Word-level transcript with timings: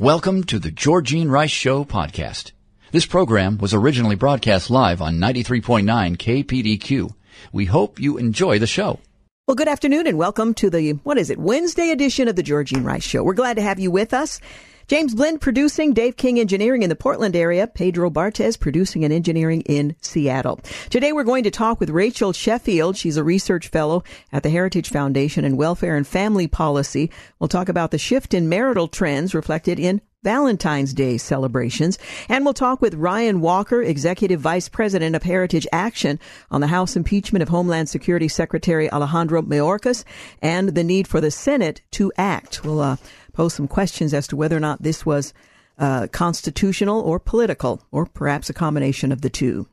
Welcome 0.00 0.44
to 0.44 0.58
the 0.58 0.70
Georgene 0.70 1.28
Rice 1.28 1.50
Show 1.50 1.84
podcast. 1.84 2.52
This 2.90 3.04
program 3.04 3.58
was 3.58 3.74
originally 3.74 4.16
broadcast 4.16 4.70
live 4.70 5.02
on 5.02 5.18
93.9 5.18 5.84
KPDQ. 6.16 7.10
We 7.52 7.66
hope 7.66 8.00
you 8.00 8.16
enjoy 8.16 8.58
the 8.58 8.66
show. 8.66 8.98
Well, 9.46 9.56
good 9.56 9.68
afternoon 9.68 10.06
and 10.06 10.16
welcome 10.16 10.54
to 10.54 10.70
the, 10.70 10.92
what 11.02 11.18
is 11.18 11.28
it, 11.28 11.38
Wednesday 11.38 11.90
edition 11.90 12.28
of 12.28 12.36
the 12.36 12.42
Georgene 12.42 12.82
Rice 12.82 13.02
Show. 13.02 13.22
We're 13.22 13.34
glad 13.34 13.56
to 13.56 13.62
have 13.62 13.78
you 13.78 13.90
with 13.90 14.14
us. 14.14 14.40
James 14.90 15.14
Blend 15.14 15.40
producing, 15.40 15.92
Dave 15.92 16.16
King 16.16 16.40
engineering 16.40 16.82
in 16.82 16.88
the 16.88 16.96
Portland 16.96 17.36
area, 17.36 17.68
Pedro 17.68 18.10
Bartez 18.10 18.58
producing 18.58 19.04
and 19.04 19.14
engineering 19.14 19.60
in 19.60 19.94
Seattle. 20.00 20.58
Today 20.88 21.12
we're 21.12 21.22
going 21.22 21.44
to 21.44 21.50
talk 21.52 21.78
with 21.78 21.90
Rachel 21.90 22.32
Sheffield. 22.32 22.96
She's 22.96 23.16
a 23.16 23.22
research 23.22 23.68
fellow 23.68 24.02
at 24.32 24.42
the 24.42 24.50
Heritage 24.50 24.88
Foundation 24.88 25.44
in 25.44 25.56
Welfare 25.56 25.94
and 25.94 26.04
Family 26.04 26.48
Policy. 26.48 27.08
We'll 27.38 27.46
talk 27.46 27.68
about 27.68 27.92
the 27.92 27.98
shift 27.98 28.34
in 28.34 28.48
marital 28.48 28.88
trends 28.88 29.32
reflected 29.32 29.78
in 29.78 30.00
Valentine's 30.24 30.92
Day 30.92 31.18
celebrations. 31.18 31.96
And 32.28 32.44
we'll 32.44 32.52
talk 32.52 32.82
with 32.82 32.94
Ryan 32.94 33.40
Walker, 33.40 33.82
Executive 33.82 34.40
Vice 34.40 34.68
President 34.68 35.14
of 35.14 35.22
Heritage 35.22 35.68
Action, 35.72 36.18
on 36.50 36.60
the 36.60 36.66
House 36.66 36.96
impeachment 36.96 37.42
of 37.42 37.48
Homeland 37.48 37.88
Security 37.88 38.26
Secretary 38.26 38.90
Alejandro 38.90 39.42
Mayorkas 39.42 40.04
and 40.42 40.70
the 40.70 40.84
need 40.84 41.06
for 41.06 41.20
the 41.20 41.30
Senate 41.30 41.80
to 41.92 42.12
act. 42.18 42.64
We'll 42.64 42.80
uh, 42.80 42.96
pose 43.40 43.54
some 43.54 43.66
questions 43.66 44.12
as 44.12 44.26
to 44.26 44.36
whether 44.36 44.54
or 44.54 44.60
not 44.60 44.82
this 44.82 45.06
was 45.06 45.32
uh, 45.78 46.06
constitutional 46.12 47.00
or 47.00 47.18
political, 47.18 47.82
or 47.90 48.04
perhaps 48.04 48.50
a 48.50 48.52
combination 48.52 49.10
of 49.10 49.22
the 49.22 49.30
two. 49.30 49.66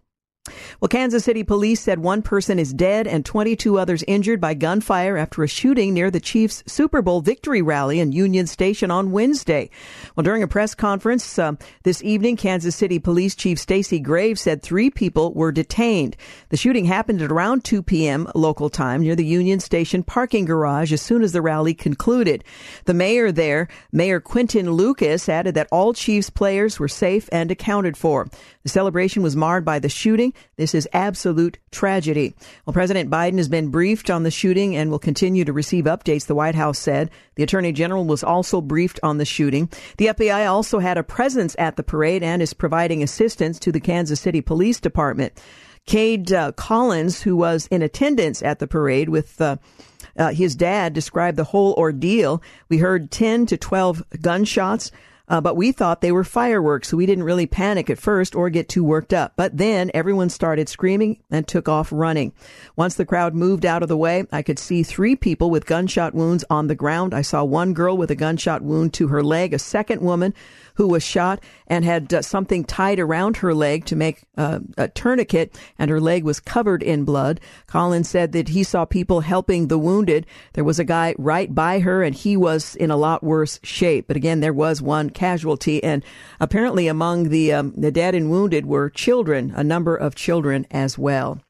Well, 0.79 0.89
Kansas 0.89 1.23
City 1.23 1.43
police 1.43 1.81
said 1.81 1.99
one 1.99 2.21
person 2.21 2.59
is 2.59 2.73
dead 2.73 3.07
and 3.07 3.25
22 3.25 3.77
others 3.77 4.03
injured 4.07 4.39
by 4.39 4.53
gunfire 4.53 5.17
after 5.17 5.43
a 5.43 5.47
shooting 5.47 5.93
near 5.93 6.11
the 6.11 6.19
Chiefs' 6.19 6.63
Super 6.67 7.01
Bowl 7.01 7.21
victory 7.21 7.61
rally 7.61 7.99
in 7.99 8.11
Union 8.11 8.47
Station 8.47 8.91
on 8.91 9.11
Wednesday. 9.11 9.69
Well, 10.15 10.23
during 10.23 10.43
a 10.43 10.47
press 10.47 10.75
conference 10.75 11.37
uh, 11.39 11.53
this 11.83 12.03
evening, 12.03 12.37
Kansas 12.37 12.75
City 12.75 12.99
Police 12.99 13.35
Chief 13.35 13.59
Stacy 13.59 13.99
Graves 13.99 14.41
said 14.41 14.61
three 14.61 14.89
people 14.89 15.33
were 15.33 15.51
detained. 15.51 16.15
The 16.49 16.57
shooting 16.57 16.85
happened 16.85 17.21
at 17.21 17.31
around 17.31 17.63
2 17.63 17.83
p.m. 17.83 18.29
local 18.35 18.69
time 18.69 19.01
near 19.01 19.15
the 19.15 19.25
Union 19.25 19.59
Station 19.59 20.03
parking 20.03 20.45
garage 20.45 20.93
as 20.93 21.01
soon 21.01 21.23
as 21.23 21.31
the 21.31 21.41
rally 21.41 21.73
concluded. 21.73 22.43
The 22.85 22.93
mayor 22.93 23.31
there, 23.31 23.67
Mayor 23.91 24.19
Quinton 24.19 24.71
Lucas, 24.71 25.29
added 25.29 25.55
that 25.55 25.67
all 25.71 25.93
Chiefs 25.93 26.29
players 26.29 26.79
were 26.79 26.87
safe 26.87 27.29
and 27.31 27.51
accounted 27.51 27.97
for. 27.97 28.27
The 28.63 28.69
celebration 28.69 29.23
was 29.23 29.35
marred 29.35 29.65
by 29.65 29.79
the 29.79 29.89
shooting. 29.89 30.33
This 30.55 30.73
is 30.73 30.87
absolute 30.93 31.57
tragedy. 31.71 32.35
Well, 32.65 32.73
President 32.73 33.09
Biden 33.09 33.37
has 33.37 33.49
been 33.49 33.69
briefed 33.69 34.09
on 34.09 34.23
the 34.23 34.31
shooting 34.31 34.75
and 34.75 34.89
will 34.89 34.99
continue 34.99 35.45
to 35.45 35.53
receive 35.53 35.85
updates, 35.85 36.25
the 36.25 36.35
White 36.35 36.55
House 36.55 36.79
said. 36.79 37.09
The 37.35 37.43
Attorney 37.43 37.71
General 37.71 38.05
was 38.05 38.23
also 38.23 38.61
briefed 38.61 38.99
on 39.03 39.17
the 39.17 39.25
shooting. 39.25 39.69
The 39.97 40.07
FBI 40.07 40.49
also 40.49 40.79
had 40.79 40.97
a 40.97 41.03
presence 41.03 41.55
at 41.59 41.75
the 41.75 41.83
parade 41.83 42.23
and 42.23 42.41
is 42.41 42.53
providing 42.53 43.03
assistance 43.03 43.59
to 43.59 43.71
the 43.71 43.79
Kansas 43.79 44.19
City 44.19 44.41
Police 44.41 44.79
Department. 44.79 45.33
Cade 45.87 46.33
uh, 46.33 46.51
Collins, 46.51 47.21
who 47.21 47.35
was 47.35 47.65
in 47.67 47.81
attendance 47.81 48.43
at 48.43 48.59
the 48.59 48.67
parade 48.67 49.09
with 49.09 49.39
uh, 49.39 49.55
uh, 50.17 50.31
his 50.31 50.55
dad, 50.55 50.93
described 50.93 51.37
the 51.37 51.45
whole 51.45 51.73
ordeal. 51.73 52.43
We 52.69 52.77
heard 52.77 53.09
10 53.09 53.45
to 53.47 53.57
12 53.57 54.03
gunshots. 54.21 54.91
Uh, 55.29 55.41
but 55.41 55.57
we 55.57 55.71
thought 55.71 56.01
they 56.01 56.11
were 56.11 56.23
fireworks, 56.23 56.87
so 56.87 56.97
we 56.97 57.05
didn't 57.05 57.25
really 57.25 57.45
panic 57.45 57.89
at 57.89 57.99
first 57.99 58.33
or 58.33 58.49
get 58.49 58.69
too 58.69 58.83
worked 58.83 59.13
up. 59.13 59.33
But 59.35 59.57
then 59.57 59.91
everyone 59.93 60.29
started 60.29 60.69
screaming 60.69 61.21
and 61.29 61.45
took 61.45 61.67
off 61.67 61.91
running. 61.91 62.31
Once 62.75 62.95
the 62.95 63.05
crowd 63.05 63.35
moved 63.35 63.65
out 63.65 63.83
of 63.83 63.89
the 63.89 63.97
way, 63.97 64.25
I 64.31 64.41
could 64.41 64.57
see 64.57 64.83
three 64.83 65.15
people 65.15 65.49
with 65.49 65.65
gunshot 65.65 66.13
wounds 66.13 66.45
on 66.49 66.67
the 66.67 66.75
ground. 66.75 67.13
I 67.13 67.23
saw 67.23 67.43
one 67.43 67.73
girl 67.73 67.97
with 67.97 68.09
a 68.09 68.15
gunshot 68.15 68.61
wound 68.61 68.93
to 68.93 69.09
her 69.09 69.23
leg, 69.23 69.53
a 69.53 69.59
second 69.59 70.01
woman 70.01 70.33
who 70.77 70.87
was 70.87 71.03
shot 71.03 71.43
and 71.65 71.83
had 71.83 72.13
uh, 72.13 72.21
something 72.21 72.63
tied 72.63 72.99
around 72.99 73.37
her 73.37 73.53
leg 73.53 73.83
to 73.85 73.95
make 73.95 74.23
uh, 74.37 74.59
a 74.77 74.87
tourniquet, 74.87 75.59
and 75.77 75.89
her 75.89 75.99
leg 75.99 76.23
was 76.23 76.39
covered 76.39 76.83
in 76.83 77.03
blood. 77.03 77.39
Collins 77.65 78.07
said 78.07 78.31
that 78.31 78.49
he 78.49 78.63
saw 78.63 78.85
people 78.85 79.21
helping 79.21 79.67
the 79.67 79.79
wounded. 79.79 80.25
There 80.53 80.63
was 80.63 80.79
a 80.79 80.85
guy 80.85 81.15
right 81.17 81.53
by 81.53 81.79
her, 81.79 82.03
and 82.03 82.15
he 82.15 82.37
was 82.37 82.75
in 82.75 82.91
a 82.91 82.97
lot 82.97 83.23
worse 83.23 83.59
shape. 83.63 84.07
But 84.07 84.17
again, 84.17 84.39
there 84.39 84.53
was 84.53 84.81
one 84.81 85.09
casualty, 85.09 85.83
and 85.83 86.03
apparently 86.39 86.87
among 86.87 87.29
the 87.29 87.53
um, 87.53 87.73
the 87.75 87.91
dead 87.91 88.13
and 88.13 88.29
wounded 88.29 88.65
were 88.67 88.89
children, 88.89 89.53
a 89.55 89.63
number 89.63 89.95
of 89.95 90.13
children 90.13 90.67
as 90.71 90.97
well. 90.97 91.41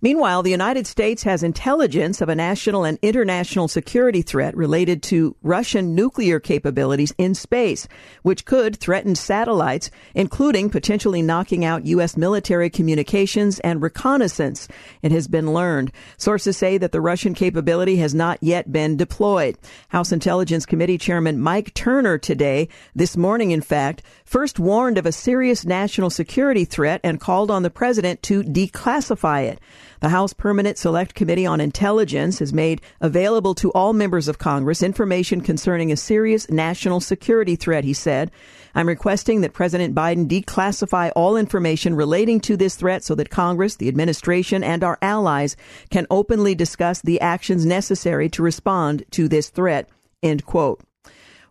Meanwhile, 0.00 0.42
the 0.42 0.50
United 0.50 0.86
States 0.86 1.22
has 1.24 1.42
intelligence 1.42 2.20
of 2.20 2.28
a 2.28 2.34
national 2.34 2.84
and 2.84 2.98
international 3.02 3.68
security 3.68 4.22
threat 4.22 4.56
related 4.56 5.02
to 5.04 5.36
Russian 5.42 5.94
nuclear 5.94 6.40
capabilities 6.40 7.14
in 7.18 7.34
space, 7.34 7.88
which 8.22 8.44
could 8.44 8.76
threaten 8.76 9.14
satellites, 9.14 9.90
including 10.14 10.70
potentially 10.70 11.22
knocking 11.22 11.64
out 11.64 11.86
U.S. 11.86 12.16
military 12.16 12.70
communications 12.70 13.58
and 13.60 13.82
reconnaissance. 13.82 14.68
It 15.02 15.12
has 15.12 15.28
been 15.28 15.52
learned. 15.52 15.92
Sources 16.16 16.56
say 16.56 16.78
that 16.78 16.92
the 16.92 17.00
Russian 17.00 17.34
capability 17.34 17.96
has 17.96 18.14
not 18.14 18.38
yet 18.42 18.72
been 18.72 18.96
deployed. 18.96 19.56
House 19.88 20.12
Intelligence 20.12 20.66
Committee 20.66 20.98
Chairman 20.98 21.40
Mike 21.40 21.74
Turner 21.74 22.18
today, 22.18 22.68
this 22.94 23.16
morning 23.16 23.50
in 23.50 23.60
fact, 23.60 24.02
first 24.24 24.58
warned 24.58 24.98
of 24.98 25.06
a 25.06 25.12
serious 25.12 25.64
national 25.64 26.10
security 26.10 26.64
threat 26.64 27.00
and 27.04 27.20
called 27.20 27.50
on 27.50 27.62
the 27.62 27.70
president 27.70 28.22
to 28.22 28.42
declassify 28.42 29.44
it. 29.44 29.55
The 30.00 30.10
House 30.10 30.32
Permanent 30.32 30.78
Select 30.78 31.14
Committee 31.14 31.46
on 31.46 31.60
Intelligence 31.60 32.38
has 32.38 32.52
made 32.52 32.80
available 33.00 33.54
to 33.56 33.70
all 33.72 33.92
members 33.92 34.28
of 34.28 34.38
Congress 34.38 34.82
information 34.82 35.40
concerning 35.40 35.90
a 35.90 35.96
serious 35.96 36.50
national 36.50 37.00
security 37.00 37.56
threat, 37.56 37.84
he 37.84 37.92
said. 37.92 38.30
I'm 38.74 38.88
requesting 38.88 39.40
that 39.40 39.54
President 39.54 39.94
Biden 39.94 40.28
declassify 40.28 41.10
all 41.16 41.36
information 41.36 41.94
relating 41.94 42.40
to 42.40 42.56
this 42.56 42.76
threat 42.76 43.04
so 43.04 43.14
that 43.14 43.30
Congress, 43.30 43.76
the 43.76 43.88
administration, 43.88 44.62
and 44.62 44.84
our 44.84 44.98
allies 45.00 45.56
can 45.90 46.06
openly 46.10 46.54
discuss 46.54 47.00
the 47.00 47.20
actions 47.20 47.64
necessary 47.64 48.28
to 48.30 48.42
respond 48.42 49.04
to 49.12 49.28
this 49.28 49.48
threat. 49.48 49.88
End 50.22 50.44
quote. 50.44 50.82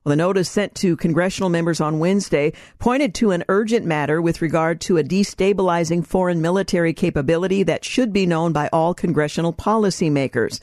Well, 0.05 0.11
the 0.11 0.17
notice 0.17 0.51
sent 0.51 0.75
to 0.75 0.95
congressional 0.95 1.49
members 1.49 1.81
on 1.81 1.97
Wednesday 1.97 2.53
pointed 2.77 3.15
to 3.15 3.31
an 3.31 3.43
urgent 3.49 3.87
matter 3.87 4.21
with 4.21 4.39
regard 4.39 4.79
to 4.81 4.99
a 4.99 5.03
destabilizing 5.03 6.05
foreign 6.05 6.43
military 6.43 6.93
capability 6.93 7.63
that 7.63 7.83
should 7.83 8.13
be 8.13 8.27
known 8.27 8.53
by 8.53 8.69
all 8.71 8.93
congressional 8.93 9.51
policymakers. 9.51 10.59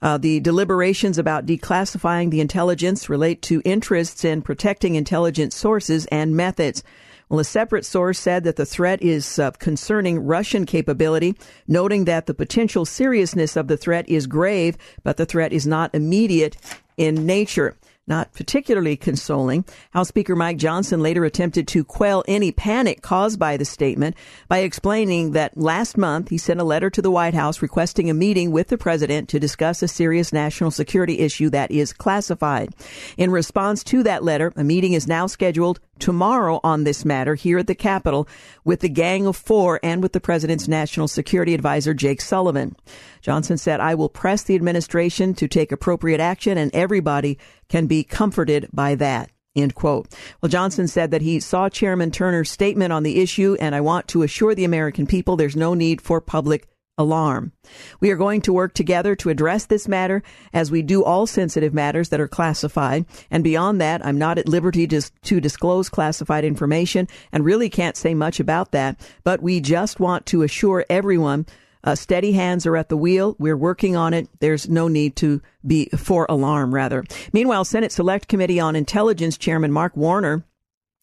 Uh, 0.00 0.16
the 0.16 0.38
deliberations 0.38 1.18
about 1.18 1.44
declassifying 1.44 2.30
the 2.30 2.40
intelligence 2.40 3.08
relate 3.08 3.42
to 3.42 3.60
interests 3.64 4.24
in 4.24 4.42
protecting 4.42 4.94
intelligence 4.94 5.56
sources 5.56 6.06
and 6.12 6.36
methods. 6.36 6.84
Well, 7.28 7.40
a 7.40 7.44
separate 7.44 7.84
source 7.84 8.20
said 8.20 8.44
that 8.44 8.54
the 8.54 8.64
threat 8.64 9.02
is 9.02 9.40
uh, 9.40 9.50
concerning 9.58 10.20
Russian 10.20 10.66
capability, 10.66 11.34
noting 11.66 12.04
that 12.04 12.26
the 12.26 12.32
potential 12.32 12.84
seriousness 12.84 13.56
of 13.56 13.66
the 13.66 13.76
threat 13.76 14.08
is 14.08 14.28
grave, 14.28 14.78
but 15.02 15.16
the 15.16 15.26
threat 15.26 15.52
is 15.52 15.66
not 15.66 15.92
immediate 15.96 16.56
in 16.96 17.26
nature 17.26 17.76
not 18.08 18.32
particularly 18.32 18.96
consoling. 18.96 19.64
House 19.90 20.08
Speaker 20.08 20.34
Mike 20.34 20.56
Johnson 20.56 21.00
later 21.00 21.24
attempted 21.24 21.68
to 21.68 21.84
quell 21.84 22.24
any 22.26 22.50
panic 22.50 23.02
caused 23.02 23.38
by 23.38 23.56
the 23.56 23.64
statement 23.64 24.16
by 24.48 24.58
explaining 24.58 25.32
that 25.32 25.56
last 25.56 25.96
month 25.96 26.30
he 26.30 26.38
sent 26.38 26.60
a 26.60 26.64
letter 26.64 26.90
to 26.90 27.02
the 27.02 27.10
White 27.10 27.34
House 27.34 27.62
requesting 27.62 28.08
a 28.08 28.14
meeting 28.14 28.50
with 28.50 28.68
the 28.68 28.78
president 28.78 29.28
to 29.28 29.38
discuss 29.38 29.82
a 29.82 29.88
serious 29.88 30.32
national 30.32 30.70
security 30.70 31.18
issue 31.20 31.50
that 31.50 31.70
is 31.70 31.92
classified. 31.92 32.74
In 33.16 33.30
response 33.30 33.84
to 33.84 34.02
that 34.02 34.24
letter, 34.24 34.52
a 34.56 34.64
meeting 34.64 34.94
is 34.94 35.06
now 35.06 35.26
scheduled 35.26 35.80
tomorrow 35.98 36.60
on 36.62 36.84
this 36.84 37.04
matter 37.04 37.34
here 37.34 37.58
at 37.58 37.66
the 37.66 37.74
Capitol 37.74 38.28
with 38.64 38.80
the 38.80 38.88
Gang 38.88 39.26
of 39.26 39.36
Four 39.36 39.80
and 39.82 40.02
with 40.02 40.12
the 40.12 40.20
President's 40.20 40.68
National 40.68 41.08
Security 41.08 41.54
Advisor, 41.54 41.94
Jake 41.94 42.20
Sullivan. 42.20 42.76
Johnson 43.20 43.58
said, 43.58 43.80
I 43.80 43.94
will 43.94 44.08
press 44.08 44.42
the 44.42 44.54
administration 44.54 45.34
to 45.34 45.48
take 45.48 45.72
appropriate 45.72 46.20
action 46.20 46.58
and 46.58 46.74
everybody 46.74 47.38
can 47.68 47.86
be 47.86 48.04
comforted 48.04 48.68
by 48.72 48.94
that. 48.96 49.30
End 49.56 49.74
quote. 49.74 50.14
Well, 50.40 50.50
Johnson 50.50 50.86
said 50.86 51.10
that 51.10 51.22
he 51.22 51.40
saw 51.40 51.68
Chairman 51.68 52.10
Turner's 52.10 52.50
statement 52.50 52.92
on 52.92 53.02
the 53.02 53.20
issue, 53.20 53.56
and 53.60 53.74
I 53.74 53.80
want 53.80 54.06
to 54.08 54.22
assure 54.22 54.54
the 54.54 54.64
American 54.64 55.06
people 55.06 55.36
there's 55.36 55.56
no 55.56 55.74
need 55.74 56.00
for 56.00 56.20
public 56.20 56.68
alarm. 56.98 57.52
We 58.00 58.10
are 58.10 58.16
going 58.16 58.40
to 58.42 58.52
work 58.52 58.74
together 58.74 59.14
to 59.16 59.30
address 59.30 59.66
this 59.66 59.88
matter 59.88 60.22
as 60.52 60.70
we 60.70 60.82
do 60.82 61.04
all 61.04 61.26
sensitive 61.26 61.72
matters 61.72 62.08
that 62.08 62.20
are 62.20 62.28
classified. 62.28 63.06
And 63.30 63.44
beyond 63.44 63.80
that, 63.80 64.04
I'm 64.04 64.18
not 64.18 64.36
at 64.36 64.48
liberty 64.48 64.86
to, 64.88 65.00
to 65.22 65.40
disclose 65.40 65.88
classified 65.88 66.44
information 66.44 67.06
and 67.32 67.44
really 67.44 67.70
can't 67.70 67.96
say 67.96 68.14
much 68.14 68.40
about 68.40 68.72
that. 68.72 69.00
But 69.22 69.40
we 69.40 69.60
just 69.60 70.00
want 70.00 70.26
to 70.26 70.42
assure 70.42 70.84
everyone 70.90 71.46
uh, 71.88 71.94
steady 71.94 72.32
hands 72.32 72.66
are 72.66 72.76
at 72.76 72.90
the 72.90 72.96
wheel. 72.98 73.34
We're 73.38 73.56
working 73.56 73.96
on 73.96 74.12
it. 74.12 74.28
There's 74.40 74.68
no 74.68 74.88
need 74.88 75.16
to 75.16 75.40
be 75.66 75.86
for 75.96 76.26
alarm, 76.28 76.74
rather. 76.74 77.02
Meanwhile, 77.32 77.64
Senate 77.64 77.92
Select 77.92 78.28
Committee 78.28 78.60
on 78.60 78.76
Intelligence 78.76 79.38
Chairman 79.38 79.72
Mark 79.72 79.96
Warner 79.96 80.44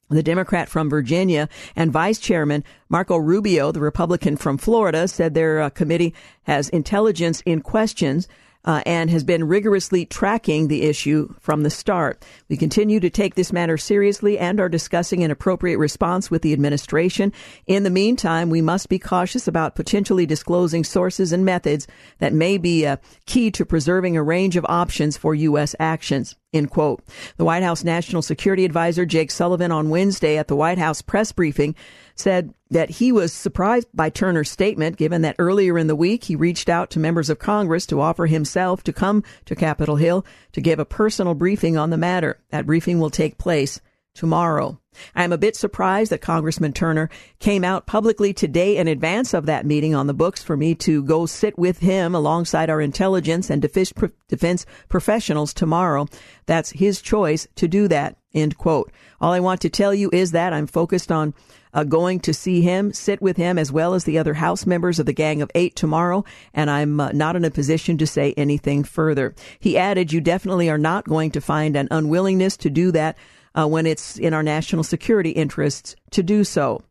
the 0.08 0.22
Democrat 0.22 0.70
from 0.70 0.88
Virginia 0.88 1.50
and 1.76 1.92
Vice 1.92 2.20
Chairman 2.20 2.64
Marco 2.90 3.18
Rubio, 3.18 3.72
the 3.72 3.80
Republican 3.80 4.38
from 4.38 4.60
Florida, 4.60 5.08
said 5.08 5.34
their 5.34 5.60
uh, 5.60 5.72
committee 5.72 6.14
has 6.44 6.70
intelligence 6.70 7.42
in 7.48 7.62
questions 7.62 8.28
uh, 8.66 8.82
and 8.86 9.10
has 9.10 9.24
been 9.24 9.48
rigorously 9.48 10.06
tracking 10.06 10.68
the 10.68 10.84
issue 10.84 11.34
from 11.40 11.64
the 11.64 11.70
start. 11.70 12.26
We 12.50 12.58
continue 12.58 13.00
to 13.00 13.10
take 13.10 13.36
this 13.36 13.54
matter 13.54 13.78
seriously 13.78 14.38
and 14.38 14.60
are 14.60 14.70
discussing 14.70 15.24
an 15.24 15.32
appropriate 15.32 15.78
response 15.78 16.30
with 16.30 16.42
the 16.42 16.54
administration. 16.54 17.32
In 17.68 17.84
the 17.84 17.90
meantime, 17.90 18.50
we 18.50 18.62
must 18.62 18.90
be 18.90 19.00
cautious 19.00 19.48
about 19.48 19.76
potentially 19.76 20.26
disclosing 20.26 20.84
sources 20.84 21.32
and 21.32 21.46
methods 21.46 21.88
that 22.20 22.34
may 22.34 22.58
be 22.58 22.86
uh, 22.86 22.98
key 23.26 23.52
to 23.52 23.66
preserving 23.66 24.18
a 24.18 24.24
range 24.24 24.58
of 24.58 24.66
options 24.68 25.16
for 25.16 25.36
U.S. 25.36 25.76
actions. 25.80 26.36
End 26.56 26.72
quote. 26.72 27.04
The 27.38 27.46
White 27.46 27.64
House 27.64 27.84
National 27.84 28.22
Security 28.22 28.64
Advisor 28.66 29.06
Jake 29.06 29.30
Sullivan 29.30 29.72
on 29.72 29.90
Wednesday 29.90 30.38
at 30.38 30.48
the 30.48 30.56
White 30.56 30.78
House 30.78 31.02
press 31.02 31.32
briefing 31.32 31.76
said 32.16 32.54
that 32.70 32.90
he 32.90 33.12
was 33.12 33.32
surprised 33.32 33.88
by 33.94 34.10
Turner's 34.10 34.50
statement, 34.50 34.98
given 34.98 35.22
that 35.22 35.36
earlier 35.38 35.78
in 35.78 35.88
the 35.88 35.96
week 35.96 36.24
he 36.24 36.36
reached 36.36 36.70
out 36.70 36.90
to 36.92 37.00
members 37.00 37.30
of 37.30 37.40
Congress 37.40 37.86
to 37.86 38.02
offer 38.02 38.26
himself 38.26 38.84
to 38.84 38.94
come 38.94 39.24
to 39.46 39.56
Capitol 39.56 39.98
Hill 39.98 40.26
to 40.54 40.62
give 40.62 40.80
a 40.80 40.86
personal 40.86 41.36
briefing 41.36 41.78
on 41.78 41.90
the 41.90 41.98
matter. 41.98 42.40
That 42.50 42.66
briefing 42.66 43.00
will 43.00 43.10
take 43.10 43.38
place 43.38 43.82
tomorrow. 44.14 44.80
I 45.14 45.26
am 45.26 45.34
a 45.34 45.38
bit 45.38 45.58
surprised 45.58 46.12
that 46.12 46.22
Congressman 46.22 46.72
Turner 46.72 47.10
came 47.40 47.66
out 47.66 47.86
publicly 47.86 48.32
today 48.34 48.78
in 48.78 48.88
advance 48.88 49.34
of 49.34 49.46
that 49.46 49.66
meeting 49.66 49.94
on 49.94 50.08
the 50.08 50.14
books 50.14 50.42
for 50.42 50.56
me 50.56 50.74
to 50.76 51.04
go 51.04 51.26
sit 51.26 51.58
with 51.60 51.80
him 51.80 52.16
alongside 52.16 52.70
our 52.70 52.80
intelligence 52.80 53.50
and 53.50 53.62
defense 53.62 54.66
professionals 54.88 55.54
tomorrow. 55.54 56.08
That's 56.46 56.70
his 56.72 57.02
choice 57.02 57.46
to 57.56 57.68
do 57.68 57.90
that. 57.90 58.16
End 58.34 58.58
quote. 58.58 58.90
All 59.20 59.34
I 59.34 59.42
want 59.42 59.60
to 59.62 59.70
tell 59.70 59.94
you 59.94 60.10
is 60.14 60.32
that 60.32 60.54
I'm 60.54 60.68
focused 60.68 61.12
on 61.12 61.34
uh, 61.76 61.84
going 61.84 62.22
to 62.22 62.34
see 62.34 62.62
him, 62.62 62.94
sit 62.94 63.22
with 63.22 63.38
him, 63.38 63.60
as 63.60 63.72
well 63.72 63.94
as 63.94 64.06
the 64.06 64.18
other 64.18 64.34
House 64.34 64.66
members 64.66 64.98
of 64.98 65.06
the 65.06 65.14
Gang 65.14 65.42
of 65.42 65.52
Eight 65.54 65.76
tomorrow, 65.76 66.24
and 66.54 66.72
I'm 66.72 67.00
uh, 67.00 67.12
not 67.12 67.36
in 67.36 67.46
a 67.46 67.52
position 67.52 67.98
to 68.00 68.08
say 68.08 68.34
anything 68.38 68.84
further. 68.84 69.36
He 69.60 69.78
added, 69.78 70.12
You 70.12 70.22
definitely 70.22 70.70
are 70.70 70.78
not 70.78 71.06
going 71.06 71.32
to 71.32 71.42
find 71.42 71.76
an 71.76 71.90
unwillingness 71.92 72.58
to 72.58 72.70
do 72.70 72.92
that 72.94 73.18
uh, 73.54 73.68
when 73.68 73.86
it's 73.86 74.18
in 74.18 74.34
our 74.34 74.42
national 74.42 74.84
security 74.84 75.32
interests 75.32 75.96
to 76.12 76.24
do 76.24 76.44
so. 76.46 76.82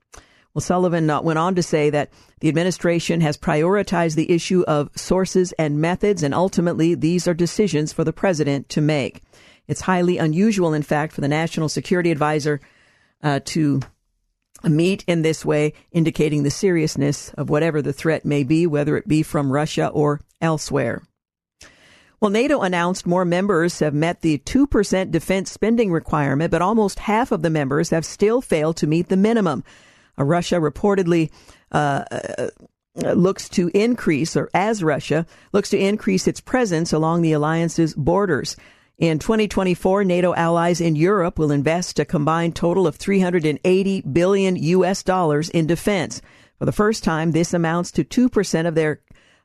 Well, 0.53 0.63
Sullivan 0.63 1.11
uh, 1.11 1.21
went 1.23 1.39
on 1.39 1.55
to 1.57 1.63
say 1.63 1.91
that 1.91 2.13
the 2.41 2.49
administration 2.49 3.23
has 3.23 3.37
prioritized 3.37 4.15
the 4.15 4.31
issue 4.31 4.65
of 4.69 4.91
sources 4.95 5.53
and 5.53 5.81
methods, 5.81 6.23
and 6.23 6.35
ultimately 6.35 6.95
these 6.95 7.27
are 7.27 7.35
decisions 7.35 7.93
for 7.93 8.05
the 8.05 8.13
president 8.13 8.69
to 8.69 8.81
make. 8.81 9.23
It's 9.67 9.81
highly 9.81 10.19
unusual, 10.19 10.75
in 10.75 10.83
fact, 10.83 11.15
for 11.15 11.23
the 11.23 11.29
national 11.29 11.71
security 11.71 12.11
advisor 12.11 12.61
uh, 13.23 13.41
to 13.47 13.81
meet 14.69 15.05
in 15.07 15.23
this 15.23 15.45
way, 15.45 15.73
indicating 15.93 16.43
the 16.43 16.51
seriousness 16.51 17.31
of 17.31 17.51
whatever 17.51 17.83
the 17.83 17.93
threat 17.93 18.25
may 18.25 18.45
be, 18.45 18.67
whether 18.67 18.97
it 18.97 19.09
be 19.09 19.23
from 19.23 19.53
Russia 19.53 19.89
or 19.89 20.21
elsewhere. 20.41 21.03
Well, 22.21 22.31
NATO 22.31 22.63
announced 22.63 23.07
more 23.07 23.25
members 23.25 23.81
have 23.81 23.93
met 23.93 24.23
the 24.23 24.39
2% 24.39 25.11
defense 25.11 25.53
spending 25.53 25.93
requirement, 25.93 26.51
but 26.51 26.63
almost 26.63 27.01
half 27.01 27.33
of 27.33 27.43
the 27.43 27.51
members 27.51 27.91
have 27.91 28.07
still 28.07 28.41
failed 28.41 28.79
to 28.79 28.87
meet 28.87 29.09
the 29.09 29.17
minimum. 29.17 29.63
Russia 30.17 30.57
reportedly 30.57 31.31
uh, 31.73 32.05
uh, 32.11 32.49
looks 33.13 33.49
to 33.51 33.71
increase, 33.75 34.37
or 34.37 34.49
as 34.55 34.83
Russia 34.83 35.27
looks 35.53 35.71
to 35.71 35.79
increase 35.79 36.27
its 36.27 36.41
presence 36.41 36.93
along 36.93 37.23
the 37.23 37.33
alliance's 37.33 37.95
borders. 37.95 38.57
In 38.97 39.19
2024, 39.19 40.05
NATO 40.05 40.35
allies 40.35 40.81
in 40.81 40.95
Europe 40.95 41.37
will 41.37 41.51
invest 41.51 41.99
a 41.99 42.05
combined 42.05 42.55
total 42.55 42.87
of 42.87 42.95
380 42.95 44.01
billion 44.03 44.55
US 44.55 45.03
dollars 45.03 45.49
in 45.49 45.67
defense. 45.67 46.23
For 46.61 46.65
the 46.65 46.71
first 46.71 47.03
time, 47.03 47.33
this 47.33 47.53
amounts 47.53 47.91
to 47.93 48.05
2% 48.05 48.69
of 48.69 48.77
their 48.77 49.01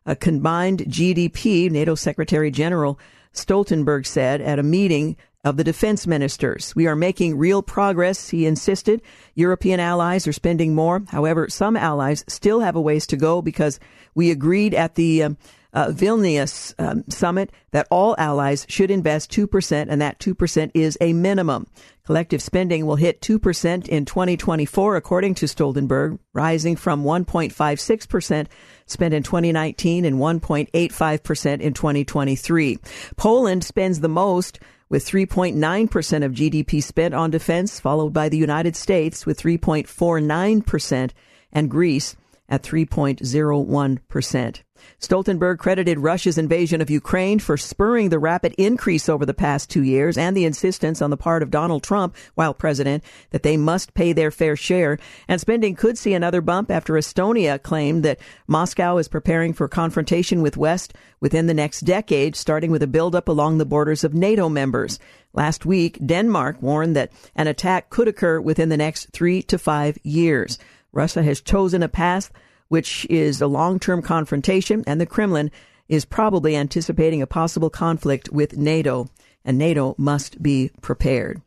uh, 0.06 0.13
combined 0.19 0.81
GDP, 0.81 1.72
NATO 1.72 1.96
Secretary 1.96 2.51
General 2.51 3.00
Stoltenberg 3.34 4.06
said 4.06 4.40
at 4.40 4.60
a 4.60 4.63
meeting 4.63 5.18
of 5.44 5.57
the 5.57 5.63
defense 5.63 6.06
ministers. 6.06 6.75
We 6.75 6.86
are 6.86 6.96
making 6.96 7.38
real 7.38 7.63
progress, 7.63 8.30
he 8.30 8.46
insisted. 8.46 9.01
European 9.34 9.80
allies 9.80 10.28
are 10.28 10.34
spending 10.34 10.75
more. 10.75 11.01
However, 11.07 11.50
some 11.50 11.75
allies 11.75 12.24
still 12.28 12.60
have 12.60 12.75
a 12.75 12.81
ways 12.81 13.07
to 13.07 13.18
go 13.18 13.42
because 13.42 13.80
we 14.13 14.30
agreed 14.30 14.75
at 14.75 14.94
the 14.94 15.24
um, 15.24 15.38
uh, 15.74 15.88
Vilnius 15.88 16.74
um, 16.80 17.04
summit 17.10 17.51
that 17.71 17.88
all 17.92 18.16
allies 18.18 18.66
should 18.69 18.92
invest 18.92 19.31
2%, 19.31 19.86
and 19.89 20.01
that 20.01 20.19
2% 20.19 20.71
is 20.74 20.98
a 21.01 21.13
minimum. 21.13 21.68
Collective 22.06 22.42
spending 22.42 22.86
will 22.86 22.95
hit 22.95 23.21
2% 23.21 23.88
in 23.88 24.06
2024, 24.06 24.95
according 24.95 25.36
to 25.36 25.45
Stoltenberg, 25.45 26.18
rising 26.33 26.75
from 26.75 27.04
1.56% 27.04 28.48
spent 28.88 29.13
in 29.13 29.21
2019 29.21 30.06
and 30.06 30.18
1.85% 30.18 31.62
in 31.62 31.74
2023. 31.74 32.80
Poland 33.15 33.63
spends 33.63 34.00
the 34.00 34.10
most 34.10 34.60
with 34.89 35.06
3.9% 35.06 36.25
of 36.25 36.31
GDP 36.31 36.81
spent 36.81 37.13
on 37.13 37.30
defense, 37.30 37.80
followed 37.80 38.12
by 38.12 38.27
the 38.27 38.38
United 38.38 38.75
States 38.75 39.27
with 39.27 39.39
3.49% 39.39 41.12
and 41.51 41.69
Greece 41.69 42.15
at 42.50 42.63
3.01%. 42.63 44.62
Stoltenberg 44.99 45.57
credited 45.57 45.99
Russia's 45.99 46.37
invasion 46.37 46.81
of 46.81 46.89
Ukraine 46.89 47.39
for 47.39 47.57
spurring 47.57 48.09
the 48.09 48.19
rapid 48.19 48.53
increase 48.57 49.09
over 49.09 49.25
the 49.25 49.33
past 49.33 49.69
two 49.69 49.83
years 49.83 50.17
and 50.17 50.35
the 50.35 50.45
insistence 50.45 51.01
on 51.01 51.09
the 51.09 51.17
part 51.17 51.43
of 51.43 51.51
Donald 51.51 51.83
Trump, 51.83 52.15
while 52.35 52.53
president, 52.53 53.03
that 53.31 53.43
they 53.43 53.57
must 53.57 53.93
pay 53.93 54.13
their 54.13 54.31
fair 54.31 54.55
share. 54.55 54.97
And 55.27 55.39
spending 55.39 55.75
could 55.75 55.97
see 55.97 56.13
another 56.13 56.41
bump 56.41 56.71
after 56.71 56.93
Estonia 56.93 57.61
claimed 57.61 58.03
that 58.03 58.19
Moscow 58.47 58.97
is 58.97 59.07
preparing 59.07 59.53
for 59.53 59.67
confrontation 59.67 60.41
with 60.41 60.57
West 60.57 60.93
within 61.19 61.47
the 61.47 61.53
next 61.53 61.81
decade, 61.81 62.35
starting 62.35 62.71
with 62.71 62.83
a 62.83 62.87
buildup 62.87 63.27
along 63.27 63.57
the 63.57 63.65
borders 63.65 64.03
of 64.03 64.13
NATO 64.13 64.49
members. 64.49 64.99
Last 65.33 65.65
week, 65.65 65.99
Denmark 66.05 66.61
warned 66.61 66.95
that 66.95 67.11
an 67.35 67.47
attack 67.47 67.89
could 67.89 68.07
occur 68.07 68.39
within 68.41 68.69
the 68.69 68.77
next 68.77 69.12
three 69.12 69.41
to 69.43 69.57
five 69.57 69.98
years. 70.03 70.57
Russia 70.91 71.21
has 71.21 71.41
chosen 71.41 71.83
a 71.83 71.88
path 71.88 72.31
which 72.69 73.05
is 73.09 73.41
a 73.41 73.47
long 73.47 73.79
term 73.79 74.01
confrontation, 74.01 74.83
and 74.88 75.01
the 75.01 75.05
Kremlin 75.05 75.51
is 75.89 76.05
probably 76.05 76.55
anticipating 76.55 77.21
a 77.21 77.27
possible 77.27 77.69
conflict 77.69 78.29
with 78.31 78.57
NATO, 78.57 79.09
and 79.43 79.57
NATO 79.57 79.95
must 79.97 80.41
be 80.41 80.71
prepared. 80.81 81.41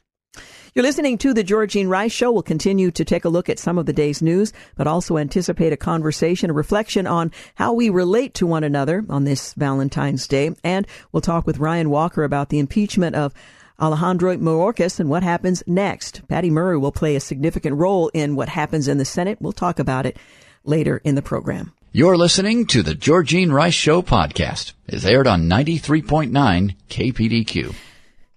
You're 0.75 0.85
listening 0.85 1.19
to 1.19 1.35
the 1.35 1.45
Georgene 1.45 1.89
Rice 1.89 2.13
Show. 2.13 2.33
We'll 2.33 2.43
continue 2.43 2.91
to 2.93 3.05
take 3.05 3.27
a 3.27 3.29
look 3.29 3.51
at 3.51 3.59
some 3.59 3.77
of 3.77 3.85
the 3.85 3.93
day's 3.93 4.23
news, 4.23 4.55
but 4.75 4.87
also 4.87 5.19
anticipate 5.19 5.73
a 5.73 5.77
conversation, 5.77 6.49
a 6.49 6.55
reflection 6.55 7.07
on 7.07 7.31
how 7.57 7.75
we 7.75 7.91
relate 7.91 8.33
to 8.35 8.47
one 8.47 8.65
another 8.65 9.05
on 9.11 9.25
this 9.25 9.53
Valentine's 9.53 10.27
Day. 10.27 10.55
And 10.65 10.87
we'll 11.13 11.21
talk 11.21 11.47
with 11.47 11.59
Ryan 11.59 11.91
Walker 11.91 12.25
about 12.25 12.49
the 12.49 12.59
impeachment 12.59 13.15
of 13.15 13.35
Alejandro 13.79 14.35
Mayorkas 14.39 14.99
and 14.99 15.11
what 15.11 15.23
happens 15.23 15.63
next. 15.67 16.27
Patty 16.27 16.49
Murray 16.49 16.79
will 16.79 16.93
play 16.93 17.17
a 17.17 17.21
significant 17.21 17.77
role 17.77 18.09
in 18.15 18.35
what 18.35 18.49
happens 18.49 18.89
in 18.89 18.97
the 18.97 19.05
Senate. 19.05 19.37
We'll 19.43 19.53
talk 19.53 19.79
about 19.79 20.07
it 20.07 20.17
later 20.65 21.01
in 21.05 21.15
the 21.15 21.23
program. 21.23 21.73
You're 21.93 22.17
listening 22.17 22.67
to 22.69 22.83
the 22.83 22.95
Georgene 22.95 23.53
Rice 23.53 23.75
Show 23.75 24.01
podcast. 24.01 24.73
It's 24.87 25.05
aired 25.05 25.27
on 25.27 25.49
93.9 25.49 26.75
KPDQ. 26.89 27.75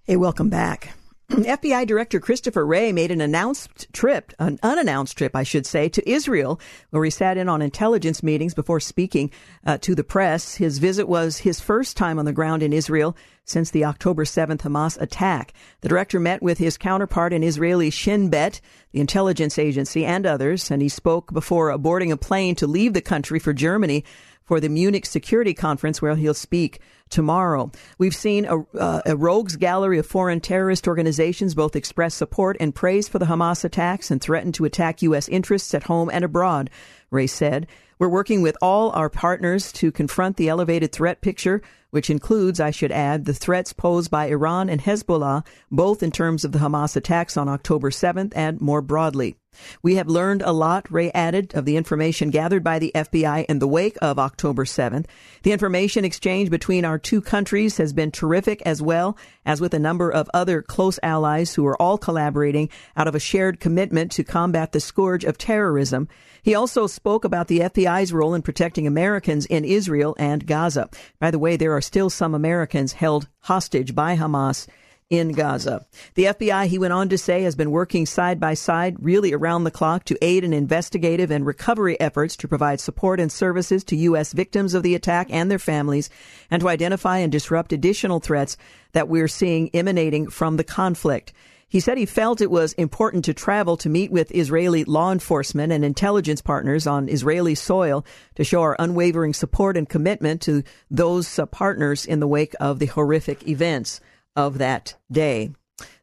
Hey, 0.04 0.16
welcome 0.16 0.50
back. 0.50 0.94
FBI 1.30 1.86
Director 1.86 2.20
Christopher 2.20 2.64
Wray 2.64 2.92
made 2.92 3.10
an 3.10 3.20
announced 3.20 3.92
trip, 3.92 4.32
an 4.38 4.60
unannounced 4.62 5.18
trip, 5.18 5.34
I 5.34 5.42
should 5.42 5.66
say, 5.66 5.88
to 5.88 6.08
Israel, 6.08 6.60
where 6.90 7.02
he 7.02 7.10
sat 7.10 7.36
in 7.36 7.48
on 7.48 7.62
intelligence 7.62 8.22
meetings 8.22 8.54
before 8.54 8.78
speaking 8.78 9.32
uh, 9.64 9.78
to 9.78 9.94
the 9.96 10.04
press. 10.04 10.54
His 10.54 10.78
visit 10.78 11.08
was 11.08 11.38
his 11.38 11.60
first 11.60 11.96
time 11.96 12.18
on 12.18 12.26
the 12.26 12.32
ground 12.32 12.62
in 12.62 12.72
Israel 12.72 13.16
since 13.46 13.70
the 13.70 13.84
October 13.84 14.24
7th 14.24 14.60
Hamas 14.60 15.00
attack. 15.00 15.54
The 15.80 15.88
director 15.88 16.20
met 16.20 16.42
with 16.42 16.58
his 16.58 16.76
counterpart 16.76 17.32
in 17.32 17.42
Israeli 17.42 17.88
Shin 17.88 18.28
Bet, 18.28 18.60
the 18.92 19.00
intelligence 19.00 19.58
agency, 19.58 20.04
and 20.04 20.26
others, 20.26 20.70
and 20.70 20.82
he 20.82 20.90
spoke 20.90 21.32
before 21.32 21.76
boarding 21.78 22.12
a 22.12 22.16
plane 22.18 22.54
to 22.56 22.66
leave 22.66 22.92
the 22.92 23.00
country 23.00 23.38
for 23.38 23.54
Germany 23.54 24.04
for 24.46 24.60
the 24.60 24.68
Munich 24.68 25.06
Security 25.06 25.54
Conference, 25.54 26.00
where 26.00 26.14
he'll 26.14 26.32
speak 26.32 26.80
tomorrow. 27.08 27.70
We've 27.98 28.14
seen 28.14 28.44
a, 28.44 28.60
uh, 28.78 29.02
a, 29.04 29.16
rogues 29.16 29.56
gallery 29.56 29.98
of 29.98 30.06
foreign 30.06 30.40
terrorist 30.40 30.86
organizations 30.86 31.54
both 31.54 31.76
express 31.76 32.14
support 32.14 32.56
and 32.60 32.74
praise 32.74 33.08
for 33.08 33.18
the 33.18 33.26
Hamas 33.26 33.64
attacks 33.64 34.10
and 34.10 34.20
threaten 34.20 34.52
to 34.52 34.64
attack 34.64 35.02
U.S. 35.02 35.28
interests 35.28 35.74
at 35.74 35.84
home 35.84 36.10
and 36.12 36.24
abroad, 36.24 36.70
Wray 37.10 37.26
said. 37.26 37.66
We're 37.98 38.08
working 38.08 38.42
with 38.42 38.56
all 38.60 38.90
our 38.90 39.08
partners 39.08 39.72
to 39.72 39.90
confront 39.90 40.36
the 40.36 40.48
elevated 40.48 40.92
threat 40.92 41.22
picture, 41.22 41.62
which 41.96 42.10
includes, 42.10 42.60
I 42.60 42.72
should 42.72 42.92
add, 42.92 43.24
the 43.24 43.32
threats 43.32 43.72
posed 43.72 44.10
by 44.10 44.26
Iran 44.26 44.68
and 44.68 44.82
Hezbollah, 44.82 45.46
both 45.70 46.02
in 46.02 46.10
terms 46.10 46.44
of 46.44 46.52
the 46.52 46.58
Hamas 46.58 46.94
attacks 46.94 47.38
on 47.38 47.48
October 47.48 47.88
7th 47.88 48.34
and 48.36 48.60
more 48.60 48.82
broadly. 48.82 49.38
We 49.82 49.96
have 49.96 50.08
learned 50.08 50.42
a 50.42 50.52
lot, 50.52 50.90
Wray 50.90 51.10
added, 51.12 51.54
of 51.54 51.64
the 51.64 51.76
information 51.76 52.30
gathered 52.30 52.64
by 52.64 52.78
the 52.78 52.92
FBI 52.94 53.46
in 53.48 53.58
the 53.58 53.68
wake 53.68 53.96
of 54.02 54.18
October 54.18 54.64
7th. 54.64 55.06
The 55.42 55.52
information 55.52 56.04
exchange 56.04 56.50
between 56.50 56.84
our 56.84 56.98
two 56.98 57.20
countries 57.20 57.76
has 57.78 57.92
been 57.92 58.10
terrific 58.10 58.62
as 58.62 58.82
well 58.82 59.16
as 59.44 59.60
with 59.60 59.74
a 59.74 59.78
number 59.78 60.10
of 60.10 60.30
other 60.34 60.62
close 60.62 60.98
allies 61.02 61.54
who 61.54 61.66
are 61.66 61.80
all 61.80 61.98
collaborating 61.98 62.68
out 62.96 63.08
of 63.08 63.14
a 63.14 63.20
shared 63.20 63.60
commitment 63.60 64.12
to 64.12 64.24
combat 64.24 64.72
the 64.72 64.80
scourge 64.80 65.24
of 65.24 65.38
terrorism. 65.38 66.08
He 66.42 66.54
also 66.54 66.86
spoke 66.86 67.24
about 67.24 67.48
the 67.48 67.60
FBI's 67.60 68.12
role 68.12 68.34
in 68.34 68.42
protecting 68.42 68.86
Americans 68.86 69.46
in 69.46 69.64
Israel 69.64 70.14
and 70.18 70.46
Gaza. 70.46 70.88
By 71.18 71.30
the 71.30 71.38
way, 71.38 71.56
there 71.56 71.72
are 71.72 71.80
still 71.80 72.10
some 72.10 72.34
Americans 72.34 72.92
held 72.92 73.28
hostage 73.40 73.94
by 73.94 74.16
Hamas 74.16 74.66
in 75.08 75.32
Gaza. 75.32 75.86
The 76.14 76.24
FBI, 76.24 76.66
he 76.66 76.78
went 76.78 76.92
on 76.92 77.08
to 77.10 77.18
say, 77.18 77.42
has 77.42 77.54
been 77.54 77.70
working 77.70 78.06
side 78.06 78.40
by 78.40 78.54
side, 78.54 78.96
really 78.98 79.32
around 79.32 79.64
the 79.64 79.70
clock, 79.70 80.04
to 80.04 80.18
aid 80.20 80.42
in 80.42 80.52
investigative 80.52 81.30
and 81.30 81.46
recovery 81.46 81.98
efforts 82.00 82.36
to 82.38 82.48
provide 82.48 82.80
support 82.80 83.20
and 83.20 83.30
services 83.30 83.84
to 83.84 83.96
U.S. 83.96 84.32
victims 84.32 84.74
of 84.74 84.82
the 84.82 84.96
attack 84.96 85.28
and 85.30 85.50
their 85.50 85.60
families, 85.60 86.10
and 86.50 86.60
to 86.60 86.68
identify 86.68 87.18
and 87.18 87.30
disrupt 87.30 87.72
additional 87.72 88.18
threats 88.18 88.56
that 88.92 89.08
we're 89.08 89.28
seeing 89.28 89.70
emanating 89.72 90.28
from 90.28 90.56
the 90.56 90.64
conflict. 90.64 91.32
He 91.68 91.80
said 91.80 91.98
he 91.98 92.06
felt 92.06 92.40
it 92.40 92.50
was 92.50 92.72
important 92.74 93.24
to 93.24 93.34
travel 93.34 93.76
to 93.78 93.88
meet 93.88 94.12
with 94.12 94.34
Israeli 94.34 94.84
law 94.84 95.10
enforcement 95.10 95.72
and 95.72 95.84
intelligence 95.84 96.40
partners 96.40 96.86
on 96.86 97.08
Israeli 97.08 97.56
soil 97.56 98.04
to 98.36 98.44
show 98.44 98.62
our 98.62 98.76
unwavering 98.78 99.34
support 99.34 99.76
and 99.76 99.88
commitment 99.88 100.40
to 100.42 100.62
those 100.90 101.38
uh, 101.38 101.46
partners 101.46 102.06
in 102.06 102.20
the 102.20 102.28
wake 102.28 102.54
of 102.60 102.78
the 102.78 102.86
horrific 102.86 103.48
events 103.48 104.00
of 104.36 104.58
that 104.58 104.96
day, 105.10 105.52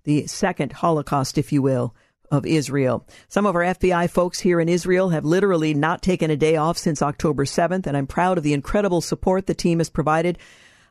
the 0.03 0.27
second 0.27 0.73
Holocaust, 0.73 1.37
if 1.37 1.51
you 1.51 1.61
will, 1.61 1.95
of 2.31 2.45
Israel. 2.45 3.05
Some 3.27 3.45
of 3.45 3.55
our 3.55 3.61
FBI 3.61 4.09
folks 4.09 4.39
here 4.39 4.59
in 4.59 4.67
Israel 4.67 5.09
have 5.09 5.23
literally 5.23 5.73
not 5.73 6.01
taken 6.01 6.31
a 6.31 6.35
day 6.35 6.55
off 6.55 6.77
since 6.77 7.01
October 7.01 7.45
7th, 7.45 7.85
and 7.85 7.95
I'm 7.95 8.07
proud 8.07 8.37
of 8.37 8.43
the 8.43 8.53
incredible 8.53 9.01
support 9.01 9.45
the 9.45 9.53
team 9.53 9.77
has 9.77 9.89
provided 9.89 10.39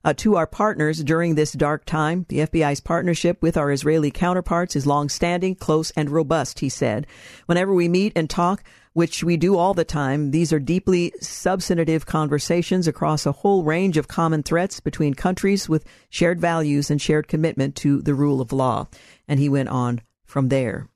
uh, 0.05 0.15
to 0.15 0.37
our 0.37 0.47
partners 0.47 1.03
during 1.03 1.35
this 1.35 1.53
dark 1.53 1.85
time. 1.85 2.27
The 2.29 2.39
FBI's 2.39 2.81
partnership 2.81 3.43
with 3.43 3.57
our 3.57 3.71
Israeli 3.73 4.11
counterparts 4.11 4.77
is 4.77 4.87
long-standing, 4.87 5.57
close, 5.57 5.91
and 5.93 6.11
robust, 6.11 6.61
he 6.61 6.69
said. 6.69 7.07
Whenever 7.47 7.75
we 7.75 7.89
meet 7.89 8.13
and 8.17 8.29
talk, 8.29 8.63
which 8.93 9.25
we 9.25 9.37
do 9.37 9.57
all 9.57 9.75
the 9.75 9.85
time. 9.85 10.31
These 10.31 10.53
are 10.53 10.59
deeply 10.59 11.13
substantive 11.21 12.07
conversations 12.07 12.87
across 12.87 13.27
a 13.27 13.33
whole 13.33 13.65
range 13.65 13.97
of 13.97 14.09
common 14.09 14.43
threats 14.43 14.81
between 14.81 15.15
countries 15.15 15.69
with 15.69 15.85
shared 16.11 16.41
values 16.41 16.91
and 16.91 17.01
shared 17.01 17.29
commitment 17.29 17.75
to 17.77 18.03
the 18.03 18.15
rule 18.15 18.41
of 18.41 18.53
law. 18.53 18.89
And 19.27 19.41
he 19.41 19.49
went 19.49 19.71
on 19.71 20.03
from 20.25 20.49
there. 20.49 20.89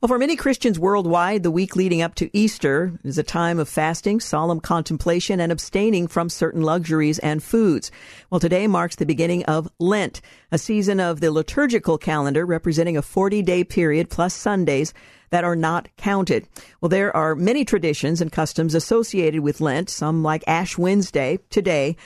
Well, 0.00 0.06
for 0.06 0.18
many 0.20 0.36
Christians 0.36 0.78
worldwide, 0.78 1.42
the 1.42 1.50
week 1.50 1.74
leading 1.74 2.02
up 2.02 2.14
to 2.16 2.30
Easter 2.32 2.92
is 3.02 3.18
a 3.18 3.24
time 3.24 3.58
of 3.58 3.68
fasting, 3.68 4.20
solemn 4.20 4.60
contemplation, 4.60 5.40
and 5.40 5.50
abstaining 5.50 6.06
from 6.06 6.28
certain 6.28 6.62
luxuries 6.62 7.18
and 7.18 7.42
foods. 7.42 7.90
Well, 8.30 8.38
today 8.38 8.68
marks 8.68 8.94
the 8.94 9.06
beginning 9.06 9.44
of 9.46 9.68
Lent, 9.80 10.20
a 10.52 10.58
season 10.58 11.00
of 11.00 11.18
the 11.18 11.32
liturgical 11.32 11.98
calendar 11.98 12.46
representing 12.46 12.96
a 12.96 13.02
40 13.02 13.42
day 13.42 13.64
period 13.64 14.08
plus 14.08 14.34
Sundays 14.34 14.94
that 15.30 15.42
are 15.42 15.56
not 15.56 15.88
counted. 15.96 16.46
Well, 16.80 16.90
there 16.90 17.14
are 17.16 17.34
many 17.34 17.64
traditions 17.64 18.20
and 18.20 18.30
customs 18.30 18.76
associated 18.76 19.40
with 19.40 19.60
Lent, 19.60 19.90
some 19.90 20.22
like 20.22 20.44
Ash 20.46 20.78
Wednesday 20.78 21.40
today. 21.50 21.96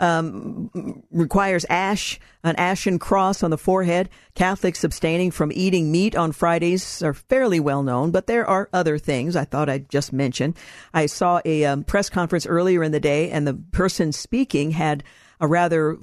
Um, 0.00 1.02
requires 1.10 1.66
ash, 1.68 2.18
an 2.42 2.56
ashen 2.56 2.98
cross 2.98 3.42
on 3.42 3.50
the 3.50 3.58
forehead. 3.58 4.08
Catholics 4.34 4.82
abstaining 4.82 5.30
from 5.30 5.52
eating 5.54 5.92
meat 5.92 6.16
on 6.16 6.32
Fridays 6.32 7.02
are 7.02 7.12
fairly 7.12 7.60
well 7.60 7.82
known, 7.82 8.10
but 8.10 8.26
there 8.26 8.46
are 8.46 8.70
other 8.72 8.96
things 8.96 9.36
I 9.36 9.44
thought 9.44 9.68
I'd 9.68 9.90
just 9.90 10.12
mention. 10.12 10.54
I 10.94 11.04
saw 11.04 11.42
a 11.44 11.66
um, 11.66 11.84
press 11.84 12.08
conference 12.08 12.46
earlier 12.46 12.82
in 12.82 12.92
the 12.92 12.98
day, 13.00 13.30
and 13.30 13.46
the 13.46 13.54
person 13.54 14.10
speaking 14.12 14.70
had 14.70 15.04
a 15.38 15.46
rather 15.46 15.98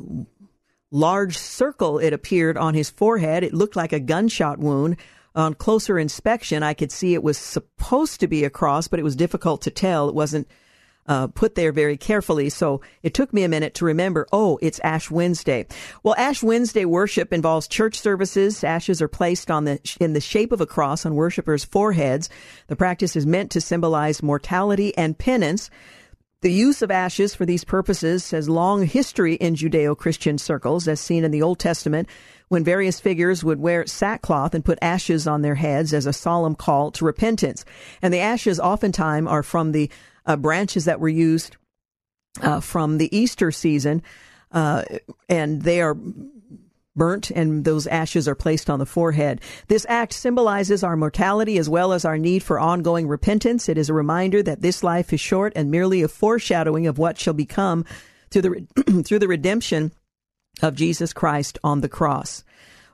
large 0.91 1.37
circle, 1.37 1.97
it 1.97 2.13
appeared, 2.13 2.55
on 2.55 2.75
his 2.75 2.91
forehead. 2.91 3.43
It 3.43 3.53
looked 3.53 3.75
like 3.75 3.93
a 3.93 3.99
gunshot 3.99 4.59
wound 4.59 4.97
on 5.37 5.53
closer 5.53 5.99
inspection, 5.99 6.63
I 6.63 6.73
could 6.73 6.91
see 6.91 7.13
it 7.13 7.21
was 7.21 7.37
supposed 7.37 8.19
to 8.21 8.27
be 8.27 8.43
a 8.43 8.49
cross, 8.49 8.87
but 8.87 8.99
it 8.99 9.03
was 9.03 9.15
difficult 9.15 9.61
to 9.61 9.71
tell. 9.71 10.09
It 10.09 10.15
wasn't 10.15 10.47
uh, 11.07 11.27
put 11.27 11.55
there 11.55 11.71
very 11.71 11.97
carefully. 11.97 12.49
So 12.49 12.81
it 13.03 13.13
took 13.13 13.33
me 13.33 13.43
a 13.43 13.49
minute 13.49 13.73
to 13.75 13.85
remember, 13.85 14.27
oh, 14.31 14.59
it's 14.61 14.79
Ash 14.79 15.09
Wednesday. 15.09 15.67
Well, 16.03 16.15
Ash 16.17 16.43
Wednesday 16.43 16.85
worship 16.85 17.31
involves 17.31 17.67
church 17.67 17.99
services. 17.99 18.63
Ashes 18.63 19.01
are 19.01 19.07
placed 19.07 19.49
on 19.49 19.65
the, 19.65 19.79
in 19.99 20.13
the 20.13 20.21
shape 20.21 20.51
of 20.51 20.61
a 20.61 20.65
cross 20.65 21.05
on 21.05 21.15
worshipers' 21.15 21.63
foreheads. 21.65 22.29
The 22.67 22.75
practice 22.75 23.15
is 23.15 23.25
meant 23.25 23.51
to 23.51 23.61
symbolize 23.61 24.21
mortality 24.21 24.95
and 24.97 25.17
penance. 25.17 25.69
The 26.41 26.51
use 26.51 26.83
of 26.83 26.91
ashes 26.91 27.33
for 27.33 27.47
these 27.47 27.63
purposes 27.63 28.29
has 28.29 28.47
long 28.47 28.85
history 28.85 29.33
in 29.33 29.55
Judeo-Christian 29.55 30.37
circles, 30.37 30.87
as 30.87 30.99
seen 30.99 31.23
in 31.23 31.31
the 31.31 31.41
Old 31.41 31.57
Testament 31.57 32.07
when 32.49 32.63
various 32.63 32.99
figures 32.99 33.43
would 33.43 33.59
wear 33.59 33.87
sackcloth 33.87 34.53
and 34.53 34.63
put 34.63 34.77
ashes 34.81 35.27
on 35.27 35.41
their 35.41 35.55
heads 35.55 35.95
as 35.95 36.05
a 36.05 36.13
solemn 36.13 36.53
call 36.53 36.91
to 36.91 37.05
repentance. 37.05 37.65
And 38.03 38.13
the 38.13 38.19
ashes 38.19 38.59
oftentimes 38.59 39.27
are 39.27 39.41
from 39.41 39.71
the 39.71 39.89
uh, 40.27 40.35
branches 40.35 40.85
that 40.85 40.99
were 40.99 41.09
used 41.09 41.57
uh, 42.41 42.59
from 42.59 42.99
the 42.99 43.15
Easter 43.17 43.51
season, 43.51 44.03
uh, 44.51 44.83
and 45.27 45.63
they 45.63 45.81
are 45.81 45.97
burnt 46.97 47.29
and 47.29 47.63
those 47.63 47.87
ashes 47.87 48.27
are 48.27 48.35
placed 48.35 48.69
on 48.69 48.79
the 48.79 48.85
forehead. 48.85 49.39
This 49.67 49.85
act 49.87 50.13
symbolizes 50.13 50.83
our 50.83 50.97
mortality 50.97 51.57
as 51.57 51.69
well 51.69 51.93
as 51.93 52.03
our 52.03 52.17
need 52.17 52.41
for 52.43 52.59
ongoing 52.59 53.07
repentance. 53.07 53.69
It 53.69 53.77
is 53.77 53.89
a 53.89 53.93
reminder 53.93 54.41
that 54.43 54.61
this 54.61 54.83
life 54.83 55.13
is 55.13 55.21
short 55.21 55.53
and 55.55 55.71
merely 55.71 56.01
a 56.01 56.07
foreshadowing 56.07 56.87
of 56.87 56.97
what 56.97 57.19
shall 57.19 57.35
become 57.35 57.85
through 58.31 58.41
the 58.41 59.03
through 59.05 59.19
the 59.19 59.27
redemption 59.27 59.91
of 60.61 60.75
Jesus 60.75 61.13
Christ 61.13 61.59
on 61.63 61.81
the 61.81 61.89
cross. 61.89 62.43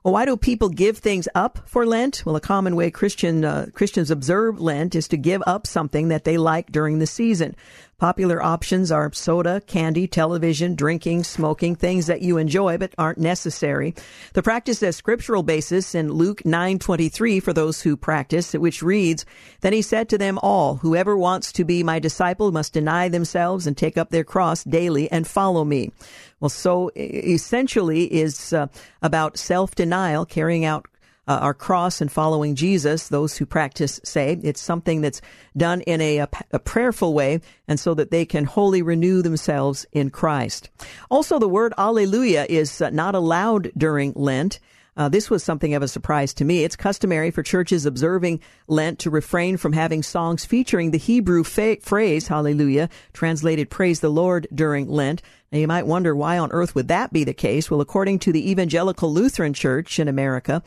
Well, 0.03 0.13
why 0.13 0.25
do 0.25 0.36
people 0.36 0.67
give 0.67 0.98
things 0.98 1.29
up 1.33 1.60
for 1.65 1.86
Lent? 1.86 2.24
Well, 2.25 2.36
a 2.36 2.41
common 2.41 2.75
way 2.75 2.91
Christian 2.91 3.45
uh, 3.45 3.67
Christians 3.74 4.12
observe 4.12 4.60
Lent 4.60 4.95
is 4.95 5.07
to 5.07 5.17
give 5.17 5.41
up 5.48 5.65
something 5.65 6.10
that 6.10 6.25
they 6.25 6.38
like 6.38 6.74
during 6.74 7.00
the 7.00 7.07
season. 7.07 7.55
Popular 7.97 8.41
options 8.41 8.91
are 8.91 9.12
soda, 9.13 9.62
candy, 9.62 10.07
television, 10.07 10.75
drinking, 10.75 11.23
smoking, 11.23 11.75
things 11.75 12.07
that 12.07 12.21
you 12.21 12.38
enjoy 12.38 12.77
but 12.77 12.93
aren't 12.97 13.17
necessary. 13.17 13.95
The 14.33 14.43
practice 14.43 14.81
has 14.81 14.95
scriptural 14.95 15.43
basis 15.43 15.95
in 15.95 16.12
Luke 16.12 16.43
9:23 16.43 17.39
for 17.39 17.53
those 17.53 17.81
who 17.81 17.95
practice, 17.95 18.53
which 18.53 18.81
reads, 18.81 19.25
"Then 19.62 19.73
he 19.73 19.81
said 19.81 20.09
to 20.09 20.17
them 20.17 20.39
all, 20.41 20.75
whoever 20.77 21.15
wants 21.17 21.51
to 21.53 21.63
be 21.63 21.83
my 21.83 22.00
disciple 22.00 22.51
must 22.51 22.73
deny 22.73 23.09
themselves 23.09 23.67
and 23.67 23.77
take 23.77 23.97
up 23.97 24.09
their 24.09 24.23
cross 24.23 24.63
daily 24.63 25.09
and 25.12 25.27
follow 25.27 25.63
me." 25.63 25.91
Well, 26.39 26.50
so 26.50 26.91
essentially 26.97 28.13
is 28.13 28.51
uh, 28.51 28.67
about 29.01 29.38
self-denial, 29.38 30.25
carrying 30.25 30.65
out 30.65 30.88
uh, 31.27 31.39
our 31.41 31.53
cross 31.53 32.01
and 32.01 32.11
following 32.11 32.55
Jesus, 32.55 33.07
those 33.07 33.37
who 33.37 33.45
practice 33.45 33.99
say. 34.03 34.37
It's 34.43 34.61
something 34.61 35.01
that's 35.01 35.21
done 35.55 35.81
in 35.81 36.01
a, 36.01 36.19
a, 36.19 36.29
a, 36.51 36.59
prayerful 36.59 37.13
way 37.13 37.39
and 37.67 37.79
so 37.79 37.93
that 37.93 38.11
they 38.11 38.25
can 38.25 38.45
wholly 38.45 38.81
renew 38.81 39.21
themselves 39.21 39.85
in 39.91 40.09
Christ. 40.09 40.69
Also, 41.09 41.39
the 41.39 41.47
word 41.47 41.73
alleluia 41.77 42.45
is 42.49 42.81
uh, 42.81 42.89
not 42.89 43.15
allowed 43.15 43.71
during 43.77 44.13
Lent. 44.15 44.59
Uh, 44.95 45.09
this 45.09 45.29
was 45.29 45.43
something 45.43 45.73
of 45.73 45.81
a 45.81 45.87
surprise 45.87 46.33
to 46.35 46.45
me. 46.45 46.63
It's 46.63 46.75
customary 46.75 47.31
for 47.31 47.41
churches 47.41 47.85
observing 47.85 48.41
Lent 48.67 48.99
to 48.99 49.09
refrain 49.09 49.57
from 49.57 49.73
having 49.73 50.03
songs 50.03 50.45
featuring 50.45 50.91
the 50.91 50.99
Hebrew 50.99 51.43
fa- 51.43 51.77
phrase 51.81 52.27
hallelujah, 52.27 52.89
translated 53.13 53.69
praise 53.69 54.01
the 54.01 54.09
Lord 54.09 54.47
during 54.53 54.87
Lent. 54.87 55.21
Now 55.51 55.59
you 55.59 55.67
might 55.67 55.87
wonder 55.87 56.15
why 56.15 56.37
on 56.37 56.51
earth 56.51 56.75
would 56.75 56.89
that 56.89 57.13
be 57.13 57.23
the 57.23 57.33
case? 57.33 57.71
Well, 57.71 57.81
according 57.81 58.19
to 58.19 58.31
the 58.31 58.51
Evangelical 58.51 59.11
Lutheran 59.11 59.53
Church 59.53 59.99
in 59.99 60.07
America, 60.07 60.61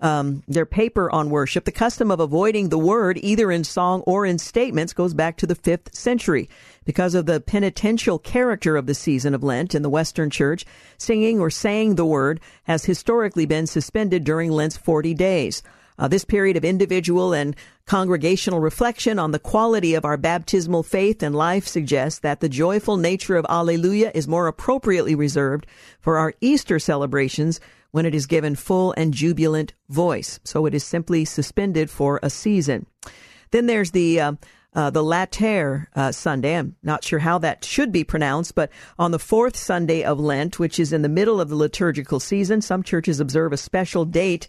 um, 0.00 0.42
their 0.46 0.66
paper 0.66 1.10
on 1.10 1.30
worship, 1.30 1.64
the 1.64 1.72
custom 1.72 2.10
of 2.10 2.20
avoiding 2.20 2.68
the 2.68 2.78
word 2.78 3.18
either 3.22 3.50
in 3.50 3.64
song 3.64 4.02
or 4.02 4.26
in 4.26 4.38
statements 4.38 4.92
goes 4.92 5.14
back 5.14 5.36
to 5.38 5.46
the 5.46 5.54
fifth 5.54 5.94
century. 5.94 6.48
Because 6.84 7.14
of 7.14 7.26
the 7.26 7.40
penitential 7.40 8.18
character 8.18 8.76
of 8.76 8.86
the 8.86 8.94
season 8.94 9.34
of 9.34 9.42
Lent 9.42 9.74
in 9.74 9.82
the 9.82 9.90
Western 9.90 10.30
Church, 10.30 10.64
singing 10.98 11.40
or 11.40 11.50
saying 11.50 11.94
the 11.94 12.04
word 12.04 12.40
has 12.64 12.84
historically 12.84 13.46
been 13.46 13.66
suspended 13.66 14.24
during 14.24 14.50
Lent's 14.50 14.76
40 14.76 15.14
days. 15.14 15.62
Uh, 15.98 16.08
this 16.08 16.24
period 16.24 16.56
of 16.56 16.64
individual 16.64 17.32
and 17.32 17.56
congregational 17.86 18.60
reflection 18.60 19.18
on 19.18 19.30
the 19.30 19.38
quality 19.38 19.94
of 19.94 20.04
our 20.04 20.18
baptismal 20.18 20.82
faith 20.82 21.22
and 21.22 21.34
life 21.34 21.66
suggests 21.66 22.18
that 22.18 22.40
the 22.40 22.48
joyful 22.48 22.98
nature 22.98 23.36
of 23.36 23.46
Alleluia 23.48 24.10
is 24.14 24.28
more 24.28 24.46
appropriately 24.46 25.14
reserved 25.14 25.66
for 25.98 26.18
our 26.18 26.34
Easter 26.40 26.78
celebrations 26.78 27.60
when 27.96 28.04
it 28.04 28.14
is 28.14 28.26
given 28.26 28.54
full 28.54 28.92
and 28.98 29.14
jubilant 29.14 29.72
voice. 29.88 30.38
So 30.44 30.66
it 30.66 30.74
is 30.74 30.84
simply 30.84 31.24
suspended 31.24 31.88
for 31.88 32.20
a 32.22 32.28
season. 32.28 32.84
Then 33.52 33.64
there's 33.64 33.92
the 33.92 34.20
uh, 34.20 34.32
uh, 34.74 34.90
the 34.90 35.02
Latter 35.02 35.88
uh, 35.96 36.12
Sunday. 36.12 36.58
I'm 36.58 36.76
not 36.82 37.04
sure 37.04 37.20
how 37.20 37.38
that 37.38 37.64
should 37.64 37.92
be 37.92 38.04
pronounced, 38.04 38.54
but 38.54 38.70
on 38.98 39.12
the 39.12 39.18
fourth 39.18 39.56
Sunday 39.56 40.04
of 40.04 40.20
Lent, 40.20 40.58
which 40.58 40.78
is 40.78 40.92
in 40.92 41.00
the 41.00 41.08
middle 41.08 41.40
of 41.40 41.48
the 41.48 41.56
liturgical 41.56 42.20
season, 42.20 42.60
some 42.60 42.82
churches 42.82 43.18
observe 43.18 43.54
a 43.54 43.56
special 43.56 44.04
date 44.04 44.46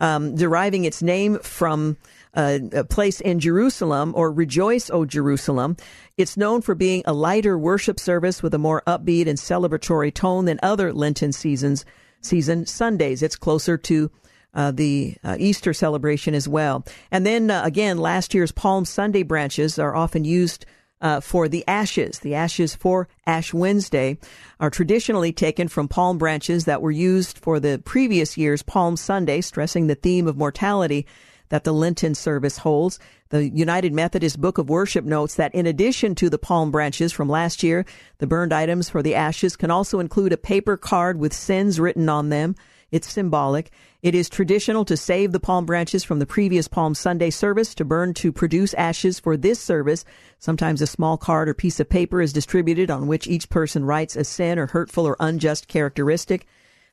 um, 0.00 0.34
deriving 0.34 0.84
its 0.84 1.00
name 1.00 1.38
from 1.38 1.96
uh, 2.34 2.58
a 2.72 2.82
place 2.82 3.20
in 3.20 3.38
Jerusalem 3.38 4.14
or 4.16 4.32
Rejoice, 4.32 4.90
O 4.90 5.04
Jerusalem. 5.04 5.76
It's 6.16 6.36
known 6.36 6.60
for 6.60 6.74
being 6.74 7.04
a 7.04 7.12
lighter 7.12 7.56
worship 7.56 8.00
service 8.00 8.42
with 8.42 8.52
a 8.52 8.58
more 8.58 8.82
upbeat 8.84 9.28
and 9.28 9.38
celebratory 9.38 10.12
tone 10.12 10.46
than 10.46 10.58
other 10.60 10.92
Lenten 10.92 11.30
seasons 11.30 11.84
season 12.20 12.66
Sundays. 12.66 13.22
It's 13.22 13.36
closer 13.36 13.76
to 13.78 14.10
uh, 14.52 14.70
the 14.72 15.16
uh, 15.22 15.36
Easter 15.38 15.72
celebration 15.72 16.34
as 16.34 16.48
well. 16.48 16.84
And 17.10 17.24
then 17.24 17.50
uh, 17.50 17.62
again, 17.64 17.98
last 17.98 18.34
year's 18.34 18.52
Palm 18.52 18.84
Sunday 18.84 19.22
branches 19.22 19.78
are 19.78 19.94
often 19.94 20.24
used 20.24 20.66
uh, 21.00 21.20
for 21.20 21.48
the 21.48 21.64
ashes. 21.66 22.18
The 22.18 22.34
ashes 22.34 22.74
for 22.74 23.08
Ash 23.26 23.54
Wednesday 23.54 24.18
are 24.58 24.70
traditionally 24.70 25.32
taken 25.32 25.68
from 25.68 25.88
palm 25.88 26.18
branches 26.18 26.66
that 26.66 26.82
were 26.82 26.90
used 26.90 27.38
for 27.38 27.58
the 27.58 27.80
previous 27.84 28.36
year's 28.36 28.62
Palm 28.62 28.96
Sunday, 28.96 29.40
stressing 29.40 29.86
the 29.86 29.94
theme 29.94 30.26
of 30.26 30.36
mortality 30.36 31.06
that 31.50 31.64
the 31.64 31.74
Lenten 31.74 32.14
service 32.14 32.58
holds. 32.58 32.98
The 33.28 33.48
United 33.48 33.92
Methodist 33.92 34.40
Book 34.40 34.58
of 34.58 34.70
Worship 34.70 35.04
notes 35.04 35.34
that 35.34 35.54
in 35.54 35.66
addition 35.66 36.14
to 36.16 36.30
the 36.30 36.38
palm 36.38 36.70
branches 36.70 37.12
from 37.12 37.28
last 37.28 37.62
year, 37.62 37.84
the 38.18 38.26
burned 38.26 38.52
items 38.52 38.88
for 38.88 39.02
the 39.02 39.14
ashes 39.14 39.56
can 39.56 39.70
also 39.70 40.00
include 40.00 40.32
a 40.32 40.38
paper 40.38 40.76
card 40.76 41.18
with 41.18 41.34
sins 41.34 41.78
written 41.78 42.08
on 42.08 42.30
them. 42.30 42.56
It's 42.90 43.12
symbolic. 43.12 43.70
It 44.02 44.14
is 44.14 44.28
traditional 44.28 44.84
to 44.86 44.96
save 44.96 45.30
the 45.30 45.38
palm 45.38 45.64
branches 45.66 46.02
from 46.02 46.18
the 46.18 46.26
previous 46.26 46.66
Palm 46.66 46.94
Sunday 46.94 47.30
service 47.30 47.74
to 47.76 47.84
burn 47.84 48.14
to 48.14 48.32
produce 48.32 48.74
ashes 48.74 49.20
for 49.20 49.36
this 49.36 49.60
service. 49.60 50.04
Sometimes 50.38 50.82
a 50.82 50.86
small 50.86 51.16
card 51.16 51.48
or 51.48 51.54
piece 51.54 51.78
of 51.78 51.88
paper 51.88 52.20
is 52.20 52.32
distributed 52.32 52.90
on 52.90 53.06
which 53.06 53.28
each 53.28 53.48
person 53.48 53.84
writes 53.84 54.16
a 54.16 54.24
sin 54.24 54.58
or 54.58 54.66
hurtful 54.66 55.06
or 55.06 55.16
unjust 55.20 55.68
characteristic 55.68 56.46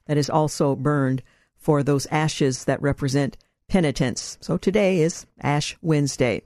that 0.05 0.17
is 0.17 0.29
also 0.29 0.75
burned 0.75 1.23
for 1.55 1.81
those 1.81 2.07
ashes 2.07 2.65
that 2.65 2.81
represent 2.81 3.37
penitence. 3.67 4.37
So 4.41 4.57
today 4.57 4.99
is 4.99 5.25
Ash 5.41 5.77
Wednesday. 5.81 6.41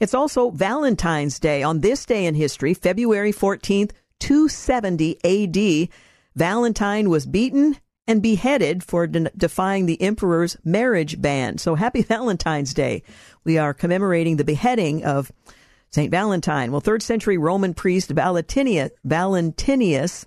It's 0.00 0.14
also 0.14 0.50
Valentine's 0.50 1.38
Day. 1.38 1.62
On 1.62 1.80
this 1.80 2.06
day 2.06 2.26
in 2.26 2.34
history, 2.34 2.74
February 2.74 3.32
14th, 3.32 3.92
270 4.20 5.18
AD, 5.24 5.88
Valentine 6.34 7.10
was 7.10 7.26
beaten 7.26 7.76
and 8.06 8.22
beheaded 8.22 8.84
for 8.84 9.06
de- 9.06 9.30
defying 9.36 9.86
the 9.86 10.00
emperor's 10.00 10.56
marriage 10.64 11.20
ban. 11.20 11.58
So 11.58 11.74
happy 11.74 12.02
Valentine's 12.14 12.72
Day. 12.72 13.02
We 13.44 13.58
are 13.58 13.74
commemorating 13.74 14.36
the 14.36 14.44
beheading 14.44 15.04
of 15.04 15.32
St. 15.90 16.10
Valentine. 16.10 16.72
Well, 16.72 16.80
third 16.80 17.02
century 17.02 17.38
Roman 17.38 17.74
priest 17.74 18.10
Valentinius, 18.14 18.90
Valentinius, 19.04 20.26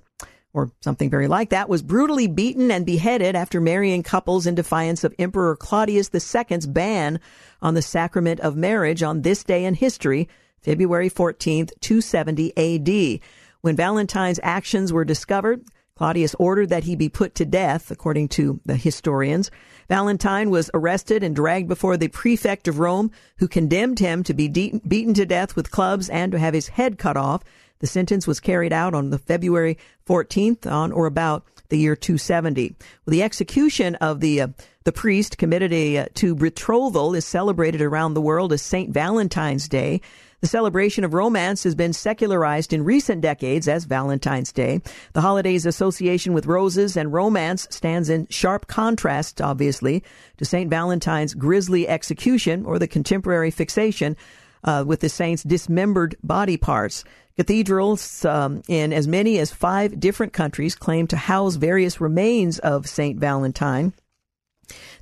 or 0.54 0.72
something 0.82 1.10
very 1.10 1.28
like 1.28 1.50
that, 1.50 1.70
was 1.70 1.82
brutally 1.82 2.28
beaten 2.28 2.72
and 2.72 2.86
beheaded 2.86 3.36
after 3.36 3.62
marrying 3.62 4.04
couples 4.04 4.48
in 4.48 4.56
defiance 4.56 5.04
of 5.04 5.14
Emperor 5.20 5.56
Claudius 5.56 6.10
II's 6.14 6.66
ban 6.66 7.20
on 7.62 7.74
the 7.74 7.82
sacrament 7.82 8.40
of 8.40 8.56
marriage 8.56 9.04
on 9.04 9.22
this 9.22 9.44
day 9.44 9.66
in 9.66 9.76
history, 9.76 10.28
February 10.62 11.10
14th, 11.10 11.72
270 11.80 12.58
AD. 12.58 13.20
When 13.62 13.76
Valentine's 13.76 14.40
actions 14.42 14.92
were 14.92 15.06
discovered, 15.06 15.64
Claudius 16.00 16.34
ordered 16.40 16.70
that 16.70 16.86
he 16.86 16.96
be 16.96 17.10
put 17.10 17.36
to 17.36 17.46
death, 17.46 17.92
according 17.92 18.30
to 18.30 18.62
the 18.66 18.78
historians. 18.78 19.52
Valentine 19.90 20.50
was 20.50 20.72
arrested 20.74 21.24
and 21.24 21.36
dragged 21.36 21.68
before 21.68 21.98
the 21.98 22.08
prefect 22.08 22.70
of 22.70 22.80
Rome, 22.80 23.12
who 23.40 23.50
condemned 23.50 24.00
him 24.00 24.24
to 24.24 24.34
be 24.34 24.48
de- 24.48 24.80
beaten 24.88 25.14
to 25.16 25.26
death 25.26 25.58
with 25.58 25.72
clubs 25.72 26.08
and 26.08 26.32
to 26.32 26.40
have 26.40 26.54
his 26.54 26.70
head 26.70 26.98
cut 26.98 27.18
off. 27.18 27.44
The 27.80 27.88
sentence 27.88 28.28
was 28.28 28.40
carried 28.40 28.74
out 28.74 28.94
on 28.94 29.10
the 29.10 29.18
February 29.18 29.78
14th, 30.08 30.70
on 30.70 30.92
or 30.92 31.06
about 31.06 31.46
the 31.70 31.78
year 31.78 31.96
270. 31.96 32.76
Well, 33.06 33.12
the 33.12 33.24
execution 33.24 33.96
of 33.96 34.20
the 34.20 34.42
uh, 34.42 34.48
the 34.86 34.92
priest 34.92 35.38
committed 35.38 35.72
a, 35.72 35.98
uh, 35.98 36.06
to 36.16 36.36
betrothal 36.36 37.14
is 37.14 37.24
celebrated 37.24 37.82
around 37.82 38.14
the 38.14 38.22
world 38.22 38.52
as 38.52 38.62
Saint 38.62 38.92
Valentine's 38.92 39.68
Day. 39.68 40.02
The 40.42 40.48
celebration 40.48 41.04
of 41.04 41.14
romance 41.14 41.64
has 41.64 41.76
been 41.76 41.92
secularized 41.94 42.72
in 42.72 42.86
recent 42.86 43.22
decades 43.22 43.68
as 43.68 43.84
Valentine's 43.84 44.54
Day. 44.54 44.82
The 45.14 45.22
holiday's 45.22 45.66
association 45.66 46.34
with 46.34 46.46
roses 46.46 46.96
and 46.96 47.14
romance 47.14 47.68
stands 47.70 48.10
in 48.10 48.26
sharp 48.30 48.68
contrast, 48.68 49.42
obviously, 49.42 50.04
to 50.38 50.46
St. 50.46 50.70
Valentine's 50.70 51.34
grisly 51.34 51.88
execution 51.88 52.66
or 52.66 52.80
the 52.80 52.88
contemporary 52.88 53.52
fixation 53.52 54.16
uh, 54.64 54.84
with 54.88 55.02
the 55.02 55.10
saint's 55.10 55.44
dismembered 55.44 56.16
body 56.24 56.58
parts. 56.58 57.04
Cathedrals 57.40 58.26
um, 58.26 58.62
in 58.68 58.92
as 58.92 59.08
many 59.08 59.40
as 59.40 59.50
five 59.50 59.98
different 59.98 60.34
countries 60.34 60.76
claim 60.76 61.08
to 61.08 61.16
house 61.16 61.56
various 61.56 62.02
remains 62.02 62.60
of 62.60 62.86
St. 62.86 63.18
Valentine 63.18 63.94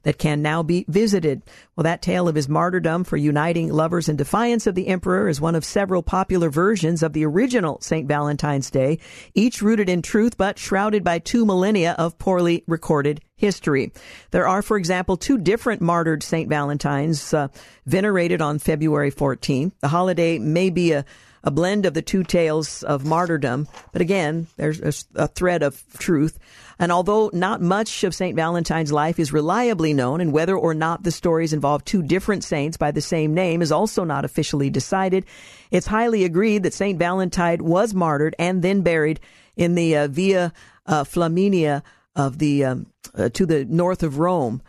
that 0.03 0.19
can 0.19 0.43
now 0.43 0.61
be 0.61 0.85
visited. 0.87 1.41
Well, 1.75 1.85
that 1.85 2.03
tale 2.03 2.27
of 2.27 2.35
his 2.35 2.47
martyrdom 2.47 3.05
for 3.05 3.17
uniting 3.17 3.73
lovers 3.73 4.07
in 4.07 4.17
defiance 4.17 4.67
of 4.67 4.75
the 4.75 4.87
emperor 4.87 5.27
is 5.27 5.41
one 5.41 5.55
of 5.55 5.65
several 5.65 6.03
popular 6.03 6.51
versions 6.51 7.01
of 7.01 7.13
the 7.13 7.25
original 7.25 7.81
St. 7.81 8.07
Valentine's 8.07 8.69
Day, 8.69 8.99
each 9.33 9.63
rooted 9.63 9.89
in 9.89 10.03
truth 10.03 10.37
but 10.37 10.59
shrouded 10.59 11.03
by 11.03 11.17
two 11.17 11.43
millennia 11.43 11.95
of 11.97 12.19
poorly 12.19 12.63
recorded 12.67 13.19
history. 13.35 13.91
There 14.29 14.47
are, 14.47 14.61
for 14.61 14.77
example, 14.77 15.17
two 15.17 15.39
different 15.39 15.81
martyred 15.81 16.21
St. 16.21 16.47
Valentines 16.47 17.33
uh, 17.33 17.47
venerated 17.87 18.43
on 18.43 18.59
February 18.59 19.11
14th. 19.11 19.71
The 19.79 19.87
holiday 19.87 20.37
may 20.37 20.69
be 20.69 20.91
a 20.91 21.03
a 21.43 21.51
blend 21.51 21.85
of 21.85 21.93
the 21.93 22.01
two 22.01 22.23
tales 22.23 22.83
of 22.83 23.05
martyrdom. 23.05 23.67
But 23.91 24.01
again, 24.01 24.47
there's 24.57 25.05
a, 25.15 25.27
thread 25.27 25.63
of 25.63 25.83
truth. 25.97 26.39
And 26.79 26.91
although 26.91 27.29
not 27.33 27.61
much 27.61 28.03
of 28.03 28.13
St. 28.13 28.35
Valentine's 28.35 28.91
life 28.91 29.19
is 29.19 29.33
reliably 29.33 29.93
known, 29.93 30.21
and 30.21 30.31
whether 30.31 30.55
or 30.55 30.73
not 30.73 31.03
the 31.03 31.11
stories 31.11 31.53
involve 31.53 31.83
two 31.85 32.03
different 32.03 32.43
saints 32.43 32.77
by 32.77 32.91
the 32.91 33.01
same 33.01 33.33
name 33.33 33.61
is 33.61 33.71
also 33.71 34.03
not 34.03 34.25
officially 34.25 34.69
decided, 34.69 35.25
it's 35.71 35.87
highly 35.87 36.23
agreed 36.23 36.63
that 36.63 36.73
St. 36.73 36.99
Valentine 36.99 37.63
was 37.63 37.93
martyred 37.93 38.35
and 38.37 38.61
then 38.61 38.81
buried 38.81 39.19
in 39.55 39.75
the 39.75 39.97
uh, 39.97 40.07
Via 40.07 40.53
uh, 40.85 41.03
Flaminia 41.03 41.83
of 42.15 42.37
the 42.39 42.65
um, 42.65 42.87
uh, 43.15 43.29
to 43.29 43.45
the 43.45 43.65
north 43.65 44.03
of 44.03 44.19
Rome. 44.19 44.61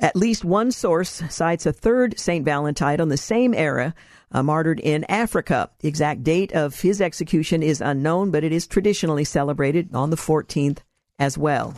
At 0.00 0.16
least 0.16 0.44
one 0.44 0.72
source 0.72 1.22
cites 1.28 1.66
a 1.66 1.72
third 1.72 2.18
St. 2.18 2.44
Valentine 2.44 3.00
on 3.00 3.08
the 3.08 3.18
same 3.18 3.52
era, 3.52 3.94
uh, 4.32 4.42
martyred 4.42 4.80
in 4.80 5.04
Africa. 5.08 5.70
The 5.80 5.88
exact 5.88 6.22
date 6.22 6.52
of 6.52 6.80
his 6.80 7.00
execution 7.00 7.62
is 7.62 7.80
unknown, 7.80 8.30
but 8.30 8.44
it 8.44 8.52
is 8.52 8.66
traditionally 8.66 9.24
celebrated 9.24 9.94
on 9.94 10.10
the 10.10 10.16
14th 10.16 10.78
as 11.18 11.36
well. 11.36 11.74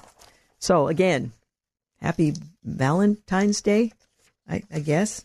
So, 0.59 0.89
again, 0.89 1.33
happy 2.01 2.35
Valentine's 2.65 3.61
Day, 3.61 3.93
I, 4.49 4.63
I 4.73 4.81
guess. 4.81 5.25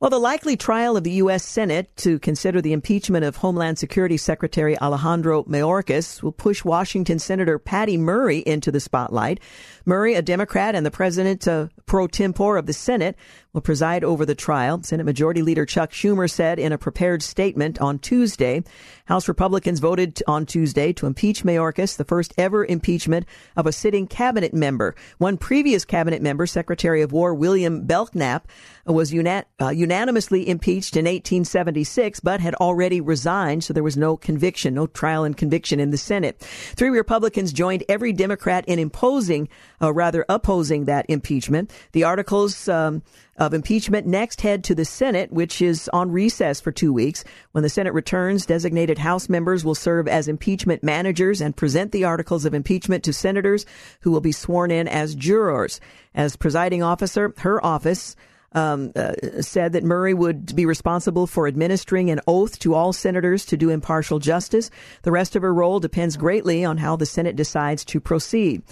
Well, 0.00 0.10
the 0.10 0.18
likely 0.20 0.56
trial 0.56 0.96
of 0.96 1.02
the 1.02 1.10
U.S. 1.12 1.44
Senate 1.44 1.96
to 1.96 2.20
consider 2.20 2.62
the 2.62 2.72
impeachment 2.72 3.24
of 3.24 3.34
Homeland 3.34 3.80
Security 3.80 4.16
Secretary 4.16 4.78
Alejandro 4.78 5.42
Mayorkas 5.42 6.22
will 6.22 6.30
push 6.30 6.64
Washington 6.64 7.18
Senator 7.18 7.58
Patty 7.58 7.96
Murray 7.96 8.38
into 8.38 8.70
the 8.70 8.78
spotlight. 8.78 9.40
Murray, 9.84 10.14
a 10.14 10.22
Democrat 10.22 10.76
and 10.76 10.86
the 10.86 10.92
president 10.92 11.48
uh, 11.48 11.66
pro 11.86 12.06
tempore 12.06 12.58
of 12.58 12.66
the 12.66 12.72
Senate, 12.72 13.16
will 13.58 13.62
preside 13.62 14.04
over 14.04 14.24
the 14.24 14.36
trial. 14.36 14.80
Senate 14.84 15.02
Majority 15.04 15.42
Leader 15.42 15.66
Chuck 15.66 15.90
Schumer 15.90 16.30
said 16.30 16.60
in 16.60 16.70
a 16.70 16.78
prepared 16.78 17.24
statement 17.24 17.80
on 17.80 17.98
Tuesday, 17.98 18.62
House 19.06 19.26
Republicans 19.26 19.80
voted 19.80 20.22
on 20.28 20.46
Tuesday 20.46 20.92
to 20.92 21.06
impeach 21.06 21.42
Mayorkas, 21.42 21.96
the 21.96 22.04
first 22.04 22.32
ever 22.38 22.64
impeachment 22.64 23.26
of 23.56 23.66
a 23.66 23.72
sitting 23.72 24.06
cabinet 24.06 24.54
member. 24.54 24.94
One 25.16 25.38
previous 25.38 25.84
cabinet 25.84 26.22
member, 26.22 26.46
Secretary 26.46 27.02
of 27.02 27.10
War 27.10 27.34
William 27.34 27.84
Belknap, 27.84 28.46
was 28.86 29.12
uh, 29.12 29.70
unanimously 29.70 30.48
impeached 30.48 30.96
in 30.96 31.04
1876, 31.04 32.20
but 32.20 32.40
had 32.40 32.54
already 32.56 33.00
resigned, 33.00 33.64
so 33.64 33.72
there 33.72 33.82
was 33.82 33.96
no 33.96 34.16
conviction, 34.16 34.74
no 34.74 34.86
trial 34.86 35.24
and 35.24 35.36
conviction 35.36 35.80
in 35.80 35.90
the 35.90 35.98
Senate. 35.98 36.38
Three 36.76 36.90
Republicans 36.90 37.52
joined 37.52 37.82
every 37.88 38.12
Democrat 38.12 38.64
in 38.68 38.78
imposing, 38.78 39.48
uh, 39.82 39.92
rather 39.92 40.24
opposing 40.28 40.84
that 40.84 41.06
impeachment. 41.08 41.72
The 41.90 42.04
articles 42.04 42.68
um, 42.68 43.02
of 43.38 43.54
impeachment 43.54 44.06
next 44.06 44.40
head 44.40 44.64
to 44.64 44.74
the 44.74 44.84
Senate, 44.84 45.32
which 45.32 45.62
is 45.62 45.88
on 45.92 46.10
recess 46.10 46.60
for 46.60 46.72
two 46.72 46.92
weeks. 46.92 47.24
When 47.52 47.62
the 47.62 47.70
Senate 47.70 47.94
returns, 47.94 48.44
designated 48.44 48.98
House 48.98 49.28
members 49.28 49.64
will 49.64 49.76
serve 49.76 50.08
as 50.08 50.28
impeachment 50.28 50.82
managers 50.82 51.40
and 51.40 51.56
present 51.56 51.92
the 51.92 52.04
articles 52.04 52.44
of 52.44 52.52
impeachment 52.52 53.04
to 53.04 53.12
senators 53.12 53.64
who 54.00 54.10
will 54.10 54.20
be 54.20 54.32
sworn 54.32 54.70
in 54.70 54.88
as 54.88 55.14
jurors. 55.14 55.80
As 56.14 56.36
presiding 56.36 56.82
officer, 56.82 57.32
her 57.38 57.64
office 57.64 58.16
um, 58.52 58.92
uh, 58.96 59.12
said 59.40 59.72
that 59.72 59.84
Murray 59.84 60.14
would 60.14 60.56
be 60.56 60.66
responsible 60.66 61.26
for 61.26 61.46
administering 61.46 62.10
an 62.10 62.20
oath 62.26 62.58
to 62.60 62.74
all 62.74 62.92
senators 62.92 63.44
to 63.46 63.56
do 63.56 63.70
impartial 63.70 64.18
justice. 64.18 64.70
The 65.02 65.12
rest 65.12 65.36
of 65.36 65.42
her 65.42 65.52
role 65.52 65.80
depends 65.80 66.16
greatly 66.16 66.64
on 66.64 66.78
how 66.78 66.96
the 66.96 67.06
Senate 67.06 67.36
decides 67.36 67.84
to 67.86 68.00
proceed. 68.00 68.62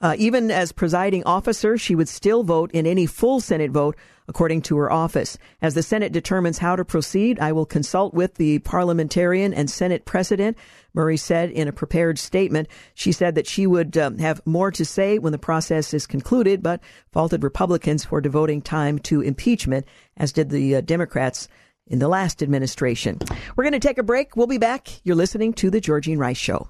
Uh, 0.00 0.14
even 0.18 0.50
as 0.50 0.72
presiding 0.72 1.24
officer, 1.24 1.76
she 1.76 1.94
would 1.94 2.08
still 2.08 2.44
vote 2.44 2.70
in 2.72 2.86
any 2.86 3.06
full 3.06 3.40
Senate 3.40 3.70
vote 3.70 3.96
according 4.28 4.60
to 4.62 4.76
her 4.76 4.92
office. 4.92 5.38
As 5.62 5.74
the 5.74 5.82
Senate 5.82 6.12
determines 6.12 6.58
how 6.58 6.76
to 6.76 6.84
proceed, 6.84 7.40
I 7.40 7.52
will 7.52 7.66
consult 7.66 8.14
with 8.14 8.34
the 8.34 8.58
parliamentarian 8.60 9.54
and 9.54 9.70
Senate 9.70 10.04
president. 10.04 10.56
Murray 10.94 11.16
said 11.16 11.50
in 11.50 11.66
a 11.66 11.72
prepared 11.72 12.18
statement. 12.18 12.68
She 12.94 13.10
said 13.10 13.34
that 13.34 13.46
she 13.46 13.66
would 13.66 13.96
um, 13.96 14.18
have 14.18 14.46
more 14.46 14.70
to 14.72 14.84
say 14.84 15.18
when 15.18 15.32
the 15.32 15.38
process 15.38 15.94
is 15.94 16.06
concluded, 16.06 16.62
but 16.62 16.80
faulted 17.10 17.42
Republicans 17.42 18.04
for 18.04 18.20
devoting 18.20 18.60
time 18.60 18.98
to 19.00 19.22
impeachment, 19.22 19.86
as 20.16 20.32
did 20.32 20.50
the 20.50 20.76
uh, 20.76 20.80
Democrats 20.82 21.48
in 21.86 21.98
the 21.98 22.08
last 22.08 22.42
administration. 22.42 23.18
We're 23.56 23.64
going 23.64 23.72
to 23.72 23.80
take 23.80 23.98
a 23.98 24.02
break. 24.02 24.36
We'll 24.36 24.46
be 24.46 24.58
back. 24.58 24.88
You're 25.04 25.16
listening 25.16 25.54
to 25.54 25.70
The 25.70 25.80
Georgene 25.80 26.18
Rice 26.18 26.36
Show. 26.36 26.68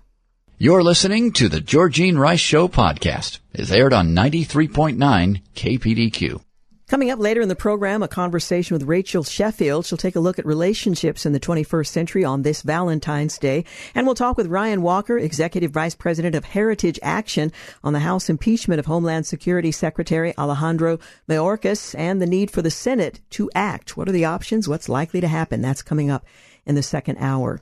You're 0.61 0.83
listening 0.83 1.31
to 1.35 1.49
the 1.49 1.61
Georgene 1.61 2.18
Rice 2.18 2.40
Show 2.40 2.66
podcast. 2.66 3.38
It's 3.53 3.71
aired 3.71 3.92
on 3.92 4.09
93.9 4.09 5.40
KPDQ. 5.55 6.40
Coming 6.88 7.12
up 7.12 7.21
later 7.21 7.40
in 7.40 7.49
the 7.49 7.55
program, 7.55 8.03
a 8.03 8.09
conversation 8.09 8.75
with 8.75 8.88
Rachel 8.88 9.23
Sheffield. 9.23 9.87
She'll 9.87 9.97
take 9.97 10.16
a 10.16 10.21
look 10.21 10.40
at 10.40 10.44
relationships 10.44 11.25
in 11.25 11.33
the 11.33 11.38
21st 11.38 11.87
century 11.87 12.25
on 12.25 12.42
this 12.42 12.62
Valentine's 12.62 13.38
Day. 13.38 13.66
And 13.94 14.05
we'll 14.05 14.16
talk 14.16 14.37
with 14.37 14.49
Ryan 14.49 14.83
Walker, 14.83 15.16
Executive 15.16 15.71
Vice 15.71 15.94
President 15.94 16.35
of 16.35 16.44
Heritage 16.44 16.99
Action, 17.05 17.53
on 17.85 17.92
the 17.92 18.01
House 18.01 18.29
impeachment 18.29 18.81
of 18.81 18.87
Homeland 18.87 19.29
Security 19.29 19.71
Secretary 19.71 20.37
Alejandro 20.37 20.99
Mayorkas 21.29 21.94
and 21.97 22.21
the 22.21 22.27
need 22.27 22.51
for 22.51 22.62
the 22.62 22.71
Senate 22.73 23.21
to 23.31 23.49
act. 23.55 23.97
What 23.97 24.09
are 24.09 24.12
the 24.12 24.25
options? 24.25 24.66
What's 24.66 24.88
likely 24.88 25.21
to 25.21 25.29
happen? 25.29 25.62
That's 25.62 25.83
coming 25.83 26.11
up 26.11 26.27
in 26.66 26.75
the 26.75 26.83
second 26.83 27.18
hour. 27.18 27.61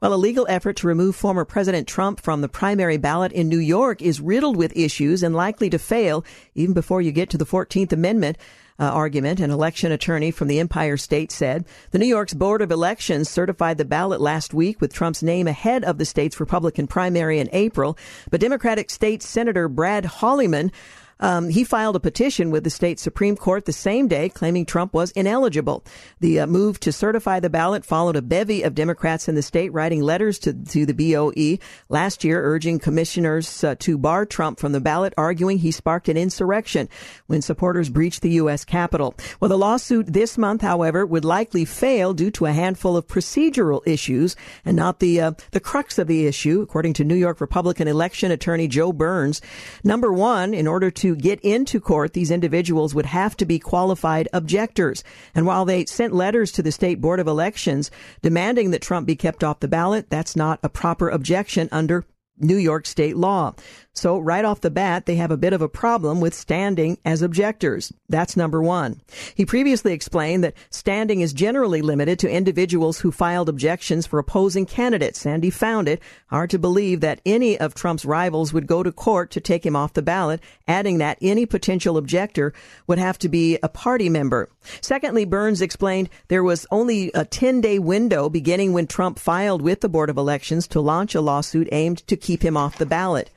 Well, 0.00 0.14
a 0.14 0.16
legal 0.16 0.46
effort 0.48 0.76
to 0.76 0.86
remove 0.86 1.16
former 1.16 1.44
President 1.44 1.88
Trump 1.88 2.20
from 2.20 2.40
the 2.40 2.48
primary 2.48 2.96
ballot 2.96 3.32
in 3.32 3.48
New 3.48 3.58
York 3.58 4.02
is 4.02 4.20
riddled 4.20 4.56
with 4.56 4.76
issues 4.76 5.22
and 5.22 5.34
likely 5.34 5.70
to 5.70 5.78
fail 5.78 6.24
even 6.54 6.74
before 6.74 7.02
you 7.02 7.12
get 7.12 7.30
to 7.30 7.38
the 7.38 7.46
14th 7.46 7.92
Amendment. 7.92 8.38
Uh, 8.76 8.86
argument, 8.86 9.38
an 9.38 9.52
election 9.52 9.92
attorney 9.92 10.32
from 10.32 10.48
the 10.48 10.58
Empire 10.58 10.96
State 10.96 11.30
said 11.30 11.64
the 11.92 11.98
New 11.98 12.08
York's 12.08 12.34
Board 12.34 12.60
of 12.60 12.72
Elections 12.72 13.30
certified 13.30 13.78
the 13.78 13.84
ballot 13.84 14.20
last 14.20 14.52
week 14.52 14.80
with 14.80 14.92
Trump's 14.92 15.22
name 15.22 15.46
ahead 15.46 15.84
of 15.84 15.96
the 15.96 16.04
state's 16.04 16.40
Republican 16.40 16.88
primary 16.88 17.38
in 17.38 17.48
April. 17.52 17.96
But 18.32 18.40
Democratic 18.40 18.90
State 18.90 19.22
Senator 19.22 19.68
Brad 19.68 20.04
Hoylman 20.04 20.72
um, 21.20 21.48
he 21.48 21.64
filed 21.64 21.96
a 21.96 22.00
petition 22.00 22.50
with 22.50 22.64
the 22.64 22.70
state 22.70 22.98
Supreme 22.98 23.36
Court 23.36 23.64
the 23.64 23.72
same 23.72 24.08
day 24.08 24.28
claiming 24.28 24.66
Trump 24.66 24.92
was 24.92 25.10
ineligible. 25.12 25.84
The 26.20 26.40
uh, 26.40 26.46
move 26.46 26.80
to 26.80 26.92
certify 26.92 27.40
the 27.40 27.50
ballot 27.50 27.84
followed 27.84 28.16
a 28.16 28.22
bevy 28.22 28.62
of 28.62 28.74
Democrats 28.74 29.28
in 29.28 29.34
the 29.34 29.42
state 29.42 29.72
writing 29.72 30.02
letters 30.02 30.38
to, 30.40 30.52
to 30.52 30.86
the 30.86 30.92
BOE 30.92 31.58
last 31.88 32.24
year 32.24 32.42
urging 32.42 32.78
commissioners 32.78 33.64
uh, 33.64 33.74
to 33.80 33.98
bar 33.98 34.26
Trump 34.26 34.58
from 34.58 34.72
the 34.72 34.80
ballot, 34.80 35.14
arguing 35.16 35.58
he 35.58 35.70
sparked 35.70 36.08
an 36.08 36.16
insurrection 36.16 36.88
when 37.26 37.42
supporters 37.42 37.88
breached 37.88 38.22
the 38.22 38.30
U.S. 38.30 38.64
Capitol. 38.64 39.14
Well, 39.40 39.48
the 39.48 39.58
lawsuit 39.58 40.06
this 40.06 40.36
month, 40.38 40.62
however, 40.62 41.06
would 41.06 41.24
likely 41.24 41.64
fail 41.64 42.14
due 42.14 42.30
to 42.32 42.46
a 42.46 42.52
handful 42.52 42.96
of 42.96 43.06
procedural 43.06 43.82
issues 43.86 44.36
and 44.64 44.76
not 44.76 45.00
the, 45.00 45.20
uh, 45.20 45.32
the 45.52 45.60
crux 45.60 45.98
of 45.98 46.06
the 46.06 46.26
issue, 46.26 46.62
according 46.62 46.94
to 46.94 47.04
New 47.04 47.14
York 47.14 47.40
Republican 47.40 47.88
election 47.88 48.30
attorney 48.30 48.68
Joe 48.68 48.92
Burns. 48.92 49.40
Number 49.82 50.12
one, 50.12 50.54
in 50.54 50.66
order 50.66 50.90
to 50.90 51.03
to 51.04 51.14
get 51.14 51.38
into 51.40 51.80
court, 51.80 52.14
these 52.14 52.30
individuals 52.30 52.94
would 52.94 53.04
have 53.04 53.36
to 53.36 53.44
be 53.44 53.58
qualified 53.58 54.26
objectors. 54.32 55.04
And 55.34 55.44
while 55.44 55.66
they 55.66 55.84
sent 55.84 56.14
letters 56.14 56.50
to 56.52 56.62
the 56.62 56.72
state 56.72 56.98
board 56.98 57.20
of 57.20 57.26
elections 57.26 57.90
demanding 58.22 58.70
that 58.70 58.80
Trump 58.80 59.06
be 59.06 59.14
kept 59.14 59.44
off 59.44 59.60
the 59.60 59.68
ballot, 59.68 60.08
that's 60.08 60.34
not 60.34 60.60
a 60.62 60.70
proper 60.70 61.10
objection 61.10 61.68
under 61.70 62.06
New 62.38 62.56
York 62.56 62.86
state 62.86 63.16
law. 63.16 63.54
So 63.96 64.18
right 64.18 64.44
off 64.44 64.60
the 64.60 64.72
bat, 64.72 65.06
they 65.06 65.14
have 65.16 65.30
a 65.30 65.36
bit 65.36 65.52
of 65.52 65.62
a 65.62 65.68
problem 65.68 66.20
with 66.20 66.34
standing 66.34 66.98
as 67.04 67.22
objectors. 67.22 67.92
That's 68.08 68.36
number 68.36 68.60
one. 68.60 69.00
He 69.36 69.46
previously 69.46 69.92
explained 69.92 70.42
that 70.42 70.54
standing 70.68 71.20
is 71.20 71.32
generally 71.32 71.80
limited 71.80 72.18
to 72.18 72.30
individuals 72.30 72.98
who 72.98 73.12
filed 73.12 73.48
objections 73.48 74.04
for 74.04 74.18
opposing 74.18 74.66
candidates, 74.66 75.24
and 75.24 75.44
he 75.44 75.50
found 75.50 75.88
it 75.88 76.02
hard 76.26 76.50
to 76.50 76.58
believe 76.58 77.00
that 77.02 77.20
any 77.24 77.56
of 77.56 77.74
Trump's 77.74 78.04
rivals 78.04 78.52
would 78.52 78.66
go 78.66 78.82
to 78.82 78.90
court 78.90 79.30
to 79.30 79.40
take 79.40 79.64
him 79.64 79.76
off 79.76 79.92
the 79.92 80.02
ballot, 80.02 80.40
adding 80.66 80.98
that 80.98 81.18
any 81.22 81.46
potential 81.46 81.96
objector 81.96 82.52
would 82.88 82.98
have 82.98 83.18
to 83.18 83.28
be 83.28 83.58
a 83.62 83.68
party 83.68 84.08
member. 84.08 84.50
Secondly, 84.80 85.24
Burns 85.24 85.62
explained 85.62 86.10
there 86.26 86.42
was 86.42 86.66
only 86.72 87.12
a 87.14 87.24
10 87.24 87.60
day 87.60 87.78
window 87.78 88.28
beginning 88.28 88.72
when 88.72 88.88
Trump 88.88 89.20
filed 89.20 89.62
with 89.62 89.82
the 89.82 89.88
Board 89.88 90.10
of 90.10 90.16
Elections 90.16 90.66
to 90.68 90.80
launch 90.80 91.14
a 91.14 91.20
lawsuit 91.20 91.68
aimed 91.70 91.98
to 92.08 92.16
keep 92.24 92.42
him 92.42 92.56
off 92.56 92.78
the 92.78 92.86
ballot. 92.86 93.30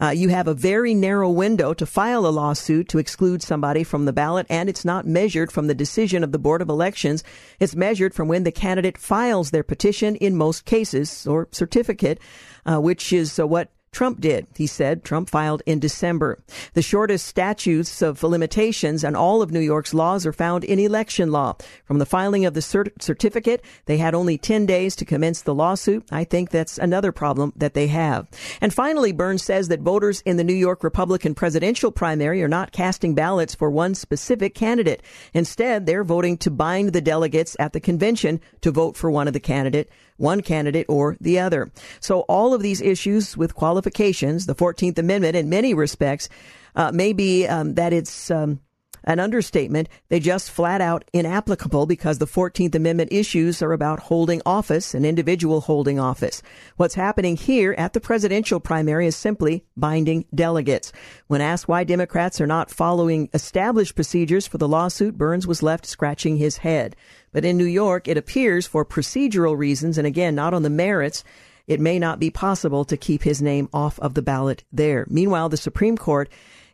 Uh, 0.00 0.08
you 0.08 0.30
have 0.30 0.48
a 0.48 0.54
very 0.54 0.94
narrow 0.94 1.30
window 1.30 1.74
to 1.74 1.84
file 1.84 2.24
a 2.24 2.28
lawsuit 2.28 2.88
to 2.88 2.98
exclude 2.98 3.42
somebody 3.42 3.84
from 3.84 4.06
the 4.06 4.14
ballot, 4.14 4.46
and 4.48 4.68
it's 4.68 4.84
not 4.84 5.06
measured 5.06 5.52
from 5.52 5.66
the 5.66 5.74
decision 5.74 6.24
of 6.24 6.32
the 6.32 6.38
Board 6.38 6.62
of 6.62 6.70
Elections. 6.70 7.22
It's 7.58 7.76
measured 7.76 8.14
from 8.14 8.26
when 8.26 8.44
the 8.44 8.50
candidate 8.50 8.96
files 8.96 9.50
their 9.50 9.62
petition 9.62 10.16
in 10.16 10.36
most 10.36 10.64
cases 10.64 11.26
or 11.26 11.48
certificate, 11.52 12.18
uh, 12.64 12.80
which 12.80 13.12
is 13.12 13.38
uh, 13.38 13.46
what 13.46 13.68
Trump 13.92 14.20
did, 14.20 14.46
he 14.56 14.66
said. 14.66 15.02
Trump 15.02 15.28
filed 15.28 15.62
in 15.66 15.80
December. 15.80 16.38
The 16.74 16.82
shortest 16.82 17.26
statutes 17.26 18.02
of 18.02 18.22
limitations 18.22 19.04
on 19.04 19.16
all 19.16 19.42
of 19.42 19.50
New 19.50 19.60
York's 19.60 19.92
laws 19.92 20.24
are 20.24 20.32
found 20.32 20.62
in 20.62 20.78
election 20.78 21.32
law. 21.32 21.56
From 21.84 21.98
the 21.98 22.06
filing 22.06 22.46
of 22.46 22.54
the 22.54 22.60
cert- 22.60 23.02
certificate, 23.02 23.64
they 23.86 23.98
had 23.98 24.14
only 24.14 24.38
10 24.38 24.64
days 24.64 24.94
to 24.96 25.04
commence 25.04 25.42
the 25.42 25.54
lawsuit. 25.54 26.06
I 26.12 26.22
think 26.22 26.50
that's 26.50 26.78
another 26.78 27.10
problem 27.10 27.52
that 27.56 27.74
they 27.74 27.88
have. 27.88 28.28
And 28.60 28.72
finally, 28.72 29.10
Burns 29.12 29.42
says 29.42 29.68
that 29.68 29.80
voters 29.80 30.22
in 30.22 30.36
the 30.36 30.44
New 30.44 30.54
York 30.54 30.84
Republican 30.84 31.34
presidential 31.34 31.90
primary 31.90 32.42
are 32.42 32.48
not 32.48 32.72
casting 32.72 33.14
ballots 33.14 33.56
for 33.56 33.70
one 33.70 33.96
specific 33.96 34.54
candidate. 34.54 35.02
Instead, 35.34 35.86
they're 35.86 36.04
voting 36.04 36.36
to 36.38 36.50
bind 36.50 36.92
the 36.92 37.00
delegates 37.00 37.56
at 37.58 37.72
the 37.72 37.80
convention 37.80 38.40
to 38.60 38.70
vote 38.70 38.96
for 38.96 39.10
one 39.10 39.26
of 39.26 39.34
the 39.34 39.40
candidate 39.40 39.90
one 40.20 40.42
candidate 40.42 40.86
or 40.88 41.16
the 41.20 41.38
other. 41.38 41.70
So 42.00 42.20
all 42.20 42.54
of 42.54 42.62
these 42.62 42.80
issues 42.80 43.36
with 43.36 43.54
qualifications, 43.54 44.46
the 44.46 44.54
14th 44.54 44.98
Amendment 44.98 45.36
in 45.36 45.48
many 45.48 45.74
respects, 45.74 46.28
uh, 46.76 46.92
may 46.92 47.12
be 47.12 47.46
um, 47.46 47.74
that 47.74 47.92
it's 47.92 48.30
um, 48.30 48.60
an 49.04 49.20
understatement. 49.20 49.88
They 50.08 50.20
just 50.20 50.50
flat 50.50 50.80
out 50.80 51.04
inapplicable 51.12 51.86
because 51.86 52.18
the 52.18 52.26
14th 52.26 52.74
Amendment 52.74 53.12
issues 53.12 53.62
are 53.62 53.72
about 53.72 54.00
holding 54.00 54.42
office, 54.44 54.94
an 54.94 55.04
individual 55.04 55.62
holding 55.62 55.98
office. 55.98 56.42
What's 56.76 56.94
happening 56.94 57.36
here 57.36 57.74
at 57.78 57.92
the 57.92 58.00
presidential 58.00 58.60
primary 58.60 59.06
is 59.06 59.16
simply 59.16 59.64
binding 59.76 60.26
delegates. 60.34 60.92
When 61.26 61.40
asked 61.40 61.68
why 61.68 61.84
Democrats 61.84 62.40
are 62.40 62.46
not 62.46 62.70
following 62.70 63.28
established 63.32 63.94
procedures 63.94 64.46
for 64.46 64.58
the 64.58 64.68
lawsuit, 64.68 65.16
Burns 65.16 65.46
was 65.46 65.62
left 65.62 65.86
scratching 65.86 66.36
his 66.36 66.58
head. 66.58 66.96
But 67.32 67.44
in 67.44 67.56
New 67.56 67.64
York, 67.64 68.08
it 68.08 68.16
appears 68.16 68.66
for 68.66 68.84
procedural 68.84 69.56
reasons, 69.56 69.98
and 69.98 70.06
again, 70.06 70.34
not 70.34 70.54
on 70.54 70.62
the 70.62 70.70
merits, 70.70 71.22
it 71.66 71.78
may 71.78 72.00
not 72.00 72.18
be 72.18 72.30
possible 72.30 72.84
to 72.84 72.96
keep 72.96 73.22
his 73.22 73.40
name 73.40 73.68
off 73.72 73.98
of 74.00 74.14
the 74.14 74.22
ballot 74.22 74.64
there. 74.72 75.06
Meanwhile, 75.08 75.50
the 75.50 75.56
Supreme 75.56 75.96
Court 75.96 76.28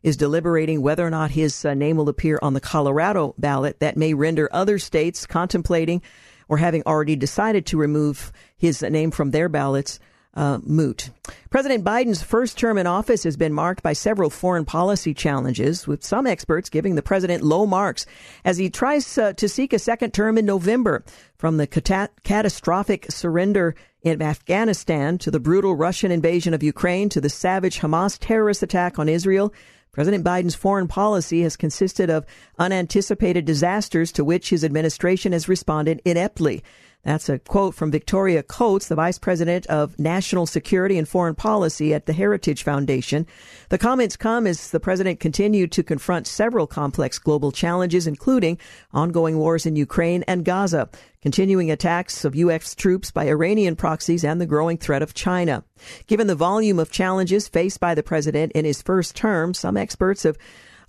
is 0.06 0.16
deliberating 0.16 0.80
whether 0.80 1.04
or 1.04 1.10
not 1.10 1.32
his 1.32 1.64
uh, 1.64 1.74
name 1.74 1.96
will 1.96 2.08
appear 2.08 2.38
on 2.40 2.54
the 2.54 2.60
Colorado 2.60 3.34
ballot. 3.38 3.80
That 3.80 3.96
may 3.96 4.14
render 4.14 4.48
other 4.52 4.78
states 4.78 5.26
contemplating 5.26 6.00
or 6.48 6.58
having 6.58 6.84
already 6.86 7.16
decided 7.16 7.66
to 7.66 7.76
remove 7.76 8.32
his 8.56 8.82
name 8.82 9.10
from 9.10 9.32
their 9.32 9.48
ballots 9.48 9.98
uh, 10.34 10.60
moot. 10.62 11.10
President 11.50 11.82
Biden's 11.82 12.22
first 12.22 12.56
term 12.56 12.78
in 12.78 12.86
office 12.86 13.24
has 13.24 13.36
been 13.36 13.52
marked 13.52 13.82
by 13.82 13.94
several 13.94 14.30
foreign 14.30 14.64
policy 14.64 15.12
challenges, 15.12 15.88
with 15.88 16.04
some 16.04 16.26
experts 16.26 16.70
giving 16.70 16.94
the 16.94 17.02
president 17.02 17.42
low 17.42 17.66
marks 17.66 18.06
as 18.44 18.58
he 18.58 18.70
tries 18.70 19.18
uh, 19.18 19.32
to 19.32 19.48
seek 19.48 19.72
a 19.72 19.78
second 19.78 20.12
term 20.12 20.38
in 20.38 20.46
November. 20.46 21.04
From 21.36 21.56
the 21.56 21.66
cat- 21.66 22.12
catastrophic 22.22 23.10
surrender 23.10 23.74
in 24.02 24.22
Afghanistan 24.22 25.18
to 25.18 25.32
the 25.32 25.40
brutal 25.40 25.74
Russian 25.74 26.12
invasion 26.12 26.54
of 26.54 26.62
Ukraine 26.62 27.08
to 27.08 27.20
the 27.20 27.28
savage 27.28 27.80
Hamas 27.80 28.18
terrorist 28.20 28.62
attack 28.62 29.00
on 29.00 29.08
Israel, 29.08 29.52
President 29.96 30.22
Biden's 30.22 30.54
foreign 30.54 30.88
policy 30.88 31.40
has 31.40 31.56
consisted 31.56 32.10
of 32.10 32.26
unanticipated 32.58 33.46
disasters 33.46 34.12
to 34.12 34.26
which 34.26 34.50
his 34.50 34.62
administration 34.62 35.32
has 35.32 35.48
responded 35.48 36.02
ineptly. 36.04 36.62
That's 37.06 37.28
a 37.28 37.38
quote 37.38 37.76
from 37.76 37.92
Victoria 37.92 38.42
Coates, 38.42 38.88
the 38.88 38.96
Vice 38.96 39.16
President 39.16 39.64
of 39.66 39.96
National 39.96 40.44
Security 40.44 40.98
and 40.98 41.08
Foreign 41.08 41.36
Policy 41.36 41.94
at 41.94 42.06
the 42.06 42.12
Heritage 42.12 42.64
Foundation. 42.64 43.28
The 43.68 43.78
comments 43.78 44.16
come 44.16 44.44
as 44.44 44.72
the 44.72 44.80
president 44.80 45.20
continued 45.20 45.70
to 45.72 45.84
confront 45.84 46.26
several 46.26 46.66
complex 46.66 47.20
global 47.20 47.52
challenges, 47.52 48.08
including 48.08 48.58
ongoing 48.92 49.38
wars 49.38 49.66
in 49.66 49.76
Ukraine 49.76 50.24
and 50.26 50.44
Gaza, 50.44 50.88
continuing 51.22 51.70
attacks 51.70 52.24
of 52.24 52.34
U.S. 52.34 52.74
troops 52.74 53.12
by 53.12 53.28
Iranian 53.28 53.76
proxies, 53.76 54.24
and 54.24 54.40
the 54.40 54.44
growing 54.44 54.76
threat 54.76 55.00
of 55.00 55.14
China. 55.14 55.62
Given 56.08 56.26
the 56.26 56.34
volume 56.34 56.80
of 56.80 56.90
challenges 56.90 57.46
faced 57.46 57.78
by 57.78 57.94
the 57.94 58.02
president 58.02 58.50
in 58.50 58.64
his 58.64 58.82
first 58.82 59.14
term, 59.14 59.54
some 59.54 59.76
experts 59.76 60.24
have 60.24 60.36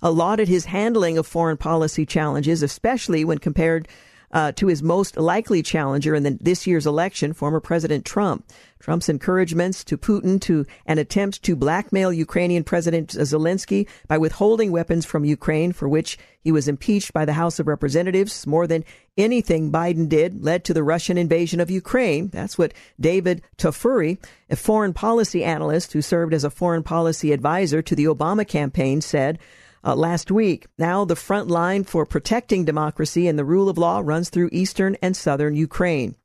allotted 0.02 0.48
his 0.48 0.64
handling 0.64 1.16
of 1.16 1.28
foreign 1.28 1.56
policy 1.56 2.04
challenges, 2.04 2.64
especially 2.64 3.24
when 3.24 3.38
compared 3.38 3.86
uh, 4.32 4.52
to 4.52 4.66
his 4.66 4.82
most 4.82 5.16
likely 5.16 5.62
challenger 5.62 6.14
in 6.14 6.22
the, 6.22 6.38
this 6.40 6.66
year's 6.66 6.86
election, 6.86 7.32
former 7.32 7.60
President 7.60 8.04
Trump. 8.04 8.44
Trump's 8.78 9.08
encouragements 9.08 9.82
to 9.84 9.98
Putin 9.98 10.40
to 10.42 10.64
an 10.86 10.98
attempt 10.98 11.42
to 11.42 11.56
blackmail 11.56 12.12
Ukrainian 12.12 12.62
President 12.62 13.10
Zelensky 13.10 13.88
by 14.06 14.18
withholding 14.18 14.70
weapons 14.70 15.04
from 15.04 15.24
Ukraine, 15.24 15.72
for 15.72 15.88
which 15.88 16.16
he 16.40 16.52
was 16.52 16.68
impeached 16.68 17.12
by 17.12 17.24
the 17.24 17.32
House 17.32 17.58
of 17.58 17.66
Representatives 17.66 18.46
more 18.46 18.66
than 18.66 18.84
anything 19.16 19.72
Biden 19.72 20.08
did, 20.08 20.44
led 20.44 20.64
to 20.64 20.74
the 20.74 20.84
Russian 20.84 21.18
invasion 21.18 21.58
of 21.58 21.70
Ukraine. 21.70 22.28
That's 22.28 22.56
what 22.56 22.72
David 23.00 23.42
Tafuri, 23.56 24.18
a 24.48 24.56
foreign 24.56 24.92
policy 24.92 25.42
analyst 25.42 25.92
who 25.92 26.00
served 26.00 26.32
as 26.32 26.44
a 26.44 26.50
foreign 26.50 26.84
policy 26.84 27.32
advisor 27.32 27.82
to 27.82 27.96
the 27.96 28.04
Obama 28.04 28.46
campaign, 28.46 29.00
said 29.00 29.38
uh, 29.84 29.94
last 29.94 30.30
week. 30.30 30.66
Now, 30.78 31.04
the 31.04 31.16
front 31.16 31.48
line 31.48 31.84
for 31.84 32.04
protecting 32.06 32.64
democracy 32.64 33.28
and 33.28 33.38
the 33.38 33.44
rule 33.44 33.68
of 33.68 33.78
law 33.78 34.00
runs 34.04 34.28
through 34.28 34.50
eastern 34.52 34.96
and 35.02 35.16
southern 35.16 35.54
Ukraine. 35.54 36.16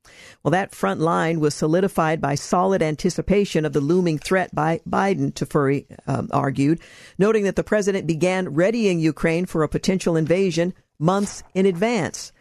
Well, 0.42 0.50
that 0.52 0.74
front 0.74 1.00
line 1.00 1.40
was 1.40 1.54
solidified 1.54 2.20
by 2.20 2.34
solid 2.34 2.82
anticipation 2.82 3.64
of 3.64 3.72
the 3.72 3.80
looming 3.80 4.18
threat 4.18 4.54
by 4.54 4.80
Biden, 4.88 5.32
Tafuri 5.32 5.86
um, 6.06 6.28
argued, 6.32 6.80
noting 7.18 7.44
that 7.44 7.56
the 7.56 7.64
president 7.64 8.06
began 8.06 8.54
readying 8.54 8.98
Ukraine 8.98 9.46
for 9.46 9.62
a 9.62 9.68
potential 9.68 10.16
invasion 10.16 10.74
months 10.98 11.42
in 11.54 11.66
advance. 11.66 12.32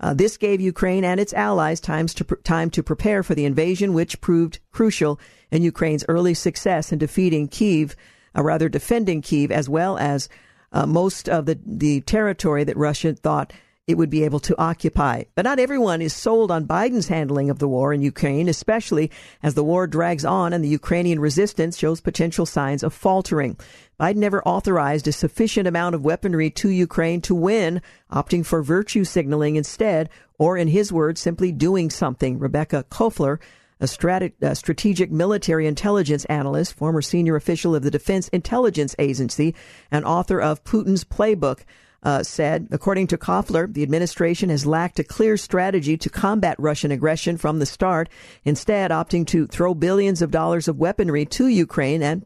Uh, 0.00 0.14
this 0.14 0.36
gave 0.36 0.60
Ukraine 0.60 1.04
and 1.04 1.18
its 1.18 1.32
allies 1.32 1.80
times 1.80 2.14
to 2.14 2.24
time 2.44 2.70
to 2.70 2.82
prepare 2.82 3.22
for 3.22 3.34
the 3.34 3.44
invasion, 3.44 3.92
which 3.92 4.20
proved 4.20 4.60
crucial 4.70 5.18
in 5.50 5.62
Ukraine's 5.62 6.04
early 6.08 6.34
success 6.34 6.92
in 6.92 6.98
defeating 6.98 7.48
Kiev, 7.48 7.96
uh, 8.36 8.42
rather 8.42 8.68
defending 8.68 9.22
Kiev, 9.22 9.50
as 9.50 9.68
well 9.68 9.98
as 9.98 10.28
uh, 10.72 10.86
most 10.86 11.28
of 11.28 11.46
the, 11.46 11.58
the 11.64 12.00
territory 12.02 12.64
that 12.64 12.76
Russia 12.76 13.14
thought 13.14 13.52
it 13.88 13.96
would 13.96 14.10
be 14.10 14.22
able 14.22 14.38
to 14.38 14.60
occupy. 14.60 15.24
But 15.34 15.46
not 15.46 15.58
everyone 15.58 16.02
is 16.02 16.12
sold 16.12 16.50
on 16.50 16.66
Biden's 16.66 17.08
handling 17.08 17.48
of 17.48 17.58
the 17.58 17.66
war 17.66 17.94
in 17.94 18.02
Ukraine, 18.02 18.46
especially 18.46 19.10
as 19.42 19.54
the 19.54 19.64
war 19.64 19.86
drags 19.86 20.26
on 20.26 20.52
and 20.52 20.62
the 20.62 20.68
Ukrainian 20.68 21.18
resistance 21.18 21.78
shows 21.78 22.02
potential 22.02 22.44
signs 22.44 22.82
of 22.82 22.92
faltering. 22.92 23.56
Biden 23.98 24.16
never 24.16 24.42
authorized 24.42 25.08
a 25.08 25.12
sufficient 25.12 25.66
amount 25.66 25.94
of 25.94 26.04
weaponry 26.04 26.50
to 26.50 26.68
Ukraine 26.68 27.22
to 27.22 27.34
win, 27.34 27.80
opting 28.12 28.44
for 28.44 28.62
virtue 28.62 29.04
signaling 29.04 29.56
instead, 29.56 30.10
or 30.38 30.58
in 30.58 30.68
his 30.68 30.92
words, 30.92 31.18
simply 31.18 31.50
doing 31.50 31.88
something. 31.88 32.38
Rebecca 32.38 32.84
Koffler, 32.90 33.38
a, 33.80 33.84
strat- 33.84 34.32
a, 34.40 34.54
strategic 34.54 35.10
military 35.10 35.66
intelligence 35.66 36.24
analyst, 36.26 36.74
former 36.74 37.02
senior 37.02 37.36
official 37.36 37.74
of 37.74 37.82
the 37.82 37.90
Defense 37.90 38.28
Intelligence 38.28 38.94
Agency, 38.98 39.54
and 39.90 40.04
author 40.04 40.40
of 40.40 40.64
Putin's 40.64 41.04
Playbook, 41.04 41.60
uh, 42.02 42.22
said, 42.22 42.68
according 42.70 43.08
to 43.08 43.18
Koffler, 43.18 43.72
the 43.72 43.82
administration 43.82 44.50
has 44.50 44.66
lacked 44.66 44.98
a 44.98 45.04
clear 45.04 45.36
strategy 45.36 45.96
to 45.96 46.08
combat 46.08 46.56
Russian 46.58 46.92
aggression 46.92 47.36
from 47.36 47.58
the 47.58 47.66
start, 47.66 48.08
instead 48.44 48.90
opting 48.90 49.26
to 49.28 49.46
throw 49.46 49.74
billions 49.74 50.22
of 50.22 50.30
dollars 50.30 50.68
of 50.68 50.78
weaponry 50.78 51.24
to 51.26 51.48
Ukraine 51.48 52.02
and 52.02 52.24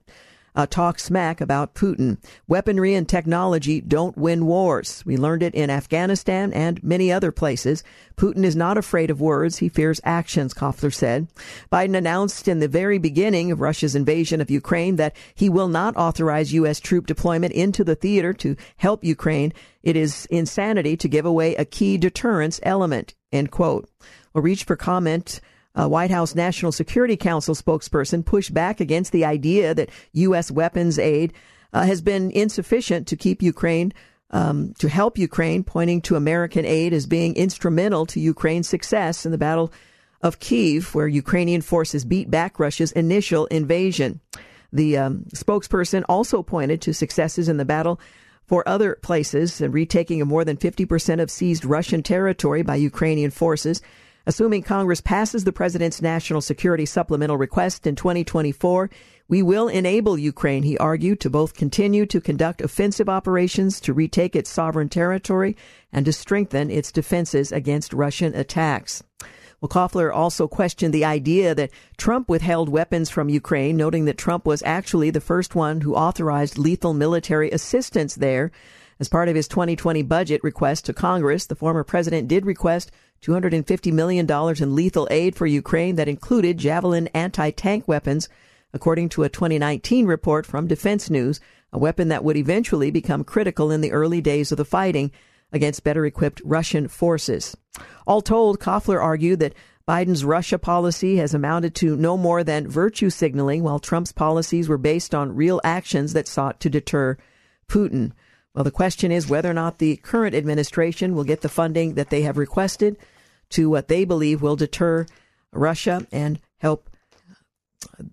uh, 0.55 0.67
talk 0.67 0.99
smack 0.99 1.41
about 1.41 1.75
Putin. 1.75 2.19
Weaponry 2.47 2.95
and 2.95 3.09
technology 3.09 3.81
don't 3.81 4.17
win 4.17 4.47
wars. 4.47 5.03
We 5.07 5.17
learned 5.17 5.43
it 5.43 5.55
in 5.55 5.71
Afghanistan 5.71 6.53
and 6.53 6.83
many 6.83 7.11
other 7.11 7.33
places. 7.33 7.83
Putin 8.17 8.45
is 8.45 8.55
not 8.55 8.77
afraid 8.77 9.11
of 9.11 9.21
words. 9.21 9.59
He 9.59 9.69
fears 9.69 10.01
actions, 10.05 10.55
Koffler 10.55 10.93
said. 10.93 11.29
Biden 11.73 11.97
announced 11.97 12.49
in 12.49 12.59
the 12.59 12.69
very 12.69 12.99
beginning 12.99 13.51
of 13.51 13.61
Russia's 13.61 13.95
invasion 13.95 14.41
of 14.41 14.51
Ukraine 14.51 14.97
that 14.97 15.17
he 15.35 15.49
will 15.49 15.69
not 15.69 15.97
authorize 15.97 16.53
U.S. 16.53 16.81
troop 16.81 17.07
deployment 17.07 17.53
into 17.53 17.85
the 17.85 17.95
theater 17.95 18.33
to 18.35 18.57
help 18.77 19.05
Ukraine. 19.05 19.53
It 19.83 19.97
is 19.97 20.27
insanity 20.27 20.97
to 20.99 21.09
give 21.09 21.25
away 21.25 21.55
a 21.55 21.65
key 21.65 21.97
deterrence 21.97 22.61
element, 22.63 23.15
end 23.33 23.51
quote. 23.51 23.89
Well, 24.33 24.43
reach 24.43 24.65
for 24.65 24.77
comment 24.77 25.41
a 25.75 25.89
White 25.89 26.11
House 26.11 26.35
National 26.35 26.73
Security 26.73 27.17
Council 27.17 27.55
spokesperson 27.55 28.25
pushed 28.25 28.53
back 28.53 28.81
against 28.81 29.13
the 29.13 29.25
idea 29.25 29.75
that 29.75 29.91
U.S. 30.13 30.51
weapons 30.51 30.99
aid 30.99 31.33
uh, 31.73 31.85
has 31.85 32.03
been 32.03 32.31
insufficient 32.31 33.07
to 33.09 33.17
keep 33.17 33.43
Ukraine, 33.43 33.93
um, 34.31 34.75
to 34.79 34.89
help 34.89 35.19
Ukraine, 35.19 35.65
pointing 35.65 36.03
to 36.03 36.17
American 36.17 36.65
aid 36.65 36.93
as 36.93 37.07
being 37.07 37.35
instrumental 37.37 38.07
to 38.07 38.21
Ukraine's 38.21 38.69
success 38.69 39.25
in 39.25 39.33
the 39.33 39.39
Battle 39.39 39.73
of 40.21 40.39
Kiev, 40.39 40.95
where 40.95 41.09
Ukrainian 41.09 41.63
forces 41.63 42.05
beat 42.05 42.31
back 42.31 42.59
Russia's 42.59 42.93
initial 42.93 43.47
invasion. 43.47 44.21
The 44.73 44.97
um, 44.97 45.25
spokesperson 45.35 46.05
also 46.09 46.43
pointed 46.43 46.81
to 46.83 46.95
successes 46.95 47.49
in 47.49 47.57
the 47.57 47.65
battle 47.65 48.01
for 48.47 48.67
other 48.69 48.99
places 49.03 49.61
and 49.61 49.73
retaking 49.73 50.21
of 50.21 50.29
more 50.29 50.45
than 50.45 50.57
50% 50.57 51.21
of 51.21 51.31
seized 51.31 51.65
Russian 51.65 52.03
territory 52.03 52.63
by 52.63 52.77
Ukrainian 52.77 53.31
forces 53.31 53.81
Assuming 54.25 54.63
Congress 54.63 55.01
passes 55.01 55.43
the 55.43 55.53
president's 55.53 56.01
national 56.01 56.41
security 56.41 56.87
supplemental 56.87 57.37
request 57.37 57.87
in 57.87 57.97
2024, 57.97 58.89
we 59.29 59.43
will 59.43 59.67
enable 59.67 60.17
Ukraine, 60.17 60.63
he 60.63 60.79
argued, 60.79 61.19
to 61.21 61.31
both 61.31 61.55
continue 61.55 62.07
to 62.07 62.21
conduct 62.21 62.61
offensive 62.61 63.09
operations 63.09 63.81
to 63.81 63.93
retake 63.93 64.37
its 64.37 64.51
sovereign 64.51 64.89
territory 64.89 65.57
and 65.93 66.05
to 66.05 66.13
strengthen 66.13 66.71
its 66.71 66.93
defenses 66.93 67.51
against 67.51 67.93
Russian 67.93 68.35
attacks. 68.35 69.03
Well, 69.61 69.69
Koffler 69.69 70.15
also 70.15 70.47
questioned 70.47 70.93
the 70.93 71.05
idea 71.05 71.55
that 71.55 71.71
Trump 71.97 72.29
withheld 72.29 72.69
weapons 72.69 73.11
from 73.11 73.29
Ukraine, 73.29 73.77
noting 73.77 74.05
that 74.05 74.19
Trump 74.19 74.45
was 74.45 74.63
actually 74.65 75.11
the 75.11 75.21
first 75.21 75.55
one 75.55 75.81
who 75.81 75.95
authorized 75.95 76.59
lethal 76.59 76.95
military 76.95 77.51
assistance 77.51 78.17
there. 78.17 78.51
As 79.01 79.09
part 79.09 79.29
of 79.29 79.37
his 79.37 79.49
2020 79.49 80.03
budget 80.03 80.45
request 80.45 80.85
to 80.87 80.93
Congress, 80.93 81.47
the 81.47 81.55
former 81.55 81.85
president 81.85 82.29
did 82.29 82.45
request 82.45 82.91
$250 83.23 83.93
million 83.93 84.29
in 84.29 84.75
lethal 84.75 85.07
aid 85.11 85.37
for 85.37 85.47
Ukraine 85.47 85.97
that 85.97 86.09
included 86.09 86.59
Javelin 86.59 87.07
anti 87.09 87.51
tank 87.51 87.87
weapons, 87.87 88.29
according 88.73 89.09
to 89.11 89.23
a 89.23 89.29
2019 89.29 90.07
report 90.07 90.45
from 90.45 90.67
Defense 90.67 91.09
News, 91.09 91.41
a 91.73 91.79
weapon 91.79 92.09
that 92.09 92.25
would 92.25 92.37
eventually 92.37 92.91
become 92.91 93.25
critical 93.25 93.71
in 93.71 93.81
the 93.81 93.93
early 93.93 94.21
days 94.21 94.51
of 94.51 94.59
the 94.59 94.65
fighting 94.65 95.13
against 95.53 95.85
better 95.85 96.05
equipped 96.05 96.43
Russian 96.45 96.89
forces. 96.89 97.57
All 98.07 98.23
told, 98.23 98.59
Koffler 98.59 99.01
argued 99.01 99.39
that 99.41 99.55
Biden's 99.87 100.25
Russia 100.25 100.59
policy 100.59 101.17
has 101.17 101.35
amounted 101.35 101.75
to 101.77 101.97
no 101.97 102.17
more 102.17 102.43
than 102.43 102.69
virtue 102.69 103.11
signaling, 103.11 103.63
while 103.63 103.79
Trump's 103.79 104.13
policies 104.13 104.69
were 104.69 104.79
based 104.79 105.15
on 105.15 105.35
real 105.35 105.61
actions 105.65 106.13
that 106.13 106.29
sought 106.29 106.61
to 106.61 106.71
deter 106.71 107.17
Putin. 107.69 108.13
Well, 108.55 108.65
the 108.65 108.71
question 108.71 109.11
is 109.11 109.29
whether 109.29 109.51
or 109.51 109.55
not 109.55 109.79
the 109.79 109.97
current 109.97 110.35
administration 110.35 111.15
will 111.15 111.25
get 111.25 111.41
the 111.41 111.49
funding 111.49 111.95
that 111.95 112.11
they 112.11 112.23
have 112.23 112.37
requested 112.37 112.97
to 113.53 113.71
what 113.71 113.89
they 113.89 114.05
believe 114.05 114.43
will 114.43 114.57
deter 114.57 115.07
Russia 115.53 116.07
and 116.11 116.41
help 116.59 116.91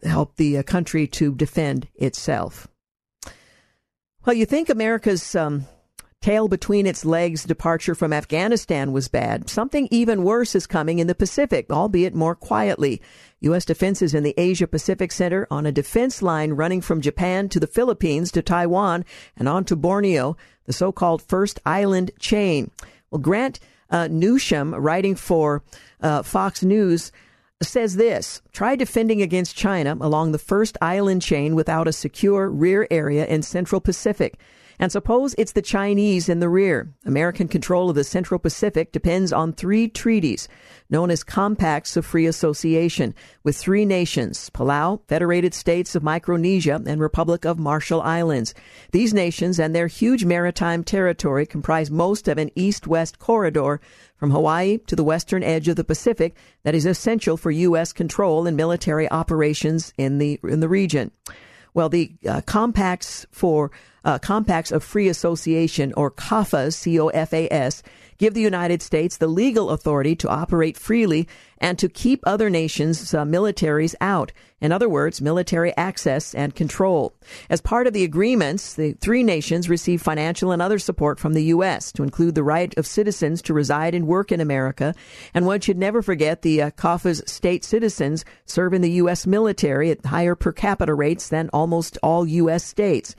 help 0.04 0.36
the 0.36 0.58
uh, 0.58 0.64
country 0.64 1.08
to 1.08 1.34
defend 1.36 1.88
itself. 1.96 2.68
Well, 4.26 4.36
you 4.36 4.46
think 4.46 4.70
America's 4.70 5.36
um, 5.36 5.66
tail 6.22 6.48
between 6.48 6.86
its 6.86 7.06
legs 7.06 7.44
departure 7.44 7.96
from 7.96 8.12
Afghanistan 8.12 8.92
was 8.92 9.08
bad. 9.08 9.50
Something 9.50 9.88
even 9.90 10.24
worse 10.24 10.56
is 10.56 10.68
coming 10.68 11.00
in 11.00 11.08
the 11.08 11.16
Pacific, 11.16 11.68
albeit 11.72 12.14
more 12.14 12.36
quietly. 12.36 13.02
U.S. 13.42 13.64
defenses 13.64 14.14
in 14.14 14.24
the 14.24 14.34
Asia 14.38 14.68
Pacific 14.68 15.12
Center 15.12 15.48
on 15.50 15.66
a 15.66 15.72
defense 15.72 16.22
line 16.22 16.52
running 16.52 16.82
from 16.82 17.00
Japan 17.00 17.48
to 17.50 17.60
the 17.60 17.68
Philippines 17.68 18.32
to 18.34 18.42
Taiwan 18.42 19.06
and 19.38 19.48
on 19.48 19.64
to 19.66 19.76
Borneo, 19.76 20.36
the 20.66 20.74
so-called 20.74 21.22
First 21.22 21.60
Island 21.66 22.12
chain. 22.20 22.72
Well, 23.10 23.20
Grant 23.20 23.60
uh, 23.90 24.06
Newsham, 24.06 24.76
writing 24.78 25.16
for 25.16 25.64
uh, 26.02 26.24
Fox 26.24 26.64
News, 26.64 27.12
says 27.62 27.96
this 27.98 28.42
try 28.54 28.76
defending 28.76 29.22
against 29.22 29.56
China 29.56 29.98
along 30.00 30.32
the 30.32 30.38
first 30.38 30.78
island 30.82 31.22
chain 31.22 31.56
without 31.56 31.88
a 31.88 31.94
secure 31.94 32.50
rear 32.50 32.88
area 32.90 33.26
in 33.26 33.42
Central 33.42 33.82
Pacific. 33.82 34.40
And 34.82 34.94
suppose 34.94 35.36
it's 35.38 35.52
the 35.52 35.62
Chinese 35.62 36.30
in 36.30 36.40
the 36.40 36.48
rear. 36.48 36.94
American 37.06 37.50
control 37.50 37.90
of 37.90 37.98
the 37.98 38.06
Central 38.06 38.40
Pacific 38.40 38.94
depends 38.94 39.34
on 39.34 39.52
three 39.52 39.90
treaties 39.90 40.48
known 40.90 41.12
as 41.12 41.22
Compacts 41.22 41.98
of 41.98 42.06
Free 42.06 42.26
Association 42.26 43.14
with 43.44 43.58
three 43.58 43.84
nations, 43.84 44.50
Palau, 44.52 45.02
Federated 45.10 45.54
States 45.54 45.96
of 45.96 46.02
Micronesia, 46.02 46.82
and 46.88 47.02
Republic 47.02 47.46
of 47.46 47.60
Marshall 47.60 48.02
Islands. 48.02 48.54
These 48.92 49.14
nations 49.14 49.60
and 49.60 49.76
their 49.76 49.88
huge 49.88 50.24
maritime 50.24 50.86
territory 50.86 51.46
comprise 51.46 51.92
most 51.92 52.30
of 52.30 52.38
an 52.38 52.50
east-west 52.56 53.20
corridor 53.20 53.82
from 54.16 54.32
Hawaii 54.32 54.78
to 54.88 54.96
the 54.96 55.04
western 55.04 55.44
edge 55.44 55.68
of 55.68 55.76
the 55.76 55.84
Pacific 55.84 56.38
that 56.64 56.74
is 56.74 56.86
essential 56.86 57.36
for 57.36 57.52
U.S. 57.52 57.92
control 57.92 58.48
and 58.48 58.56
military 58.56 59.12
operations 59.12 59.94
in 59.98 60.20
the, 60.20 60.40
in 60.44 60.62
the 60.62 60.70
region. 60.70 61.12
Well, 61.80 61.88
the 61.88 62.12
uh, 62.28 62.42
compacts 62.42 63.26
for 63.32 63.72
uh, 64.04 64.20
compacts 64.20 64.74
of 64.74 64.84
free 64.84 65.08
association 65.08 65.94
or 65.96 66.12
COFAs, 66.12 66.74
C-O-F-A-S, 66.74 67.84
give 68.20 68.34
the 68.34 68.42
United 68.42 68.84
States 68.84 69.18
the 69.18 69.28
legal 69.28 69.72
authority 69.72 70.16
to 70.18 70.30
operate 70.30 70.78
freely 70.78 71.28
and 71.58 71.80
to 71.80 71.90
keep 71.90 72.22
other 72.26 72.50
nations' 72.50 73.14
uh, 73.14 73.24
militaries 73.24 73.96
out. 74.00 74.32
In 74.62 74.72
other 74.72 74.90
words, 74.90 75.22
military 75.22 75.76
access 75.78 76.36
and 76.36 76.54
control. 76.54 77.14
As 77.50 77.62
part 77.62 77.88
of 77.88 77.94
the 77.94 78.04
agreements, 78.04 78.74
the 78.74 78.94
three 78.94 79.24
nations 79.24 79.70
receive 79.70 80.02
financial 80.02 80.52
and 80.52 80.62
other 80.62 80.80
support 80.80 81.20
from 81.20 81.34
the 81.34 81.46
U.S. 81.46 81.92
to 81.94 82.04
include 82.04 82.36
the 82.36 82.44
right 82.44 82.78
of 82.78 82.86
citizens 82.86 83.42
to 83.44 83.54
reside 83.54 83.96
and 83.96 84.06
work 84.06 84.32
in 84.32 84.42
America. 84.42 84.94
And 85.34 85.46
one 85.46 85.62
should 85.62 85.78
never 85.78 86.02
forget 86.02 86.42
the 86.42 86.62
uh, 86.62 86.72
COFA's 86.72 87.24
state 87.26 87.64
citizens 87.64 88.26
serve 88.46 88.74
in 88.74 88.82
the 88.82 88.92
U.S. 88.92 89.26
military 89.26 89.92
at 89.92 90.06
higher 90.06 90.36
per 90.36 90.52
capita 90.52 90.94
rates 90.94 91.30
than 91.30 91.50
almost 91.54 91.98
all 92.04 92.28
U.S. 92.28 92.66
states. 92.66 93.16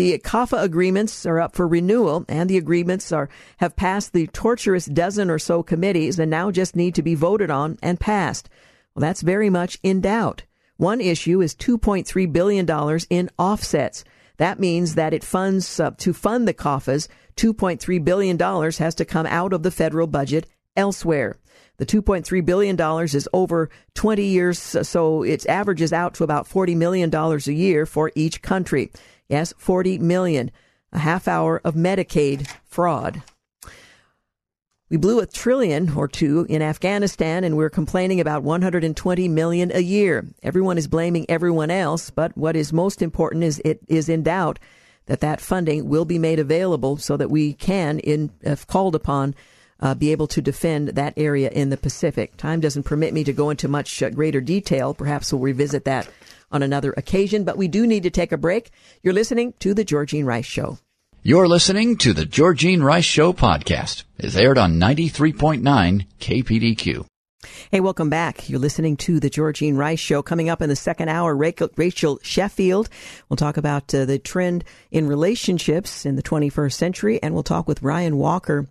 The 0.00 0.16
COFA 0.16 0.62
agreements 0.62 1.26
are 1.26 1.38
up 1.38 1.54
for 1.54 1.68
renewal, 1.68 2.24
and 2.26 2.48
the 2.48 2.56
agreements 2.56 3.12
are 3.12 3.28
have 3.58 3.76
passed 3.76 4.14
the 4.14 4.28
torturous 4.28 4.86
dozen 4.86 5.28
or 5.28 5.38
so 5.38 5.62
committees 5.62 6.18
and 6.18 6.30
now 6.30 6.50
just 6.50 6.74
need 6.74 6.94
to 6.94 7.02
be 7.02 7.14
voted 7.14 7.50
on 7.50 7.78
and 7.82 8.00
passed. 8.00 8.48
Well, 8.94 9.02
that's 9.02 9.20
very 9.20 9.50
much 9.50 9.78
in 9.82 10.00
doubt. 10.00 10.44
One 10.78 11.02
issue 11.02 11.42
is 11.42 11.54
$2.3 11.54 12.32
billion 12.32 12.66
in 13.10 13.28
offsets. 13.36 14.02
That 14.38 14.58
means 14.58 14.94
that 14.94 15.12
it 15.12 15.22
funds 15.22 15.78
uh, 15.78 15.90
to 15.98 16.14
fund 16.14 16.48
the 16.48 16.54
COFAs, 16.54 17.06
$2.3 17.36 18.02
billion 18.02 18.38
has 18.38 18.94
to 18.94 19.04
come 19.04 19.26
out 19.26 19.52
of 19.52 19.62
the 19.62 19.70
federal 19.70 20.06
budget 20.06 20.46
elsewhere. 20.76 21.36
The 21.76 21.84
$2.3 21.84 22.44
billion 22.46 22.80
is 23.04 23.28
over 23.34 23.68
20 23.92 24.22
years, 24.22 24.58
so 24.58 25.22
it 25.24 25.46
averages 25.46 25.92
out 25.92 26.14
to 26.14 26.24
about 26.24 26.48
$40 26.48 26.74
million 26.74 27.14
a 27.14 27.36
year 27.52 27.84
for 27.84 28.10
each 28.14 28.40
country. 28.40 28.90
Yes, 29.30 29.54
40 29.56 29.98
million. 29.98 30.50
A 30.92 30.98
half 30.98 31.28
hour 31.28 31.60
of 31.64 31.76
Medicaid 31.76 32.48
fraud. 32.64 33.22
We 34.90 34.96
blew 34.96 35.20
a 35.20 35.26
trillion 35.26 35.94
or 35.94 36.08
two 36.08 36.46
in 36.48 36.62
Afghanistan 36.62 37.44
and 37.44 37.56
we're 37.56 37.70
complaining 37.70 38.20
about 38.20 38.42
120 38.42 39.28
million 39.28 39.70
a 39.72 39.78
year. 39.78 40.26
Everyone 40.42 40.76
is 40.76 40.88
blaming 40.88 41.30
everyone 41.30 41.70
else, 41.70 42.10
but 42.10 42.36
what 42.36 42.56
is 42.56 42.72
most 42.72 43.00
important 43.00 43.44
is 43.44 43.62
it 43.64 43.78
is 43.86 44.08
in 44.08 44.24
doubt 44.24 44.58
that 45.06 45.20
that 45.20 45.40
funding 45.40 45.88
will 45.88 46.04
be 46.04 46.18
made 46.18 46.40
available 46.40 46.96
so 46.96 47.16
that 47.16 47.30
we 47.30 47.52
can, 47.52 48.00
in, 48.00 48.32
if 48.40 48.66
called 48.66 48.96
upon, 48.96 49.36
uh, 49.78 49.94
be 49.94 50.10
able 50.10 50.26
to 50.26 50.42
defend 50.42 50.88
that 50.88 51.14
area 51.16 51.50
in 51.50 51.70
the 51.70 51.76
Pacific. 51.76 52.36
Time 52.36 52.58
doesn't 52.58 52.82
permit 52.82 53.14
me 53.14 53.22
to 53.22 53.32
go 53.32 53.50
into 53.50 53.68
much 53.68 54.02
uh, 54.02 54.10
greater 54.10 54.40
detail. 54.40 54.92
Perhaps 54.92 55.32
we'll 55.32 55.40
revisit 55.40 55.84
that 55.84 56.08
on 56.50 56.62
another 56.62 56.92
occasion, 56.96 57.44
but 57.44 57.56
we 57.56 57.68
do 57.68 57.86
need 57.86 58.02
to 58.04 58.10
take 58.10 58.32
a 58.32 58.38
break. 58.38 58.70
You're 59.02 59.14
listening 59.14 59.54
to 59.60 59.74
The 59.74 59.84
Georgene 59.84 60.24
Rice 60.24 60.46
Show. 60.46 60.78
You're 61.22 61.48
listening 61.48 61.96
to 61.98 62.12
The 62.12 62.24
Georgene 62.24 62.82
Rice 62.82 63.04
Show 63.04 63.32
podcast. 63.32 64.04
It's 64.18 64.36
aired 64.36 64.58
on 64.58 64.80
93.9 64.80 66.06
KPDQ. 66.18 67.06
Hey, 67.70 67.80
welcome 67.80 68.10
back. 68.10 68.48
You're 68.50 68.58
listening 68.58 68.96
to 68.98 69.20
the 69.20 69.30
Georgene 69.30 69.76
Rice 69.76 70.00
Show. 70.00 70.22
Coming 70.22 70.48
up 70.48 70.60
in 70.60 70.68
the 70.68 70.76
second 70.76 71.08
hour, 71.08 71.34
Rachel 71.34 72.18
Sheffield 72.22 72.88
will 73.28 73.36
talk 73.36 73.56
about 73.56 73.94
uh, 73.94 74.04
the 74.04 74.18
trend 74.18 74.64
in 74.90 75.06
relationships 75.06 76.04
in 76.04 76.16
the 76.16 76.22
21st 76.22 76.72
century, 76.72 77.22
and 77.22 77.32
we'll 77.32 77.42
talk 77.42 77.66
with 77.66 77.82
Ryan 77.82 78.18
Walker 78.18 78.68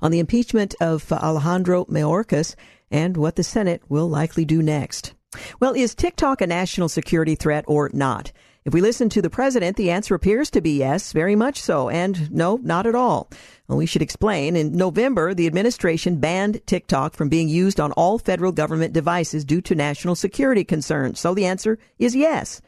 on 0.00 0.10
the 0.10 0.18
impeachment 0.18 0.74
of 0.80 1.12
Alejandro 1.12 1.84
Mayorkas 1.84 2.56
and 2.90 3.16
what 3.16 3.36
the 3.36 3.44
Senate 3.44 3.82
will 3.88 4.08
likely 4.08 4.44
do 4.44 4.62
next. 4.62 5.14
Well, 5.60 5.74
is 5.74 5.94
TikTok 5.94 6.40
a 6.40 6.46
national 6.46 6.88
security 6.88 7.34
threat 7.34 7.64
or 7.66 7.90
not? 7.92 8.32
If 8.64 8.72
we 8.72 8.80
listen 8.80 9.08
to 9.08 9.22
the 9.22 9.30
president, 9.30 9.76
the 9.76 9.90
answer 9.90 10.14
appears 10.14 10.48
to 10.50 10.60
be 10.60 10.78
yes, 10.78 11.12
very 11.12 11.34
much 11.34 11.60
so, 11.60 11.88
and 11.88 12.30
no, 12.30 12.60
not 12.62 12.86
at 12.86 12.94
all. 12.94 13.28
Well, 13.66 13.78
we 13.78 13.86
should 13.86 14.02
explain. 14.02 14.54
In 14.54 14.72
November, 14.72 15.34
the 15.34 15.48
administration 15.48 16.20
banned 16.20 16.64
TikTok 16.66 17.14
from 17.14 17.28
being 17.28 17.48
used 17.48 17.80
on 17.80 17.90
all 17.92 18.18
federal 18.20 18.52
government 18.52 18.92
devices 18.92 19.44
due 19.44 19.60
to 19.62 19.74
national 19.74 20.14
security 20.14 20.62
concerns. 20.62 21.18
So 21.18 21.34
the 21.34 21.46
answer 21.46 21.76
is 21.98 22.14
yes. 22.14 22.60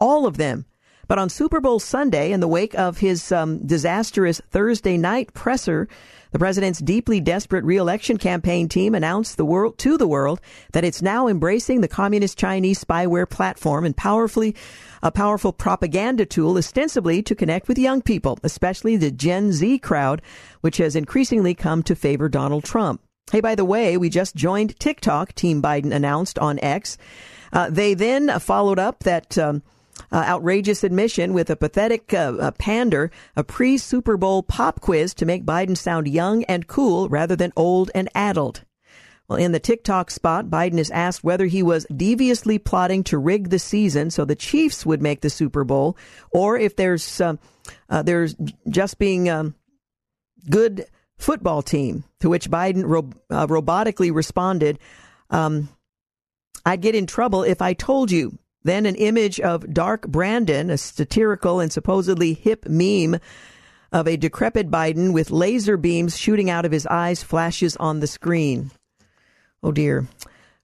All 0.00 0.26
of 0.26 0.38
them. 0.38 0.64
But 1.08 1.18
on 1.18 1.28
Super 1.28 1.60
Bowl 1.60 1.78
Sunday, 1.78 2.32
in 2.32 2.40
the 2.40 2.48
wake 2.48 2.74
of 2.74 2.98
his 2.98 3.30
um, 3.30 3.66
disastrous 3.66 4.40
Thursday 4.50 4.96
night 4.96 5.34
presser, 5.34 5.88
the 6.34 6.38
president's 6.40 6.80
deeply 6.80 7.20
desperate 7.20 7.64
reelection 7.64 8.16
campaign 8.16 8.68
team 8.68 8.96
announced 8.96 9.36
the 9.36 9.44
world 9.44 9.78
to 9.78 9.96
the 9.96 10.08
world 10.08 10.40
that 10.72 10.82
it's 10.82 11.00
now 11.00 11.28
embracing 11.28 11.80
the 11.80 11.86
communist 11.86 12.36
Chinese 12.36 12.82
spyware 12.82 13.30
platform 13.30 13.84
and 13.84 13.96
powerfully 13.96 14.56
a 15.00 15.12
powerful 15.12 15.52
propaganda 15.52 16.26
tool 16.26 16.58
ostensibly 16.58 17.22
to 17.22 17.36
connect 17.36 17.68
with 17.68 17.78
young 17.78 18.02
people, 18.02 18.36
especially 18.42 18.96
the 18.96 19.12
Gen 19.12 19.52
Z 19.52 19.78
crowd, 19.78 20.20
which 20.60 20.78
has 20.78 20.96
increasingly 20.96 21.54
come 21.54 21.84
to 21.84 21.94
favor 21.94 22.28
Donald 22.28 22.64
Trump. 22.64 23.00
Hey, 23.30 23.40
by 23.40 23.54
the 23.54 23.64
way, 23.64 23.96
we 23.96 24.10
just 24.10 24.34
joined 24.34 24.76
TikTok, 24.80 25.34
Team 25.34 25.62
Biden 25.62 25.94
announced 25.94 26.36
on 26.40 26.58
X. 26.58 26.98
Uh, 27.52 27.70
they 27.70 27.94
then 27.94 28.40
followed 28.40 28.80
up 28.80 29.04
that 29.04 29.38
um, 29.38 29.62
uh, 30.10 30.24
outrageous 30.26 30.84
admission 30.84 31.32
with 31.34 31.50
a 31.50 31.56
pathetic 31.56 32.12
uh, 32.14 32.50
pander, 32.52 33.10
a 33.36 33.44
pre 33.44 33.78
Super 33.78 34.16
Bowl 34.16 34.42
pop 34.42 34.80
quiz 34.80 35.14
to 35.14 35.26
make 35.26 35.44
Biden 35.44 35.76
sound 35.76 36.08
young 36.08 36.44
and 36.44 36.66
cool 36.66 37.08
rather 37.08 37.36
than 37.36 37.52
old 37.56 37.90
and 37.94 38.08
addled. 38.14 38.64
Well, 39.28 39.38
in 39.38 39.52
the 39.52 39.60
TikTok 39.60 40.10
spot, 40.10 40.46
Biden 40.46 40.78
is 40.78 40.90
asked 40.90 41.24
whether 41.24 41.46
he 41.46 41.62
was 41.62 41.86
deviously 41.86 42.58
plotting 42.58 43.04
to 43.04 43.18
rig 43.18 43.48
the 43.48 43.58
season 43.58 44.10
so 44.10 44.24
the 44.24 44.36
Chiefs 44.36 44.84
would 44.84 45.00
make 45.00 45.22
the 45.22 45.30
Super 45.30 45.64
Bowl, 45.64 45.96
or 46.30 46.58
if 46.58 46.76
there's 46.76 47.20
uh, 47.20 47.36
uh, 47.88 48.02
there's 48.02 48.36
just 48.68 48.98
being 48.98 49.30
um, 49.30 49.54
good 50.50 50.84
football 51.16 51.62
team. 51.62 52.04
To 52.20 52.28
which 52.28 52.50
Biden 52.50 52.84
ro- 52.86 53.12
uh, 53.30 53.46
robotically 53.46 54.14
responded, 54.14 54.78
um, 55.30 55.70
"I'd 56.66 56.82
get 56.82 56.94
in 56.94 57.06
trouble 57.06 57.44
if 57.44 57.62
I 57.62 57.72
told 57.72 58.10
you." 58.10 58.38
Then 58.64 58.86
an 58.86 58.94
image 58.94 59.38
of 59.40 59.72
Dark 59.72 60.08
Brandon, 60.08 60.70
a 60.70 60.78
satirical 60.78 61.60
and 61.60 61.70
supposedly 61.70 62.32
hip 62.32 62.66
meme 62.66 63.20
of 63.92 64.08
a 64.08 64.16
decrepit 64.16 64.70
Biden 64.70 65.12
with 65.12 65.30
laser 65.30 65.76
beams 65.76 66.18
shooting 66.18 66.50
out 66.50 66.64
of 66.64 66.72
his 66.72 66.86
eyes, 66.86 67.22
flashes 67.22 67.76
on 67.76 68.00
the 68.00 68.06
screen. 68.06 68.70
Oh 69.62 69.70
dear. 69.70 70.08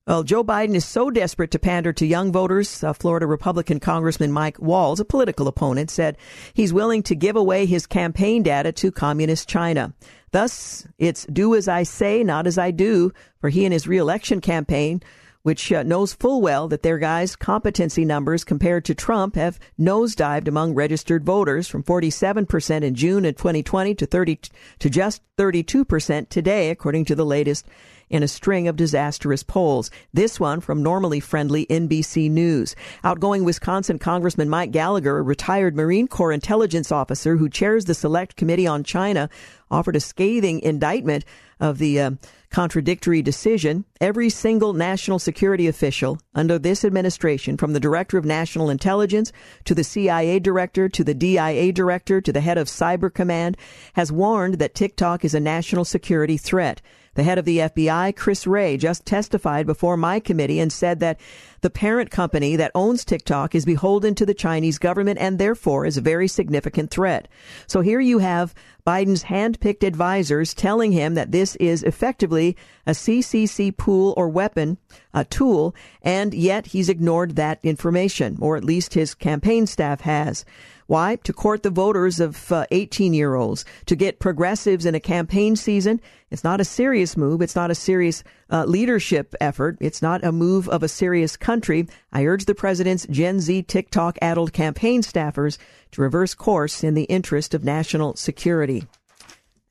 Well, 0.06 0.24
Joe 0.24 0.42
Biden 0.42 0.74
is 0.74 0.84
so 0.84 1.10
desperate 1.10 1.52
to 1.52 1.60
pander 1.60 1.92
to 1.92 2.06
young 2.06 2.32
voters. 2.32 2.82
Uh, 2.82 2.92
Florida 2.92 3.26
Republican 3.26 3.78
Congressman 3.78 4.32
Mike 4.32 4.58
Waltz, 4.58 4.98
a 4.98 5.04
political 5.04 5.46
opponent, 5.46 5.88
said 5.88 6.16
he's 6.52 6.72
willing 6.72 7.04
to 7.04 7.14
give 7.14 7.36
away 7.36 7.64
his 7.64 7.86
campaign 7.86 8.42
data 8.42 8.72
to 8.72 8.90
communist 8.90 9.48
China. 9.48 9.92
Thus, 10.32 10.86
it's 10.98 11.26
do 11.26 11.54
as 11.54 11.68
I 11.68 11.84
say, 11.84 12.24
not 12.24 12.48
as 12.48 12.58
I 12.58 12.72
do 12.72 13.12
for 13.40 13.50
he 13.50 13.64
and 13.64 13.72
his 13.72 13.86
reelection 13.86 14.40
campaign 14.40 15.00
which 15.42 15.72
uh, 15.72 15.82
knows 15.82 16.12
full 16.12 16.40
well 16.40 16.68
that 16.68 16.82
their 16.82 16.98
guys' 16.98 17.36
competency 17.36 18.04
numbers 18.04 18.44
compared 18.44 18.84
to 18.84 18.94
Trump 18.94 19.36
have 19.36 19.58
nosedived 19.78 20.48
among 20.48 20.74
registered 20.74 21.24
voters 21.24 21.68
from 21.68 21.82
47% 21.82 22.82
in 22.82 22.94
June 22.94 23.24
of 23.24 23.36
2020 23.36 23.94
to 23.94 24.06
30 24.06 24.40
to 24.78 24.90
just 24.90 25.22
32% 25.38 26.28
today, 26.28 26.70
according 26.70 27.04
to 27.06 27.14
the 27.14 27.24
latest 27.24 27.66
in 28.10 28.22
a 28.22 28.28
string 28.28 28.68
of 28.68 28.76
disastrous 28.76 29.42
polls. 29.42 29.90
This 30.12 30.38
one 30.38 30.60
from 30.60 30.82
normally 30.82 31.20
friendly 31.20 31.64
NBC 31.66 32.30
News. 32.30 32.74
Outgoing 33.04 33.44
Wisconsin 33.44 33.98
Congressman 33.98 34.50
Mike 34.50 34.72
Gallagher, 34.72 35.18
a 35.18 35.22
retired 35.22 35.76
Marine 35.76 36.08
Corps 36.08 36.32
intelligence 36.32 36.92
officer 36.92 37.36
who 37.36 37.48
chairs 37.48 37.84
the 37.84 37.94
Select 37.94 38.36
Committee 38.36 38.66
on 38.66 38.84
China, 38.84 39.30
offered 39.70 39.96
a 39.96 40.00
scathing 40.00 40.60
indictment 40.60 41.24
of 41.60 41.78
the 41.78 42.00
uh, 42.00 42.10
contradictory 42.50 43.22
decision, 43.22 43.84
every 44.00 44.28
single 44.28 44.72
national 44.72 45.18
security 45.18 45.68
official 45.68 46.18
under 46.34 46.58
this 46.58 46.84
administration, 46.84 47.56
from 47.56 47.72
the 47.72 47.80
Director 47.80 48.18
of 48.18 48.24
National 48.24 48.70
Intelligence 48.70 49.32
to 49.64 49.74
the 49.74 49.84
CIA 49.84 50.40
Director 50.40 50.88
to 50.88 51.04
the 51.04 51.14
DIA 51.14 51.72
Director 51.72 52.20
to 52.20 52.32
the 52.32 52.40
head 52.40 52.58
of 52.58 52.66
Cyber 52.66 53.12
Command, 53.12 53.56
has 53.92 54.10
warned 54.10 54.54
that 54.54 54.74
TikTok 54.74 55.24
is 55.24 55.34
a 55.34 55.40
national 55.40 55.84
security 55.84 56.36
threat. 56.36 56.82
The 57.14 57.24
head 57.24 57.38
of 57.38 57.44
the 57.44 57.58
FBI, 57.58 58.14
Chris 58.14 58.46
Wray, 58.46 58.76
just 58.76 59.04
testified 59.04 59.66
before 59.66 59.96
my 59.96 60.20
committee 60.20 60.60
and 60.60 60.72
said 60.72 61.00
that 61.00 61.20
the 61.60 61.70
parent 61.70 62.10
company 62.10 62.56
that 62.56 62.72
owns 62.74 63.04
TikTok 63.04 63.54
is 63.54 63.64
beholden 63.64 64.14
to 64.14 64.26
the 64.26 64.34
Chinese 64.34 64.78
government 64.78 65.18
and 65.18 65.38
therefore 65.38 65.86
is 65.86 65.96
a 65.96 66.02
very 66.02 66.28
significant 66.28 66.90
threat. 66.90 67.28
So 67.66 67.80
here 67.80 68.00
you 68.00 68.18
have 68.18 68.54
Biden's 68.86 69.24
hand-picked 69.24 69.84
advisors 69.84 70.54
telling 70.54 70.92
him 70.92 71.14
that 71.14 71.32
this 71.32 71.56
is 71.56 71.82
effectively 71.82 72.56
a 72.86 72.92
CCP 72.92 73.76
pool 73.76 74.14
or 74.16 74.28
weapon, 74.28 74.78
a 75.12 75.24
tool, 75.24 75.74
and 76.02 76.32
yet 76.32 76.66
he's 76.66 76.88
ignored 76.88 77.36
that 77.36 77.60
information, 77.62 78.38
or 78.40 78.56
at 78.56 78.64
least 78.64 78.94
his 78.94 79.14
campaign 79.14 79.66
staff 79.66 80.00
has. 80.00 80.44
Why? 80.90 81.14
To 81.22 81.32
court 81.32 81.62
the 81.62 81.70
voters 81.70 82.18
of 82.18 82.52
18 82.72 83.12
uh, 83.12 83.14
year 83.14 83.36
olds, 83.36 83.64
to 83.86 83.94
get 83.94 84.18
progressives 84.18 84.84
in 84.84 84.96
a 84.96 84.98
campaign 84.98 85.54
season. 85.54 86.00
It's 86.32 86.42
not 86.42 86.60
a 86.60 86.64
serious 86.64 87.16
move. 87.16 87.42
It's 87.42 87.54
not 87.54 87.70
a 87.70 87.76
serious 87.76 88.24
uh, 88.50 88.64
leadership 88.64 89.36
effort. 89.40 89.78
It's 89.80 90.02
not 90.02 90.24
a 90.24 90.32
move 90.32 90.68
of 90.68 90.82
a 90.82 90.88
serious 90.88 91.36
country. 91.36 91.86
I 92.12 92.24
urge 92.24 92.46
the 92.46 92.56
president's 92.56 93.06
Gen 93.08 93.38
Z 93.38 93.62
TikTok 93.68 94.18
addled 94.20 94.52
campaign 94.52 95.02
staffers 95.02 95.58
to 95.92 96.02
reverse 96.02 96.34
course 96.34 96.82
in 96.82 96.94
the 96.94 97.04
interest 97.04 97.54
of 97.54 97.62
national 97.62 98.16
security. 98.16 98.82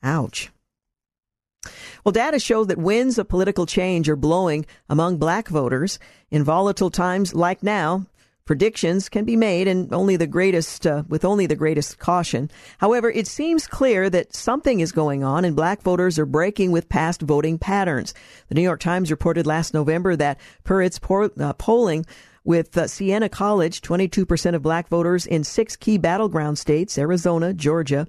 Ouch. 0.02 0.50
Well, 2.06 2.14
data 2.14 2.40
shows 2.40 2.68
that 2.68 2.78
winds 2.78 3.18
of 3.18 3.28
political 3.28 3.66
change 3.66 4.08
are 4.08 4.16
blowing 4.16 4.66
among 4.88 5.18
black 5.18 5.50
voters. 5.50 6.00
In 6.32 6.46
volatile 6.46 6.90
times 6.90 7.36
like 7.36 7.62
now, 7.62 8.06
Predictions 8.50 9.10
can 9.10 9.26
be 9.26 9.36
made 9.36 9.68
and 9.68 9.94
only 9.94 10.16
the 10.16 10.26
greatest, 10.26 10.88
uh, 10.88 11.04
with 11.08 11.24
only 11.24 11.46
the 11.46 11.56
greatest 11.56 12.00
caution. 12.00 12.50
However, 12.80 13.12
it 13.12 13.28
seems 13.28 13.68
clear 13.68 14.10
that 14.10 14.34
something 14.34 14.80
is 14.80 14.92
going 14.92 15.24
on 15.24 15.46
and 15.46 15.56
black 15.56 15.84
voters 15.84 16.18
are 16.18 16.26
breaking 16.26 16.72
with 16.72 16.90
past 16.90 17.22
voting 17.22 17.60
patterns. 17.60 18.16
The 18.48 18.56
New 18.56 18.64
York 18.64 18.80
Times 18.80 19.12
reported 19.12 19.46
last 19.46 19.76
November 19.76 20.16
that 20.16 20.40
per 20.64 20.82
its 20.82 20.98
por- 20.98 21.30
uh, 21.40 21.54
polling, 21.54 22.08
with 22.44 22.76
uh, 22.76 22.88
Siena 22.88 23.30
College, 23.30 23.82
22% 23.82 24.56
of 24.56 24.64
black 24.64 24.88
voters 24.88 25.28
in 25.28 25.44
six 25.44 25.76
key 25.76 26.00
battleground 26.00 26.58
states, 26.58 26.98
Arizona, 26.98 27.54
Georgia, 27.54 28.08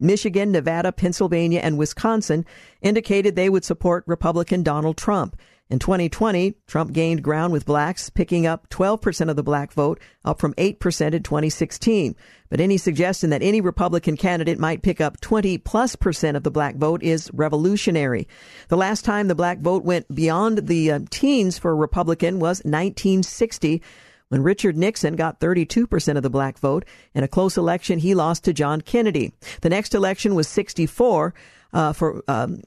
Michigan, 0.00 0.50
Nevada, 0.50 0.92
Pennsylvania, 0.92 1.60
and 1.60 1.76
Wisconsin, 1.76 2.46
indicated 2.80 3.36
they 3.36 3.50
would 3.50 3.66
support 3.66 4.04
Republican 4.06 4.62
Donald 4.62 4.96
Trump. 4.96 5.36
In 5.70 5.78
2020, 5.78 6.56
Trump 6.66 6.92
gained 6.92 7.22
ground 7.22 7.50
with 7.50 7.64
blacks, 7.64 8.10
picking 8.10 8.46
up 8.46 8.68
12% 8.68 9.30
of 9.30 9.36
the 9.36 9.42
black 9.42 9.72
vote, 9.72 9.98
up 10.22 10.38
from 10.38 10.52
8% 10.54 11.14
in 11.14 11.22
2016. 11.22 12.14
But 12.50 12.60
any 12.60 12.76
suggestion 12.76 13.30
that 13.30 13.42
any 13.42 13.62
Republican 13.62 14.18
candidate 14.18 14.58
might 14.58 14.82
pick 14.82 15.00
up 15.00 15.22
20 15.22 15.56
plus 15.58 15.96
percent 15.96 16.36
of 16.36 16.42
the 16.42 16.50
black 16.50 16.76
vote 16.76 17.02
is 17.02 17.30
revolutionary. 17.32 18.28
The 18.68 18.76
last 18.76 19.06
time 19.06 19.26
the 19.26 19.34
black 19.34 19.60
vote 19.60 19.84
went 19.84 20.14
beyond 20.14 20.66
the 20.66 20.92
uh, 20.92 21.00
teens 21.08 21.58
for 21.58 21.70
a 21.70 21.74
Republican 21.74 22.40
was 22.40 22.58
1960 22.58 23.80
when 24.28 24.42
Richard 24.42 24.76
Nixon 24.76 25.16
got 25.16 25.40
32% 25.40 26.16
of 26.16 26.22
the 26.22 26.30
black 26.30 26.58
vote. 26.58 26.84
In 27.14 27.24
a 27.24 27.28
close 27.28 27.56
election, 27.56 28.00
he 28.00 28.14
lost 28.14 28.44
to 28.44 28.52
John 28.52 28.82
Kennedy. 28.82 29.32
The 29.62 29.70
next 29.70 29.94
election 29.94 30.34
was 30.34 30.46
64 30.46 31.32
uh, 31.74 31.92
for 31.92 32.22
um, 32.28 32.62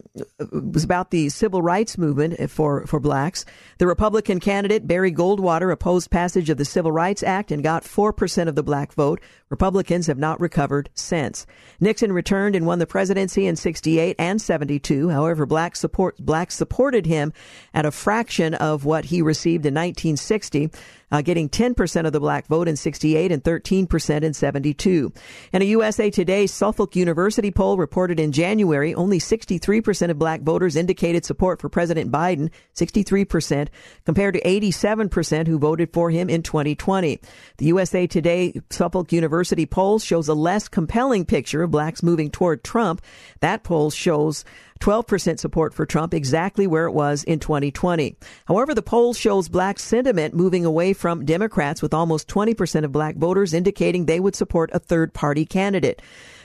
was 0.51 0.84
about 0.84 1.12
the 1.12 1.30
civil 1.30 1.62
rights 1.62 1.97
movement 1.97 2.51
for 2.51 2.86
for 2.86 2.99
blacks. 2.99 3.45
The 3.78 3.88
Republican 3.88 4.39
candidate 4.39 4.86
Barry 4.86 5.12
Goldwater 5.12 5.72
opposed 5.72 6.12
passage 6.12 6.49
of 6.49 6.58
the 6.58 6.66
Civil 6.66 6.91
Rights 6.91 7.24
Act 7.24 7.51
and 7.51 7.64
got 7.64 7.86
four 7.86 8.12
percent 8.12 8.49
of 8.49 8.55
the 8.55 8.64
black 8.64 8.93
vote. 8.93 9.22
Republicans 9.49 10.08
have 10.08 10.18
not 10.18 10.41
recovered 10.41 10.89
since. 10.93 11.47
Nixon 11.80 12.12
returned 12.12 12.53
and 12.55 12.66
won 12.66 12.80
the 12.80 12.86
presidency 12.86 13.47
in 13.47 13.55
68 13.55 14.18
and 14.20 14.41
72. 14.41 15.08
However, 15.08 15.45
black 15.45 15.78
support 15.78 16.18
blacks 16.18 16.55
supported 16.55 17.05
him 17.05 17.32
at 17.74 17.86
a 17.86 17.91
fraction 17.91 18.53
of 18.55 18.84
what 18.84 19.05
he 19.05 19.22
received 19.22 19.66
in 19.66 19.74
1960 19.74 20.70
uh, 21.12 21.22
getting 21.22 21.49
10% 21.49 22.05
of 22.05 22.14
the 22.14 22.20
black 22.20 22.47
vote 22.47 22.68
in 22.68 22.76
68 22.76 23.32
and 23.32 23.43
13% 23.43 24.24
in 24.24 24.34
72. 24.34 25.14
And 25.53 25.64
a 25.64 25.68
USA 25.68 26.10
Today 26.10 26.47
Suffolk 26.47 26.95
University 26.95 27.51
poll 27.51 27.78
reported 27.78 28.20
in 28.20 28.32
January 28.32 28.93
only 28.93 29.20
63% 29.20 30.10
of 30.10 30.20
black 30.20 30.41
voters 30.41 30.76
indicated 30.76 31.26
support 31.26 31.62
for 31.62 31.70
President 31.70 32.12
Biden, 32.12 32.51
63%, 32.76 33.70
compared 34.05 34.36
to 34.36 34.41
87% 34.41 35.47
who 35.47 35.60
voted 35.60 35.93
for 35.93 36.10
him 36.10 36.30
in 36.30 36.43
2020. 36.43 37.20
The 37.58 37.66
USA 37.66 38.08
Today 38.08 38.62
Suffolk 38.70 39.12
University 39.12 39.66
poll 39.66 39.99
shows 39.99 40.28
a 40.28 40.34
less 40.34 40.68
compelling 40.68 41.26
picture 41.26 41.64
of 41.64 41.72
blacks 41.72 42.03
moving 42.03 42.30
toward 42.30 42.64
Trump. 42.64 43.01
That 43.39 43.64
poll 43.64 43.89
shows 43.89 44.43
12% 44.80 45.39
support 45.39 45.73
for 45.73 45.86
Trump, 45.86 46.13
exactly 46.13 46.67
where 46.67 46.86
it 46.86 46.91
was 46.91 47.23
in 47.23 47.39
2020. 47.39 48.15
However, 48.47 48.73
the 48.73 48.82
poll 48.82 49.13
shows 49.13 49.49
black 49.49 49.80
sentiment 49.80 50.34
moving 50.34 50.65
away 50.65 50.93
from 50.93 51.25
Democrats 51.25 51.82
with 51.82 51.93
almost 51.93 52.28
20% 52.28 52.84
of 52.84 52.91
black 52.91 53.15
voters 53.15 53.53
indicating 53.53 54.05
they 54.05 54.19
would 54.19 54.36
support 54.36 54.69
a 54.73 54.80
third 54.80 55.13
party 55.13 55.45
candidate. 55.45 56.01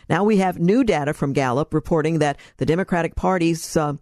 Now 0.08 0.24
we 0.24 0.38
have 0.38 0.58
new 0.58 0.84
data 0.84 1.14
from 1.14 1.32
Gallup 1.32 1.72
reporting 1.72 2.18
that 2.18 2.38
the 2.56 2.66
Democratic 2.66 3.14
Party's 3.14 3.76
uh, 3.76 3.94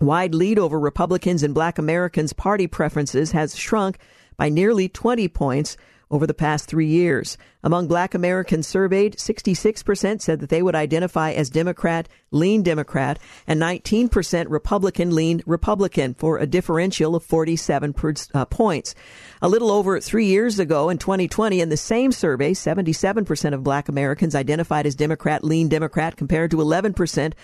wide 0.00 0.34
lead 0.34 0.58
over 0.58 0.78
Republicans 0.78 1.42
and 1.42 1.54
black 1.54 1.78
Americans' 1.78 2.32
party 2.32 2.66
preferences 2.66 3.32
has 3.32 3.56
shrunk 3.56 3.98
by 4.36 4.48
nearly 4.48 4.88
20 4.88 5.28
points 5.28 5.76
over 6.10 6.26
the 6.26 6.34
past 6.34 6.66
three 6.66 6.86
years. 6.86 7.36
Among 7.62 7.88
black 7.88 8.14
Americans 8.14 8.66
surveyed, 8.66 9.16
66% 9.16 10.20
said 10.20 10.40
that 10.40 10.48
they 10.48 10.62
would 10.62 10.74
identify 10.74 11.32
as 11.32 11.50
Democrat, 11.50 12.08
lean 12.30 12.62
Democrat, 12.62 13.18
and 13.46 13.60
19% 13.60 14.46
Republican, 14.48 15.14
lean 15.14 15.42
Republican 15.44 16.14
for 16.14 16.38
a 16.38 16.46
differential 16.46 17.14
of 17.14 17.24
47 17.24 17.92
per, 17.92 18.14
uh, 18.32 18.44
points. 18.44 18.94
A 19.42 19.48
little 19.48 19.70
over 19.70 20.00
three 20.00 20.26
years 20.26 20.58
ago 20.58 20.88
in 20.88 20.98
2020, 20.98 21.60
in 21.60 21.68
the 21.68 21.76
same 21.76 22.12
survey, 22.12 22.52
77% 22.52 23.54
of 23.54 23.64
black 23.64 23.88
Americans 23.88 24.34
identified 24.34 24.86
as 24.86 24.94
Democrat, 24.94 25.44
lean 25.44 25.68
Democrat 25.68 26.16
compared 26.16 26.50
to 26.52 26.58
11% 26.58 27.34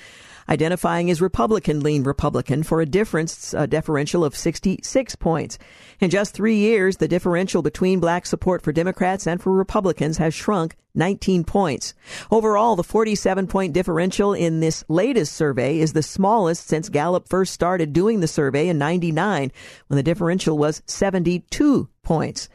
identifying 0.49 1.11
as 1.11 1.21
Republican 1.21 1.81
lean 1.81 2.03
Republican 2.03 2.63
for 2.63 2.81
a 2.81 2.87
difference, 2.87 3.55
a 3.55 3.67
differential 3.67 4.25
of 4.25 4.37
66 4.37 5.17
points. 5.17 5.59
In 6.01 6.11
just 6.11 6.35
three 6.35 6.57
years, 6.57 6.97
the 6.99 7.09
differential 7.09 7.63
between 7.63 8.01
black 8.01 8.27
support 8.27 8.63
for 8.63 8.73
Democrats 8.73 9.27
and 9.27 9.41
for 9.41 9.53
Republicans 9.53 10.19
has 10.19 10.35
shrunk 10.35 10.77
19 10.95 11.45
points. 11.45 11.95
Overall, 12.31 12.77
the 12.77 12.85
47 12.85 13.47
point 13.47 13.73
differential 13.73 14.33
in 14.33 14.61
this 14.61 14.85
latest 14.89 15.33
survey 15.33 15.79
is 15.79 15.93
the 15.93 16.03
smallest 16.03 16.69
since 16.69 16.89
Gallup 16.89 17.29
first 17.29 17.53
started 17.53 17.93
doing 17.93 18.21
the 18.21 18.29
survey 18.29 18.69
in 18.69 18.79
99 18.79 19.51
when 19.89 19.97
the 19.97 20.03
differential 20.03 20.57
was 20.57 20.83
72 20.87 21.89
points. 22.03 22.49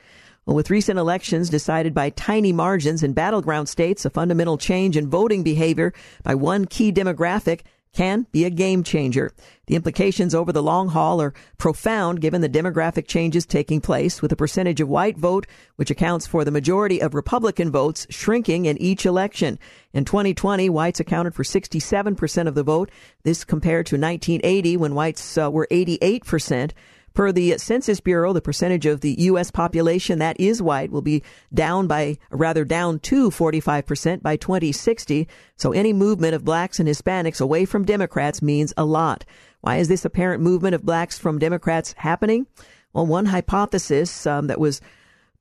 Well, 0.45 0.55
with 0.55 0.71
recent 0.71 0.97
elections 0.97 1.49
decided 1.49 1.93
by 1.93 2.09
tiny 2.09 2.51
margins 2.51 3.03
in 3.03 3.13
battleground 3.13 3.69
states, 3.69 4.05
a 4.05 4.09
fundamental 4.09 4.57
change 4.57 4.97
in 4.97 5.09
voting 5.09 5.43
behavior 5.43 5.93
by 6.23 6.33
one 6.33 6.65
key 6.65 6.91
demographic 6.91 7.61
can 7.93 8.27
be 8.31 8.45
a 8.45 8.49
game 8.49 8.83
changer. 8.83 9.31
The 9.67 9.75
implications 9.75 10.33
over 10.33 10.51
the 10.51 10.63
long 10.63 10.89
haul 10.89 11.21
are 11.21 11.33
profound 11.57 12.21
given 12.21 12.41
the 12.41 12.49
demographic 12.49 13.07
changes 13.07 13.45
taking 13.45 13.81
place 13.81 14.21
with 14.21 14.29
the 14.29 14.35
percentage 14.35 14.81
of 14.81 14.89
white 14.89 15.17
vote, 15.17 15.47
which 15.75 15.91
accounts 15.91 16.27
for 16.27 16.43
the 16.43 16.51
majority 16.51 17.01
of 17.01 17.13
Republican 17.13 17.71
votes, 17.71 18.07
shrinking 18.09 18.65
in 18.65 18.77
each 18.81 19.05
election. 19.05 19.59
In 19.93 20.05
2020, 20.05 20.69
whites 20.69 20.99
accounted 20.99 21.35
for 21.35 21.43
67% 21.43 22.47
of 22.47 22.55
the 22.55 22.63
vote. 22.63 22.91
This 23.23 23.43
compared 23.43 23.85
to 23.87 23.95
1980 23.95 24.77
when 24.77 24.95
whites 24.95 25.37
uh, 25.37 25.49
were 25.51 25.67
88%. 25.71 26.71
Per 27.13 27.31
the 27.31 27.57
Census 27.57 27.99
Bureau, 27.99 28.33
the 28.33 28.41
percentage 28.41 28.85
of 28.85 29.01
the 29.01 29.15
U.S. 29.19 29.51
population 29.51 30.19
that 30.19 30.39
is 30.39 30.61
white 30.61 30.91
will 30.91 31.01
be 31.01 31.23
down 31.53 31.87
by, 31.87 32.17
rather 32.29 32.63
down 32.63 32.99
to 32.99 33.29
45% 33.29 34.21
by 34.21 34.35
2060. 34.35 35.27
So 35.55 35.71
any 35.71 35.93
movement 35.93 36.35
of 36.35 36.45
blacks 36.45 36.79
and 36.79 36.87
Hispanics 36.87 37.41
away 37.41 37.65
from 37.65 37.85
Democrats 37.85 38.41
means 38.41 38.73
a 38.77 38.85
lot. 38.85 39.25
Why 39.61 39.77
is 39.77 39.87
this 39.87 40.05
apparent 40.05 40.41
movement 40.41 40.75
of 40.75 40.85
blacks 40.85 41.17
from 41.17 41.39
Democrats 41.39 41.93
happening? 41.97 42.47
Well, 42.93 43.05
one 43.05 43.25
hypothesis 43.25 44.25
um, 44.25 44.47
that 44.47 44.59
was 44.59 44.81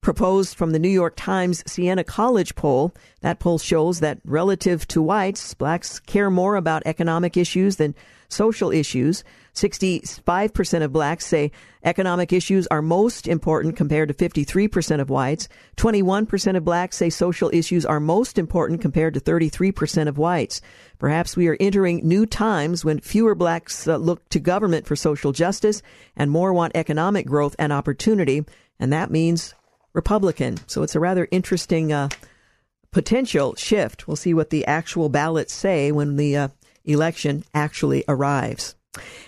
proposed 0.01 0.55
from 0.55 0.71
the 0.71 0.79
New 0.79 0.89
York 0.89 1.15
Times 1.15 1.63
Siena 1.67 2.03
College 2.03 2.55
poll. 2.55 2.93
That 3.21 3.39
poll 3.39 3.57
shows 3.57 3.99
that 3.99 4.19
relative 4.23 4.87
to 4.89 5.01
whites, 5.01 5.53
blacks 5.53 5.99
care 5.99 6.29
more 6.29 6.55
about 6.55 6.83
economic 6.85 7.35
issues 7.35 7.77
than 7.77 7.95
social 8.29 8.71
issues. 8.71 9.23
65% 9.61 10.83
of 10.83 10.93
blacks 10.93 11.25
say 11.25 11.51
economic 11.83 12.31
issues 12.31 12.67
are 12.67 12.81
most 12.81 13.27
important 13.27 13.75
compared 13.75 14.09
to 14.09 14.13
53% 14.13 15.01
of 15.01 15.09
whites. 15.09 15.47
21% 15.77 16.55
of 16.55 16.63
blacks 16.63 16.97
say 16.97 17.09
social 17.09 17.49
issues 17.53 17.85
are 17.85 17.99
most 17.99 18.37
important 18.37 18.81
compared 18.81 19.13
to 19.13 19.19
33% 19.19 20.07
of 20.07 20.17
whites. 20.17 20.61
Perhaps 20.97 21.35
we 21.35 21.47
are 21.47 21.57
entering 21.59 22.07
new 22.07 22.25
times 22.25 22.83
when 22.83 22.99
fewer 22.99 23.35
blacks 23.35 23.87
uh, 23.87 23.97
look 23.97 24.27
to 24.29 24.39
government 24.39 24.85
for 24.85 24.95
social 24.95 25.31
justice 25.31 25.81
and 26.15 26.31
more 26.31 26.53
want 26.53 26.73
economic 26.75 27.25
growth 27.25 27.55
and 27.59 27.73
opportunity. 27.73 28.45
And 28.79 28.93
that 28.93 29.11
means 29.11 29.53
Republican. 29.93 30.57
So 30.67 30.83
it's 30.83 30.95
a 30.95 30.99
rather 30.99 31.27
interesting 31.31 31.91
uh, 31.91 32.09
potential 32.91 33.55
shift. 33.55 34.07
We'll 34.07 34.15
see 34.15 34.33
what 34.33 34.49
the 34.49 34.65
actual 34.65 35.09
ballots 35.09 35.53
say 35.53 35.91
when 35.91 36.15
the 36.15 36.37
uh, 36.37 36.47
election 36.85 37.43
actually 37.53 38.03
arrives. 38.07 38.75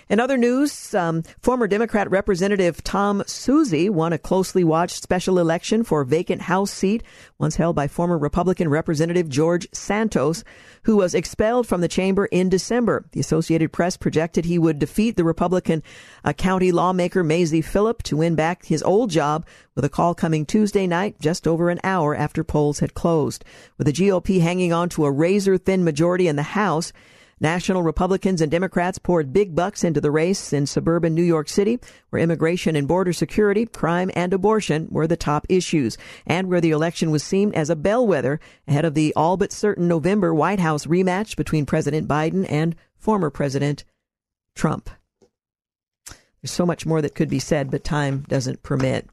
In 0.08 0.18
other 0.18 0.36
news, 0.36 0.92
um, 0.94 1.22
former 1.40 1.68
Democrat 1.68 2.10
Representative 2.10 2.82
Tom 2.82 3.22
Suozzi 3.22 3.88
won 3.88 4.12
a 4.12 4.18
closely 4.18 4.64
watched 4.64 5.02
special 5.02 5.38
election 5.38 5.84
for 5.84 6.00
a 6.00 6.06
vacant 6.06 6.42
House 6.42 6.72
seat 6.72 7.04
once 7.38 7.54
held 7.54 7.76
by 7.76 7.86
former 7.86 8.18
Republican 8.18 8.68
Representative 8.68 9.28
George 9.28 9.68
Santos, 9.72 10.42
who 10.82 10.96
was 10.96 11.14
expelled 11.14 11.68
from 11.68 11.80
the 11.80 11.88
chamber 11.88 12.26
in 12.26 12.48
December. 12.48 13.04
The 13.12 13.20
Associated 13.20 13.72
Press 13.72 13.96
projected 13.96 14.44
he 14.44 14.58
would 14.58 14.80
defeat 14.80 15.16
the 15.16 15.24
Republican 15.24 15.84
uh, 16.24 16.32
county 16.32 16.72
lawmaker 16.72 17.22
Mazi 17.22 17.62
Pilip 17.62 18.02
to 18.02 18.16
win 18.16 18.34
back 18.34 18.64
his 18.64 18.82
old 18.82 19.10
job 19.10 19.46
with 19.76 19.84
a 19.84 19.88
call 19.88 20.14
coming 20.14 20.44
Tuesday 20.44 20.88
night 20.88 21.20
just 21.20 21.46
over 21.46 21.70
an 21.70 21.80
hour 21.84 22.16
after 22.16 22.42
polls 22.42 22.80
had 22.80 22.94
closed. 22.94 23.44
With 23.78 23.86
the 23.86 23.92
GOP 23.92 24.40
hanging 24.40 24.72
on 24.72 24.88
to 24.90 25.04
a 25.04 25.10
razor 25.12 25.56
thin 25.56 25.84
majority 25.84 26.26
in 26.26 26.34
the 26.34 26.42
House, 26.42 26.92
National 27.42 27.82
Republicans 27.82 28.40
and 28.40 28.52
Democrats 28.52 29.00
poured 29.00 29.32
big 29.32 29.52
bucks 29.56 29.82
into 29.82 30.00
the 30.00 30.12
race 30.12 30.52
in 30.52 30.64
suburban 30.64 31.12
New 31.12 31.24
York 31.24 31.48
City, 31.48 31.80
where 32.10 32.22
immigration 32.22 32.76
and 32.76 32.86
border 32.86 33.12
security, 33.12 33.66
crime, 33.66 34.12
and 34.14 34.32
abortion 34.32 34.86
were 34.92 35.08
the 35.08 35.16
top 35.16 35.44
issues, 35.48 35.98
and 36.24 36.48
where 36.48 36.60
the 36.60 36.70
election 36.70 37.10
was 37.10 37.24
seen 37.24 37.52
as 37.52 37.68
a 37.68 37.74
bellwether 37.74 38.38
ahead 38.68 38.84
of 38.84 38.94
the 38.94 39.12
all 39.16 39.36
but 39.36 39.50
certain 39.50 39.88
November 39.88 40.32
White 40.32 40.60
House 40.60 40.86
rematch 40.86 41.34
between 41.34 41.66
President 41.66 42.06
Biden 42.06 42.46
and 42.48 42.76
former 42.96 43.28
President 43.28 43.82
Trump. 44.54 44.88
There's 46.06 46.52
so 46.52 46.64
much 46.64 46.86
more 46.86 47.02
that 47.02 47.16
could 47.16 47.28
be 47.28 47.40
said, 47.40 47.72
but 47.72 47.82
time 47.82 48.24
doesn't 48.28 48.62
permit. 48.62 49.08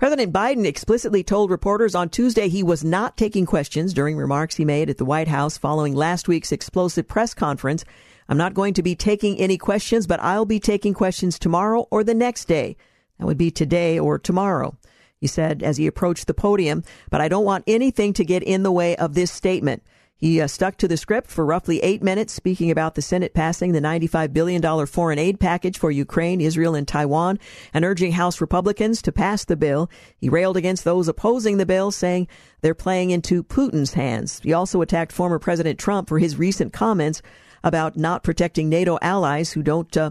President 0.00 0.32
Biden 0.32 0.64
explicitly 0.64 1.22
told 1.22 1.50
reporters 1.50 1.94
on 1.94 2.08
Tuesday 2.08 2.48
he 2.48 2.62
was 2.62 2.82
not 2.82 3.18
taking 3.18 3.44
questions 3.44 3.92
during 3.92 4.16
remarks 4.16 4.54
he 4.54 4.64
made 4.64 4.88
at 4.88 4.96
the 4.96 5.04
White 5.04 5.28
House 5.28 5.58
following 5.58 5.94
last 5.94 6.26
week's 6.26 6.52
explosive 6.52 7.06
press 7.06 7.34
conference. 7.34 7.84
I'm 8.26 8.38
not 8.38 8.54
going 8.54 8.72
to 8.72 8.82
be 8.82 8.94
taking 8.94 9.36
any 9.38 9.58
questions, 9.58 10.06
but 10.06 10.18
I'll 10.20 10.46
be 10.46 10.58
taking 10.58 10.94
questions 10.94 11.38
tomorrow 11.38 11.86
or 11.90 12.02
the 12.02 12.14
next 12.14 12.46
day. 12.46 12.78
That 13.18 13.26
would 13.26 13.36
be 13.36 13.50
today 13.50 13.98
or 13.98 14.18
tomorrow. 14.18 14.74
He 15.18 15.26
said 15.26 15.62
as 15.62 15.76
he 15.76 15.86
approached 15.86 16.28
the 16.28 16.32
podium, 16.32 16.82
but 17.10 17.20
I 17.20 17.28
don't 17.28 17.44
want 17.44 17.64
anything 17.66 18.14
to 18.14 18.24
get 18.24 18.42
in 18.42 18.62
the 18.62 18.72
way 18.72 18.96
of 18.96 19.12
this 19.12 19.30
statement. 19.30 19.82
He 20.20 20.40
uh, 20.40 20.46
stuck 20.48 20.76
to 20.76 20.88
the 20.88 20.98
script 20.98 21.30
for 21.30 21.46
roughly 21.46 21.80
eight 21.80 22.02
minutes, 22.02 22.34
speaking 22.34 22.70
about 22.70 22.94
the 22.94 23.00
Senate 23.02 23.32
passing 23.32 23.72
the 23.72 23.80
$95 23.80 24.34
billion 24.34 24.86
foreign 24.86 25.18
aid 25.18 25.40
package 25.40 25.78
for 25.78 25.90
Ukraine, 25.90 26.42
Israel, 26.42 26.74
and 26.74 26.86
Taiwan, 26.86 27.38
and 27.72 27.86
urging 27.86 28.12
House 28.12 28.40
Republicans 28.40 29.00
to 29.02 29.12
pass 29.12 29.46
the 29.46 29.56
bill. 29.56 29.90
He 30.18 30.28
railed 30.28 30.58
against 30.58 30.84
those 30.84 31.08
opposing 31.08 31.56
the 31.56 31.64
bill, 31.64 31.90
saying 31.90 32.28
they're 32.60 32.74
playing 32.74 33.10
into 33.10 33.42
Putin's 33.42 33.94
hands. 33.94 34.40
He 34.44 34.52
also 34.52 34.82
attacked 34.82 35.10
former 35.10 35.38
President 35.38 35.78
Trump 35.78 36.08
for 36.08 36.18
his 36.18 36.36
recent 36.36 36.74
comments 36.74 37.22
about 37.64 37.96
not 37.96 38.22
protecting 38.22 38.68
NATO 38.68 38.98
allies 39.00 39.52
who 39.52 39.62
don't 39.62 39.96
uh, 39.96 40.10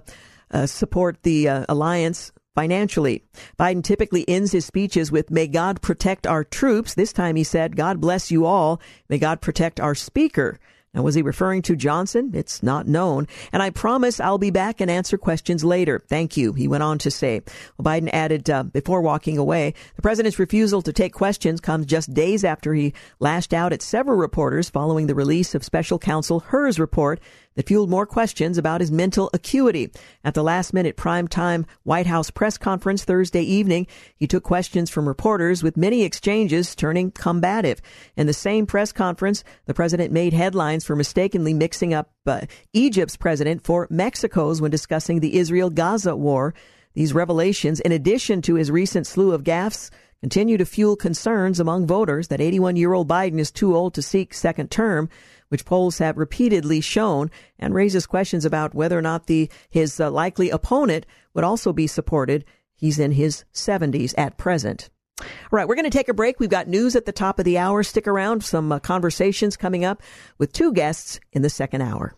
uh, 0.52 0.66
support 0.66 1.22
the 1.22 1.48
uh, 1.48 1.66
alliance 1.70 2.32
financially. 2.60 3.24
Biden 3.58 3.82
typically 3.82 4.28
ends 4.28 4.52
his 4.52 4.66
speeches 4.66 5.14
with, 5.14 5.32
May 5.32 5.48
God 5.48 5.82
protect 5.82 6.28
our 6.28 6.44
troops. 6.44 6.94
This 6.94 7.14
time 7.14 7.38
he 7.38 7.46
said, 7.46 7.78
God 7.78 8.02
bless 8.02 8.32
you 8.32 8.46
all. 8.46 8.82
May 9.08 9.18
God 9.18 9.40
protect 9.40 9.80
our 9.80 9.96
speaker. 9.96 10.60
Now, 10.94 11.04
was 11.04 11.16
he 11.16 11.22
referring 11.22 11.62
to 11.64 11.78
Johnson? 11.78 12.32
It's 12.34 12.62
not 12.62 12.86
known. 12.86 13.28
And 13.54 13.64
I 13.64 13.70
promise 13.70 14.20
I'll 14.20 14.40
be 14.40 14.50
back 14.50 14.82
and 14.82 14.92
answer 14.92 15.18
questions 15.18 15.64
later. 15.64 16.04
Thank 16.10 16.36
you, 16.36 16.52
he 16.52 16.68
went 16.68 16.84
on 16.84 16.98
to 16.98 17.12
say. 17.12 17.44
Well, 17.78 17.86
Biden 17.86 18.10
added 18.12 18.50
uh, 18.50 18.64
before 18.64 19.02
walking 19.02 19.38
away, 19.38 19.74
the 19.96 20.02
president's 20.02 20.40
refusal 20.40 20.82
to 20.82 20.92
take 20.92 21.14
questions 21.14 21.62
comes 21.62 21.86
just 21.86 22.14
days 22.14 22.44
after 22.44 22.74
he 22.74 22.94
lashed 23.20 23.54
out 23.54 23.72
at 23.72 23.82
several 23.82 24.18
reporters 24.18 24.70
following 24.70 25.08
the 25.08 25.16
release 25.16 25.56
of 25.56 25.64
special 25.64 25.98
counsel 25.98 26.42
Hur's 26.42 26.78
report 26.80 27.22
that 27.56 27.68
fueled 27.68 27.90
more 27.90 28.06
questions 28.06 28.58
about 28.58 28.82
his 28.82 28.92
mental 28.92 29.30
acuity. 29.34 29.92
At 30.24 30.34
the 30.34 30.44
last 30.44 30.74
minute 30.74 30.96
prime-time 30.96 31.66
White 31.84 32.08
House 32.08 32.30
press 32.30 32.58
conference 32.58 33.04
Thursday 33.04 33.42
evening, 33.42 33.88
he 34.16 34.28
took 34.28 34.44
questions 34.44 34.90
from 34.90 35.08
reporters 35.08 35.64
with 35.64 35.78
many 35.78 36.04
exchanges 36.04 36.76
turning 36.76 37.12
combative. 37.12 37.82
In 38.16 38.28
the 38.28 38.34
same 38.34 38.66
press 38.66 38.92
conference, 38.92 39.44
the 39.66 39.74
president 39.74 40.12
made 40.12 40.34
headlines 40.34 40.86
for 40.86 40.96
mistakenly 40.96 41.54
mixing 41.54 41.94
up 41.94 42.12
uh, 42.26 42.42
Egypt's 42.74 43.18
president 43.18 43.64
for 43.64 43.88
Mexico's 43.90 44.62
when 44.62 44.72
discussing 44.72 45.20
the 45.20 45.38
Israel 45.38 45.70
Gaza 45.70 46.16
war. 46.16 46.54
These 46.94 47.14
revelations, 47.14 47.80
in 47.80 47.92
addition 47.92 48.42
to 48.44 48.56
his 48.56 48.72
recent 48.72 49.06
slew 49.06 49.32
of 49.32 49.44
gaffes, 49.44 49.90
continue 50.22 50.58
to 50.58 50.66
fuel 50.66 50.96
concerns 50.96 51.60
among 51.60 51.88
voters 51.88 52.28
that 52.28 52.42
81 52.42 52.76
year 52.76 52.94
old 52.94 53.08
Biden 53.08 53.40
is 53.40 53.52
too 53.52 53.76
old 53.76 53.94
to 53.94 54.02
seek 54.02 54.34
second 54.34 54.70
term 54.70 55.10
which 55.50 55.66
polls 55.66 55.98
have 55.98 56.18
repeatedly 56.18 56.82
shown, 56.82 57.30
and 57.60 57.74
raises 57.74 58.08
questions 58.08 58.46
about 58.46 58.74
whether 58.74 58.98
or 58.98 59.02
not 59.02 59.28
the 59.28 59.50
his 59.70 60.00
uh, 60.00 60.10
likely 60.10 60.50
opponent 60.50 61.06
would 61.34 61.44
also 61.44 61.74
be 61.74 61.88
supported. 61.88 62.46
He's 62.76 62.98
in 62.98 63.12
his 63.12 63.44
70s 63.54 64.14
at 64.18 64.38
present. 64.38 64.90
All 65.20 65.28
right, 65.52 65.68
we're 65.68 65.76
going 65.76 65.90
to 65.90 65.98
take 65.98 66.10
a 66.10 66.14
break. 66.14 66.40
We've 66.40 66.50
got 66.50 66.68
news 66.68 66.96
at 66.96 67.06
the 67.06 67.12
top 67.12 67.40
of 67.40 67.46
the 67.46 67.58
hour. 67.58 67.84
Stick 67.84 68.08
around. 68.08 68.44
Some 68.44 68.72
uh, 68.72 68.80
conversations 68.80 69.58
coming 69.58 69.84
up 69.84 70.02
with 70.38 70.54
two 70.54 70.72
guests 70.72 71.20
in 71.34 71.42
the 71.42 71.50
second 71.50 71.82
hour. 71.82 72.16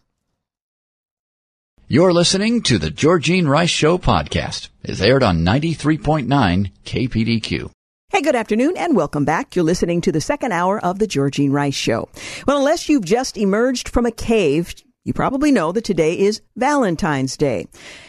You're 1.87 2.13
listening 2.13 2.61
to 2.63 2.77
the 2.77 2.89
Georgene 2.89 3.49
Rice 3.49 3.69
Show 3.69 3.97
podcast. 3.97 4.69
It's 4.83 5.01
aired 5.01 5.23
on 5.23 5.43
93.9 5.43 6.71
KPDQ. 6.85 7.69
Hey, 8.11 8.19
good 8.19 8.35
afternoon 8.35 8.75
and 8.75 8.93
welcome 8.93 9.23
back. 9.23 9.55
You're 9.55 9.63
listening 9.63 10.01
to 10.01 10.11
the 10.11 10.19
second 10.19 10.51
hour 10.51 10.83
of 10.83 10.99
the 10.99 11.07
Georgene 11.07 11.53
Rice 11.53 11.75
Show. 11.75 12.09
Well, 12.45 12.57
unless 12.57 12.89
you've 12.89 13.05
just 13.05 13.37
emerged 13.37 13.87
from 13.87 14.05
a 14.05 14.11
cave, 14.11 14.75
you 15.05 15.13
probably 15.13 15.49
know 15.49 15.71
that 15.71 15.85
today 15.85 16.19
is 16.19 16.41
Valentine's 16.57 17.37
Day. 17.37 17.67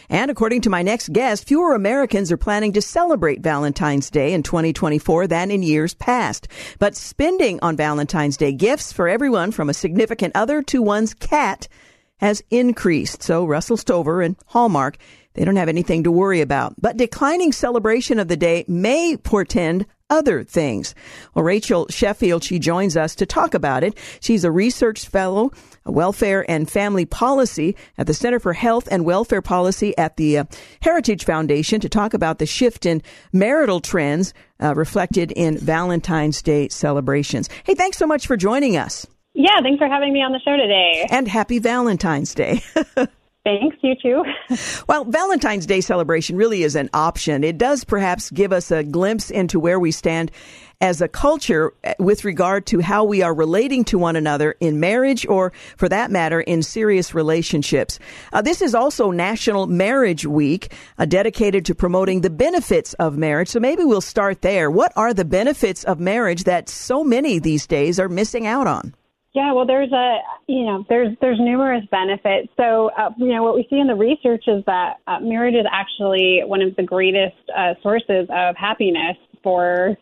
And 0.09 0.29
according 0.29 0.59
to 0.63 0.69
my 0.69 0.81
next 0.81 1.13
guest, 1.13 1.47
fewer 1.47 1.73
Americans 1.73 2.33
are 2.33 2.37
planning 2.37 2.73
to 2.73 2.81
celebrate 2.81 3.39
Valentine's 3.39 4.09
Day 4.09 4.33
in 4.33 4.43
2024 4.43 5.27
than 5.27 5.49
in 5.49 5.63
years 5.63 5.93
past. 5.93 6.49
But 6.79 6.97
spending 6.97 7.61
on 7.61 7.77
Valentine's 7.77 8.35
Day 8.35 8.51
gifts 8.51 8.91
for 8.91 9.07
everyone 9.07 9.51
from 9.51 9.69
a 9.69 9.73
significant 9.73 10.35
other 10.35 10.61
to 10.63 10.81
one's 10.81 11.13
cat 11.13 11.69
has 12.17 12.43
increased. 12.49 13.23
So 13.23 13.45
Russell 13.45 13.77
Stover 13.77 14.21
and 14.21 14.35
Hallmark 14.47 14.97
they 15.33 15.45
don't 15.45 15.55
have 15.55 15.69
anything 15.69 16.03
to 16.03 16.11
worry 16.11 16.41
about. 16.41 16.75
But 16.79 16.97
declining 16.97 17.51
celebration 17.51 18.19
of 18.19 18.27
the 18.27 18.37
day 18.37 18.65
may 18.67 19.17
portend 19.17 19.85
other 20.09 20.43
things. 20.43 20.93
Well, 21.33 21.43
Rachel 21.43 21.87
Sheffield, 21.89 22.43
she 22.43 22.59
joins 22.59 22.95
us 22.95 23.15
to 23.15 23.25
talk 23.25 23.53
about 23.53 23.83
it. 23.83 23.97
She's 24.21 24.43
a 24.43 24.51
research 24.51 25.07
fellow, 25.07 25.51
welfare 25.85 26.49
and 26.49 26.69
family 26.69 27.05
policy 27.05 27.75
at 27.97 28.05
the 28.05 28.13
Center 28.13 28.39
for 28.39 28.53
Health 28.53 28.87
and 28.91 29.05
Welfare 29.05 29.41
Policy 29.41 29.97
at 29.97 30.17
the 30.17 30.39
uh, 30.39 30.43
Heritage 30.81 31.25
Foundation 31.25 31.79
to 31.79 31.89
talk 31.89 32.13
about 32.13 32.37
the 32.37 32.45
shift 32.45 32.85
in 32.85 33.01
marital 33.31 33.79
trends 33.79 34.33
uh, 34.61 34.75
reflected 34.75 35.31
in 35.31 35.57
Valentine's 35.57 36.41
Day 36.41 36.69
celebrations. 36.69 37.49
Hey, 37.63 37.73
thanks 37.73 37.97
so 37.97 38.05
much 38.05 38.27
for 38.27 38.37
joining 38.37 38.77
us. 38.77 39.07
Yeah, 39.33 39.61
thanks 39.63 39.79
for 39.79 39.87
having 39.87 40.13
me 40.13 40.21
on 40.21 40.31
the 40.31 40.39
show 40.45 40.55
today. 40.55 41.07
And 41.09 41.27
happy 41.27 41.57
Valentine's 41.57 42.35
Day. 42.35 42.61
Thanks, 43.43 43.75
you 43.81 43.95
too. 44.01 44.23
well, 44.87 45.03
Valentine's 45.03 45.65
Day 45.65 45.81
celebration 45.81 46.37
really 46.37 46.63
is 46.63 46.77
an 46.77 46.89
option. 46.93 47.43
It 47.43 47.57
does 47.57 47.83
perhaps 47.83 48.31
give 48.31 48.53
us 48.53 48.71
a 48.71 48.83
glimpse 48.83 49.29
into 49.29 49.59
where 49.59 49.79
we 49.79 49.91
stand 49.91 50.31
as 50.79 51.01
a 51.01 51.09
culture 51.09 51.73
with 51.99 52.23
regard 52.23 52.65
to 52.67 52.79
how 52.79 53.03
we 53.03 53.21
are 53.21 53.33
relating 53.33 53.83
to 53.85 53.97
one 53.97 54.15
another 54.15 54.55
in 54.61 54.79
marriage 54.79 55.25
or, 55.27 55.51
for 55.75 55.89
that 55.89 56.09
matter, 56.09 56.39
in 56.39 56.63
serious 56.63 57.13
relationships. 57.13 57.99
Uh, 58.31 58.41
this 58.41 58.61
is 58.61 58.73
also 58.73 59.11
National 59.11 59.67
Marriage 59.67 60.25
Week, 60.25 60.73
uh, 60.97 61.05
dedicated 61.05 61.65
to 61.65 61.75
promoting 61.75 62.21
the 62.21 62.29
benefits 62.29 62.93
of 62.95 63.17
marriage. 63.17 63.49
So 63.49 63.59
maybe 63.59 63.83
we'll 63.83 64.01
start 64.01 64.41
there. 64.41 64.71
What 64.71 64.93
are 64.95 65.13
the 65.13 65.25
benefits 65.25 65.83
of 65.83 65.99
marriage 65.99 66.45
that 66.45 66.69
so 66.69 67.03
many 67.03 67.39
these 67.39 67.67
days 67.67 67.99
are 67.99 68.09
missing 68.09 68.47
out 68.47 68.67
on? 68.67 68.93
Yeah, 69.33 69.51
well, 69.51 69.65
there's 69.65 69.91
a 69.91 70.19
you 70.47 70.63
know 70.63 70.85
there's 70.89 71.15
there's 71.19 71.39
numerous 71.39 71.83
benefits. 71.89 72.49
So 72.55 72.91
uh, 72.97 73.09
you 73.17 73.27
know 73.29 73.41
what 73.41 73.55
we 73.55 73.65
see 73.69 73.79
in 73.79 73.87
the 73.87 73.95
research 73.95 74.43
is 74.47 74.63
that 74.67 74.97
uh, 75.07 75.19
marriage 75.21 75.55
is 75.55 75.65
actually 75.71 76.41
one 76.45 76.61
of 76.61 76.75
the 76.75 76.83
greatest 76.83 77.35
uh, 77.55 77.73
sources 77.81 78.27
of 78.29 78.55
happiness 78.55 79.17
for 79.41 79.97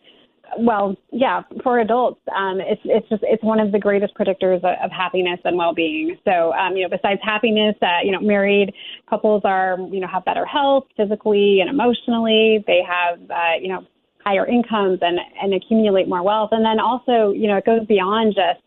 well, 0.58 0.94
yeah, 1.10 1.42
for 1.62 1.80
adults, 1.80 2.20
um, 2.36 2.60
it's 2.60 2.80
it's 2.84 3.08
just 3.08 3.22
it's 3.26 3.42
one 3.42 3.58
of 3.58 3.72
the 3.72 3.78
greatest 3.78 4.14
predictors 4.14 4.56
of, 4.58 4.64
of 4.64 4.90
happiness 4.90 5.40
and 5.44 5.56
well-being. 5.56 6.18
So, 6.26 6.52
um, 6.52 6.76
you 6.76 6.82
know, 6.82 6.90
besides 6.90 7.20
happiness, 7.22 7.74
uh, 7.80 8.00
you 8.04 8.12
know, 8.12 8.20
married 8.20 8.74
couples 9.08 9.42
are 9.44 9.78
you 9.90 10.00
know 10.00 10.08
have 10.08 10.24
better 10.26 10.44
health 10.44 10.84
physically 10.96 11.60
and 11.60 11.70
emotionally. 11.70 12.62
They 12.66 12.80
have 12.86 13.18
uh, 13.30 13.56
you 13.60 13.68
know 13.68 13.86
higher 14.24 14.46
incomes 14.46 14.98
and 15.00 15.18
and 15.42 15.54
accumulate 15.54 16.08
more 16.08 16.22
wealth. 16.22 16.50
And 16.52 16.64
then 16.64 16.78
also, 16.78 17.30
you 17.30 17.48
know, 17.48 17.56
it 17.56 17.64
goes 17.64 17.86
beyond 17.86 18.34
just 18.34 18.60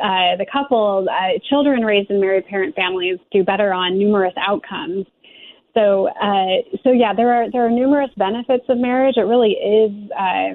uh, 0.00 0.36
the 0.36 0.46
couple, 0.50 1.06
uh, 1.10 1.38
children 1.48 1.84
raised 1.84 2.10
in 2.10 2.20
married 2.20 2.46
parent 2.46 2.74
families 2.74 3.18
do 3.32 3.44
better 3.44 3.72
on 3.72 3.98
numerous 3.98 4.34
outcomes. 4.36 5.06
So, 5.74 6.08
uh, 6.08 6.78
so 6.82 6.92
yeah, 6.92 7.12
there 7.14 7.32
are 7.32 7.50
there 7.50 7.66
are 7.66 7.70
numerous 7.70 8.10
benefits 8.16 8.64
of 8.68 8.78
marriage. 8.78 9.16
It 9.16 9.22
really 9.22 9.52
is, 9.52 10.10
uh, 10.12 10.54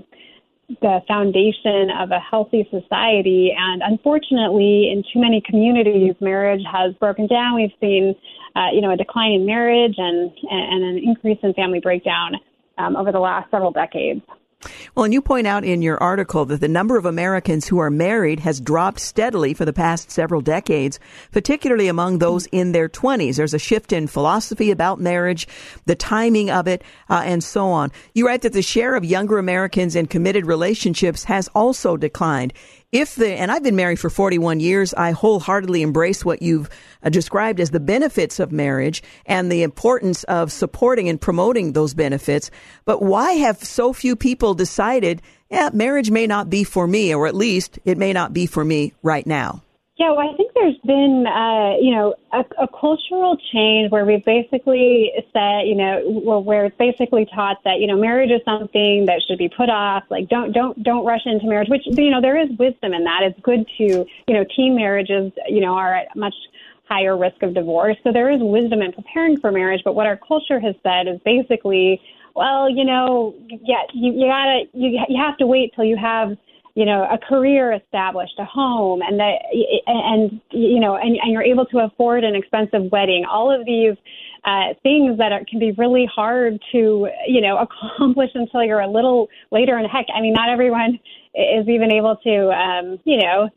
the 0.82 1.02
foundation 1.08 1.90
of 2.00 2.12
a 2.12 2.20
healthy 2.20 2.68
society. 2.70 3.52
And 3.58 3.82
unfortunately, 3.84 4.92
in 4.92 5.04
too 5.12 5.20
many 5.20 5.42
communities, 5.42 6.14
marriage 6.22 6.62
has 6.72 6.94
broken 6.96 7.28
down. 7.28 7.56
We've 7.56 7.74
seen, 7.82 8.16
uh, 8.56 8.68
you 8.72 8.82
know, 8.82 8.92
a 8.92 8.98
decline 8.98 9.32
in 9.32 9.46
marriage 9.46 9.96
and 9.98 10.32
and 10.50 10.84
an 10.84 11.02
increase 11.04 11.40
in 11.44 11.54
family 11.54 11.80
breakdown 11.80 12.34
um, 12.78 12.96
over 12.96 13.12
the 13.12 13.20
last 13.20 13.50
several 13.52 13.72
decades. 13.72 14.22
Well, 14.94 15.06
and 15.06 15.14
you 15.14 15.22
point 15.22 15.48
out 15.48 15.64
in 15.64 15.82
your 15.82 16.02
article 16.04 16.44
that 16.46 16.60
the 16.60 16.68
number 16.68 16.98
of 16.98 17.06
Americans 17.06 17.66
who 17.68 17.80
are 17.80 17.90
married 17.90 18.42
has 18.42 18.60
dropped 18.60 19.00
steadily 19.00 19.54
for 19.54 19.64
the 19.64 19.72
past 19.72 20.12
several 20.12 20.42
decades, 20.42 21.00
particularly 21.32 21.88
among 21.88 22.18
those 22.18 22.46
in 22.48 22.74
their 22.74 22.90
20s. 22.90 23.38
There's 23.38 23.54
a 23.54 23.60
shift 23.60 23.94
in 23.94 24.08
philosophy 24.08 24.70
about 24.70 25.00
marriage, 25.00 25.48
the 25.86 25.96
timing 25.96 26.50
of 26.50 26.68
it, 26.68 26.84
uh, 27.10 27.22
and 27.24 27.42
so 27.42 27.68
on. 27.68 27.92
You 28.14 28.28
write 28.28 28.42
that 28.42 28.52
the 28.52 28.62
share 28.62 28.96
of 28.96 29.06
younger 29.06 29.38
Americans 29.38 29.96
in 29.96 30.08
committed 30.08 30.46
relationships 30.46 31.24
has 31.24 31.48
also 31.56 31.96
declined 31.96 32.52
if 32.92 33.16
the, 33.16 33.28
and 33.28 33.52
I've 33.52 33.64
been 33.64 33.76
married 33.76 34.00
for 34.00 34.10
41 34.10 34.60
years, 34.60 34.94
I 34.96 35.12
wholeheartedly 35.12 35.84
embrace 35.84 36.26
what 36.26 36.42
you've 36.42 36.70
uh, 37.04 37.10
described 37.10 37.60
as 37.60 37.70
the 37.70 37.80
benefits 37.80 38.40
of 38.40 38.52
marriage 38.52 39.04
and 39.28 39.52
the 39.52 39.62
importance 39.62 40.24
of 40.24 40.52
supporting 40.52 41.08
and 41.08 41.22
promoting 41.22 41.74
those 41.74 41.94
benefits. 41.94 42.50
But 42.86 43.02
why 43.02 43.34
have 43.34 43.64
so 43.64 43.94
few 43.94 44.16
people 44.16 44.56
decided, 44.56 45.22
yeah, 45.52 45.70
marriage 45.72 46.10
may 46.10 46.26
not 46.26 46.50
be 46.50 46.64
for 46.64 46.88
me, 46.88 47.14
or 47.14 47.28
at 47.28 47.36
least 47.36 47.78
it 47.86 47.98
may 47.98 48.12
not 48.12 48.34
be 48.34 48.48
for 48.48 48.66
me 48.66 48.94
right 49.04 49.26
now? 49.28 49.62
Yeah, 50.00 50.12
well, 50.12 50.30
I 50.30 50.34
think 50.38 50.54
there's 50.56 50.78
been, 50.86 51.28
uh, 51.28 51.76
you 51.82 51.94
know, 51.94 52.16
a, 52.32 52.46
a 52.58 52.70
cultural 52.70 53.36
change 53.52 53.92
where 53.92 54.06
we've 54.06 54.24
basically 54.24 55.12
said, 55.34 55.68
you 55.68 55.76
know, 55.76 56.02
well, 56.24 56.42
where 56.42 56.68
it's 56.68 56.78
basically 56.78 57.26
taught 57.26 57.58
that, 57.66 57.82
you 57.82 57.88
know, 57.88 57.98
marriage 57.98 58.32
is 58.32 58.40
something 58.46 59.08
that 59.08 59.22
should 59.28 59.38
be 59.38 59.50
put 59.50 59.70
off. 59.70 60.06
Like, 60.10 60.30
don't, 60.30 60.54
don't, 60.54 60.82
don't 60.84 61.06
rush 61.06 61.24
into 61.26 61.48
marriage. 61.48 61.68
Which, 61.68 61.82
you 61.86 62.12
know, 62.12 62.22
there 62.22 62.40
is 62.40 62.48
wisdom 62.58 62.94
in 62.94 63.04
that. 63.04 63.24
It's 63.24 63.40
good 63.42 63.68
to, 63.78 63.84
you 63.84 64.34
know, 64.34 64.46
teen 64.56 64.74
marriages, 64.74 65.34
you 65.50 65.60
know, 65.60 65.74
are 65.74 65.94
at 65.94 66.16
much 66.16 66.36
higher 66.88 67.18
risk 67.18 67.44
of 67.44 67.54
divorce. 67.54 67.98
So 68.02 68.14
there 68.14 68.32
is 68.32 68.40
wisdom 68.42 68.82
in 68.82 68.94
preparing 68.94 69.38
for 69.38 69.52
marriage. 69.52 69.82
But 69.84 69.96
what 69.96 70.08
our 70.08 70.16
culture 70.16 70.62
has 70.62 70.76
said 70.82 71.10
is 71.10 71.20
basically, 71.26 72.02
well, 72.38 72.70
you 72.70 72.86
know, 72.86 73.36
yeah, 73.50 73.84
you, 73.94 74.14
you 74.14 74.28
gotta, 74.28 74.64
you, 74.72 74.98
you 75.10 75.22
have 75.22 75.36
to 75.40 75.46
wait 75.46 75.74
till 75.76 75.84
you 75.84 75.98
have 75.98 76.38
you 76.80 76.86
know, 76.86 77.06
a 77.12 77.18
career 77.18 77.74
established, 77.74 78.36
a 78.40 78.46
home, 78.46 79.02
and 79.02 79.20
that, 79.20 79.36
and 79.86 80.40
you 80.52 80.80
know, 80.80 80.96
and, 80.96 81.18
and 81.22 81.34
you're 81.34 81.44
able 81.44 81.66
to 81.66 81.80
afford 81.80 82.24
an 82.24 82.36
expensive 82.36 82.90
wedding. 82.90 83.26
All 83.30 83.52
of 83.52 83.66
these 83.66 83.98
uh, 84.46 84.74
things 84.82 85.18
that 85.18 85.34
are, 85.34 85.44
can 85.44 85.60
be 85.60 85.74
really 85.74 86.06
hard 86.06 86.58
to, 86.72 87.10
you 87.28 87.42
know, 87.42 87.58
accomplish 87.68 88.30
until 88.34 88.64
you're 88.64 88.80
a 88.80 88.90
little 88.90 89.28
later. 89.52 89.78
in 89.78 89.84
heck, 89.90 90.06
I 90.16 90.22
mean, 90.22 90.32
not 90.32 90.48
everyone 90.48 90.98
is 91.36 91.68
even 91.68 91.92
able 91.92 92.16
to, 92.24 92.50
um, 92.52 92.98
you 93.04 93.18
know, 93.18 93.50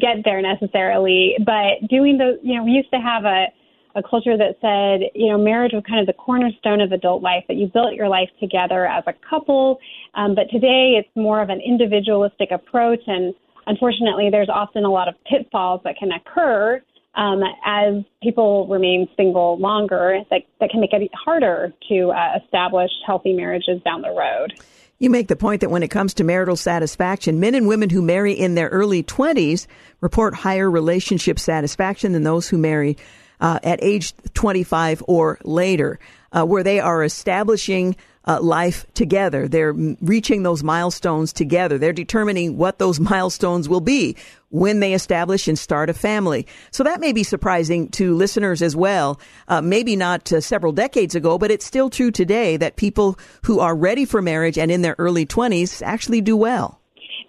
get 0.00 0.24
there 0.24 0.42
necessarily. 0.42 1.36
But 1.38 1.88
doing 1.88 2.18
the 2.18 2.40
you 2.42 2.56
know, 2.56 2.64
we 2.64 2.72
used 2.72 2.90
to 2.90 2.98
have 2.98 3.24
a 3.26 3.46
a 3.94 4.02
culture 4.02 4.36
that 4.36 4.56
said, 4.60 5.10
you 5.14 5.30
know, 5.30 5.38
marriage 5.38 5.72
was 5.72 5.82
kind 5.86 6.00
of 6.00 6.06
the 6.06 6.12
cornerstone 6.12 6.80
of 6.80 6.92
adult 6.92 7.22
life, 7.22 7.44
that 7.48 7.56
you 7.56 7.66
built 7.66 7.94
your 7.94 8.08
life 8.08 8.30
together 8.40 8.86
as 8.86 9.04
a 9.06 9.14
couple. 9.28 9.78
Um, 10.14 10.34
but 10.34 10.50
today 10.50 10.94
it's 10.98 11.08
more 11.14 11.42
of 11.42 11.48
an 11.48 11.60
individualistic 11.60 12.50
approach. 12.50 13.00
And 13.06 13.34
unfortunately, 13.66 14.28
there's 14.30 14.48
often 14.48 14.84
a 14.84 14.90
lot 14.90 15.08
of 15.08 15.14
pitfalls 15.24 15.80
that 15.84 15.96
can 15.98 16.10
occur 16.12 16.82
um, 17.14 17.42
as 17.66 18.02
people 18.22 18.66
remain 18.68 19.06
single 19.16 19.58
longer 19.58 20.20
that, 20.30 20.42
that 20.60 20.70
can 20.70 20.80
make 20.80 20.92
it 20.92 21.10
harder 21.14 21.72
to 21.88 22.10
uh, 22.10 22.38
establish 22.42 22.90
healthy 23.06 23.34
marriages 23.34 23.82
down 23.84 24.00
the 24.02 24.10
road. 24.10 24.54
You 24.98 25.10
make 25.10 25.26
the 25.26 25.36
point 25.36 25.62
that 25.62 25.70
when 25.70 25.82
it 25.82 25.90
comes 25.90 26.14
to 26.14 26.24
marital 26.24 26.54
satisfaction, 26.54 27.40
men 27.40 27.56
and 27.56 27.66
women 27.66 27.90
who 27.90 28.02
marry 28.02 28.32
in 28.32 28.54
their 28.54 28.68
early 28.68 29.02
20s 29.02 29.66
report 30.00 30.32
higher 30.32 30.70
relationship 30.70 31.40
satisfaction 31.40 32.12
than 32.12 32.22
those 32.22 32.48
who 32.48 32.56
marry 32.56 32.96
uh, 33.42 33.58
at 33.62 33.82
age 33.82 34.14
25 34.32 35.02
or 35.06 35.38
later, 35.44 35.98
uh, 36.32 36.44
where 36.44 36.62
they 36.62 36.80
are 36.80 37.04
establishing 37.04 37.94
uh, 38.24 38.40
life 38.40 38.86
together. 38.94 39.48
They're 39.48 39.72
reaching 39.72 40.44
those 40.44 40.62
milestones 40.62 41.32
together. 41.32 41.76
They're 41.76 41.92
determining 41.92 42.56
what 42.56 42.78
those 42.78 43.00
milestones 43.10 43.68
will 43.68 43.80
be 43.80 44.16
when 44.50 44.80
they 44.80 44.92
establish 44.92 45.48
and 45.48 45.58
start 45.58 45.90
a 45.90 45.94
family. 45.94 46.46
So 46.70 46.84
that 46.84 47.00
may 47.00 47.12
be 47.12 47.24
surprising 47.24 47.88
to 47.90 48.14
listeners 48.14 48.62
as 48.62 48.76
well. 48.76 49.18
Uh, 49.48 49.60
maybe 49.60 49.96
not 49.96 50.32
uh, 50.32 50.40
several 50.40 50.72
decades 50.72 51.14
ago, 51.14 51.36
but 51.36 51.50
it's 51.50 51.66
still 51.66 51.90
true 51.90 52.12
today 52.12 52.56
that 52.58 52.76
people 52.76 53.18
who 53.44 53.58
are 53.58 53.74
ready 53.74 54.04
for 54.04 54.22
marriage 54.22 54.56
and 54.56 54.70
in 54.70 54.82
their 54.82 54.94
early 54.98 55.26
20s 55.26 55.82
actually 55.82 56.20
do 56.20 56.36
well. 56.36 56.81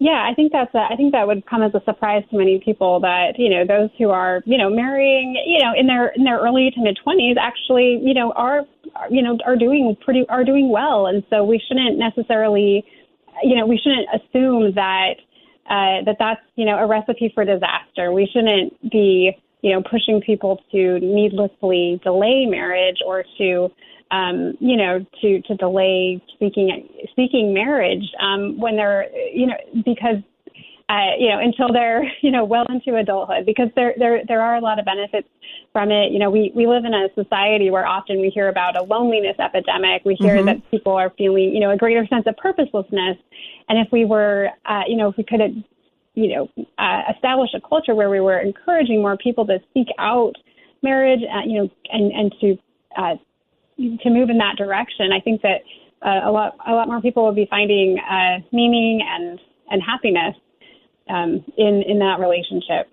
Yeah, 0.04 0.28
I 0.30 0.34
think 0.34 0.52
that's 0.52 0.76
a, 0.76 0.80
I 0.92 0.98
think 0.98 1.14
that 1.14 1.26
would 1.26 1.46
come 1.46 1.64
as 1.64 1.74
a 1.74 1.82
surprise 1.86 2.24
to 2.30 2.38
many 2.38 2.60
people 2.60 3.00
that 3.00 3.40
you 3.40 3.50
know 3.50 3.64
those 3.66 3.90
who 3.98 4.10
are 4.10 4.42
you 4.46 4.58
know 4.58 4.70
marrying 4.70 5.42
you 5.48 5.60
know 5.64 5.72
in 5.80 5.88
their 5.88 6.10
in 6.10 6.26
their 6.26 6.40
early 6.40 6.70
to 6.76 6.82
mid 6.82 7.00
twenties 7.02 7.38
actually 7.40 8.02
you 8.04 8.14
know 8.14 8.34
are 8.34 8.64
you 9.10 9.22
know 9.24 9.38
are 9.46 9.56
doing 9.56 9.96
pretty 10.04 10.26
are 10.28 10.44
doing 10.44 10.70
well, 10.70 11.08
and 11.08 11.24
so 11.30 11.46
we 11.46 11.58
shouldn't 11.66 11.98
necessarily 11.98 12.84
you 13.44 13.56
know 13.56 13.66
we 13.66 13.78
shouldn't 13.78 14.10
assume 14.14 14.74
that 14.76 15.14
uh, 15.70 16.04
that 16.04 16.18
that's 16.20 16.42
you 16.58 16.66
know 16.66 16.76
a 16.80 16.86
recipe 16.86 17.32
for 17.34 17.46
disaster. 17.46 18.12
We 18.12 18.28
shouldn't 18.28 18.92
be 18.92 19.32
you 19.62 19.72
know 19.72 19.82
pushing 19.90 20.20
people 20.20 20.62
to 20.74 21.00
needlessly 21.00 22.02
delay 22.04 22.46
marriage 22.46 22.98
or 23.08 23.24
to 23.38 23.72
um, 24.12 24.58
you 24.60 24.78
know, 24.78 25.06
to 25.22 25.42
to 25.42 25.56
delay 25.56 26.22
seeking 26.40 26.88
seeking 27.16 27.54
marriage 27.54 28.06
um, 28.20 28.60
when 28.60 28.76
they're, 28.76 29.08
you 29.34 29.48
know, 29.48 29.58
because 29.86 30.18
uh, 30.90 31.16
you 31.18 31.30
know, 31.30 31.40
until 31.40 31.72
they're, 31.72 32.04
you 32.22 32.32
know, 32.32 32.44
well 32.44 32.66
into 32.70 32.96
adulthood, 32.98 33.46
because 33.46 33.70
there 33.76 33.94
there 33.98 34.22
there 34.28 34.42
are 34.42 34.56
a 34.56 34.62
lot 34.62 34.80
of 34.80 34.86
benefits 34.86 35.28
from 35.72 35.92
it. 35.92 36.12
You 36.12 36.20
know, 36.20 36.30
we 36.30 36.52
we 36.56 36.68
live 36.68 36.86
in 36.86 36.94
a 36.94 37.08
society 37.16 37.72
where 37.72 37.86
often 37.86 38.20
we 38.20 38.30
hear 38.30 38.50
about 38.50 38.78
a 38.78 38.84
loneliness 38.84 39.36
epidemic. 39.40 40.04
We 40.06 40.16
hear 40.16 40.38
mm-hmm. 40.38 40.46
that 40.46 40.72
people 40.72 40.94
are 40.94 41.12
feeling, 41.18 41.54
you 41.54 41.60
know, 41.60 41.72
a 41.72 41.78
greater 41.78 42.06
sense 42.08 42.26
of 42.28 42.36
purposelessness. 42.38 43.18
And 43.70 43.80
if 43.80 43.88
we 43.92 44.06
were, 44.06 44.50
uh, 44.66 44.84
you 44.88 44.98
know, 44.98 45.10
if 45.10 45.18
we 45.18 45.24
could, 45.24 45.64
you 46.16 46.28
know, 46.36 46.66
uh, 46.78 47.02
establish 47.16 47.50
a 47.56 47.62
culture 47.68 47.96
where 47.96 48.10
we 48.10 48.20
were 48.20 48.40
encouraging 48.40 49.02
more 49.02 49.18
people 49.18 49.48
to 49.48 49.60
seek 49.74 49.88
out 49.98 50.34
marriage, 50.82 51.22
uh, 51.34 51.42
you 51.46 51.64
know, 51.64 51.70
and 51.92 52.12
and 52.12 52.36
to 52.42 52.58
uh, 52.98 53.16
to 53.78 54.10
move 54.10 54.30
in 54.30 54.38
that 54.38 54.56
direction, 54.58 55.12
I 55.12 55.20
think 55.20 55.42
that 55.42 55.62
uh, 56.06 56.30
a 56.30 56.32
lot 56.32 56.58
a 56.68 56.74
lot 56.74 56.88
more 56.88 57.02
people 57.02 57.24
will 57.24 57.34
be 57.34 57.48
finding 57.50 57.98
uh, 58.00 58.40
meaning 58.52 59.02
and 59.08 59.40
and 59.70 59.82
happiness 59.82 60.36
um, 61.10 61.44
in 61.58 61.84
in 61.88 62.00
that 62.00 62.20
relationship. 62.20 62.88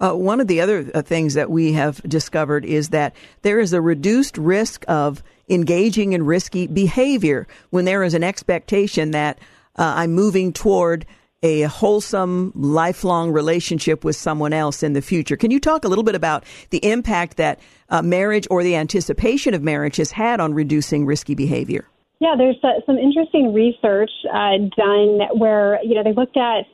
Uh, 0.00 0.12
one 0.12 0.40
of 0.40 0.46
the 0.46 0.60
other 0.60 0.88
uh, 0.94 1.02
things 1.02 1.34
that 1.34 1.50
we 1.50 1.72
have 1.72 2.00
discovered 2.02 2.64
is 2.64 2.90
that 2.90 3.16
there 3.42 3.58
is 3.58 3.72
a 3.72 3.80
reduced 3.80 4.38
risk 4.38 4.84
of 4.86 5.24
engaging 5.48 6.12
in 6.12 6.24
risky 6.24 6.68
behavior 6.68 7.48
when 7.70 7.84
there 7.84 8.04
is 8.04 8.14
an 8.14 8.22
expectation 8.22 9.10
that 9.10 9.38
uh, 9.76 9.94
I'm 9.96 10.12
moving 10.12 10.52
toward 10.52 11.04
a 11.42 11.62
wholesome, 11.62 12.52
lifelong 12.54 13.30
relationship 13.30 14.04
with 14.04 14.16
someone 14.16 14.52
else 14.52 14.82
in 14.82 14.92
the 14.92 15.02
future. 15.02 15.36
Can 15.36 15.50
you 15.50 15.60
talk 15.60 15.84
a 15.84 15.88
little 15.88 16.04
bit 16.04 16.14
about 16.14 16.44
the 16.70 16.78
impact 16.78 17.36
that 17.36 17.60
uh, 17.90 18.02
marriage 18.02 18.46
or 18.50 18.62
the 18.62 18.74
anticipation 18.74 19.54
of 19.54 19.62
marriage 19.62 19.96
has 19.96 20.10
had 20.10 20.40
on 20.40 20.52
reducing 20.54 21.06
risky 21.06 21.34
behavior? 21.34 21.86
Yeah, 22.20 22.34
there's 22.36 22.56
uh, 22.64 22.80
some 22.84 22.98
interesting 22.98 23.54
research 23.54 24.10
uh, 24.26 24.58
done 24.76 25.38
where 25.38 25.78
you 25.84 25.94
know 25.94 26.02
they 26.02 26.12
looked 26.12 26.36
at 26.36 26.66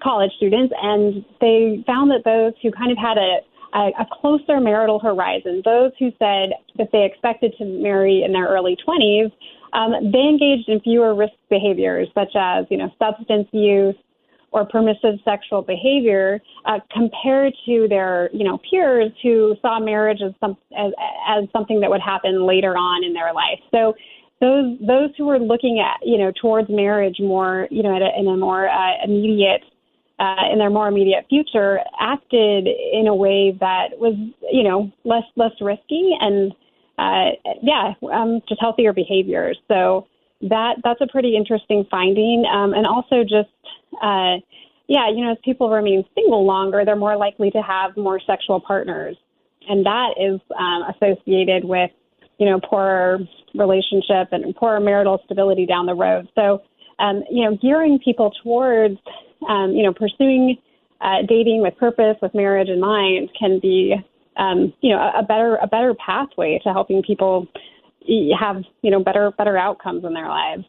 college 0.00 0.30
students 0.36 0.72
and 0.80 1.24
they 1.40 1.82
found 1.84 2.12
that 2.12 2.22
those 2.24 2.52
who 2.62 2.70
kind 2.70 2.92
of 2.92 2.98
had 2.98 3.18
a 3.18 3.38
a, 3.74 4.06
closer 4.20 4.60
marital 4.60 4.98
horizon, 4.98 5.62
those 5.64 5.90
who 5.98 6.10
said 6.18 6.50
that 6.76 6.90
they 6.92 7.04
expected 7.04 7.54
to 7.58 7.64
marry 7.64 8.22
in 8.24 8.32
their 8.32 8.46
early 8.46 8.76
20s, 8.86 9.32
um, 9.72 10.12
they 10.12 10.20
engaged 10.20 10.68
in 10.68 10.80
fewer 10.80 11.14
risk 11.14 11.32
behaviors 11.50 12.08
such 12.14 12.30
as 12.38 12.64
you 12.70 12.76
know 12.76 12.90
substance 12.98 13.48
use, 13.52 13.96
or 14.54 14.64
permissive 14.64 15.18
sexual 15.24 15.62
behavior 15.62 16.40
uh, 16.64 16.78
compared 16.92 17.52
to 17.66 17.86
their 17.88 18.30
you 18.32 18.44
know 18.44 18.58
peers 18.70 19.10
who 19.22 19.56
saw 19.60 19.80
marriage 19.80 20.20
as 20.24 20.32
some 20.40 20.56
as, 20.78 20.92
as 21.28 21.44
something 21.52 21.80
that 21.80 21.90
would 21.90 22.00
happen 22.00 22.46
later 22.46 22.76
on 22.76 23.04
in 23.04 23.12
their 23.12 23.34
life. 23.34 23.58
So 23.72 23.94
those 24.40 24.78
those 24.80 25.10
who 25.18 25.26
were 25.26 25.40
looking 25.40 25.84
at 25.84 26.06
you 26.06 26.18
know 26.18 26.32
towards 26.40 26.68
marriage 26.70 27.16
more 27.18 27.66
you 27.70 27.82
know 27.82 27.96
a, 27.96 28.18
in 28.18 28.28
a 28.28 28.36
more 28.36 28.68
uh, 28.68 29.04
immediate 29.04 29.62
uh, 30.20 30.46
in 30.52 30.58
their 30.60 30.70
more 30.70 30.86
immediate 30.86 31.26
future 31.28 31.80
acted 32.00 32.68
in 32.92 33.08
a 33.08 33.14
way 33.14 33.56
that 33.58 33.98
was 33.98 34.14
you 34.52 34.62
know 34.62 34.90
less 35.04 35.24
less 35.34 35.52
risky 35.60 36.12
and 36.20 36.52
uh, 36.98 37.30
yeah 37.60 37.92
um, 38.12 38.40
just 38.48 38.60
healthier 38.60 38.92
behaviors. 38.92 39.58
So 39.66 40.06
that 40.42 40.76
that's 40.84 41.00
a 41.00 41.06
pretty 41.06 41.36
interesting 41.36 41.86
finding, 41.90 42.44
um, 42.52 42.74
and 42.74 42.86
also 42.86 43.22
just 43.22 43.48
uh, 44.02 44.40
yeah, 44.86 45.08
you 45.08 45.24
know, 45.24 45.32
as 45.32 45.38
people 45.44 45.70
remain 45.70 46.04
single 46.14 46.44
longer, 46.44 46.84
they're 46.84 46.96
more 46.96 47.16
likely 47.16 47.50
to 47.52 47.62
have 47.62 47.96
more 47.96 48.20
sexual 48.26 48.60
partners, 48.60 49.16
and 49.68 49.84
that 49.86 50.14
is 50.20 50.40
um, 50.58 50.82
associated 50.94 51.64
with 51.64 51.90
you 52.38 52.46
know 52.46 52.60
poorer 52.60 53.18
relationship 53.54 54.28
and 54.32 54.54
poorer 54.56 54.80
marital 54.80 55.20
stability 55.24 55.64
down 55.66 55.86
the 55.86 55.94
road. 55.94 56.28
So 56.34 56.60
um, 56.98 57.22
you 57.30 57.44
know, 57.44 57.56
gearing 57.60 57.98
people 58.04 58.32
towards, 58.42 58.96
um, 59.48 59.72
you 59.72 59.82
know, 59.82 59.92
pursuing 59.92 60.56
uh, 61.00 61.22
dating 61.28 61.60
with 61.60 61.76
purpose, 61.76 62.16
with 62.22 62.34
marriage 62.34 62.68
in 62.68 62.80
mind, 62.80 63.30
can 63.38 63.58
be, 63.60 63.94
um, 64.36 64.72
you 64.80 64.90
know, 64.94 64.98
a, 64.98 65.20
a 65.20 65.22
better 65.22 65.56
a 65.56 65.66
better 65.66 65.94
pathway 65.94 66.60
to 66.64 66.72
helping 66.72 67.02
people 67.02 67.46
have, 68.38 68.62
you 68.82 68.90
know, 68.90 69.02
better 69.02 69.32
better 69.36 69.56
outcomes 69.56 70.04
in 70.04 70.14
their 70.14 70.28
lives. 70.28 70.64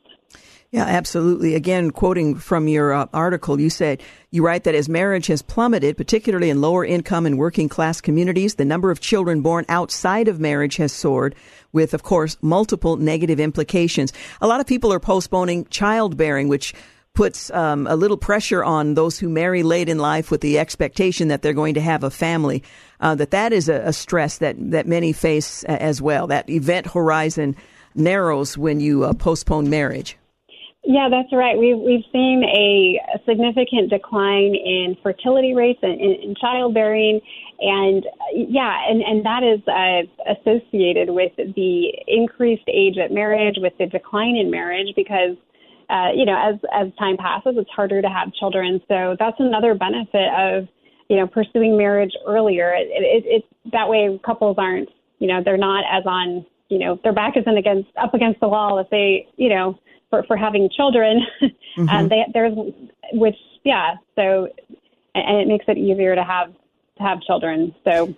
Yeah, 0.76 0.84
absolutely. 0.88 1.56
Again, 1.56 1.90
quoting 1.92 2.36
from 2.36 2.68
your 2.68 2.92
uh, 2.92 3.06
article, 3.14 3.62
you 3.62 3.70
said, 3.70 4.04
you 4.32 4.44
write 4.44 4.66
that 4.66 4.76
as 4.76 4.90
marriage 4.90 5.28
has 5.28 5.42
plummeted, 5.42 5.96
particularly 5.96 6.50
in 6.50 6.60
lower 6.60 6.84
income 6.84 7.26
and 7.26 7.38
working 7.38 7.70
class 7.70 8.02
communities, 8.02 8.56
the 8.56 8.66
number 8.66 8.92
of 8.92 9.00
children 9.00 9.40
born 9.42 9.64
outside 9.70 10.28
of 10.28 10.42
marriage 10.42 10.76
has 10.76 10.92
soared 10.92 11.34
with, 11.72 11.94
of 11.94 12.04
course, 12.04 12.36
multiple 12.42 12.98
negative 12.98 13.40
implications. 13.40 14.12
A 14.42 14.48
lot 14.48 14.60
of 14.60 14.68
people 14.68 14.92
are 14.92 15.00
postponing 15.00 15.64
childbearing, 15.68 16.50
which 16.50 16.74
puts 17.14 17.50
um, 17.52 17.88
a 17.88 17.96
little 17.96 18.18
pressure 18.18 18.62
on 18.62 18.96
those 18.96 19.18
who 19.18 19.30
marry 19.30 19.64
late 19.64 19.88
in 19.88 19.98
life 19.98 20.30
with 20.30 20.42
the 20.42 20.60
expectation 20.60 21.30
that 21.30 21.42
they're 21.42 21.54
going 21.54 21.76
to 21.76 21.82
have 21.82 22.04
a 22.04 22.12
family. 22.12 22.64
Uh, 23.00 23.16
that 23.16 23.32
that 23.32 23.54
is 23.54 23.70
a, 23.70 23.76
a, 23.76 23.94
stress 23.94 24.40
that 24.40 24.58
that 24.72 24.88
many 24.88 25.14
face 25.14 25.64
as 25.64 26.02
well. 26.02 26.28
That 26.28 26.50
event 26.50 26.88
horizon 26.88 27.56
narrows 27.96 28.58
when 28.58 28.82
you 28.82 29.06
uh, 29.06 29.14
postpone 29.14 29.70
marriage. 29.70 30.18
Yeah, 30.88 31.10
that's 31.10 31.34
right. 31.34 31.58
We've 31.58 31.78
we've 31.78 32.06
seen 32.12 32.44
a, 32.44 33.00
significant 33.26 33.90
decline 33.90 34.54
in 34.54 34.96
fertility 35.02 35.56
rates 35.56 35.80
and 35.82 36.00
in, 36.00 36.12
in 36.22 36.36
childbearing, 36.40 37.20
and 37.60 38.06
yeah, 38.34 38.88
and 38.88 39.02
and 39.02 39.26
that 39.26 39.42
is 39.42 39.60
uh, 39.68 40.34
associated 40.38 41.10
with 41.10 41.32
the 41.38 41.92
increased 42.08 42.68
age 42.68 42.98
at 43.04 43.12
marriage, 43.12 43.56
with 43.58 43.74
the 43.80 43.88
decline 43.88 44.36
in 44.36 44.52
marriage, 44.52 44.94
because 44.96 45.36
uh, 45.90 46.10
you 46.14 46.24
know 46.24 46.38
as 46.38 46.60
as 46.72 46.94
time 47.00 47.18
passes, 47.18 47.56
it's 47.58 47.70
harder 47.72 48.04
to 48.04 48.10
have 48.10 48.32
children. 48.34 48.80
So 48.88 49.16
that's 49.18 49.40
another 49.40 49.74
benefit 49.74 50.30
of 50.38 50.68
you 51.10 51.18
know 51.18 51.26
pursuing 51.26 51.76
marriage 51.76 52.14
earlier. 52.28 52.76
It, 52.76 52.90
it, 52.92 53.24
it 53.26 53.72
that 53.72 53.90
way 53.90 54.20
couples 54.24 54.58
aren't 54.60 54.90
you 55.18 55.28
know 55.28 55.42
they're 55.44 55.58
not 55.58 55.84
as 55.92 56.06
on 56.06 56.46
you 56.70 56.78
know 56.78 57.00
their 57.04 57.14
back 57.14 57.38
isn't 57.38 57.58
against 57.58 57.90
up 57.98 58.14
against 58.14 58.40
the 58.40 58.48
wall 58.48 58.78
if 58.78 58.90
they 58.92 59.28
you 59.38 59.50
know 59.50 59.80
for 60.22 60.28
for 60.28 60.38
having 60.38 60.70
children. 60.70 61.22
Mm-hmm. 61.76 61.90
and 61.90 62.10
they, 62.10 62.24
there's 62.34 62.54
which 63.12 63.36
yeah, 63.66 63.96
so 64.16 64.48
and 65.14 65.38
it 65.42 65.46
makes 65.46 65.66
it 65.68 65.78
easier 65.78 66.16
to 66.16 66.24
have 66.24 66.54
to 66.96 67.04
have 67.04 67.20
children. 67.22 67.76
So 67.84 68.16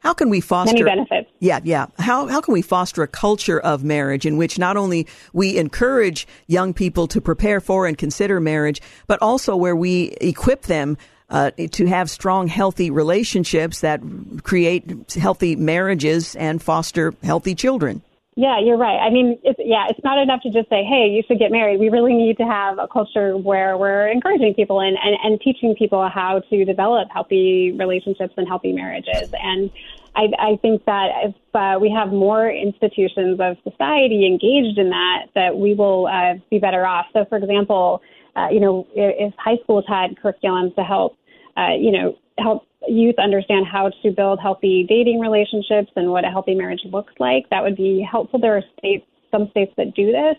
how 0.00 0.12
can 0.12 0.28
we 0.28 0.40
foster 0.40 0.72
many 0.72 0.82
benefits? 0.82 1.30
Yeah, 1.38 1.60
yeah. 1.62 1.86
How 2.00 2.26
how 2.26 2.40
can 2.40 2.52
we 2.52 2.62
foster 2.62 3.04
a 3.04 3.06
culture 3.06 3.60
of 3.60 3.84
marriage 3.84 4.26
in 4.26 4.36
which 4.38 4.58
not 4.58 4.76
only 4.76 5.06
we 5.32 5.56
encourage 5.56 6.26
young 6.48 6.74
people 6.74 7.06
to 7.06 7.20
prepare 7.20 7.60
for 7.60 7.86
and 7.86 7.96
consider 7.96 8.40
marriage, 8.40 8.82
but 9.06 9.22
also 9.22 9.54
where 9.54 9.76
we 9.76 10.16
equip 10.20 10.62
them 10.62 10.96
uh, 11.30 11.52
to 11.52 11.86
have 11.86 12.10
strong, 12.10 12.48
healthy 12.48 12.90
relationships 12.90 13.82
that 13.82 14.00
create 14.42 15.12
healthy 15.12 15.54
marriages 15.54 16.34
and 16.34 16.60
foster 16.60 17.14
healthy 17.22 17.54
children? 17.54 18.02
Yeah, 18.38 18.60
you're 18.60 18.76
right. 18.76 18.98
I 18.98 19.08
mean, 19.08 19.38
it's, 19.44 19.58
yeah, 19.64 19.86
it's 19.88 19.98
not 20.04 20.18
enough 20.18 20.42
to 20.42 20.50
just 20.50 20.68
say, 20.68 20.84
hey, 20.84 21.08
you 21.08 21.22
should 21.26 21.38
get 21.38 21.50
married. 21.50 21.80
We 21.80 21.88
really 21.88 22.12
need 22.12 22.36
to 22.36 22.44
have 22.44 22.78
a 22.78 22.86
culture 22.86 23.34
where 23.34 23.78
we're 23.78 24.08
encouraging 24.08 24.52
people 24.52 24.80
and, 24.80 24.98
and, 25.02 25.16
and 25.24 25.40
teaching 25.40 25.74
people 25.74 26.06
how 26.06 26.40
to 26.50 26.64
develop 26.66 27.08
healthy 27.10 27.72
relationships 27.72 28.34
and 28.36 28.46
healthy 28.46 28.74
marriages. 28.74 29.32
And 29.42 29.70
I, 30.14 30.28
I 30.38 30.56
think 30.60 30.84
that 30.84 31.08
if 31.24 31.34
uh, 31.54 31.78
we 31.80 31.90
have 31.90 32.12
more 32.12 32.50
institutions 32.50 33.40
of 33.40 33.56
society 33.64 34.26
engaged 34.26 34.78
in 34.78 34.90
that, 34.90 35.28
that 35.34 35.56
we 35.56 35.74
will 35.74 36.06
uh, 36.06 36.34
be 36.50 36.58
better 36.58 36.84
off. 36.84 37.06
So, 37.14 37.24
for 37.30 37.38
example, 37.38 38.02
uh, 38.36 38.48
you 38.50 38.60
know, 38.60 38.86
if, 38.94 39.32
if 39.32 39.34
high 39.38 39.56
schools 39.62 39.86
had 39.88 40.14
curriculums 40.22 40.74
to 40.76 40.82
help, 40.82 41.16
uh, 41.56 41.72
you 41.78 41.90
know, 41.90 42.18
help 42.38 42.66
youth 42.88 43.16
understand 43.18 43.66
how 43.66 43.90
to 44.02 44.10
build 44.10 44.38
healthy 44.40 44.86
dating 44.88 45.20
relationships 45.20 45.90
and 45.96 46.10
what 46.10 46.24
a 46.24 46.28
healthy 46.28 46.54
marriage 46.54 46.82
looks 46.92 47.12
like. 47.18 47.48
That 47.50 47.62
would 47.62 47.76
be 47.76 48.06
helpful. 48.08 48.38
There 48.38 48.56
are 48.56 48.62
states, 48.78 49.06
some 49.30 49.48
states 49.50 49.72
that 49.76 49.94
do 49.94 50.12
this. 50.12 50.36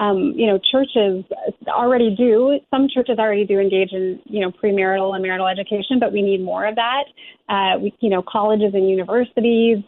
Um, 0.00 0.32
you 0.36 0.46
know, 0.46 0.60
churches 0.70 1.24
already 1.66 2.14
do. 2.14 2.60
Some 2.70 2.86
churches 2.88 3.18
already 3.18 3.44
do 3.44 3.58
engage 3.58 3.90
in, 3.92 4.20
you 4.26 4.40
know, 4.40 4.52
premarital 4.52 5.14
and 5.14 5.22
marital 5.22 5.48
education, 5.48 5.98
but 5.98 6.12
we 6.12 6.22
need 6.22 6.40
more 6.40 6.66
of 6.66 6.76
that. 6.76 7.04
Uh, 7.48 7.80
we, 7.80 7.92
you 7.98 8.08
know, 8.08 8.22
colleges 8.22 8.74
and 8.74 8.88
universities, 8.88 9.78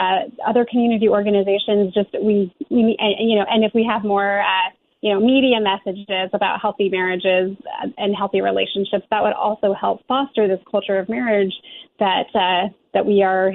uh, 0.00 0.26
other 0.44 0.66
community 0.68 1.08
organizations. 1.08 1.94
Just 1.94 2.08
we, 2.20 2.52
we, 2.70 2.96
you 3.00 3.36
know, 3.36 3.44
and 3.48 3.64
if 3.64 3.72
we 3.72 3.86
have 3.88 4.04
more. 4.04 4.40
Uh, 4.40 4.70
you 5.02 5.12
know, 5.12 5.20
media 5.20 5.60
messages 5.60 6.30
about 6.32 6.60
healthy 6.60 6.88
marriages 6.88 7.56
and 7.98 8.14
healthy 8.16 8.40
relationships, 8.40 9.04
that 9.10 9.22
would 9.22 9.32
also 9.32 9.74
help 9.74 10.06
foster 10.06 10.46
this 10.46 10.60
culture 10.70 10.98
of 10.98 11.08
marriage 11.08 11.52
that 11.98 12.26
uh, 12.34 12.72
that 12.94 13.04
we 13.04 13.22
are 13.22 13.52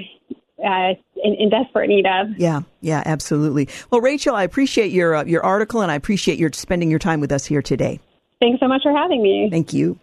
uh, 0.59 0.93
in, 1.23 1.33
in, 1.35 1.49
desperate 1.49 1.87
need 1.87 2.05
of. 2.05 2.37
Yeah, 2.37 2.61
yeah, 2.81 3.01
absolutely. 3.05 3.69
Well, 3.89 4.01
Rachel, 4.01 4.35
I 4.35 4.43
appreciate 4.43 4.91
your 4.91 5.15
uh, 5.15 5.23
your 5.23 5.43
article, 5.43 5.81
and 5.81 5.89
I 5.89 5.95
appreciate 5.95 6.37
your 6.37 6.51
spending 6.53 6.89
your 6.89 6.99
time 6.99 7.21
with 7.21 7.31
us 7.31 7.45
here 7.45 7.61
today. 7.61 8.01
Thanks 8.41 8.59
so 8.59 8.67
much 8.67 8.83
for 8.83 8.91
having 8.91 9.23
me. 9.23 9.47
Thank 9.49 9.71
you. 9.73 9.97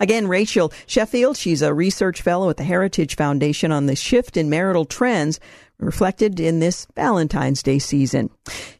Again, 0.00 0.26
Rachel 0.26 0.72
Sheffield, 0.86 1.36
she's 1.36 1.62
a 1.62 1.72
research 1.72 2.20
fellow 2.22 2.50
at 2.50 2.56
the 2.56 2.64
Heritage 2.64 3.16
Foundation 3.16 3.72
on 3.72 3.86
the 3.86 3.96
shift 3.96 4.36
in 4.36 4.50
marital 4.50 4.84
trends 4.84 5.38
reflected 5.78 6.40
in 6.40 6.58
this 6.58 6.86
Valentine's 6.96 7.62
Day 7.62 7.78
season. 7.78 8.30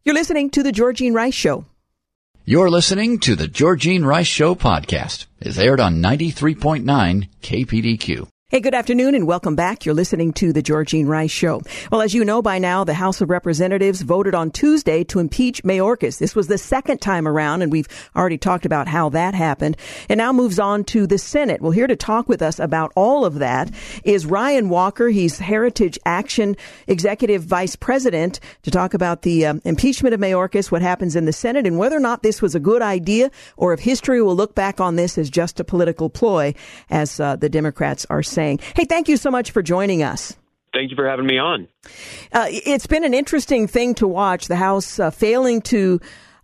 You're 0.04 0.16
listening 0.16 0.50
to 0.50 0.62
the 0.62 0.72
Georgene 0.72 1.14
Rice 1.14 1.34
Show. 1.34 1.64
You're 2.48 2.70
listening 2.70 3.18
to 3.18 3.36
the 3.36 3.46
Georgene 3.46 4.06
Rice 4.06 4.26
Show 4.26 4.54
podcast. 4.54 5.26
It's 5.38 5.58
aired 5.58 5.80
on 5.80 6.00
93.9 6.00 7.28
KPDQ. 7.42 8.26
Hey, 8.50 8.60
good 8.60 8.72
afternoon 8.72 9.14
and 9.14 9.26
welcome 9.26 9.56
back. 9.56 9.84
You're 9.84 9.94
listening 9.94 10.32
to 10.32 10.54
the 10.54 10.62
Georgene 10.62 11.06
Rice 11.06 11.30
Show. 11.30 11.60
Well, 11.92 12.00
as 12.00 12.14
you 12.14 12.24
know 12.24 12.40
by 12.40 12.58
now, 12.58 12.82
the 12.82 12.94
House 12.94 13.20
of 13.20 13.28
Representatives 13.28 14.00
voted 14.00 14.34
on 14.34 14.50
Tuesday 14.50 15.04
to 15.04 15.18
impeach 15.18 15.62
Mayorkas. 15.64 16.18
This 16.18 16.34
was 16.34 16.46
the 16.46 16.56
second 16.56 17.02
time 17.02 17.28
around, 17.28 17.60
and 17.60 17.70
we've 17.70 17.86
already 18.16 18.38
talked 18.38 18.64
about 18.64 18.88
how 18.88 19.10
that 19.10 19.34
happened. 19.34 19.76
And 20.08 20.16
now 20.16 20.32
moves 20.32 20.58
on 20.58 20.84
to 20.84 21.06
the 21.06 21.18
Senate. 21.18 21.60
Well, 21.60 21.72
here 21.72 21.86
to 21.86 21.94
talk 21.94 22.26
with 22.26 22.40
us 22.40 22.58
about 22.58 22.90
all 22.96 23.26
of 23.26 23.34
that 23.34 23.70
is 24.02 24.24
Ryan 24.24 24.70
Walker. 24.70 25.10
He's 25.10 25.38
Heritage 25.38 25.98
Action 26.06 26.56
Executive 26.86 27.42
Vice 27.42 27.76
President 27.76 28.40
to 28.62 28.70
talk 28.70 28.94
about 28.94 29.20
the 29.20 29.44
um, 29.44 29.60
impeachment 29.66 30.14
of 30.14 30.20
Mayorkas, 30.20 30.72
what 30.72 30.80
happens 30.80 31.16
in 31.16 31.26
the 31.26 31.34
Senate, 31.34 31.66
and 31.66 31.76
whether 31.76 31.98
or 31.98 32.00
not 32.00 32.22
this 32.22 32.40
was 32.40 32.54
a 32.54 32.60
good 32.60 32.80
idea, 32.80 33.30
or 33.58 33.74
if 33.74 33.80
history 33.80 34.22
will 34.22 34.34
look 34.34 34.54
back 34.54 34.80
on 34.80 34.96
this 34.96 35.18
as 35.18 35.28
just 35.28 35.60
a 35.60 35.64
political 35.64 36.08
ploy, 36.08 36.54
as 36.88 37.20
uh, 37.20 37.36
the 37.36 37.50
Democrats 37.50 38.06
are 38.08 38.22
saying 38.22 38.37
saying. 38.38 38.60
Hey, 38.76 38.84
thank 38.84 39.08
you 39.08 39.16
so 39.16 39.30
much 39.30 39.50
for 39.50 39.62
joining 39.62 40.04
us. 40.04 40.36
Thank 40.72 40.90
you 40.90 40.96
for 40.96 41.08
having 41.08 41.26
me 41.26 41.38
on. 41.38 41.66
Uh, 42.32 42.46
it's 42.50 42.86
been 42.86 43.02
an 43.02 43.14
interesting 43.14 43.66
thing 43.66 43.94
to 43.96 44.06
watch 44.06 44.46
the 44.46 44.56
House 44.56 45.00
uh, 45.00 45.10
failing 45.10 45.60
to 45.62 46.00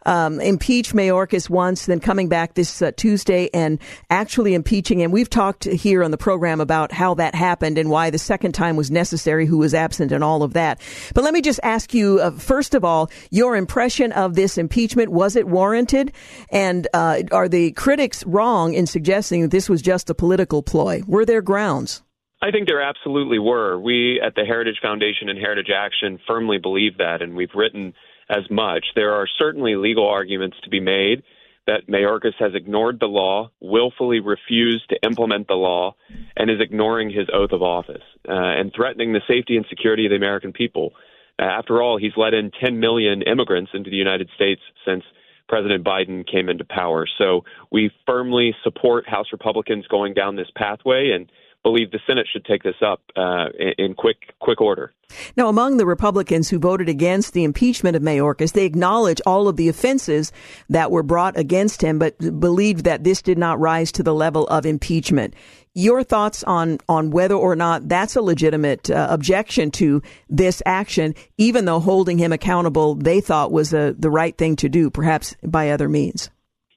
um, 0.07 0.40
impeach 0.40 0.92
Mayorkas 0.92 1.48
once, 1.48 1.86
then 1.86 2.00
coming 2.00 2.28
back 2.28 2.55
this 2.55 2.82
uh, 2.82 2.92
Tuesday 2.96 3.50
and 3.52 3.78
actually 4.11 4.55
impeaching 4.55 5.00
him. 5.00 5.11
We've 5.11 5.30
talked 5.30 5.64
here 5.64 6.02
on 6.02 6.11
the 6.11 6.18
program 6.18 6.61
about 6.61 6.92
how 6.92 7.14
that 7.14 7.34
happened 7.34 7.78
and 7.78 7.90
why 7.90 8.11
the 8.11 8.18
second 8.18 8.52
time 8.52 8.76
was 8.76 8.90
necessary, 8.90 9.46
who 9.46 9.59
was 9.59 9.74
absent, 9.74 10.12
and 10.12 10.22
all 10.22 10.42
of 10.42 10.52
that. 10.55 10.80
But 11.14 11.24
let 11.24 11.34
me 11.34 11.40
just 11.40 11.61
ask 11.62 11.94
you, 11.94 12.20
uh, 12.20 12.30
first 12.32 12.74
of 12.74 12.84
all, 12.84 13.11
your 13.30 13.57
impression 13.57 14.12
of 14.12 14.34
this 14.34 14.59
impeachment. 14.59 15.11
Was 15.11 15.36
it 15.36 15.46
warranted? 15.46 16.12
And 16.50 16.86
uh, 16.92 17.22
are 17.32 17.48
the 17.48 17.72
critics 17.72 18.24
wrong 18.26 18.74
in 18.74 18.86
suggesting 18.86 19.42
that 19.42 19.50
this 19.50 19.68
was 19.68 19.82
just 19.82 20.11
a 20.11 20.14
political 20.14 20.62
ploy? 20.62 21.02
Were 21.07 21.24
there 21.24 21.42
grounds? 21.42 22.02
I 22.42 22.50
think 22.50 22.66
there 22.66 22.82
absolutely 22.82 23.38
were. 23.38 23.80
We 23.80 24.20
at 24.24 24.34
the 24.34 24.44
Heritage 24.44 24.78
Foundation 24.82 25.30
and 25.30 25.38
Heritage 25.38 25.70
Action 25.74 26.18
firmly 26.26 26.59
believe 26.59 26.98
that, 26.98 27.22
and 27.22 27.34
we've 27.34 27.55
written 27.55 27.94
as 28.29 28.51
much. 28.51 28.85
There 28.95 29.14
are 29.14 29.27
certainly 29.39 29.77
legal 29.77 30.09
arguments 30.09 30.57
to 30.64 30.70
be 30.70 30.81
made 30.81 31.22
that 31.66 31.89
Mayorkas 31.89 32.35
has 32.39 32.55
ignored 32.55 33.01
the 33.01 33.07
law, 33.07 33.51
willfully 33.61 34.20
refused 34.20 34.89
to 34.91 34.99
implement 35.03 35.49
the 35.49 35.55
law, 35.55 35.95
and 36.37 36.51
is 36.51 36.61
ignoring 36.61 37.09
his 37.09 37.29
oath 37.33 37.53
of 37.53 37.62
office 37.62 38.03
uh, 38.29 38.33
and 38.33 38.72
threatening 38.75 39.12
the 39.12 39.22
safety 39.27 39.57
and 39.57 39.64
security 39.68 40.05
of 40.05 40.11
the 40.11 40.16
American 40.16 40.53
people. 40.53 40.93
After 41.39 41.83
all, 41.83 41.99
he's 41.99 42.12
let 42.16 42.35
in 42.35 42.51
10 42.62 42.81
million 42.81 43.22
immigrants 43.22 43.70
into 43.75 43.91
the 43.91 43.97
United 43.97 44.29
States 44.37 44.61
since 44.87 45.05
President 45.49 45.85
Biden 45.85 46.31
came 46.31 46.49
into 46.49 46.64
power. 46.64 47.07
So 47.18 47.45
we 47.72 47.91
firmly 48.07 48.55
support 48.62 49.09
House 49.09 49.27
Republicans 49.33 49.87
going 49.89 50.14
down 50.14 50.37
this 50.37 50.51
pathway 50.57 51.11
and 51.14 51.31
believe 51.65 51.91
the 51.91 51.99
Senate 52.07 52.29
should 52.31 52.45
take 52.45 52.62
this 52.62 52.77
up 52.81 53.01
uh, 53.17 53.47
in 53.79 53.95
quick 53.95 54.19
quick 54.39 54.61
order. 54.61 54.93
Now, 55.37 55.49
among 55.49 55.79
the 55.79 55.87
Republicans 55.87 56.49
who 56.49 56.59
voted 56.59 56.89
against 56.89 57.33
the 57.33 57.43
impeachment 57.43 57.97
of 57.97 58.03
Mayorkas, 58.03 58.53
they 58.53 58.67
acknowledge 58.67 59.21
all 59.27 59.49
of 59.49 59.57
the 59.57 59.69
offenses 59.69 60.31
that 60.69 60.91
were 60.91 61.03
brought 61.03 61.37
against 61.37 61.83
him, 61.83 61.99
but 61.99 62.19
believed 62.39 62.85
that 62.85 63.03
this 63.03 63.23
did 63.23 63.39
not 63.39 63.59
rise 63.59 63.91
to 63.93 64.03
the 64.03 64.15
level 64.15 64.47
of 64.49 64.67
impeachment. 64.67 65.35
Your 65.73 66.05
thoughts 66.05 66.45
on 66.45 66.79
on 66.89 67.11
whether 67.11 67.35
or 67.35 67.57
not 67.57 67.89
that's 67.89 68.15
a 68.15 68.23
legitimate 68.23 68.91
uh, 68.91 69.09
objection 69.11 69.71
to 69.73 70.03
this 70.29 70.62
action, 70.67 71.15
even 71.39 71.65
though 71.65 71.81
holding 71.81 72.19
him 72.19 72.33
accountable 72.33 72.95
they 72.95 73.21
thought 73.21 73.51
was 73.51 73.73
a, 73.73 73.89
uh, 73.89 73.93
the 73.99 74.11
right 74.11 74.37
thing 74.37 74.55
to 74.57 74.69
do, 74.69 74.91
perhaps 74.91 75.35
by 75.43 75.71
other 75.71 75.89
means. 75.89 76.31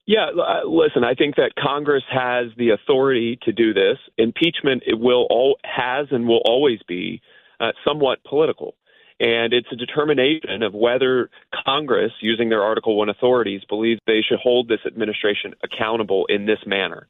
Yeah, 0.08 0.28
uh, 0.30 0.66
listen, 0.66 1.03
I 1.03 1.16
think 1.16 1.36
that 1.36 1.51
Congress 1.60 2.03
has 2.10 2.47
the 2.58 2.70
authority 2.70 3.38
to 3.43 3.51
do 3.51 3.74
this. 3.74 3.97
Impeachment 4.18 4.84
it 4.88 4.97
will 4.97 5.28
all 5.30 5.58
has 5.66 6.08
and 6.12 6.26
will 6.26 6.41
always 6.45 6.80
be 6.88 7.22
uh, 7.60 7.74
somewhat 7.86 8.24
political. 8.24 8.76
And 9.20 9.51
it's 9.51 9.68
a 9.70 9.76
determination 9.76 10.64
of 10.64 10.74
whether 10.74 11.30
Congress, 11.66 12.14
using 12.22 12.47
their 12.47 12.64
Article 12.64 12.95
1 12.95 13.10
authorities, 13.10 13.62
believes 13.68 13.99
they 14.08 14.22
should 14.22 14.39
hold 14.39 14.70
this 14.70 14.80
administration 14.86 15.53
accountable 15.62 16.26
in 16.30 16.45
this 16.45 16.60
manner. 16.66 17.08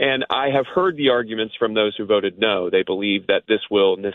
And 0.00 0.24
I 0.28 0.48
have 0.48 0.66
heard 0.66 0.96
the 0.96 1.10
arguments 1.10 1.54
from 1.56 1.74
those 1.74 1.94
who 1.96 2.06
voted 2.06 2.40
no. 2.40 2.70
They 2.70 2.82
believe 2.82 3.28
that 3.28 3.44
this 3.46 3.60
will 3.70 3.96
this, 3.98 4.14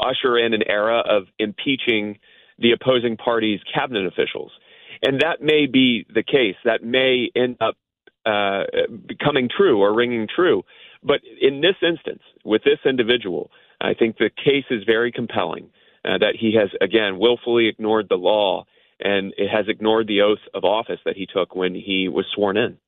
usher 0.00 0.38
in 0.38 0.54
an 0.54 0.62
era 0.68 0.98
of 1.00 1.24
impeaching 1.40 2.18
the 2.60 2.72
opposing 2.72 3.16
party's 3.16 3.60
cabinet 3.74 4.06
officials. 4.06 4.52
And 5.04 5.20
that 5.20 5.42
may 5.42 5.66
be 5.66 6.06
the 6.12 6.22
case. 6.22 6.56
That 6.64 6.82
may 6.82 7.30
end 7.36 7.58
up 7.60 7.76
uh, 8.24 8.64
becoming 9.06 9.48
true 9.54 9.80
or 9.80 9.94
ringing 9.94 10.26
true. 10.34 10.62
But 11.02 11.20
in 11.40 11.60
this 11.60 11.76
instance, 11.86 12.22
with 12.44 12.62
this 12.64 12.78
individual, 12.86 13.50
I 13.80 13.92
think 13.94 14.16
the 14.16 14.30
case 14.30 14.64
is 14.70 14.82
very 14.84 15.12
compelling 15.12 15.70
uh, 16.04 16.18
that 16.18 16.34
he 16.38 16.54
has, 16.58 16.70
again, 16.80 17.18
willfully 17.18 17.68
ignored 17.68 18.06
the 18.08 18.16
law 18.16 18.64
and 19.00 19.34
it 19.36 19.48
has 19.48 19.66
ignored 19.68 20.06
the 20.06 20.22
oath 20.22 20.38
of 20.54 20.64
office 20.64 21.00
that 21.04 21.16
he 21.16 21.26
took 21.26 21.54
when 21.54 21.74
he 21.74 22.08
was 22.08 22.24
sworn 22.34 22.56
in. 22.56 22.78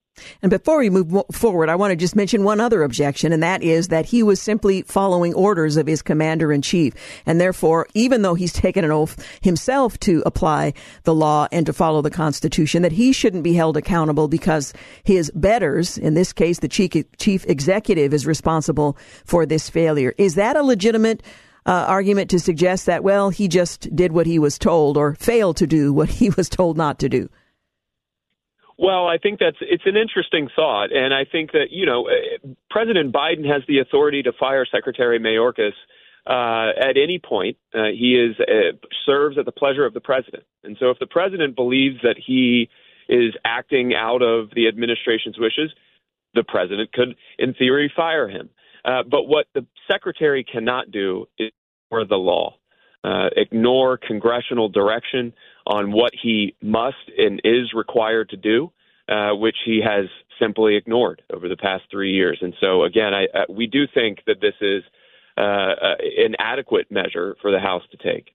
And 0.42 0.50
before 0.50 0.78
we 0.78 0.90
move 0.90 1.24
forward, 1.32 1.68
I 1.68 1.76
want 1.76 1.92
to 1.92 1.96
just 1.96 2.16
mention 2.16 2.42
one 2.42 2.60
other 2.60 2.82
objection, 2.82 3.32
and 3.32 3.42
that 3.42 3.62
is 3.62 3.88
that 3.88 4.06
he 4.06 4.22
was 4.22 4.40
simply 4.40 4.82
following 4.82 5.34
orders 5.34 5.76
of 5.76 5.86
his 5.86 6.02
commander 6.02 6.52
in 6.52 6.62
chief. 6.62 6.94
And 7.26 7.40
therefore, 7.40 7.86
even 7.94 8.22
though 8.22 8.34
he's 8.34 8.52
taken 8.52 8.84
an 8.84 8.90
oath 8.90 9.22
himself 9.42 9.98
to 10.00 10.22
apply 10.24 10.72
the 11.04 11.14
law 11.14 11.48
and 11.52 11.66
to 11.66 11.72
follow 11.72 12.00
the 12.00 12.10
Constitution, 12.10 12.82
that 12.82 12.92
he 12.92 13.12
shouldn't 13.12 13.44
be 13.44 13.54
held 13.54 13.76
accountable 13.76 14.28
because 14.28 14.72
his 15.04 15.30
betters, 15.34 15.98
in 15.98 16.14
this 16.14 16.32
case, 16.32 16.60
the 16.60 16.68
chief, 16.68 16.92
chief 17.18 17.44
executive, 17.46 18.14
is 18.14 18.26
responsible 18.26 18.96
for 19.24 19.44
this 19.44 19.68
failure. 19.68 20.14
Is 20.16 20.34
that 20.36 20.56
a 20.56 20.62
legitimate 20.62 21.22
uh, 21.66 21.84
argument 21.88 22.30
to 22.30 22.40
suggest 22.40 22.86
that, 22.86 23.04
well, 23.04 23.30
he 23.30 23.48
just 23.48 23.94
did 23.94 24.12
what 24.12 24.26
he 24.26 24.38
was 24.38 24.58
told 24.58 24.96
or 24.96 25.14
failed 25.16 25.56
to 25.58 25.66
do 25.66 25.92
what 25.92 26.08
he 26.08 26.30
was 26.36 26.48
told 26.48 26.76
not 26.76 26.98
to 27.00 27.08
do? 27.08 27.28
Well, 28.78 29.06
I 29.06 29.16
think 29.18 29.38
that's 29.38 29.56
it's 29.60 29.84
an 29.86 29.96
interesting 29.96 30.48
thought, 30.54 30.92
and 30.92 31.14
I 31.14 31.24
think 31.24 31.52
that 31.52 31.68
you 31.70 31.86
know 31.86 32.08
uh, 32.08 32.48
President 32.70 33.12
Biden 33.12 33.46
has 33.50 33.62
the 33.66 33.78
authority 33.78 34.22
to 34.22 34.32
fire 34.38 34.66
Secretary 34.70 35.18
Mayorkas 35.18 35.72
uh, 36.26 36.78
at 36.78 36.96
any 36.98 37.18
point. 37.18 37.56
Uh, 37.74 37.86
he 37.96 38.14
is 38.14 38.36
uh, 38.38 38.76
serves 39.06 39.38
at 39.38 39.46
the 39.46 39.52
pleasure 39.52 39.86
of 39.86 39.94
the 39.94 40.00
president, 40.00 40.44
and 40.62 40.76
so 40.78 40.90
if 40.90 40.98
the 40.98 41.06
president 41.06 41.56
believes 41.56 41.96
that 42.02 42.16
he 42.24 42.68
is 43.08 43.34
acting 43.44 43.94
out 43.94 44.20
of 44.20 44.50
the 44.54 44.68
administration's 44.68 45.38
wishes, 45.38 45.70
the 46.34 46.44
president 46.44 46.92
could, 46.92 47.16
in 47.38 47.54
theory, 47.54 47.90
fire 47.94 48.28
him. 48.28 48.50
Uh, 48.84 49.02
but 49.08 49.24
what 49.24 49.46
the 49.54 49.64
secretary 49.90 50.44
cannot 50.44 50.90
do 50.90 51.26
is 51.38 51.50
ignore 51.90 52.06
the 52.06 52.16
law, 52.16 52.54
uh, 53.04 53.28
ignore 53.36 53.96
congressional 53.96 54.68
direction 54.68 55.32
on 55.66 55.92
what 55.92 56.12
he 56.20 56.54
must 56.62 56.96
and 57.18 57.40
is 57.44 57.72
required 57.74 58.28
to 58.30 58.36
do, 58.36 58.70
uh, 59.08 59.30
which 59.34 59.56
he 59.64 59.80
has 59.84 60.06
simply 60.40 60.76
ignored 60.76 61.22
over 61.32 61.48
the 61.48 61.56
past 61.56 61.84
three 61.90 62.12
years. 62.12 62.38
And 62.40 62.54
so, 62.60 62.84
again, 62.84 63.12
I, 63.14 63.24
uh, 63.36 63.44
we 63.48 63.66
do 63.66 63.84
think 63.92 64.18
that 64.26 64.40
this 64.40 64.54
is 64.60 64.82
uh, 65.36 65.40
uh, 65.40 65.94
an 66.18 66.34
adequate 66.38 66.90
measure 66.90 67.36
for 67.42 67.50
the 67.50 67.58
House 67.60 67.82
to 67.90 67.96
take. 67.96 68.32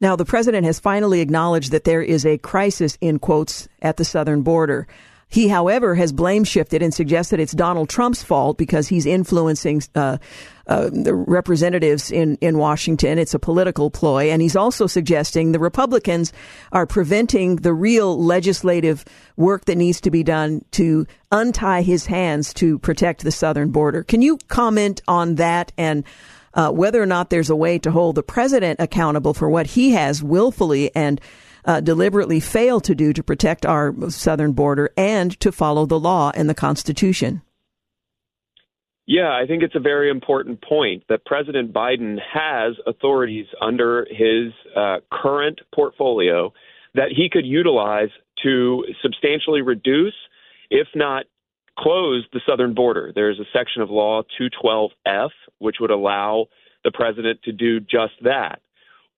Now, 0.00 0.16
the 0.16 0.24
president 0.24 0.66
has 0.66 0.80
finally 0.80 1.20
acknowledged 1.20 1.70
that 1.72 1.84
there 1.84 2.02
is 2.02 2.26
a 2.26 2.38
crisis, 2.38 2.98
in 3.00 3.18
quotes, 3.18 3.68
at 3.80 3.96
the 3.96 4.04
southern 4.04 4.42
border. 4.42 4.86
He, 5.28 5.48
however, 5.48 5.94
has 5.94 6.12
blame 6.12 6.44
shifted 6.44 6.82
and 6.82 6.92
suggested 6.92 7.40
it's 7.40 7.52
Donald 7.52 7.88
Trump's 7.88 8.22
fault 8.22 8.58
because 8.58 8.88
he's 8.88 9.06
influencing 9.06 9.82
uh, 9.94 10.18
uh, 10.66 10.90
the 10.90 11.14
representatives 11.14 12.10
in, 12.10 12.36
in 12.40 12.58
Washington. 12.58 13.18
It's 13.18 13.34
a 13.34 13.38
political 13.38 13.90
ploy. 13.90 14.30
And 14.30 14.40
he's 14.40 14.56
also 14.56 14.86
suggesting 14.86 15.52
the 15.52 15.58
Republicans 15.58 16.32
are 16.72 16.86
preventing 16.86 17.56
the 17.56 17.74
real 17.74 18.22
legislative 18.22 19.04
work 19.36 19.66
that 19.66 19.76
needs 19.76 20.00
to 20.02 20.10
be 20.10 20.22
done 20.22 20.64
to 20.72 21.06
untie 21.30 21.82
his 21.82 22.06
hands 22.06 22.54
to 22.54 22.78
protect 22.78 23.24
the 23.24 23.32
southern 23.32 23.70
border. 23.70 24.02
Can 24.02 24.22
you 24.22 24.38
comment 24.48 25.02
on 25.06 25.34
that 25.36 25.72
and 25.76 26.04
uh, 26.54 26.70
whether 26.70 27.02
or 27.02 27.06
not 27.06 27.30
there's 27.30 27.50
a 27.50 27.56
way 27.56 27.78
to 27.80 27.90
hold 27.90 28.14
the 28.14 28.22
president 28.22 28.80
accountable 28.80 29.34
for 29.34 29.50
what 29.50 29.66
he 29.66 29.90
has 29.90 30.22
willfully 30.22 30.94
and 30.94 31.20
uh, 31.64 31.80
deliberately 31.80 32.40
failed 32.40 32.84
to 32.84 32.94
do 32.94 33.12
to 33.12 33.22
protect 33.22 33.66
our 33.66 33.94
southern 34.10 34.52
border 34.52 34.90
and 34.96 35.38
to 35.40 35.50
follow 35.50 35.86
the 35.86 35.98
law 35.98 36.30
and 36.34 36.48
the 36.48 36.54
Constitution. 36.54 37.42
Yeah, 39.06 39.30
I 39.30 39.46
think 39.46 39.62
it's 39.62 39.74
a 39.74 39.80
very 39.80 40.10
important 40.10 40.62
point 40.62 41.04
that 41.08 41.26
President 41.26 41.72
Biden 41.72 42.16
has 42.32 42.74
authorities 42.86 43.46
under 43.60 44.06
his 44.10 44.52
uh, 44.74 44.96
current 45.12 45.60
portfolio 45.74 46.52
that 46.94 47.08
he 47.14 47.28
could 47.30 47.44
utilize 47.44 48.08
to 48.42 48.84
substantially 49.02 49.60
reduce, 49.60 50.14
if 50.70 50.86
not 50.94 51.24
close, 51.78 52.24
the 52.32 52.40
southern 52.48 52.72
border. 52.72 53.12
There's 53.14 53.38
a 53.38 53.44
section 53.52 53.82
of 53.82 53.90
law 53.90 54.22
212F 54.40 55.30
which 55.58 55.76
would 55.80 55.90
allow 55.90 56.46
the 56.82 56.92
president 56.92 57.42
to 57.42 57.52
do 57.52 57.80
just 57.80 58.14
that. 58.22 58.60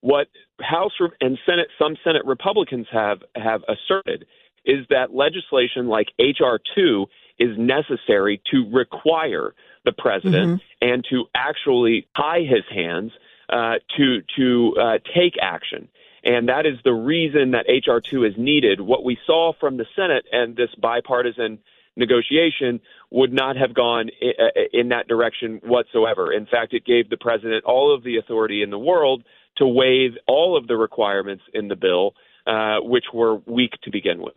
What 0.01 0.29
House 0.61 0.93
and 1.21 1.39
Senate, 1.47 1.69
some 1.79 1.97
Senate 2.05 2.25
Republicans 2.25 2.87
have 2.93 3.19
have 3.35 3.63
asserted 3.69 4.27
is 4.65 4.87
that 4.91 5.15
legislation 5.15 5.89
like 5.89 6.09
HR 6.19 6.57
two 6.75 7.07
is 7.39 7.51
necessary 7.59 8.41
to 8.51 8.69
require 8.73 9.55
the 9.87 9.93
president 9.93 10.61
mm-hmm. 10.61 10.89
and 10.89 11.07
to 11.09 11.25
actually 11.35 12.07
tie 12.15 12.41
his 12.41 12.65
hands 12.71 13.13
uh, 13.49 13.77
to 13.97 14.21
to 14.37 14.75
uh, 14.79 14.99
take 15.15 15.37
action. 15.41 15.89
And 16.23 16.49
that 16.49 16.67
is 16.67 16.77
the 16.85 16.93
reason 16.93 17.53
that 17.53 17.67
HR 17.69 18.01
two 18.01 18.25
is 18.25 18.35
needed. 18.37 18.81
What 18.81 19.05
we 19.05 19.17
saw 19.27 19.53
from 19.59 19.77
the 19.77 19.87
Senate 19.95 20.27
and 20.33 20.57
this 20.57 20.75
bipartisan 20.75 21.61
negotiation 21.97 22.81
would 23.11 23.33
not 23.33 23.57
have 23.57 23.73
gone 23.73 24.11
in 24.73 24.89
that 24.91 25.09
direction 25.09 25.61
whatsoever. 25.63 26.33
In 26.33 26.47
fact, 26.47 26.75
it 26.75 26.85
gave 26.85 27.09
the 27.09 27.17
president 27.17 27.65
all 27.65 27.95
of 27.95 28.03
the 28.03 28.19
authority 28.19 28.63
in 28.63 28.71
the 28.71 28.79
world 28.79 29.23
to 29.57 29.67
waive 29.67 30.13
all 30.27 30.57
of 30.57 30.67
the 30.67 30.77
requirements 30.77 31.45
in 31.55 31.69
the 31.69 31.77
bill, 31.77 32.15
uh, 32.47 32.79
which 32.81 33.07
were 33.15 33.37
weak 33.47 33.73
to 33.85 33.91
begin 33.91 34.21
with. 34.21 34.37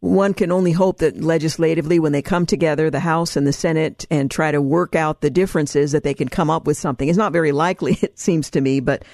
One 0.00 0.32
can 0.32 0.52
only 0.52 0.70
hope 0.70 0.98
that 0.98 1.20
legislatively, 1.20 1.98
when 1.98 2.12
they 2.12 2.22
come 2.22 2.46
together, 2.46 2.88
the 2.88 3.00
House 3.00 3.36
and 3.36 3.46
the 3.46 3.52
Senate, 3.52 4.06
and 4.10 4.30
try 4.30 4.52
to 4.52 4.62
work 4.62 4.94
out 4.94 5.20
the 5.20 5.30
differences, 5.30 5.92
that 5.92 6.04
they 6.04 6.14
can 6.14 6.28
come 6.28 6.50
up 6.50 6.66
with 6.66 6.76
something. 6.76 7.08
It's 7.08 7.18
not 7.18 7.32
very 7.32 7.50
likely, 7.50 7.94
it 8.02 8.18
seems 8.18 8.50
to 8.50 8.60
me, 8.60 8.80
but 8.80 9.04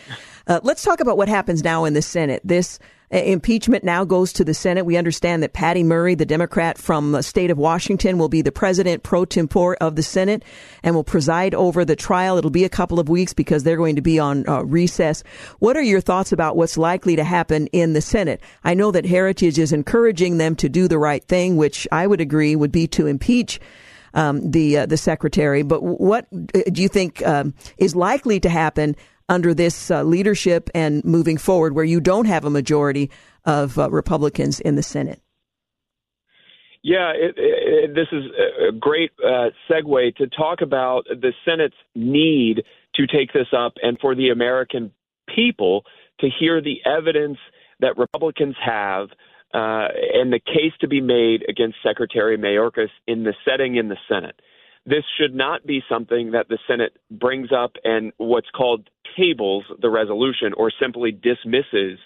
uh, 0.46 0.60
let's 0.62 0.82
talk 0.82 1.00
about 1.00 1.16
what 1.16 1.28
happens 1.28 1.62
now 1.62 1.84
in 1.84 1.94
the 1.94 2.02
Senate. 2.02 2.42
This 2.44 2.78
Impeachment 3.22 3.84
now 3.84 4.04
goes 4.04 4.32
to 4.32 4.44
the 4.44 4.54
Senate. 4.54 4.84
We 4.84 4.96
understand 4.96 5.42
that 5.42 5.52
Patty 5.52 5.84
Murray, 5.84 6.16
the 6.16 6.26
Democrat 6.26 6.78
from 6.78 7.12
the 7.12 7.22
state 7.22 7.50
of 7.50 7.58
Washington, 7.58 8.18
will 8.18 8.28
be 8.28 8.42
the 8.42 8.50
president 8.50 9.04
pro 9.04 9.24
tempore 9.24 9.76
of 9.76 9.94
the 9.94 10.02
Senate 10.02 10.42
and 10.82 10.96
will 10.96 11.04
preside 11.04 11.54
over 11.54 11.84
the 11.84 11.94
trial. 11.94 12.38
It'll 12.38 12.50
be 12.50 12.64
a 12.64 12.68
couple 12.68 12.98
of 12.98 13.08
weeks 13.08 13.32
because 13.32 13.62
they're 13.62 13.76
going 13.76 13.96
to 13.96 14.02
be 14.02 14.18
on 14.18 14.48
uh, 14.48 14.62
recess. 14.64 15.22
What 15.60 15.76
are 15.76 15.82
your 15.82 16.00
thoughts 16.00 16.32
about 16.32 16.56
what's 16.56 16.76
likely 16.76 17.14
to 17.14 17.24
happen 17.24 17.68
in 17.68 17.92
the 17.92 18.00
Senate? 18.00 18.40
I 18.64 18.74
know 18.74 18.90
that 18.90 19.06
Heritage 19.06 19.58
is 19.58 19.72
encouraging 19.72 20.38
them 20.38 20.56
to 20.56 20.68
do 20.68 20.88
the 20.88 20.98
right 20.98 21.22
thing, 21.22 21.56
which 21.56 21.86
I 21.92 22.08
would 22.08 22.20
agree 22.20 22.56
would 22.56 22.72
be 22.72 22.88
to 22.88 23.06
impeach 23.06 23.60
um, 24.14 24.50
the 24.50 24.78
uh, 24.78 24.86
the 24.86 24.96
secretary. 24.96 25.62
But 25.62 25.82
what 25.82 26.26
uh, 26.32 26.62
do 26.72 26.82
you 26.82 26.88
think 26.88 27.24
um, 27.26 27.54
is 27.76 27.94
likely 27.94 28.40
to 28.40 28.48
happen 28.48 28.96
under 29.28 29.54
this 29.54 29.90
uh, 29.90 30.02
leadership 30.02 30.70
and 30.74 31.04
moving 31.04 31.38
forward 31.38 31.74
where 31.74 31.84
you 31.84 32.00
don't 32.00 32.26
have 32.26 32.44
a 32.44 32.50
majority 32.50 33.10
of 33.44 33.78
uh, 33.78 33.90
Republicans 33.90 34.60
in 34.60 34.76
the 34.76 34.82
Senate? 34.82 35.20
Yeah, 36.82 37.12
it, 37.14 37.34
it, 37.38 37.94
this 37.94 38.08
is 38.12 38.24
a 38.68 38.72
great 38.72 39.10
uh, 39.24 39.48
segue 39.70 40.16
to 40.16 40.26
talk 40.26 40.60
about 40.60 41.04
the 41.08 41.32
Senate's 41.44 41.74
need 41.94 42.62
to 42.96 43.06
take 43.06 43.32
this 43.32 43.46
up 43.56 43.74
and 43.82 43.98
for 43.98 44.14
the 44.14 44.28
American 44.28 44.92
people 45.34 45.84
to 46.20 46.28
hear 46.38 46.60
the 46.60 46.80
evidence 46.84 47.38
that 47.80 47.96
Republicans 47.96 48.56
have 48.62 49.08
uh, 49.54 49.88
and 50.12 50.32
the 50.32 50.40
case 50.44 50.72
to 50.80 50.88
be 50.88 51.00
made 51.00 51.44
against 51.48 51.76
Secretary 51.82 52.36
Mayorkas 52.36 52.90
in 53.06 53.24
the 53.24 53.34
setting 53.44 53.76
in 53.76 53.88
the 53.88 53.96
Senate. 54.08 54.38
This 54.86 55.04
should 55.18 55.34
not 55.34 55.66
be 55.66 55.82
something 55.88 56.32
that 56.32 56.48
the 56.48 56.58
Senate 56.68 56.96
brings 57.10 57.50
up 57.52 57.72
and 57.84 58.12
what's 58.18 58.50
called 58.50 58.90
tables 59.16 59.64
the 59.80 59.88
resolution 59.88 60.52
or 60.56 60.70
simply 60.80 61.10
dismisses 61.10 61.98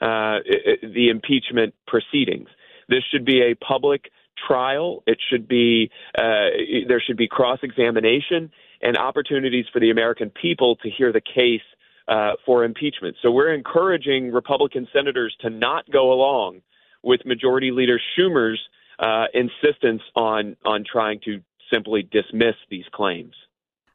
uh, 0.00 0.38
the 0.82 1.08
impeachment 1.10 1.74
proceedings. 1.86 2.48
This 2.88 3.02
should 3.10 3.24
be 3.24 3.42
a 3.42 3.54
public 3.54 4.10
trial. 4.46 5.02
It 5.06 5.18
should 5.30 5.46
be 5.46 5.90
uh, 6.18 6.48
there 6.88 7.00
should 7.06 7.16
be 7.16 7.28
cross 7.28 7.58
examination 7.62 8.50
and 8.80 8.96
opportunities 8.96 9.66
for 9.72 9.80
the 9.80 9.90
American 9.90 10.30
people 10.30 10.76
to 10.76 10.90
hear 10.90 11.12
the 11.12 11.20
case 11.20 11.60
uh, 12.08 12.32
for 12.44 12.64
impeachment. 12.64 13.16
So 13.22 13.30
we're 13.30 13.54
encouraging 13.54 14.32
Republican 14.32 14.88
senators 14.92 15.36
to 15.40 15.50
not 15.50 15.88
go 15.90 16.12
along 16.12 16.62
with 17.02 17.24
Majority 17.24 17.70
Leader 17.70 18.00
Schumer's 18.18 18.60
uh, 18.98 19.26
insistence 19.34 20.02
on 20.16 20.56
on 20.64 20.84
trying 20.90 21.20
to 21.24 21.40
simply 21.72 22.02
dismiss 22.02 22.56
these 22.70 22.84
claims. 22.92 23.34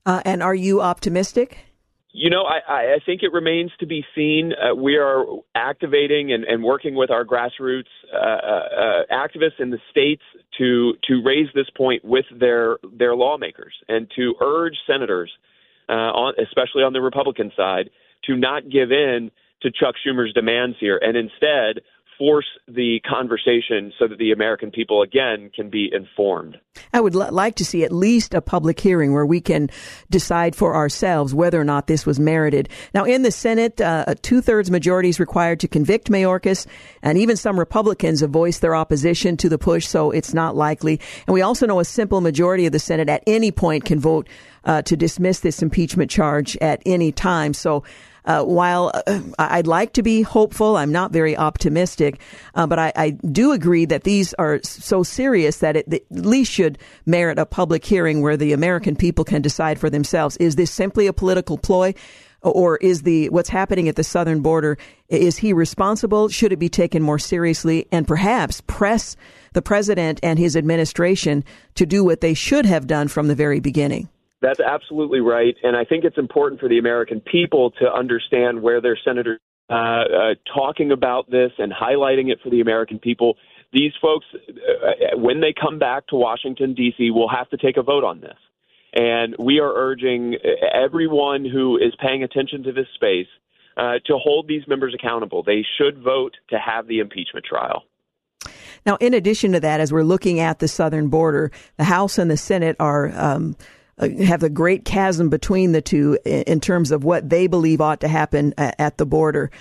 Uh, 0.05 0.21
and 0.25 0.41
are 0.41 0.55
you 0.55 0.81
optimistic? 0.81 1.65
You 2.13 2.31
know, 2.31 2.45
I, 2.45 2.95
I 2.95 2.97
think 3.05 3.21
it 3.21 3.31
remains 3.31 3.69
to 3.79 3.85
be 3.85 4.03
seen. 4.15 4.51
Uh, 4.53 4.73
we 4.73 4.95
are 4.95 5.23
activating 5.53 6.33
and, 6.33 6.45
and 6.45 6.63
working 6.63 6.95
with 6.95 7.11
our 7.11 7.23
grassroots 7.23 7.83
uh, 8.11 8.17
uh, 8.17 9.03
activists 9.11 9.59
in 9.59 9.69
the 9.69 9.77
states 9.91 10.23
to 10.57 10.93
to 11.07 11.21
raise 11.23 11.47
this 11.53 11.69
point 11.75 12.03
with 12.03 12.25
their 12.35 12.77
their 12.97 13.15
lawmakers 13.15 13.73
and 13.87 14.09
to 14.15 14.33
urge 14.41 14.77
senators, 14.87 15.29
uh, 15.89 15.91
on, 15.91 16.33
especially 16.41 16.81
on 16.81 16.93
the 16.93 17.01
Republican 17.01 17.51
side, 17.55 17.91
to 18.23 18.35
not 18.35 18.63
give 18.67 18.91
in 18.91 19.29
to 19.61 19.69
Chuck 19.69 19.93
Schumer's 20.03 20.33
demands 20.33 20.77
here 20.79 20.99
and 21.01 21.15
instead 21.15 21.83
force 22.17 22.45
the 22.67 22.99
conversation 23.09 23.93
so 23.97 24.07
that 24.07 24.17
the 24.17 24.31
American 24.31 24.71
people 24.71 25.01
again 25.01 25.51
can 25.55 25.69
be 25.69 25.89
informed. 25.93 26.57
I 26.93 27.01
would 27.01 27.15
l- 27.15 27.31
like 27.31 27.55
to 27.55 27.65
see 27.65 27.83
at 27.83 27.91
least 27.91 28.33
a 28.33 28.41
public 28.41 28.79
hearing 28.79 29.13
where 29.13 29.25
we 29.25 29.41
can 29.41 29.69
decide 30.09 30.55
for 30.55 30.75
ourselves 30.75 31.33
whether 31.33 31.59
or 31.59 31.63
not 31.63 31.87
this 31.87 32.05
was 32.05 32.19
merited. 32.19 32.69
Now, 32.93 33.03
in 33.03 33.21
the 33.21 33.31
Senate, 33.31 33.79
uh, 33.81 34.05
a 34.07 34.15
two 34.15 34.41
thirds 34.41 34.71
majority 34.71 35.09
is 35.09 35.19
required 35.19 35.59
to 35.61 35.67
convict 35.67 36.09
Mayorkas, 36.09 36.67
and 37.01 37.17
even 37.17 37.37
some 37.37 37.59
Republicans 37.59 38.21
have 38.21 38.29
voiced 38.29 38.61
their 38.61 38.75
opposition 38.75 39.37
to 39.37 39.49
the 39.49 39.57
push, 39.57 39.87
so 39.87 40.11
it's 40.11 40.33
not 40.33 40.55
likely. 40.55 40.99
And 41.27 41.33
we 41.33 41.41
also 41.41 41.65
know 41.65 41.79
a 41.79 41.85
simple 41.85 42.21
majority 42.21 42.65
of 42.65 42.71
the 42.71 42.79
Senate 42.79 43.09
at 43.09 43.23
any 43.27 43.51
point 43.51 43.85
can 43.85 43.99
vote 43.99 44.27
uh, 44.63 44.81
to 44.83 44.97
dismiss 44.97 45.39
this 45.39 45.61
impeachment 45.61 46.11
charge 46.11 46.57
at 46.57 46.81
any 46.85 47.11
time. 47.11 47.53
So 47.53 47.83
uh, 48.27 48.43
while 48.43 48.91
uh, 49.07 49.21
I'd 49.39 49.67
like 49.67 49.93
to 49.93 50.03
be 50.03 50.21
hopeful, 50.21 50.75
I'm 50.75 50.91
not 50.91 51.11
very 51.11 51.35
optimistic, 51.35 52.19
uh, 52.55 52.67
but 52.67 52.77
I, 52.77 52.91
I, 52.95 53.09
do 53.11 53.53
agree 53.53 53.85
that 53.85 54.03
these 54.03 54.33
are 54.33 54.59
so 54.63 55.01
serious 55.01 55.59
that 55.59 55.77
it 55.77 55.91
at 55.93 56.03
least 56.11 56.51
should 56.51 56.77
merit 57.05 57.39
a 57.39 57.45
public 57.45 57.85
hearing 57.85 58.21
where 58.21 58.35
the 58.35 58.51
American 58.51 58.97
people 58.97 59.23
can 59.23 59.41
decide 59.41 59.79
for 59.79 59.89
themselves. 59.89 60.35
Is 60.37 60.57
this 60.57 60.69
simply 60.69 61.07
a 61.07 61.13
political 61.13 61.57
ploy? 61.57 61.93
Or 62.41 62.77
is 62.77 63.01
the 63.01 63.29
what's 63.29 63.49
happening 63.49 63.89
at 63.89 63.95
the 63.95 64.03
southern 64.03 64.41
border 64.41 64.77
is 65.09 65.37
he 65.37 65.53
responsible? 65.53 66.29
Should 66.29 66.53
it 66.53 66.59
be 66.59 66.69
taken 66.69 67.01
more 67.01 67.17
seriously 67.17 67.87
and 67.91 68.07
perhaps 68.07 68.61
press 68.67 69.15
the 69.53 69.61
president 69.61 70.19
and 70.21 70.37
his 70.37 70.55
administration 70.55 71.43
to 71.75 71.85
do 71.85 72.03
what 72.03 72.21
they 72.21 72.35
should 72.35 72.65
have 72.65 72.85
done 72.85 73.07
from 73.07 73.27
the 73.27 73.35
very 73.35 73.59
beginning? 73.59 74.07
That's 74.41 74.59
absolutely 74.59 75.19
right. 75.19 75.55
And 75.63 75.75
I 75.75 75.83
think 75.83 76.03
it's 76.03 76.17
important 76.17 76.59
for 76.59 76.69
the 76.69 76.77
American 76.77 77.21
people 77.21 77.71
to 77.79 77.91
understand 77.91 78.61
where 78.61 78.81
their 78.81 78.97
senators 79.03 79.39
uh, 79.69 79.73
uh, 79.73 80.35
talking 80.55 80.91
about 80.91 81.29
this 81.29 81.51
and 81.57 81.73
highlighting 81.73 82.31
it 82.31 82.39
for 82.41 82.49
the 82.49 82.61
American 82.61 82.99
people. 82.99 83.35
These 83.73 83.91
folks, 84.01 84.25
uh, 84.33 85.17
when 85.17 85.41
they 85.41 85.53
come 85.59 85.77
back 85.77 86.07
to 86.07 86.15
Washington, 86.15 86.73
D.C., 86.73 87.11
will 87.11 87.27
have 87.27 87.49
to 87.49 87.57
take 87.57 87.75
a 87.75 87.83
vote 87.83 88.05
on 88.05 88.21
this. 88.21 88.37
And 88.93 89.35
we 89.37 89.59
are 89.59 89.73
urging 89.75 90.37
everyone 90.73 91.43
who 91.43 91.75
is 91.77 91.93
paying 92.01 92.23
attention 92.23 92.63
to 92.63 92.71
this 92.71 92.87
space 92.95 93.27
uh, 93.75 93.99
to 94.05 94.17
hold 94.17 94.47
these 94.47 94.65
members 94.67 94.95
accountable. 94.97 95.43
They 95.43 95.65
should 95.77 96.01
vote 96.01 96.35
to 96.49 96.57
have 96.57 96.87
the 96.87 96.99
impeachment 96.99 97.45
trial. 97.45 97.83
Now, 98.85 98.95
in 99.01 99.13
addition 99.13 99.51
to 99.51 99.59
that, 99.59 99.81
as 99.81 99.91
we're 99.91 100.03
looking 100.03 100.39
at 100.39 100.59
the 100.59 100.67
southern 100.67 101.09
border, 101.09 101.51
the 101.75 101.83
House 101.83 102.17
and 102.17 102.31
the 102.31 102.37
Senate 102.37 102.77
are 102.79 103.11
um, 103.19 103.57
have 103.99 104.43
a 104.43 104.49
great 104.49 104.85
chasm 104.85 105.29
between 105.29 105.71
the 105.71 105.81
two 105.81 106.17
in 106.25 106.59
terms 106.59 106.91
of 106.91 107.03
what 107.03 107.29
they 107.29 107.47
believe 107.47 107.81
ought 107.81 108.01
to 108.01 108.07
happen 108.07 108.53
at 108.57 108.97
the 108.97 109.05
border. 109.05 109.51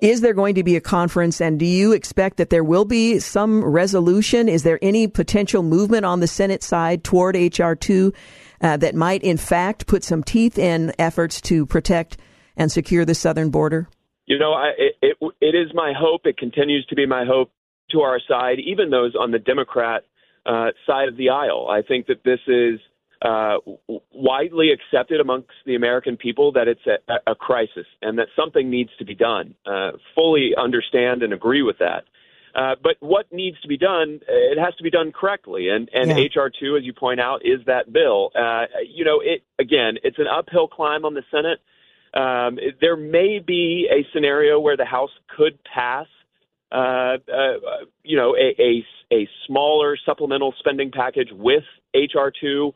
Is 0.00 0.20
there 0.20 0.34
going 0.34 0.56
to 0.56 0.62
be 0.62 0.76
a 0.76 0.80
conference 0.80 1.40
and 1.40 1.58
do 1.58 1.64
you 1.64 1.92
expect 1.92 2.36
that 2.38 2.50
there 2.50 2.64
will 2.64 2.84
be 2.84 3.18
some 3.20 3.64
resolution? 3.64 4.48
Is 4.48 4.62
there 4.62 4.78
any 4.82 5.06
potential 5.06 5.62
movement 5.62 6.04
on 6.04 6.20
the 6.20 6.26
Senate 6.26 6.62
side 6.62 7.04
toward 7.04 7.36
H.R. 7.36 7.76
2 7.76 8.12
uh, 8.60 8.76
that 8.78 8.94
might 8.94 9.22
in 9.22 9.36
fact 9.36 9.86
put 9.86 10.04
some 10.04 10.22
teeth 10.22 10.58
in 10.58 10.92
efforts 10.98 11.40
to 11.42 11.64
protect 11.64 12.18
and 12.56 12.70
secure 12.72 13.04
the 13.04 13.14
southern 13.14 13.50
border? 13.50 13.88
You 14.26 14.38
know, 14.38 14.52
I, 14.52 14.72
it, 14.78 14.94
it, 15.02 15.34
it 15.40 15.54
is 15.54 15.72
my 15.74 15.92
hope, 15.96 16.22
it 16.24 16.38
continues 16.38 16.84
to 16.86 16.96
be 16.96 17.06
my 17.06 17.24
hope 17.24 17.50
to 17.90 18.00
our 18.00 18.20
side, 18.28 18.58
even 18.58 18.90
those 18.90 19.14
on 19.14 19.30
the 19.30 19.38
Democrat 19.38 20.02
uh, 20.46 20.68
side 20.86 21.08
of 21.08 21.16
the 21.16 21.30
aisle. 21.30 21.68
I 21.70 21.82
think 21.82 22.06
that 22.06 22.24
this 22.24 22.40
is 22.46 22.80
uh, 23.24 23.56
widely 24.12 24.68
accepted 24.70 25.18
amongst 25.18 25.48
the 25.64 25.74
American 25.74 26.16
people 26.16 26.52
that 26.52 26.68
it's 26.68 26.86
a, 26.86 27.30
a 27.30 27.34
crisis 27.34 27.86
and 28.02 28.18
that 28.18 28.26
something 28.36 28.68
needs 28.70 28.90
to 28.98 29.04
be 29.04 29.14
done. 29.14 29.54
Uh, 29.64 29.92
fully 30.14 30.50
understand 30.56 31.22
and 31.22 31.32
agree 31.32 31.62
with 31.62 31.78
that. 31.78 32.04
Uh, 32.54 32.76
but 32.80 32.96
what 33.00 33.26
needs 33.32 33.60
to 33.62 33.66
be 33.66 33.78
done, 33.78 34.20
it 34.28 34.58
has 34.58 34.74
to 34.76 34.82
be 34.84 34.90
done 34.90 35.10
correctly. 35.10 35.68
And, 35.70 35.88
and 35.92 36.10
yeah. 36.10 36.42
HR 36.42 36.50
2, 36.50 36.76
as 36.76 36.84
you 36.84 36.92
point 36.92 37.18
out, 37.18 37.40
is 37.44 37.60
that 37.66 37.92
bill. 37.92 38.30
Uh, 38.38 38.66
you 38.86 39.04
know, 39.04 39.20
it, 39.24 39.42
again, 39.58 39.94
it's 40.04 40.18
an 40.18 40.26
uphill 40.30 40.68
climb 40.68 41.04
on 41.04 41.14
the 41.14 41.22
Senate. 41.30 41.60
Um, 42.12 42.58
there 42.80 42.96
may 42.96 43.40
be 43.44 43.88
a 43.90 44.06
scenario 44.12 44.60
where 44.60 44.76
the 44.76 44.84
House 44.84 45.10
could 45.36 45.58
pass, 45.64 46.06
uh, 46.70 47.16
uh, 47.32 47.86
you 48.04 48.16
know, 48.16 48.36
a, 48.36 48.54
a, 48.62 48.84
a 49.12 49.28
smaller 49.46 49.96
supplemental 50.06 50.54
spending 50.60 50.92
package 50.92 51.30
with 51.32 51.64
HR 51.94 52.28
2 52.40 52.72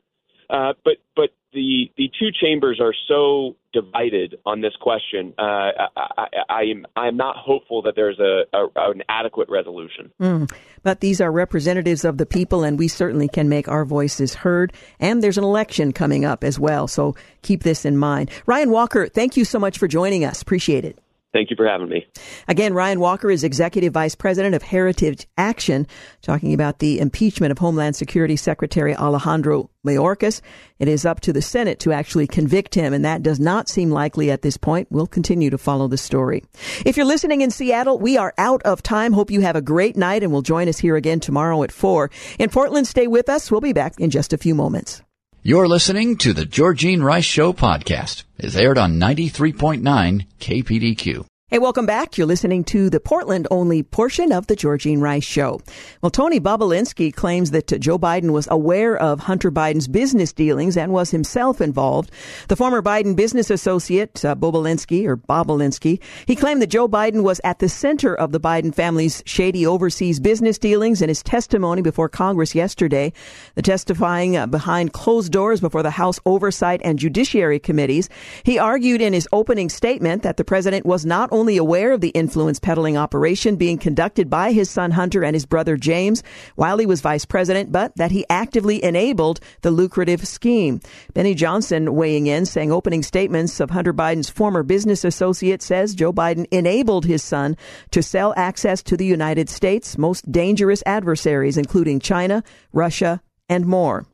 uh, 0.50 0.72
but 0.84 0.94
but 1.14 1.30
the 1.52 1.90
the 1.96 2.10
two 2.18 2.28
chambers 2.32 2.80
are 2.80 2.94
so 3.06 3.56
divided 3.72 4.36
on 4.46 4.60
this 4.60 4.74
question. 4.80 5.34
Uh, 5.38 5.70
I, 5.96 6.26
I, 6.48 6.62
am 6.62 6.86
I'm 6.96 7.16
not 7.16 7.36
hopeful 7.36 7.82
that 7.82 7.94
there's 7.96 8.18
a, 8.18 8.44
a 8.54 8.90
an 8.90 9.02
adequate 9.08 9.48
resolution. 9.48 10.10
Mm. 10.20 10.50
But 10.82 11.00
these 11.00 11.20
are 11.20 11.30
representatives 11.30 12.04
of 12.04 12.18
the 12.18 12.26
people, 12.26 12.64
and 12.64 12.78
we 12.78 12.88
certainly 12.88 13.28
can 13.28 13.48
make 13.48 13.68
our 13.68 13.84
voices 13.84 14.34
heard. 14.34 14.72
And 15.00 15.22
there's 15.22 15.38
an 15.38 15.44
election 15.44 15.92
coming 15.92 16.24
up 16.24 16.44
as 16.44 16.58
well, 16.58 16.88
so 16.88 17.14
keep 17.42 17.62
this 17.62 17.84
in 17.84 17.96
mind. 17.96 18.30
Ryan 18.46 18.70
Walker, 18.70 19.08
thank 19.08 19.36
you 19.36 19.44
so 19.44 19.58
much 19.58 19.78
for 19.78 19.88
joining 19.88 20.24
us. 20.24 20.42
Appreciate 20.42 20.84
it. 20.84 20.98
Thank 21.30 21.50
you 21.50 21.56
for 21.56 21.66
having 21.66 21.90
me. 21.90 22.06
Again, 22.48 22.72
Ryan 22.72 23.00
Walker 23.00 23.30
is 23.30 23.44
Executive 23.44 23.92
Vice 23.92 24.14
President 24.14 24.54
of 24.54 24.62
Heritage 24.62 25.26
Action, 25.36 25.86
talking 26.22 26.54
about 26.54 26.78
the 26.78 27.00
impeachment 27.00 27.52
of 27.52 27.58
Homeland 27.58 27.96
Security 27.96 28.34
Secretary 28.34 28.96
Alejandro 28.96 29.68
Mayorkas. 29.86 30.40
It 30.78 30.88
is 30.88 31.04
up 31.04 31.20
to 31.20 31.32
the 31.34 31.42
Senate 31.42 31.80
to 31.80 31.92
actually 31.92 32.26
convict 32.26 32.74
him, 32.74 32.94
and 32.94 33.04
that 33.04 33.22
does 33.22 33.38
not 33.38 33.68
seem 33.68 33.90
likely 33.90 34.30
at 34.30 34.40
this 34.40 34.56
point. 34.56 34.88
We'll 34.90 35.06
continue 35.06 35.50
to 35.50 35.58
follow 35.58 35.86
the 35.86 35.98
story. 35.98 36.44
If 36.86 36.96
you're 36.96 37.04
listening 37.04 37.42
in 37.42 37.50
Seattle, 37.50 37.98
we 37.98 38.16
are 38.16 38.32
out 38.38 38.62
of 38.62 38.82
time. 38.82 39.12
Hope 39.12 39.30
you 39.30 39.42
have 39.42 39.56
a 39.56 39.60
great 39.60 39.98
night, 39.98 40.22
and 40.22 40.32
will 40.32 40.40
join 40.40 40.66
us 40.66 40.78
here 40.78 40.96
again 40.96 41.20
tomorrow 41.20 41.62
at 41.62 41.72
4. 41.72 42.10
In 42.38 42.48
Portland, 42.48 42.86
stay 42.86 43.06
with 43.06 43.28
us. 43.28 43.50
We'll 43.50 43.60
be 43.60 43.74
back 43.74 44.00
in 44.00 44.08
just 44.08 44.32
a 44.32 44.38
few 44.38 44.54
moments. 44.54 45.02
You're 45.40 45.68
listening 45.68 46.16
to 46.18 46.32
the 46.32 46.44
Georgene 46.44 47.00
Rice 47.00 47.24
Show 47.24 47.52
podcast. 47.52 48.24
It's 48.38 48.56
aired 48.56 48.76
on 48.76 48.98
93.9 48.98 50.26
KPDQ. 50.40 51.27
Hey, 51.50 51.58
welcome 51.58 51.86
back. 51.86 52.18
You're 52.18 52.26
listening 52.26 52.62
to 52.64 52.90
the 52.90 53.00
Portland 53.00 53.48
only 53.50 53.82
portion 53.82 54.32
of 54.32 54.48
the 54.48 54.54
Georgene 54.54 55.00
Rice 55.00 55.24
Show. 55.24 55.62
Well, 56.02 56.10
Tony 56.10 56.38
Bobulinski 56.38 57.10
claims 57.10 57.52
that 57.52 57.68
Joe 57.80 57.98
Biden 57.98 58.32
was 58.32 58.46
aware 58.50 58.98
of 58.98 59.20
Hunter 59.20 59.50
Biden's 59.50 59.88
business 59.88 60.30
dealings 60.30 60.76
and 60.76 60.92
was 60.92 61.10
himself 61.10 61.62
involved. 61.62 62.10
The 62.48 62.56
former 62.56 62.82
Biden 62.82 63.16
business 63.16 63.48
associate, 63.48 64.22
uh, 64.26 64.34
Bobulinski 64.34 65.06
or 65.06 65.16
Bobulinski, 65.16 66.02
he 66.26 66.36
claimed 66.36 66.60
that 66.60 66.66
Joe 66.66 66.86
Biden 66.86 67.22
was 67.22 67.40
at 67.44 67.60
the 67.60 67.70
center 67.70 68.14
of 68.14 68.32
the 68.32 68.40
Biden 68.40 68.74
family's 68.74 69.22
shady 69.24 69.64
overseas 69.64 70.20
business 70.20 70.58
dealings 70.58 71.00
in 71.00 71.08
his 71.08 71.22
testimony 71.22 71.80
before 71.80 72.10
Congress 72.10 72.54
yesterday. 72.54 73.10
The 73.54 73.62
testifying 73.62 74.36
uh, 74.36 74.48
behind 74.48 74.92
closed 74.92 75.32
doors 75.32 75.62
before 75.62 75.82
the 75.82 75.92
House 75.92 76.20
Oversight 76.26 76.82
and 76.84 76.98
Judiciary 76.98 77.58
Committees. 77.58 78.10
He 78.42 78.58
argued 78.58 79.00
in 79.00 79.14
his 79.14 79.26
opening 79.32 79.70
statement 79.70 80.24
that 80.24 80.36
the 80.36 80.44
president 80.44 80.84
was 80.84 81.06
not 81.06 81.30
only 81.38 81.56
aware 81.56 81.92
of 81.92 82.00
the 82.00 82.08
influence 82.08 82.58
peddling 82.58 82.96
operation 82.96 83.54
being 83.54 83.78
conducted 83.78 84.28
by 84.28 84.50
his 84.50 84.68
son 84.68 84.90
Hunter 84.90 85.22
and 85.22 85.36
his 85.36 85.46
brother 85.46 85.76
James 85.76 86.24
while 86.56 86.78
he 86.78 86.84
was 86.84 87.00
vice 87.00 87.24
president, 87.24 87.70
but 87.70 87.94
that 87.94 88.10
he 88.10 88.26
actively 88.28 88.82
enabled 88.82 89.38
the 89.62 89.70
lucrative 89.70 90.26
scheme. 90.26 90.80
Benny 91.14 91.34
Johnson 91.34 91.94
weighing 91.94 92.26
in, 92.26 92.44
saying 92.44 92.72
opening 92.72 93.04
statements 93.04 93.60
of 93.60 93.70
Hunter 93.70 93.94
Biden's 93.94 94.28
former 94.28 94.64
business 94.64 95.04
associate 95.04 95.62
says 95.62 95.94
Joe 95.94 96.12
Biden 96.12 96.46
enabled 96.50 97.06
his 97.06 97.22
son 97.22 97.56
to 97.92 98.02
sell 98.02 98.34
access 98.36 98.82
to 98.82 98.96
the 98.96 99.06
United 99.06 99.48
States' 99.48 99.96
most 99.96 100.30
dangerous 100.32 100.82
adversaries, 100.86 101.56
including 101.56 102.00
China, 102.00 102.42
Russia, 102.72 103.22
and 103.48 103.64
more. 103.64 104.06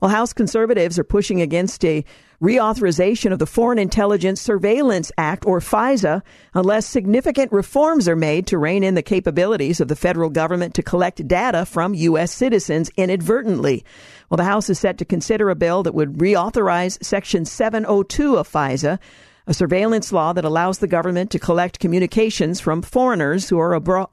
Well, 0.00 0.10
House 0.10 0.32
conservatives 0.32 0.98
are 0.98 1.04
pushing 1.04 1.40
against 1.40 1.84
a 1.84 2.04
reauthorization 2.42 3.32
of 3.32 3.38
the 3.38 3.46
Foreign 3.46 3.78
Intelligence 3.78 4.40
Surveillance 4.40 5.10
Act, 5.16 5.46
or 5.46 5.60
FISA, 5.60 6.22
unless 6.52 6.86
significant 6.86 7.50
reforms 7.50 8.08
are 8.08 8.16
made 8.16 8.46
to 8.48 8.58
rein 8.58 8.84
in 8.84 8.94
the 8.94 9.02
capabilities 9.02 9.80
of 9.80 9.88
the 9.88 9.96
federal 9.96 10.28
government 10.28 10.74
to 10.74 10.82
collect 10.82 11.26
data 11.26 11.64
from 11.64 11.94
U.S. 11.94 12.32
citizens 12.32 12.90
inadvertently. 12.96 13.84
Well, 14.28 14.36
the 14.36 14.44
House 14.44 14.68
is 14.68 14.78
set 14.78 14.98
to 14.98 15.04
consider 15.04 15.48
a 15.48 15.54
bill 15.54 15.82
that 15.84 15.94
would 15.94 16.18
reauthorize 16.18 17.02
Section 17.02 17.44
702 17.44 18.36
of 18.36 18.48
FISA 18.48 18.98
a 19.46 19.54
surveillance 19.54 20.12
law 20.12 20.32
that 20.32 20.44
allows 20.44 20.78
the 20.78 20.86
government 20.86 21.30
to 21.30 21.38
collect 21.38 21.78
communications 21.78 22.60
from 22.60 22.82
foreigners 22.82 23.48
who 23.48 23.58
are 23.58 23.74
abro- 23.74 24.10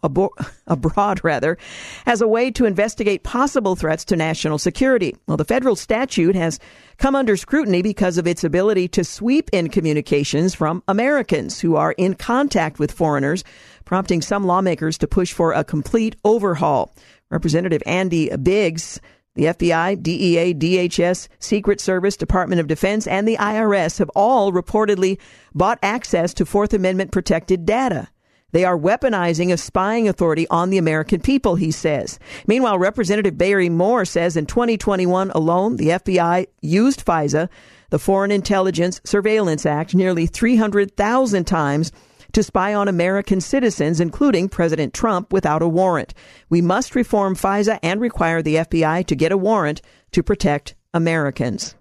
abroad 0.68 1.20
rather 1.24 1.58
as 2.06 2.22
a 2.22 2.28
way 2.28 2.52
to 2.52 2.66
investigate 2.66 3.24
possible 3.24 3.76
threats 3.76 4.06
to 4.06 4.16
national 4.16 4.58
security. 4.58 5.16
Well, 5.28 5.38
the 5.38 5.46
federal 5.46 5.76
statute 5.76 6.36
has 6.36 6.60
come 6.98 7.16
under 7.16 7.36
scrutiny 7.36 7.82
because 7.82 8.18
of 8.18 8.28
its 8.28 8.44
ability 8.44 8.88
to 8.90 9.04
sweep 9.04 9.50
in 9.52 9.70
communications 9.70 10.54
from 10.54 10.84
Americans 10.88 11.60
who 11.60 11.76
are 11.76 11.94
in 11.94 12.14
contact 12.14 12.80
with 12.80 12.92
foreigners, 12.92 13.44
prompting 13.86 14.22
some 14.22 14.46
lawmakers 14.46 14.98
to 15.00 15.08
push 15.08 15.34
for 15.34 15.54
a 15.54 15.64
complete 15.64 16.16
overhaul. 16.24 16.94
Representative 17.30 17.82
Andy 17.88 18.30
Biggs 18.38 19.02
the 19.36 19.46
FBI, 19.46 20.02
DEA, 20.02 20.54
DHS, 20.54 21.28
Secret 21.40 21.82
Service, 21.82 22.16
Department 22.16 22.62
of 22.62 22.68
Defense, 22.68 23.08
and 23.08 23.28
the 23.28 23.38
IRS 23.38 24.00
have 24.00 24.10
all 24.10 24.52
reportedly 24.52 25.20
bought 25.56 25.80
access 25.82 26.34
to 26.36 26.46
Fourth 26.46 26.74
Amendment 26.74 27.12
protected 27.12 27.66
data. 27.66 28.10
They 28.52 28.66
are 28.66 28.78
weaponizing 28.78 29.52
a 29.52 29.58
spying 29.58 30.08
authority 30.08 30.48
on 30.50 30.70
the 30.70 30.78
American 30.78 31.22
people, 31.22 31.56
he 31.56 31.72
says. 31.72 32.20
Meanwhile, 32.46 32.78
Representative 32.78 33.36
Barry 33.36 33.68
Moore 33.68 34.06
says 34.06 34.38
in 34.38 34.46
2021 34.46 35.32
alone, 35.32 35.78
the 35.78 35.90
FBI 35.90 36.46
used 36.62 37.04
FISA, 37.04 37.50
the 37.90 37.98
Foreign 37.98 38.30
Intelligence 38.30 39.02
Surveillance 39.04 39.66
Act, 39.66 39.96
nearly 39.96 40.28
300,000 40.28 41.46
times 41.46 41.92
to 42.34 42.44
spy 42.44 42.74
on 42.74 42.88
American 42.88 43.42
citizens, 43.42 44.00
including 44.00 44.50
President 44.50 44.94
Trump, 44.94 45.32
without 45.32 45.62
a 45.62 45.68
warrant. 45.68 46.14
We 46.50 46.62
must 46.62 46.96
reform 46.96 47.36
FISA 47.36 47.80
and 47.82 48.02
require 48.02 48.42
the 48.42 48.56
FBI 48.56 49.06
to 49.08 49.16
get 49.16 49.32
a 49.32 49.38
warrant 49.38 49.82
to 50.12 50.24
protect 50.24 50.76
Americans. 50.94 51.76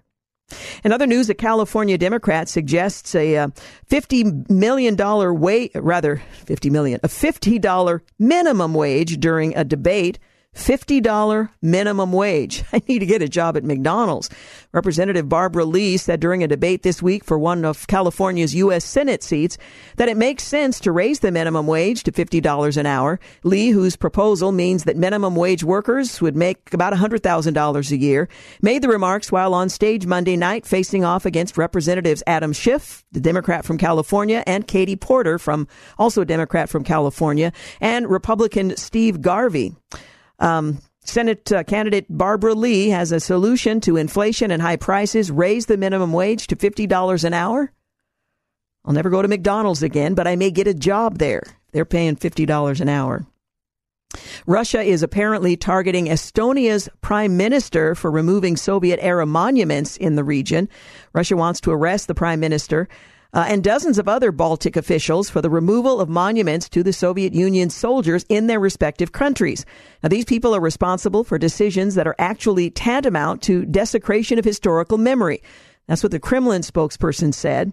In 0.84 0.92
other 0.92 1.06
news, 1.06 1.30
a 1.30 1.34
California 1.34 1.96
Democrat 1.96 2.48
suggests 2.48 3.14
a 3.14 3.36
uh, 3.36 3.48
$50 3.90 4.50
million 4.50 4.96
wage, 5.40 5.70
rather, 5.74 6.22
50 6.44 6.70
million, 6.70 7.00
a 7.02 7.08
$50 7.08 8.00
minimum 8.18 8.74
wage 8.74 9.18
during 9.18 9.56
a 9.56 9.64
debate 9.64 10.18
$50 10.54 11.48
minimum 11.62 12.12
wage. 12.12 12.64
I 12.72 12.82
need 12.86 12.98
to 12.98 13.06
get 13.06 13.22
a 13.22 13.28
job 13.28 13.56
at 13.56 13.64
McDonald's. 13.64 14.28
Representative 14.72 15.28
Barbara 15.28 15.64
Lee 15.64 15.96
said 15.96 16.20
during 16.20 16.42
a 16.42 16.48
debate 16.48 16.82
this 16.82 17.02
week 17.02 17.24
for 17.24 17.38
one 17.38 17.64
of 17.64 17.86
California's 17.86 18.54
U.S. 18.54 18.84
Senate 18.84 19.22
seats 19.22 19.56
that 19.96 20.08
it 20.08 20.16
makes 20.16 20.44
sense 20.44 20.80
to 20.80 20.92
raise 20.92 21.20
the 21.20 21.30
minimum 21.30 21.66
wage 21.66 22.02
to 22.04 22.12
$50 22.12 22.76
an 22.76 22.86
hour. 22.86 23.18
Lee, 23.44 23.70
whose 23.70 23.96
proposal 23.96 24.52
means 24.52 24.84
that 24.84 24.96
minimum 24.96 25.36
wage 25.36 25.64
workers 25.64 26.20
would 26.20 26.36
make 26.36 26.72
about 26.72 26.92
$100,000 26.92 27.90
a 27.90 27.96
year, 27.96 28.28
made 28.60 28.82
the 28.82 28.88
remarks 28.88 29.32
while 29.32 29.54
on 29.54 29.68
stage 29.68 30.06
Monday 30.06 30.36
night 30.36 30.66
facing 30.66 31.04
off 31.04 31.24
against 31.24 31.56
Representatives 31.56 32.22
Adam 32.26 32.52
Schiff, 32.52 33.04
the 33.12 33.20
Democrat 33.20 33.64
from 33.64 33.78
California, 33.78 34.42
and 34.46 34.66
Katie 34.66 34.96
Porter 34.96 35.38
from 35.38 35.66
also 35.98 36.22
a 36.22 36.26
Democrat 36.26 36.68
from 36.68 36.84
California, 36.84 37.52
and 37.80 38.08
Republican 38.08 38.76
Steve 38.76 39.20
Garvey. 39.20 39.74
Um, 40.42 40.78
Senate 41.04 41.50
uh, 41.52 41.64
candidate 41.64 42.06
Barbara 42.10 42.54
Lee 42.54 42.88
has 42.88 43.12
a 43.12 43.20
solution 43.20 43.80
to 43.82 43.96
inflation 43.96 44.50
and 44.50 44.60
high 44.60 44.76
prices. 44.76 45.30
Raise 45.30 45.66
the 45.66 45.76
minimum 45.76 46.12
wage 46.12 46.48
to 46.48 46.56
$50 46.56 47.24
an 47.24 47.32
hour. 47.32 47.72
I'll 48.84 48.92
never 48.92 49.10
go 49.10 49.22
to 49.22 49.28
McDonald's 49.28 49.82
again, 49.82 50.14
but 50.14 50.26
I 50.26 50.36
may 50.36 50.50
get 50.50 50.66
a 50.66 50.74
job 50.74 51.18
there. 51.18 51.42
They're 51.70 51.84
paying 51.84 52.16
$50 52.16 52.80
an 52.80 52.88
hour. 52.88 53.24
Russia 54.46 54.82
is 54.82 55.02
apparently 55.02 55.56
targeting 55.56 56.06
Estonia's 56.06 56.88
prime 57.00 57.36
minister 57.36 57.94
for 57.94 58.10
removing 58.10 58.56
Soviet 58.56 58.98
era 59.00 59.24
monuments 59.24 59.96
in 59.96 60.16
the 60.16 60.24
region. 60.24 60.68
Russia 61.12 61.36
wants 61.36 61.60
to 61.60 61.70
arrest 61.70 62.08
the 62.08 62.14
prime 62.14 62.40
minister 62.40 62.88
uh, 63.34 63.46
and 63.48 63.64
dozens 63.64 63.98
of 63.98 64.08
other 64.08 64.30
Baltic 64.30 64.76
officials 64.76 65.30
for 65.30 65.40
the 65.40 65.50
removal 65.50 66.00
of 66.00 66.08
monuments 66.08 66.68
to 66.68 66.82
the 66.82 66.92
Soviet 66.92 67.32
Union 67.32 67.70
soldiers 67.70 68.26
in 68.28 68.46
their 68.46 68.60
respective 68.60 69.12
countries. 69.12 69.64
Now, 70.02 70.10
these 70.10 70.24
people 70.24 70.54
are 70.54 70.60
responsible 70.60 71.24
for 71.24 71.38
decisions 71.38 71.94
that 71.94 72.06
are 72.06 72.16
actually 72.18 72.70
tantamount 72.70 73.42
to 73.42 73.64
desecration 73.64 74.38
of 74.38 74.44
historical 74.44 74.98
memory. 74.98 75.42
That's 75.86 76.02
what 76.02 76.12
the 76.12 76.20
Kremlin 76.20 76.62
spokesperson 76.62 77.32
said. 77.32 77.72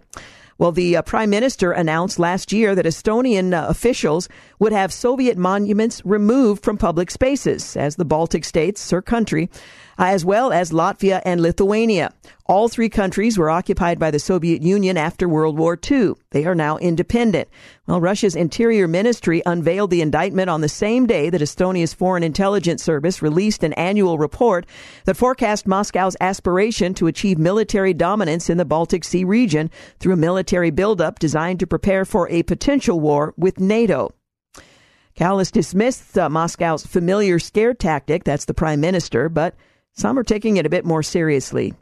Well, 0.60 0.72
the 0.72 0.98
uh, 0.98 1.02
prime 1.02 1.30
minister 1.30 1.72
announced 1.72 2.18
last 2.18 2.52
year 2.52 2.74
that 2.74 2.84
Estonian 2.84 3.54
uh, 3.54 3.66
officials 3.68 4.28
would 4.58 4.72
have 4.72 4.92
Soviet 4.92 5.38
monuments 5.38 6.02
removed 6.04 6.62
from 6.62 6.76
public 6.76 7.10
spaces 7.10 7.78
as 7.78 7.96
the 7.96 8.04
Baltic 8.04 8.44
states, 8.44 8.90
her 8.90 9.00
country, 9.00 9.48
as 10.08 10.24
well 10.24 10.50
as 10.50 10.72
Latvia 10.72 11.20
and 11.26 11.42
Lithuania. 11.42 12.12
All 12.46 12.68
three 12.68 12.88
countries 12.88 13.36
were 13.36 13.50
occupied 13.50 13.98
by 13.98 14.10
the 14.10 14.18
Soviet 14.18 14.62
Union 14.62 14.96
after 14.96 15.28
World 15.28 15.58
War 15.58 15.78
II. 15.88 16.14
They 16.30 16.46
are 16.46 16.54
now 16.54 16.78
independent. 16.78 17.48
Well, 17.86 18.00
Russia's 18.00 18.34
Interior 18.34 18.88
Ministry 18.88 19.42
unveiled 19.44 19.90
the 19.90 20.00
indictment 20.00 20.48
on 20.48 20.62
the 20.62 20.68
same 20.68 21.06
day 21.06 21.28
that 21.28 21.42
Estonia's 21.42 21.92
Foreign 21.92 22.22
Intelligence 22.22 22.82
Service 22.82 23.20
released 23.20 23.62
an 23.62 23.74
annual 23.74 24.16
report 24.16 24.64
that 25.04 25.18
forecast 25.18 25.66
Moscow's 25.66 26.16
aspiration 26.18 26.94
to 26.94 27.06
achieve 27.06 27.38
military 27.38 27.92
dominance 27.92 28.48
in 28.48 28.56
the 28.56 28.64
Baltic 28.64 29.04
Sea 29.04 29.24
region 29.24 29.70
through 29.98 30.14
a 30.14 30.16
military 30.16 30.70
buildup 30.70 31.18
designed 31.18 31.60
to 31.60 31.66
prepare 31.66 32.06
for 32.06 32.26
a 32.30 32.42
potential 32.42 32.98
war 32.98 33.34
with 33.36 33.60
NATO. 33.60 34.14
Kallas 35.14 35.52
dismissed 35.52 36.16
uh, 36.16 36.30
Moscow's 36.30 36.86
familiar 36.86 37.38
scare 37.38 37.74
tactic, 37.74 38.24
that's 38.24 38.46
the 38.46 38.54
prime 38.54 38.80
minister, 38.80 39.28
but 39.28 39.54
some 39.94 40.18
are 40.18 40.24
taking 40.24 40.56
it 40.56 40.66
a 40.66 40.70
bit 40.70 40.84
more 40.84 41.02
seriously. 41.02 41.74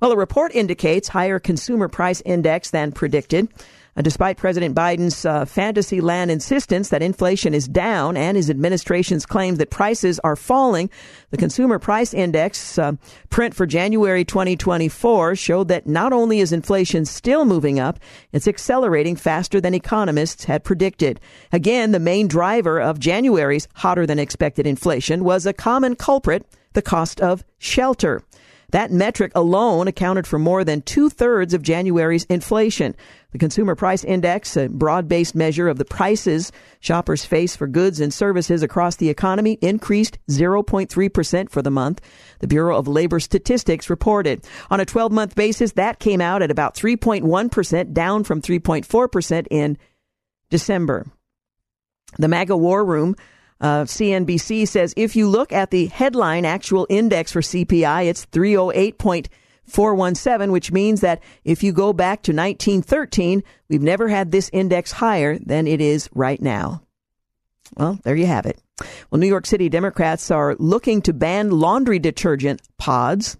Well, 0.00 0.12
a 0.12 0.16
report 0.16 0.54
indicates 0.54 1.08
higher 1.08 1.38
consumer 1.38 1.88
price 1.88 2.22
index 2.24 2.70
than 2.70 2.92
predicted. 2.92 3.48
Uh, 3.96 4.02
despite 4.02 4.36
President 4.36 4.74
Biden's 4.74 5.24
uh, 5.24 5.46
fantasy 5.46 6.02
land 6.02 6.30
insistence 6.30 6.90
that 6.90 7.02
inflation 7.02 7.54
is 7.54 7.66
down 7.66 8.14
and 8.14 8.36
his 8.36 8.50
administration's 8.50 9.24
claims 9.24 9.56
that 9.56 9.70
prices 9.70 10.20
are 10.22 10.36
falling, 10.36 10.90
the 11.30 11.38
consumer 11.38 11.78
price 11.78 12.12
index 12.12 12.78
uh, 12.78 12.92
print 13.30 13.54
for 13.54 13.64
January 13.64 14.22
2024 14.22 15.34
showed 15.34 15.68
that 15.68 15.86
not 15.86 16.12
only 16.12 16.40
is 16.40 16.52
inflation 16.52 17.06
still 17.06 17.46
moving 17.46 17.80
up, 17.80 17.98
it's 18.32 18.46
accelerating 18.46 19.16
faster 19.16 19.62
than 19.62 19.72
economists 19.72 20.44
had 20.44 20.62
predicted. 20.62 21.18
Again, 21.50 21.92
the 21.92 21.98
main 21.98 22.28
driver 22.28 22.78
of 22.78 23.00
January's 23.00 23.66
hotter 23.76 24.06
than 24.06 24.18
expected 24.18 24.66
inflation 24.66 25.24
was 25.24 25.46
a 25.46 25.54
common 25.54 25.96
culprit 25.96 26.44
the 26.76 26.82
cost 26.82 27.20
of 27.20 27.42
shelter. 27.58 28.22
That 28.70 28.92
metric 28.92 29.32
alone 29.34 29.88
accounted 29.88 30.26
for 30.26 30.38
more 30.38 30.62
than 30.62 30.82
two 30.82 31.08
thirds 31.08 31.54
of 31.54 31.62
January's 31.62 32.24
inflation. 32.24 32.94
The 33.30 33.38
Consumer 33.38 33.74
Price 33.74 34.04
Index, 34.04 34.56
a 34.56 34.68
broad 34.68 35.08
based 35.08 35.34
measure 35.34 35.68
of 35.68 35.78
the 35.78 35.84
prices 35.84 36.52
shoppers 36.80 37.24
face 37.24 37.56
for 37.56 37.66
goods 37.66 38.00
and 38.00 38.12
services 38.12 38.62
across 38.62 38.96
the 38.96 39.08
economy, 39.08 39.58
increased 39.62 40.18
0.3% 40.28 41.48
for 41.48 41.62
the 41.62 41.70
month. 41.70 42.00
The 42.40 42.48
Bureau 42.48 42.76
of 42.76 42.88
Labor 42.88 43.20
Statistics 43.20 43.88
reported. 43.88 44.44
On 44.70 44.80
a 44.80 44.84
12 44.84 45.12
month 45.12 45.34
basis, 45.34 45.72
that 45.72 45.98
came 45.98 46.20
out 46.20 46.42
at 46.42 46.50
about 46.50 46.74
3.1%, 46.74 47.92
down 47.92 48.24
from 48.24 48.42
3.4% 48.42 49.46
in 49.50 49.78
December. 50.50 51.06
The 52.18 52.28
MAGA 52.28 52.56
War 52.56 52.84
Room 52.84 53.16
uh, 53.60 53.84
CNBC 53.84 54.66
says 54.68 54.94
if 54.96 55.16
you 55.16 55.28
look 55.28 55.52
at 55.52 55.70
the 55.70 55.86
headline 55.86 56.44
actual 56.44 56.86
index 56.90 57.32
for 57.32 57.40
CPI, 57.40 58.06
it's 58.06 58.26
308.417, 58.26 60.50
which 60.50 60.72
means 60.72 61.00
that 61.00 61.22
if 61.44 61.62
you 61.62 61.72
go 61.72 61.92
back 61.92 62.22
to 62.22 62.32
1913, 62.32 63.42
we've 63.68 63.82
never 63.82 64.08
had 64.08 64.30
this 64.30 64.50
index 64.52 64.92
higher 64.92 65.38
than 65.38 65.66
it 65.66 65.80
is 65.80 66.08
right 66.14 66.40
now. 66.40 66.82
Well, 67.76 67.98
there 68.04 68.16
you 68.16 68.26
have 68.26 68.46
it. 68.46 68.60
Well, 69.10 69.18
New 69.18 69.26
York 69.26 69.46
City 69.46 69.68
Democrats 69.68 70.30
are 70.30 70.54
looking 70.58 71.02
to 71.02 71.12
ban 71.12 71.50
laundry 71.50 71.98
detergent 71.98 72.62
pods. 72.78 73.36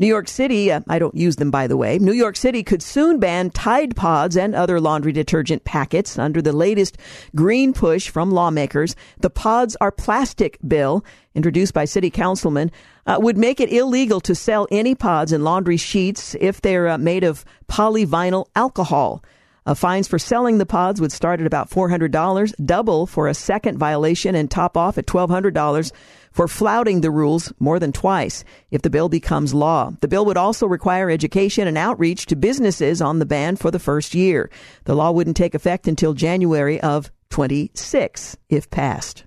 New 0.00 0.06
York 0.06 0.28
City, 0.28 0.72
uh, 0.72 0.80
I 0.88 0.98
don't 0.98 1.14
use 1.14 1.36
them 1.36 1.50
by 1.50 1.66
the 1.66 1.76
way, 1.76 1.98
New 1.98 2.14
York 2.14 2.34
City 2.34 2.62
could 2.62 2.82
soon 2.82 3.20
ban 3.20 3.50
Tide 3.50 3.94
Pods 3.94 4.34
and 4.34 4.54
other 4.54 4.80
laundry 4.80 5.12
detergent 5.12 5.64
packets 5.64 6.18
under 6.18 6.40
the 6.40 6.54
latest 6.54 6.96
green 7.36 7.74
push 7.74 8.08
from 8.08 8.30
lawmakers. 8.30 8.96
The 9.18 9.28
Pods 9.28 9.76
Are 9.78 9.92
Plastic 9.92 10.58
bill, 10.66 11.04
introduced 11.34 11.74
by 11.74 11.84
city 11.84 12.08
councilmen, 12.08 12.72
uh, 13.06 13.18
would 13.20 13.36
make 13.36 13.60
it 13.60 13.70
illegal 13.70 14.22
to 14.22 14.34
sell 14.34 14.66
any 14.70 14.94
pods 14.94 15.32
and 15.32 15.44
laundry 15.44 15.76
sheets 15.76 16.34
if 16.40 16.62
they're 16.62 16.88
uh, 16.88 16.96
made 16.96 17.22
of 17.22 17.44
polyvinyl 17.68 18.46
alcohol. 18.56 19.22
Uh, 19.66 19.74
fines 19.74 20.08
for 20.08 20.18
selling 20.18 20.56
the 20.56 20.64
pods 20.64 20.98
would 21.02 21.12
start 21.12 21.40
at 21.40 21.46
about 21.46 21.68
$400, 21.68 22.54
double 22.64 23.06
for 23.06 23.28
a 23.28 23.34
second 23.34 23.76
violation, 23.76 24.34
and 24.34 24.50
top 24.50 24.78
off 24.78 24.96
at 24.96 25.06
$1,200 25.06 25.92
for 26.32 26.48
flouting 26.48 27.00
the 27.00 27.10
rules 27.10 27.52
more 27.58 27.78
than 27.78 27.92
twice 27.92 28.44
if 28.70 28.82
the 28.82 28.90
bill 28.90 29.08
becomes 29.08 29.54
law. 29.54 29.90
The 30.00 30.08
bill 30.08 30.24
would 30.26 30.36
also 30.36 30.66
require 30.66 31.10
education 31.10 31.66
and 31.66 31.78
outreach 31.78 32.26
to 32.26 32.36
businesses 32.36 33.00
on 33.00 33.18
the 33.18 33.26
ban 33.26 33.56
for 33.56 33.70
the 33.70 33.78
first 33.78 34.14
year. 34.14 34.50
The 34.84 34.94
law 34.94 35.10
wouldn't 35.10 35.36
take 35.36 35.54
effect 35.54 35.88
until 35.88 36.14
January 36.14 36.80
of 36.80 37.10
26 37.30 38.36
if 38.48 38.70
passed. 38.70 39.24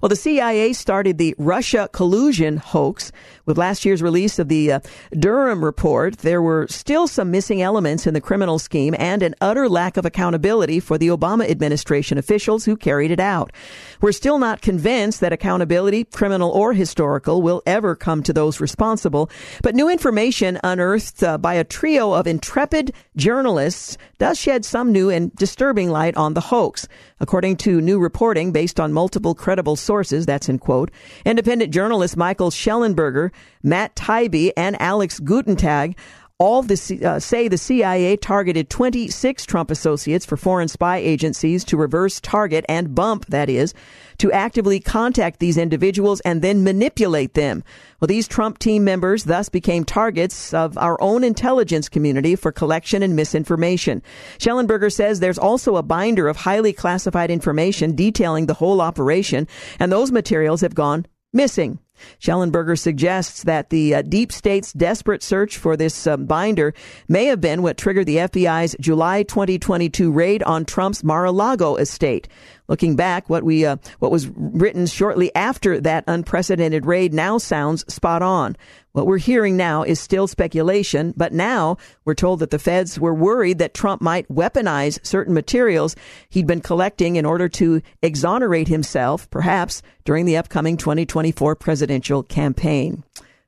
Well, 0.00 0.08
the 0.08 0.16
CIA 0.16 0.72
started 0.72 1.18
the 1.18 1.34
Russia 1.38 1.88
collusion 1.92 2.56
hoax 2.56 3.12
with 3.46 3.58
last 3.58 3.84
year's 3.84 4.02
release 4.02 4.38
of 4.38 4.48
the 4.48 4.72
uh, 4.72 4.80
Durham 5.18 5.64
report. 5.64 6.18
There 6.18 6.42
were 6.42 6.66
still 6.68 7.08
some 7.08 7.30
missing 7.30 7.62
elements 7.62 8.06
in 8.06 8.14
the 8.14 8.20
criminal 8.20 8.58
scheme 8.58 8.94
and 8.98 9.22
an 9.22 9.34
utter 9.40 9.68
lack 9.68 9.96
of 9.96 10.04
accountability 10.04 10.80
for 10.80 10.98
the 10.98 11.08
Obama 11.08 11.48
administration 11.48 12.18
officials 12.18 12.64
who 12.64 12.76
carried 12.76 13.10
it 13.10 13.20
out. 13.20 13.52
We're 14.00 14.12
still 14.12 14.38
not 14.38 14.60
convinced 14.60 15.20
that 15.20 15.32
accountability, 15.32 16.04
criminal 16.04 16.50
or 16.50 16.72
historical, 16.72 17.42
will 17.42 17.62
ever 17.66 17.96
come 17.96 18.22
to 18.24 18.32
those 18.32 18.60
responsible, 18.60 19.30
but 19.62 19.74
new 19.74 19.88
information 19.88 20.58
unearthed 20.62 21.22
uh, 21.22 21.38
by 21.38 21.54
a 21.54 21.64
trio 21.64 22.12
of 22.12 22.26
intrepid 22.26 22.92
journalists 23.16 23.96
does 24.18 24.38
shed 24.38 24.64
some 24.64 24.92
new 24.92 25.10
and 25.10 25.34
disturbing 25.36 25.90
light 25.90 26.16
on 26.16 26.34
the 26.34 26.40
hoax. 26.40 26.86
According 27.20 27.56
to 27.58 27.80
new 27.80 27.98
reporting 27.98 28.52
based 28.52 28.78
on 28.78 28.92
multiple 28.92 29.34
credible 29.34 29.57
sources, 29.76 30.26
that's 30.26 30.48
in 30.48 30.58
quote, 30.58 30.90
independent 31.24 31.72
journalist 31.72 32.16
Michael 32.16 32.50
Shellenberger, 32.50 33.30
Matt 33.62 33.94
Taibbi, 33.96 34.52
and 34.56 34.80
Alex 34.80 35.20
Gutentag 35.20 35.96
all 36.40 36.62
the, 36.62 37.00
uh, 37.04 37.18
say 37.18 37.48
the 37.48 37.58
CIA 37.58 38.16
targeted 38.16 38.70
26 38.70 39.44
Trump 39.44 39.72
associates 39.72 40.24
for 40.24 40.36
foreign 40.36 40.68
spy 40.68 40.98
agencies 40.98 41.64
to 41.64 41.76
reverse 41.76 42.20
target 42.20 42.64
and 42.68 42.94
bump, 42.94 43.26
that 43.26 43.50
is, 43.50 43.74
to 44.18 44.30
actively 44.30 44.78
contact 44.78 45.40
these 45.40 45.58
individuals 45.58 46.20
and 46.20 46.40
then 46.40 46.62
manipulate 46.62 47.34
them. 47.34 47.64
Well, 48.00 48.06
these 48.06 48.28
Trump 48.28 48.60
team 48.60 48.84
members 48.84 49.24
thus 49.24 49.48
became 49.48 49.82
targets 49.84 50.54
of 50.54 50.78
our 50.78 51.00
own 51.02 51.24
intelligence 51.24 51.88
community 51.88 52.36
for 52.36 52.52
collection 52.52 53.02
and 53.02 53.16
misinformation. 53.16 54.00
Shellenberger 54.38 54.92
says 54.92 55.18
there's 55.18 55.38
also 55.38 55.74
a 55.74 55.82
binder 55.82 56.28
of 56.28 56.36
highly 56.36 56.72
classified 56.72 57.32
information 57.32 57.96
detailing 57.96 58.46
the 58.46 58.54
whole 58.54 58.80
operation, 58.80 59.48
and 59.80 59.90
those 59.90 60.12
materials 60.12 60.60
have 60.60 60.76
gone 60.76 61.04
missing. 61.32 61.78
Shellenberger 62.20 62.78
suggests 62.78 63.42
that 63.42 63.70
the 63.70 63.96
uh, 63.96 64.02
deep 64.02 64.32
state's 64.32 64.72
desperate 64.72 65.22
search 65.22 65.56
for 65.56 65.76
this 65.76 66.06
uh, 66.06 66.16
binder 66.16 66.74
may 67.08 67.26
have 67.26 67.40
been 67.40 67.62
what 67.62 67.76
triggered 67.76 68.06
the 68.06 68.16
FBI's 68.16 68.76
July 68.80 69.22
2022 69.24 70.10
raid 70.10 70.42
on 70.44 70.64
Trump's 70.64 71.02
Mar-a-Lago 71.02 71.76
estate. 71.76 72.28
Looking 72.68 72.96
back, 72.96 73.30
what 73.30 73.44
we 73.44 73.64
uh, 73.64 73.76
what 73.98 74.10
was 74.10 74.28
written 74.28 74.86
shortly 74.86 75.34
after 75.34 75.80
that 75.80 76.04
unprecedented 76.06 76.84
raid 76.84 77.14
now 77.14 77.38
sounds 77.38 77.90
spot 77.92 78.20
on. 78.20 78.56
What 78.92 79.06
we're 79.06 79.18
hearing 79.18 79.56
now 79.56 79.84
is 79.84 80.00
still 80.00 80.26
speculation, 80.26 81.14
but 81.16 81.32
now 81.32 81.78
we're 82.04 82.14
told 82.14 82.40
that 82.40 82.50
the 82.50 82.58
feds 82.58 83.00
were 83.00 83.14
worried 83.14 83.58
that 83.58 83.72
Trump 83.72 84.02
might 84.02 84.28
weaponize 84.28 85.04
certain 85.06 85.32
materials 85.32 85.96
he'd 86.28 86.46
been 86.46 86.60
collecting 86.60 87.16
in 87.16 87.24
order 87.24 87.48
to 87.48 87.80
exonerate 88.02 88.68
himself, 88.68 89.30
perhaps 89.30 89.80
during 90.04 90.26
the 90.26 90.36
upcoming 90.36 90.76
2024 90.76 91.54
presidential 91.56 92.22
campaign. 92.22 93.02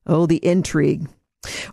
Oh, 0.07 0.25
the 0.25 0.45
intrigue. 0.45 1.09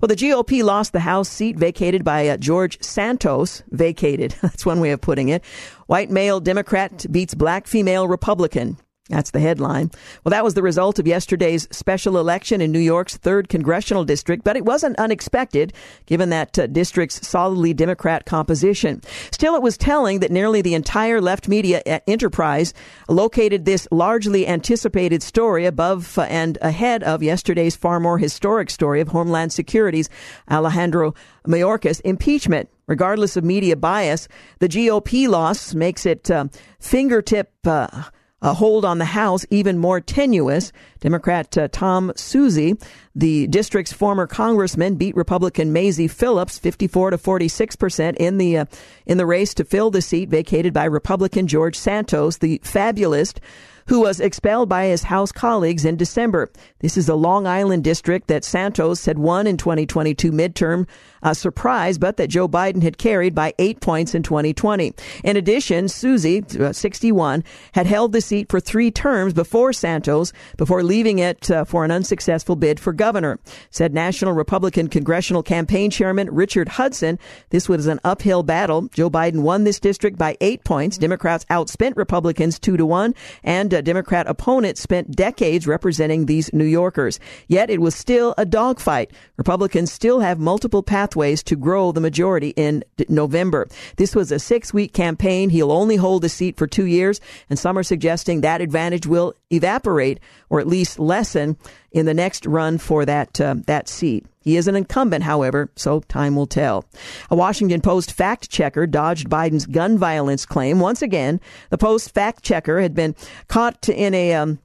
Well, 0.01 0.07
the 0.07 0.15
GOP 0.15 0.63
lost 0.63 0.93
the 0.93 1.01
House 1.01 1.27
seat 1.27 1.57
vacated 1.57 2.03
by 2.03 2.29
uh, 2.29 2.37
George 2.37 2.81
Santos. 2.81 3.63
Vacated. 3.69 4.35
That's 4.41 4.65
one 4.65 4.79
way 4.79 4.91
of 4.91 5.01
putting 5.01 5.29
it. 5.29 5.43
White 5.87 6.09
male 6.11 6.41
Democrat 6.41 7.05
beats 7.09 7.33
black 7.33 7.65
female 7.65 8.09
Republican. 8.09 8.77
That's 9.09 9.31
the 9.31 9.39
headline. 9.39 9.91
Well, 10.23 10.31
that 10.31 10.43
was 10.43 10.53
the 10.53 10.61
result 10.61 10.99
of 10.99 11.07
yesterday's 11.07 11.67
special 11.71 12.17
election 12.17 12.59
in 12.59 12.73
New 12.73 12.79
York's 12.79 13.17
3rd 13.17 13.47
congressional 13.47 14.03
district, 14.03 14.43
but 14.43 14.57
it 14.57 14.65
wasn't 14.65 14.99
unexpected 14.99 15.71
given 16.05 16.29
that 16.29 16.59
uh, 16.59 16.67
district's 16.67 17.25
solidly 17.25 17.73
Democrat 17.73 18.25
composition. 18.25 19.01
Still, 19.31 19.55
it 19.55 19.61
was 19.61 19.77
telling 19.77 20.19
that 20.19 20.31
nearly 20.31 20.61
the 20.61 20.73
entire 20.73 21.21
left 21.21 21.47
media 21.47 21.81
uh, 21.85 21.99
enterprise 22.05 22.73
located 23.07 23.63
this 23.63 23.87
largely 23.91 24.45
anticipated 24.45 25.23
story 25.23 25.65
above 25.65 26.17
uh, 26.17 26.23
and 26.23 26.57
ahead 26.61 27.01
of 27.03 27.23
yesterday's 27.23 27.77
far 27.77 28.01
more 28.01 28.17
historic 28.17 28.69
story 28.69 28.99
of 28.99 29.07
Homeland 29.07 29.53
Security's 29.53 30.09
Alejandro 30.51 31.13
Mayorkas 31.47 32.01
impeachment. 32.03 32.69
Regardless 32.87 33.35
of 33.35 33.43
media 33.43 33.75
bias, 33.75 34.29
the 34.59 34.69
GOP 34.69 35.27
loss 35.27 35.73
makes 35.73 36.05
it 36.05 36.31
uh, 36.31 36.47
fingertip 36.79 37.51
uh, 37.65 38.03
a 38.41 38.53
hold 38.53 38.85
on 38.85 38.99
the 38.99 39.05
House 39.05 39.45
even 39.49 39.77
more 39.77 39.99
tenuous. 39.99 40.71
Democrat 40.99 41.57
uh, 41.57 41.67
Tom 41.71 42.11
Suozzi, 42.15 42.81
the 43.15 43.47
district's 43.47 43.93
former 43.93 44.27
congressman, 44.27 44.95
beat 44.95 45.15
Republican 45.15 45.73
Mazi 45.73 46.07
Pilip 46.07 46.59
54 46.59 47.11
to 47.11 47.17
46 47.17 47.75
percent 47.75 48.17
in 48.17 48.37
the 48.37 48.59
uh, 48.59 48.65
in 49.05 49.17
the 49.17 49.25
race 49.25 49.53
to 49.55 49.65
fill 49.65 49.89
the 49.89 50.01
seat 50.01 50.29
vacated 50.29 50.73
by 50.73 50.85
Republican 50.85 51.47
George 51.47 51.77
Santos, 51.77 52.37
the 52.37 52.61
fabulist 52.63 53.39
who 53.87 54.01
was 54.01 54.19
expelled 54.19 54.69
by 54.69 54.85
his 54.85 55.03
House 55.03 55.31
colleagues 55.31 55.85
in 55.85 55.95
December. 55.95 56.51
This 56.79 56.97
is 56.97 57.09
a 57.09 57.15
Long 57.15 57.47
Island 57.47 57.83
district 57.83 58.27
that 58.27 58.43
Santos 58.43 59.05
had 59.05 59.17
won 59.17 59.47
in 59.47 59.57
2022 59.57 60.31
midterm 60.31 60.87
a 61.23 61.33
surprise, 61.35 61.97
but 61.97 62.17
that 62.17 62.29
Joe 62.29 62.47
Biden 62.47 62.83
had 62.83 62.97
carried 62.97 63.33
by 63.33 63.53
eight 63.59 63.81
points 63.81 64.13
in 64.13 64.23
2020. 64.23 64.93
In 65.23 65.37
addition, 65.37 65.85
Suozzi, 65.85 66.59
uh, 66.59 66.73
61, 66.73 67.43
had 67.73 67.87
held 67.87 68.11
the 68.11 68.21
seat 68.21 68.49
for 68.49 68.59
three 68.59 68.91
terms 68.91 69.33
before 69.33 69.73
Santos, 69.73 70.33
before 70.57 70.83
leaving 70.83 71.19
it 71.19 71.49
uh, 71.49 71.65
for 71.65 71.83
an 71.83 71.91
unsuccessful 71.91 72.55
bid 72.55 72.79
for 72.79 72.93
governor. 72.93 73.39
Said 73.69 73.93
National 73.93 74.33
Republican 74.33 74.87
Congressional 74.87 75.43
Campaign 75.43 75.89
Chairman 75.89 76.29
Richard 76.31 76.69
Hudson, 76.69 77.17
this 77.49 77.67
was 77.67 77.87
an 77.87 77.99
uphill 78.03 78.43
battle. 78.43 78.87
Joe 78.93 79.09
Biden 79.09 79.41
won 79.41 79.63
this 79.63 79.79
district 79.79 80.17
by 80.17 80.37
eight 80.41 80.63
points. 80.63 80.97
Democrats 80.97 81.45
outspent 81.49 81.95
Republicans 81.95 82.59
two 82.59 82.77
to 82.77 82.85
one, 82.85 83.15
and 83.43 83.73
a 83.73 83.81
Democrat 83.81 84.27
opponent 84.27 84.77
spent 84.77 85.15
decades 85.15 85.67
representing 85.67 86.25
these 86.25 86.51
New 86.53 86.65
Yorkers. 86.65 87.19
Yet 87.47 87.69
it 87.69 87.81
was 87.81 87.95
still 87.95 88.33
a 88.37 88.45
dogfight. 88.45 89.11
Republicans 89.37 89.91
still 89.91 90.19
have 90.19 90.39
multiple 90.39 90.83
paths 90.83 91.06
pathways 91.07 91.41
to 91.43 91.55
grow 91.55 91.91
the 91.91 92.01
majority 92.01 92.49
in 92.55 92.83
November. 93.07 93.67
This 93.95 94.13
was 94.15 94.31
a 94.31 94.39
six 94.39 94.73
week 94.73 94.93
campaign. 94.93 95.49
He'll 95.49 95.71
only 95.71 95.95
hold 95.95 96.21
the 96.21 96.29
seat 96.29 96.57
for 96.57 96.67
two 96.67 96.85
years, 96.85 97.21
and 97.49 97.57
some 97.57 97.77
are 97.77 97.83
suggesting 97.83 98.41
that 98.41 98.61
advantage 98.61 99.07
will 99.07 99.33
evaporate 99.49 100.19
or 100.49 100.59
at 100.59 100.67
least 100.67 100.99
lessen 100.99 101.57
in 101.91 102.05
the 102.05 102.13
next 102.13 102.45
run 102.45 102.77
for 102.77 103.05
that 103.05 103.39
uh, 103.39 103.55
that 103.67 103.87
seat. 103.87 104.25
He 104.41 104.57
is 104.57 104.67
an 104.67 104.75
incumbent, 104.75 105.23
however, 105.23 105.69
so 105.75 106.01
time 106.01 106.35
will 106.35 106.47
tell. 106.47 106.85
A 107.29 107.35
Washington 107.35 107.81
Post 107.81 108.11
fact 108.11 108.49
checker 108.49 108.87
dodged 108.87 109.29
Biden's 109.29 109.65
gun 109.65 109.97
violence 109.97 110.45
claim. 110.45 110.79
Once 110.79 111.01
again, 111.01 111.39
the 111.69 111.77
Post 111.77 112.13
fact 112.13 112.43
checker 112.43 112.81
had 112.81 112.93
been 112.93 113.15
caught 113.47 113.89
in 113.89 114.13
a 114.13 114.33
um, 114.33 114.59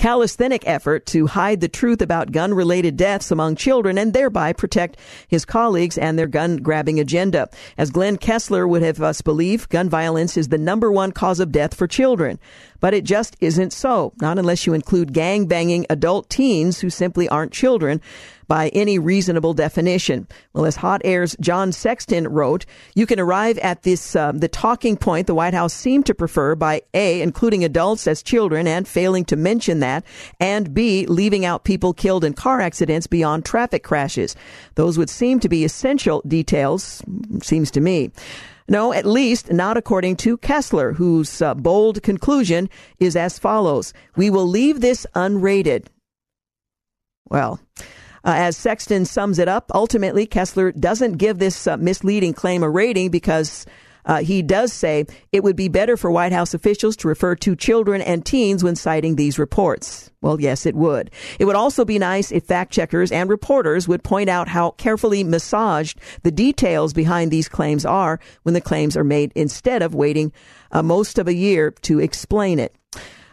calisthenic 0.00 0.66
effort 0.66 1.04
to 1.04 1.26
hide 1.26 1.60
the 1.60 1.68
truth 1.68 2.00
about 2.00 2.32
gun 2.32 2.54
related 2.54 2.96
deaths 2.96 3.30
among 3.30 3.54
children 3.54 3.98
and 3.98 4.14
thereby 4.14 4.50
protect 4.50 4.96
his 5.28 5.44
colleagues 5.44 5.98
and 5.98 6.18
their 6.18 6.26
gun 6.26 6.56
grabbing 6.56 6.98
agenda. 6.98 7.46
As 7.76 7.90
Glenn 7.90 8.16
Kessler 8.16 8.66
would 8.66 8.80
have 8.80 9.02
us 9.02 9.20
believe, 9.20 9.68
gun 9.68 9.90
violence 9.90 10.38
is 10.38 10.48
the 10.48 10.56
number 10.56 10.90
one 10.90 11.12
cause 11.12 11.38
of 11.38 11.52
death 11.52 11.74
for 11.74 11.86
children. 11.86 12.38
But 12.80 12.94
it 12.94 13.04
just 13.04 13.36
isn't 13.42 13.74
so, 13.74 14.14
not 14.22 14.38
unless 14.38 14.66
you 14.66 14.72
include 14.72 15.12
gang 15.12 15.44
banging 15.44 15.84
adult 15.90 16.30
teens 16.30 16.80
who 16.80 16.88
simply 16.88 17.28
aren't 17.28 17.52
children 17.52 18.00
by 18.50 18.68
any 18.70 18.98
reasonable 18.98 19.54
definition. 19.54 20.26
Well, 20.54 20.66
as 20.66 20.74
Hot 20.74 21.00
Air's 21.04 21.36
John 21.38 21.70
Sexton 21.70 22.26
wrote, 22.26 22.66
you 22.96 23.06
can 23.06 23.20
arrive 23.20 23.58
at 23.58 23.84
this 23.84 24.16
um, 24.16 24.38
the 24.38 24.48
talking 24.48 24.96
point 24.96 25.28
the 25.28 25.36
White 25.36 25.54
House 25.54 25.72
seemed 25.72 26.06
to 26.06 26.16
prefer 26.16 26.56
by 26.56 26.82
a 26.92 27.22
including 27.22 27.62
adults 27.62 28.08
as 28.08 28.24
children 28.24 28.66
and 28.66 28.88
failing 28.88 29.24
to 29.26 29.36
mention 29.36 29.78
that, 29.78 30.04
and 30.40 30.74
b 30.74 31.06
leaving 31.06 31.44
out 31.44 31.62
people 31.62 31.92
killed 31.92 32.24
in 32.24 32.32
car 32.32 32.60
accidents 32.60 33.06
beyond 33.06 33.44
traffic 33.44 33.84
crashes. 33.84 34.34
Those 34.74 34.98
would 34.98 35.10
seem 35.10 35.38
to 35.38 35.48
be 35.48 35.64
essential 35.64 36.20
details, 36.26 37.04
seems 37.42 37.70
to 37.70 37.80
me. 37.80 38.10
No, 38.66 38.92
at 38.92 39.06
least 39.06 39.52
not 39.52 39.76
according 39.76 40.16
to 40.16 40.36
Kessler, 40.38 40.92
whose 40.92 41.40
uh, 41.40 41.54
bold 41.54 42.02
conclusion 42.02 42.68
is 42.98 43.14
as 43.14 43.38
follows. 43.38 43.92
We 44.16 44.28
will 44.28 44.48
leave 44.48 44.80
this 44.80 45.06
unrated. 45.14 45.86
Well, 47.28 47.60
uh, 48.24 48.34
as 48.36 48.56
Sexton 48.56 49.04
sums 49.04 49.38
it 49.38 49.48
up, 49.48 49.70
ultimately, 49.74 50.26
Kessler 50.26 50.72
doesn't 50.72 51.14
give 51.14 51.38
this 51.38 51.66
uh, 51.66 51.76
misleading 51.76 52.34
claim 52.34 52.62
a 52.62 52.70
rating 52.70 53.10
because 53.10 53.66
uh, 54.04 54.22
he 54.22 54.42
does 54.42 54.72
say 54.72 55.06
it 55.32 55.42
would 55.42 55.56
be 55.56 55.68
better 55.68 55.96
for 55.96 56.10
White 56.10 56.32
House 56.32 56.54
officials 56.54 56.96
to 56.96 57.08
refer 57.08 57.34
to 57.36 57.56
children 57.56 58.00
and 58.00 58.24
teens 58.24 58.64
when 58.64 58.76
citing 58.76 59.16
these 59.16 59.38
reports. 59.38 60.10
Well, 60.22 60.40
yes, 60.40 60.66
it 60.66 60.74
would. 60.74 61.10
It 61.38 61.46
would 61.46 61.56
also 61.56 61.84
be 61.84 61.98
nice 61.98 62.30
if 62.30 62.44
fact 62.44 62.72
checkers 62.72 63.10
and 63.10 63.30
reporters 63.30 63.88
would 63.88 64.04
point 64.04 64.28
out 64.28 64.48
how 64.48 64.72
carefully 64.72 65.24
massaged 65.24 65.98
the 66.22 66.30
details 66.30 66.92
behind 66.92 67.30
these 67.30 67.48
claims 67.48 67.86
are 67.86 68.20
when 68.42 68.54
the 68.54 68.60
claims 68.60 68.96
are 68.96 69.04
made 69.04 69.32
instead 69.34 69.82
of 69.82 69.94
waiting 69.94 70.32
uh, 70.72 70.82
most 70.82 71.18
of 71.18 71.26
a 71.26 71.34
year 71.34 71.70
to 71.82 72.00
explain 72.00 72.58
it. 72.58 72.74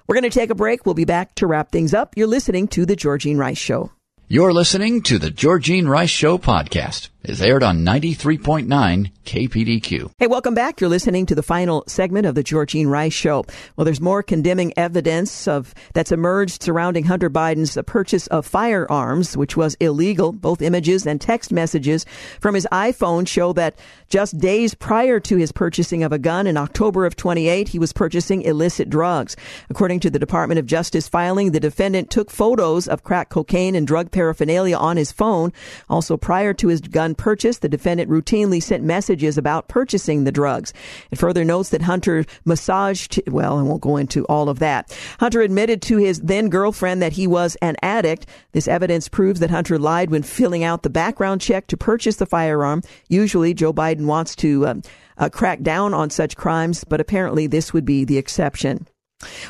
We're 0.08 0.16
going 0.16 0.24
to 0.24 0.30
take 0.30 0.50
a 0.50 0.56
break. 0.56 0.86
We'll 0.86 0.96
be 0.96 1.06
back 1.06 1.36
to 1.36 1.48
wrap 1.48 1.72
things 1.72 1.94
up. 1.94 2.14
You're 2.16 2.28
listening 2.28 2.70
to 2.70 2.86
The 2.86 2.96
Georgene 2.96 3.38
Rice 3.38 3.58
Show. 3.58 3.92
You're 4.30 4.52
listening 4.52 5.04
to 5.04 5.20
the 5.20 5.32
Georgene 5.32 5.88
Rice 5.88 6.10
Show 6.10 6.38
podcast. 6.38 7.08
Is 7.28 7.42
aired 7.42 7.62
on 7.62 7.80
93.9 7.80 9.12
KPDQ. 9.26 10.12
Hey, 10.18 10.28
welcome 10.28 10.54
back. 10.54 10.80
You're 10.80 10.90
listening 10.90 11.26
to 11.26 11.36
the 11.36 11.44
final 11.44 11.84
segment 11.86 12.26
of 12.26 12.36
the 12.36 12.44
Georgene 12.44 12.88
Rice 12.88 13.12
Show. 13.12 13.44
Well, 13.76 13.84
there's 13.84 14.00
more 14.00 14.24
condemning 14.24 14.72
evidence 14.78 15.46
of 15.46 15.76
that's 15.94 16.14
emerged 16.14 16.64
surrounding 16.64 17.04
Hunter 17.04 17.30
Biden's 17.30 17.76
uh, 17.76 17.82
purchase 17.82 18.28
of 18.28 18.46
firearms, 18.46 19.36
which 19.36 19.58
was 19.58 19.76
illegal. 19.82 20.32
Both 20.32 20.62
images 20.62 21.06
and 21.06 21.20
text 21.20 21.52
messages 21.52 22.06
from 22.40 22.56
his 22.56 22.66
iPhone 22.72 23.28
show 23.28 23.52
that 23.54 23.78
just 24.08 24.38
days 24.38 24.74
prior 24.74 25.20
to 25.20 25.36
his 25.36 25.52
purchasing 25.52 26.04
of 26.04 26.14
a 26.14 26.20
gun 26.20 26.48
in 26.48 26.56
October 26.56 27.06
of 27.06 27.18
28, 27.18 27.68
he 27.68 27.78
was 27.78 27.92
purchasing 27.92 28.44
illicit 28.44 28.90
drugs. 28.90 29.36
According 29.70 30.00
to 30.00 30.10
the 30.10 30.18
Department 30.18 30.60
of 30.60 30.66
Justice 30.66 31.10
filing, 31.10 31.52
the 31.52 31.60
defendant 31.60 32.10
took 32.10 32.32
photos 32.32 32.88
of 32.88 33.04
crack 33.04 33.28
cocaine 33.28 33.76
and 33.76 33.86
drug 33.86 34.12
paraphernalia 34.12 34.78
on 34.78 34.96
his 34.96 35.12
phone. 35.12 35.52
Also, 35.90 36.16
prior 36.16 36.54
to 36.54 36.70
his 36.70 36.80
gun 36.80 37.16
purchase, 37.18 37.60
the 37.60 37.70
defendant 37.70 38.10
routinely 38.10 38.62
sent 38.62 38.84
messages 38.84 39.38
about 39.38 39.68
purchasing 39.68 40.24
the 40.24 40.32
drugs. 40.32 40.74
It 41.12 41.18
further 41.18 41.44
notes 41.44 41.70
that 41.70 41.82
Hunter 41.82 42.26
massaged, 42.46 43.22
well, 43.28 43.58
I 43.58 43.62
won't 43.62 43.82
go 43.82 43.98
into 43.98 44.26
all 44.26 44.50
of 44.50 44.60
that. 44.60 44.98
Hunter 45.20 45.42
admitted 45.42 45.82
to 45.84 45.98
his 45.98 46.22
then 46.22 46.50
girlfriend 46.50 47.02
that 47.02 47.14
he 47.14 47.28
was 47.28 47.56
an 47.62 47.76
addict. 47.82 48.28
This 48.52 48.68
evidence 48.68 49.08
proves 49.10 49.40
that 49.40 49.50
Hunter 49.50 49.78
lied 49.78 50.10
when 50.10 50.24
filling 50.24 50.64
out 50.64 50.84
the 50.84 50.90
background 50.90 51.42
check 51.42 51.68
to 51.68 51.78
purchase 51.78 52.18
the 52.18 52.26
firearm. 52.26 52.82
Usually, 53.10 53.54
Joe 53.54 53.74
Biden 53.74 54.06
wants 54.06 54.36
to 54.38 54.68
um, 54.68 54.82
uh, 55.18 55.30
crack 55.30 55.62
down 55.62 55.94
on 55.94 56.10
such 56.10 56.36
crimes, 56.36 56.84
but 56.84 57.02
apparently 57.02 57.48
this 57.48 57.74
would 57.74 57.86
be 57.86 58.06
the 58.06 58.18
exception. 58.18 58.88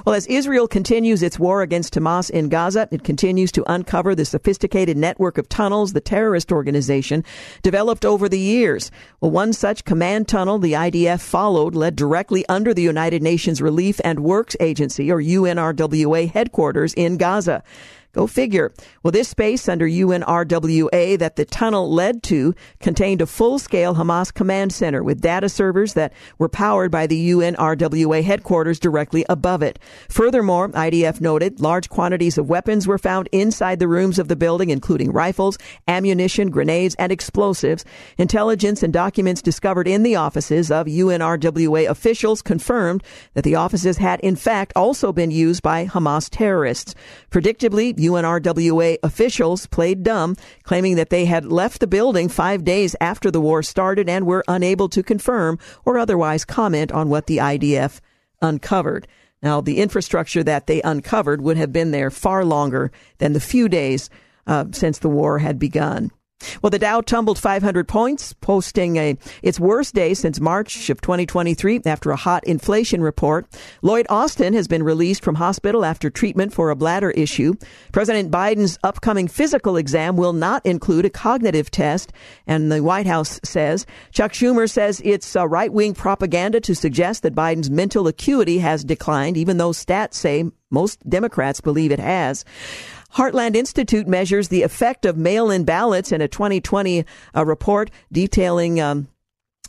Well, 0.06 0.16
as 0.16 0.28
Israel 0.28 0.66
continues 0.66 1.22
its 1.22 1.38
war 1.38 1.62
against 1.62 1.94
Hamas 1.94 2.30
in 2.30 2.48
Gaza, 2.48 2.88
it 2.90 3.04
continues 3.04 3.52
to 3.52 3.70
uncover 3.70 4.16
the 4.16 4.24
sophisticated 4.24 4.96
network 4.96 5.38
of 5.38 5.50
tunnels 5.50 5.92
the 5.92 6.00
terrorist 6.00 6.54
organization 6.54 7.26
developed 7.64 8.06
over 8.06 8.30
the 8.30 8.40
years. 8.40 8.92
Well, 9.20 9.32
one 9.32 9.52
such 9.52 9.84
command 9.84 10.30
tunnel 10.30 10.58
the 10.58 10.72
IDF 10.72 11.20
followed 11.20 11.76
led 11.76 11.98
directly 11.98 12.46
under 12.48 12.74
the 12.74 12.82
United 12.82 13.22
Nations 13.22 13.62
Relief 13.62 14.00
and 14.06 14.22
Works 14.22 14.56
Agency, 14.62 15.12
or 15.12 15.22
UNRWA, 15.22 16.32
headquarters 16.32 16.94
in 16.94 17.18
Gaza. 17.18 17.62
Go 18.18 18.26
figure. 18.26 18.74
Well, 19.04 19.12
this 19.12 19.30
space 19.30 19.70
under 19.70 19.88
UNRWA 19.88 21.20
that 21.20 21.36
the 21.36 21.46
tunnel 21.46 21.94
led 21.94 22.24
to 22.24 22.56
contained 22.80 23.22
a 23.22 23.28
full-scale 23.28 23.94
Hamas 23.94 24.34
command 24.34 24.74
center 24.74 25.04
with 25.04 25.22
data 25.22 25.50
servers 25.50 25.94
that 25.94 26.14
were 26.40 26.50
powered 26.50 26.90
by 26.90 27.06
the 27.06 27.30
UNRWA 27.30 28.24
headquarters 28.24 28.80
directly 28.80 29.24
above 29.30 29.62
it. 29.62 29.78
Furthermore, 30.10 30.70
IDF 30.70 31.22
noted 31.22 31.60
large 31.60 31.90
quantities 31.90 32.40
of 32.40 32.50
weapons 32.50 32.88
were 32.88 32.98
found 32.98 33.30
inside 33.32 33.78
the 33.78 33.88
rooms 33.88 34.18
of 34.18 34.30
the 34.30 34.36
building, 34.36 34.72
including 34.72 35.12
rifles, 35.12 35.60
ammunition, 35.88 36.50
grenades, 36.50 36.96
and 36.96 37.12
explosives. 37.12 37.86
Intelligence 38.18 38.82
and 38.82 38.92
documents 38.92 39.44
discovered 39.44 39.88
in 39.88 40.02
the 40.02 40.16
offices 40.16 40.72
of 40.72 40.88
UNRWA 40.88 41.88
officials 41.88 42.42
confirmed 42.42 43.04
that 43.36 43.44
the 43.44 43.54
offices 43.54 43.98
had 43.98 44.20
in 44.22 44.36
fact 44.36 44.74
also 44.76 45.14
been 45.14 45.30
used 45.30 45.62
by 45.62 45.86
Hamas 45.86 46.30
terrorists. 46.32 46.96
Predictably, 47.30 48.07
UNRWA 48.08 48.98
officials 49.04 49.68
played 49.68 50.04
dumb, 50.04 50.36
claiming 50.64 50.96
that 50.96 51.10
they 51.10 51.26
had 51.26 51.46
left 51.46 51.80
the 51.80 51.88
building 51.88 52.30
five 52.30 52.64
days 52.64 52.96
after 53.00 53.30
the 53.30 53.42
war 53.42 53.62
started 53.64 54.10
and 54.10 54.26
were 54.26 54.44
unable 54.48 54.90
to 54.90 55.04
confirm 55.04 55.60
or 55.86 55.98
otherwise 55.98 56.46
comment 56.46 56.92
on 56.92 57.10
what 57.10 57.28
the 57.28 57.38
IDF 57.38 58.00
uncovered. 58.42 59.08
Now, 59.42 59.62
the 59.62 59.78
infrastructure 59.78 60.44
that 60.44 60.68
they 60.68 60.82
uncovered 60.82 61.42
would 61.42 61.58
have 61.58 61.72
been 61.72 61.92
there 61.92 62.10
far 62.10 62.44
longer 62.44 62.92
than 63.20 63.34
the 63.34 63.40
few 63.40 63.70
days 63.70 64.10
uh, 64.48 64.66
since 64.72 65.00
the 65.00 65.10
war 65.10 65.40
had 65.40 65.60
begun. 65.60 66.12
Well, 66.62 66.70
the 66.70 66.80
Dow 66.80 67.02
tumbled 67.02 67.40
500 67.40 67.88
points, 67.88 68.34
posting 68.34 68.98
a, 68.98 69.18
its 69.42 69.60
worst 69.60 69.94
day 69.96 70.14
since 70.14 70.40
March 70.40 70.90
of 70.90 71.02
2023 71.02 71.82
after 71.86 72.12
a 72.12 72.16
hot 72.16 72.44
inflation 72.46 73.02
report. 73.02 73.48
Lloyd 73.82 74.06
Austin 74.10 74.54
has 74.54 74.68
been 74.68 74.84
released 74.84 75.24
from 75.24 75.36
hospital 75.36 75.86
after 75.86 76.10
treatment 76.10 76.54
for 76.54 76.70
a 76.70 76.76
bladder 76.76 77.12
issue. 77.12 77.54
President 77.92 78.32
Biden's 78.32 78.78
upcoming 78.84 79.28
physical 79.28 79.78
exam 79.78 80.18
will 80.18 80.34
not 80.34 80.66
include 80.66 81.06
a 81.06 81.10
cognitive 81.10 81.72
test, 81.72 82.14
and 82.46 82.72
the 82.72 82.84
White 82.84 83.08
House 83.08 83.40
says. 83.44 83.86
Chuck 84.12 84.34
Schumer 84.34 84.70
says 84.70 85.02
it's 85.04 85.36
right 85.36 85.72
wing 85.72 85.94
propaganda 85.94 86.60
to 86.62 86.76
suggest 86.76 87.24
that 87.24 87.36
Biden's 87.36 87.70
mental 87.70 88.08
acuity 88.08 88.60
has 88.60 88.84
declined, 88.84 89.38
even 89.38 89.58
though 89.58 89.72
stats 89.72 90.16
say 90.16 90.46
most 90.70 91.08
Democrats 91.10 91.62
believe 91.62 91.92
it 91.92 92.00
has. 92.00 92.44
Heartland 93.14 93.56
Institute 93.56 94.08
measures 94.08 94.50
the 94.50 94.64
effect 94.64 95.06
of 95.06 95.18
mail 95.18 95.50
in 95.50 95.64
ballots 95.64 96.12
in 96.12 96.22
a 96.22 96.28
2020 96.28 97.06
uh, 97.36 97.46
report 97.46 97.90
detailing. 98.12 98.80
Um, 98.80 99.08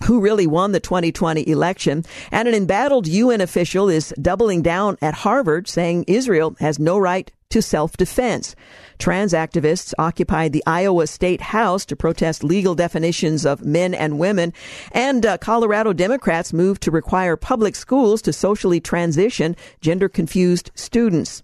who 0.05 0.21
really 0.21 0.47
won 0.47 0.71
the 0.71 0.79
2020 0.79 1.49
election. 1.49 2.05
And 2.31 2.47
an 2.47 2.55
embattled 2.55 3.09
UN 3.09 3.41
official 3.41 3.89
is 3.89 4.15
doubling 4.21 4.63
down 4.63 4.97
at 5.03 5.13
Harvard, 5.13 5.67
saying 5.67 6.05
Israel 6.07 6.55
has 6.61 6.79
no 6.79 6.99
right 6.99 7.33
to 7.51 7.63
self 7.63 7.97
defense. 7.97 8.55
Trans 8.99 9.33
activists 9.33 9.95
occupied 9.99 10.53
the 10.53 10.63
Iowa 10.67 11.07
State 11.07 11.41
House 11.41 11.85
to 11.87 11.97
protest 11.97 12.45
legal 12.45 12.75
definitions 12.75 13.47
of 13.47 13.65
men 13.65 13.95
and 13.95 14.19
women. 14.19 14.53
And 14.93 15.25
uh, 15.25 15.39
Colorado 15.39 15.93
Democrats 15.93 16.53
moved 16.53 16.83
to 16.83 16.91
require 16.91 17.37
public 17.37 17.75
schools 17.75 18.21
to 18.23 18.33
socially 18.33 18.81
transition 18.81 19.57
gender 19.81 20.09
confused 20.09 20.71
students. 20.75 21.43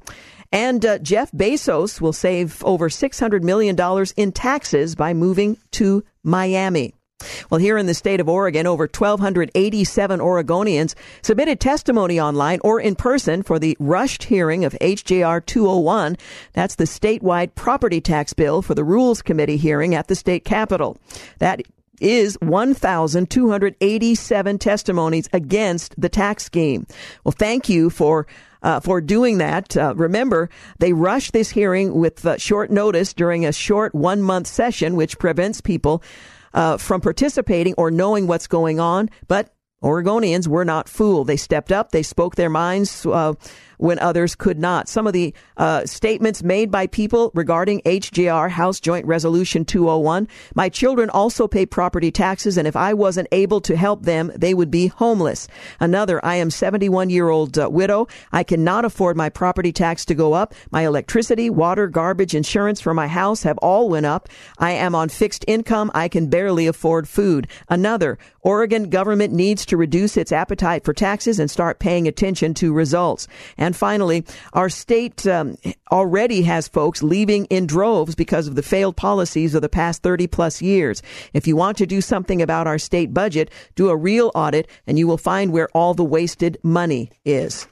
And 0.55 0.87
uh, 0.87 0.99
Jeff 0.99 1.33
Bezos 1.33 2.01
will 2.01 2.13
save 2.13 2.65
over 2.65 2.89
$600 2.89 3.43
million 3.43 3.77
in 4.17 4.31
taxes 4.31 4.95
by 4.95 5.13
moving 5.13 5.59
to 5.73 6.05
Miami. 6.23 6.95
Well, 7.51 7.59
here 7.59 7.77
in 7.77 7.87
the 7.87 7.95
state 7.95 8.21
of 8.21 8.29
Oregon, 8.29 8.65
over 8.65 8.85
1,287 8.85 10.21
Oregonians 10.21 10.95
submitted 11.23 11.59
testimony 11.59 12.21
online 12.21 12.61
or 12.63 12.81
in 12.81 12.95
person 12.95 13.43
for 13.43 13.59
the 13.59 13.77
rushed 13.81 14.23
hearing 14.25 14.65
of 14.65 14.75
HJR 14.75 15.45
201. 15.45 16.17
That's 16.53 16.77
the 16.77 16.85
statewide 16.85 17.57
property 17.57 18.01
tax 18.01 18.33
bill 18.33 18.63
for 18.63 18.77
the 18.77 18.85
Rules 18.85 19.23
Committee 19.23 19.57
hearing 19.57 19.97
at 19.97 20.07
the 20.07 20.15
state 20.15 20.45
capitol. 20.45 20.99
That 21.41 21.63
is 22.01 22.39
1,287 22.41 24.59
testimonies 24.59 25.29
against 25.33 26.01
the 26.01 26.09
tax 26.09 26.45
scheme. 26.45 26.87
Well, 27.25 27.33
thank 27.33 27.69
you 27.69 27.91
for 27.91 28.29
uh, 28.65 28.81
for 28.81 29.01
doing 29.01 29.39
that. 29.39 29.77
Uh, 29.77 29.95
remember, 29.95 30.49
they 30.81 30.93
rushed 30.93 31.33
this 31.33 31.51
hearing 31.51 31.95
with 31.95 32.27
uh, 32.27 32.37
short 32.39 32.71
notice 32.71 33.13
during 33.13 33.47
a 33.47 33.53
short 33.53 33.95
one 33.95 34.23
month 34.23 34.49
session, 34.49 34.97
which 34.97 35.19
prevents 35.19 35.61
people 35.61 36.03
uh, 36.55 36.79
from 36.79 37.01
participating 37.01 37.75
or 37.77 37.91
knowing 37.91 38.27
what's 38.27 38.47
going 38.49 38.81
on. 38.81 39.11
But 39.29 39.55
Oregonians 39.83 40.49
were 40.49 40.65
not 40.65 40.89
fooled. 40.89 41.27
They 41.27 41.37
stepped 41.37 41.71
up. 41.71 41.91
They 41.91 42.03
spoke 42.03 42.37
their 42.37 42.49
minds 42.49 43.05
uh, 43.05 43.35
when 43.79 43.99
others 43.99 44.35
could 44.35 44.59
not. 44.59 44.89
Some 44.89 45.07
of 45.07 45.13
the 45.13 45.35
uh, 45.57 45.87
statements 45.87 46.43
made 46.43 46.71
by 46.71 46.87
people 46.87 47.31
regarding 47.35 47.81
HJR, 47.83 48.51
House 48.51 48.81
Joint 48.81 49.07
Resolution 49.07 49.65
201. 49.65 50.29
My 50.55 50.69
children 50.69 51.11
also 51.11 51.49
pay 51.49 51.67
property 51.67 52.11
taxes, 52.11 52.57
and 52.57 52.67
if 52.67 52.77
I 52.77 52.95
wasn't 52.95 53.29
able 53.33 53.61
to 53.63 53.77
help 53.77 54.03
them, 54.03 54.33
they 54.35 54.55
would 54.55 54.71
be 54.71 54.89
homeless. 54.89 55.49
Another, 55.81 56.25
I 56.25 56.37
am 56.37 56.51
71 56.51 57.11
year 57.11 57.29
old 57.29 57.59
uh, 57.59 57.69
widow. 57.71 58.09
I 58.33 58.43
cannot 58.43 58.85
afford 58.85 59.17
my 59.17 59.29
property 59.29 59.73
tax 59.73 60.05
to 60.07 60.15
go 60.15 60.33
up. 60.33 60.55
My 60.71 60.87
electricity, 60.87 61.51
water, 61.51 61.87
garbage, 61.87 62.35
insurance 62.35 62.81
for 62.81 62.95
my 62.95 63.09
house 63.09 63.43
have 63.43 63.59
all 63.59 63.89
went 63.89 64.07
up. 64.07 64.29
I 64.59 64.73
am 64.73 64.95
on 64.95 65.09
fixed 65.09 65.45
income. 65.49 65.91
I 65.95 66.09
can 66.09 66.29
barely 66.29 66.67
afford 66.67 67.09
food. 67.09 67.49
Another, 67.69 68.19
Oregon 68.43 68.91
government 68.91 69.33
needs 69.33 69.65
to 69.67 69.77
reduce 69.77 70.17
its 70.17 70.33
appetite 70.33 70.85
for 70.85 70.93
taxes 70.93 71.39
and 71.39 71.51
start 71.51 71.79
paying 71.79 72.07
attention 72.07 72.55
to 72.55 72.73
results. 72.73 73.27
And 73.57 73.74
finally, 73.75 74.25
our 74.53 74.69
state 74.69 75.27
um, 75.27 75.57
already 75.91 76.43
has 76.43 76.69
folks 76.69 77.03
leaving 77.03 77.45
in 77.47 77.67
droves 77.67 78.15
because 78.15 78.47
of 78.47 78.55
the 78.55 78.63
failed 78.63 78.97
policies 78.97 79.55
of 79.55 79.63
the 79.63 79.69
past 79.69 80.03
30 80.03 80.27
plus 80.27 80.63
years. 80.63 81.03
If 81.33 81.47
you 81.47 81.57
want 81.57 81.79
to 81.79 81.87
do 81.87 82.01
something 82.01 82.41
about 82.41 82.67
our 82.67 82.79
state 82.79 83.13
budget, 83.13 83.51
do 83.75 83.91
a 83.91 83.97
real 83.97 84.31
audit 84.35 84.69
and 84.87 84.99
you 84.99 85.07
will 85.07 85.19
find 85.19 85.53
where 85.53 85.69
all 85.75 85.95
the 85.95 86.05
wasted 86.05 86.59
money 86.63 87.11
is. 87.25 87.67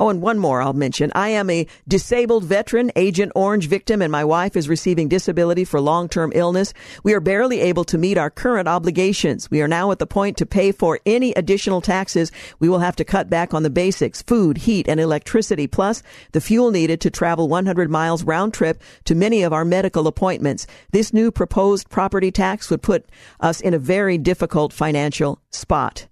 Oh, 0.00 0.08
and 0.08 0.22
one 0.22 0.38
more 0.38 0.62
I'll 0.62 0.72
mention. 0.72 1.12
I 1.14 1.28
am 1.28 1.50
a 1.50 1.66
disabled 1.86 2.44
veteran, 2.44 2.90
Agent 2.96 3.32
Orange 3.34 3.68
victim, 3.68 4.00
and 4.00 4.10
my 4.10 4.24
wife 4.24 4.56
is 4.56 4.66
receiving 4.66 5.08
disability 5.08 5.62
for 5.62 5.78
long-term 5.78 6.32
illness. 6.34 6.72
We 7.04 7.12
are 7.12 7.20
barely 7.20 7.60
able 7.60 7.84
to 7.84 7.98
meet 7.98 8.16
our 8.16 8.30
current 8.30 8.66
obligations. 8.66 9.50
We 9.50 9.60
are 9.60 9.68
now 9.68 9.90
at 9.90 9.98
the 9.98 10.06
point 10.06 10.38
to 10.38 10.46
pay 10.46 10.72
for 10.72 11.00
any 11.04 11.34
additional 11.34 11.82
taxes. 11.82 12.32
We 12.60 12.70
will 12.70 12.78
have 12.78 12.96
to 12.96 13.04
cut 13.04 13.28
back 13.28 13.52
on 13.52 13.62
the 13.62 13.68
basics, 13.68 14.22
food, 14.22 14.56
heat, 14.56 14.88
and 14.88 14.98
electricity, 14.98 15.66
plus 15.66 16.02
the 16.32 16.40
fuel 16.40 16.70
needed 16.70 17.02
to 17.02 17.10
travel 17.10 17.46
100 17.46 17.90
miles 17.90 18.24
round 18.24 18.54
trip 18.54 18.82
to 19.04 19.14
many 19.14 19.42
of 19.42 19.52
our 19.52 19.66
medical 19.66 20.06
appointments. 20.06 20.66
This 20.92 21.12
new 21.12 21.30
proposed 21.30 21.90
property 21.90 22.30
tax 22.30 22.70
would 22.70 22.80
put 22.80 23.04
us 23.38 23.60
in 23.60 23.74
a 23.74 23.78
very 23.78 24.16
difficult 24.16 24.72
financial 24.72 25.42
spot. 25.50 26.06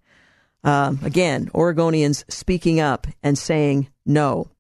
Uh, 0.64 0.94
again, 1.02 1.51
Oregonians 1.55 2.24
speaking 2.30 2.80
up 2.80 3.06
and 3.22 3.39
saying 3.39 3.89
no. 4.05 4.51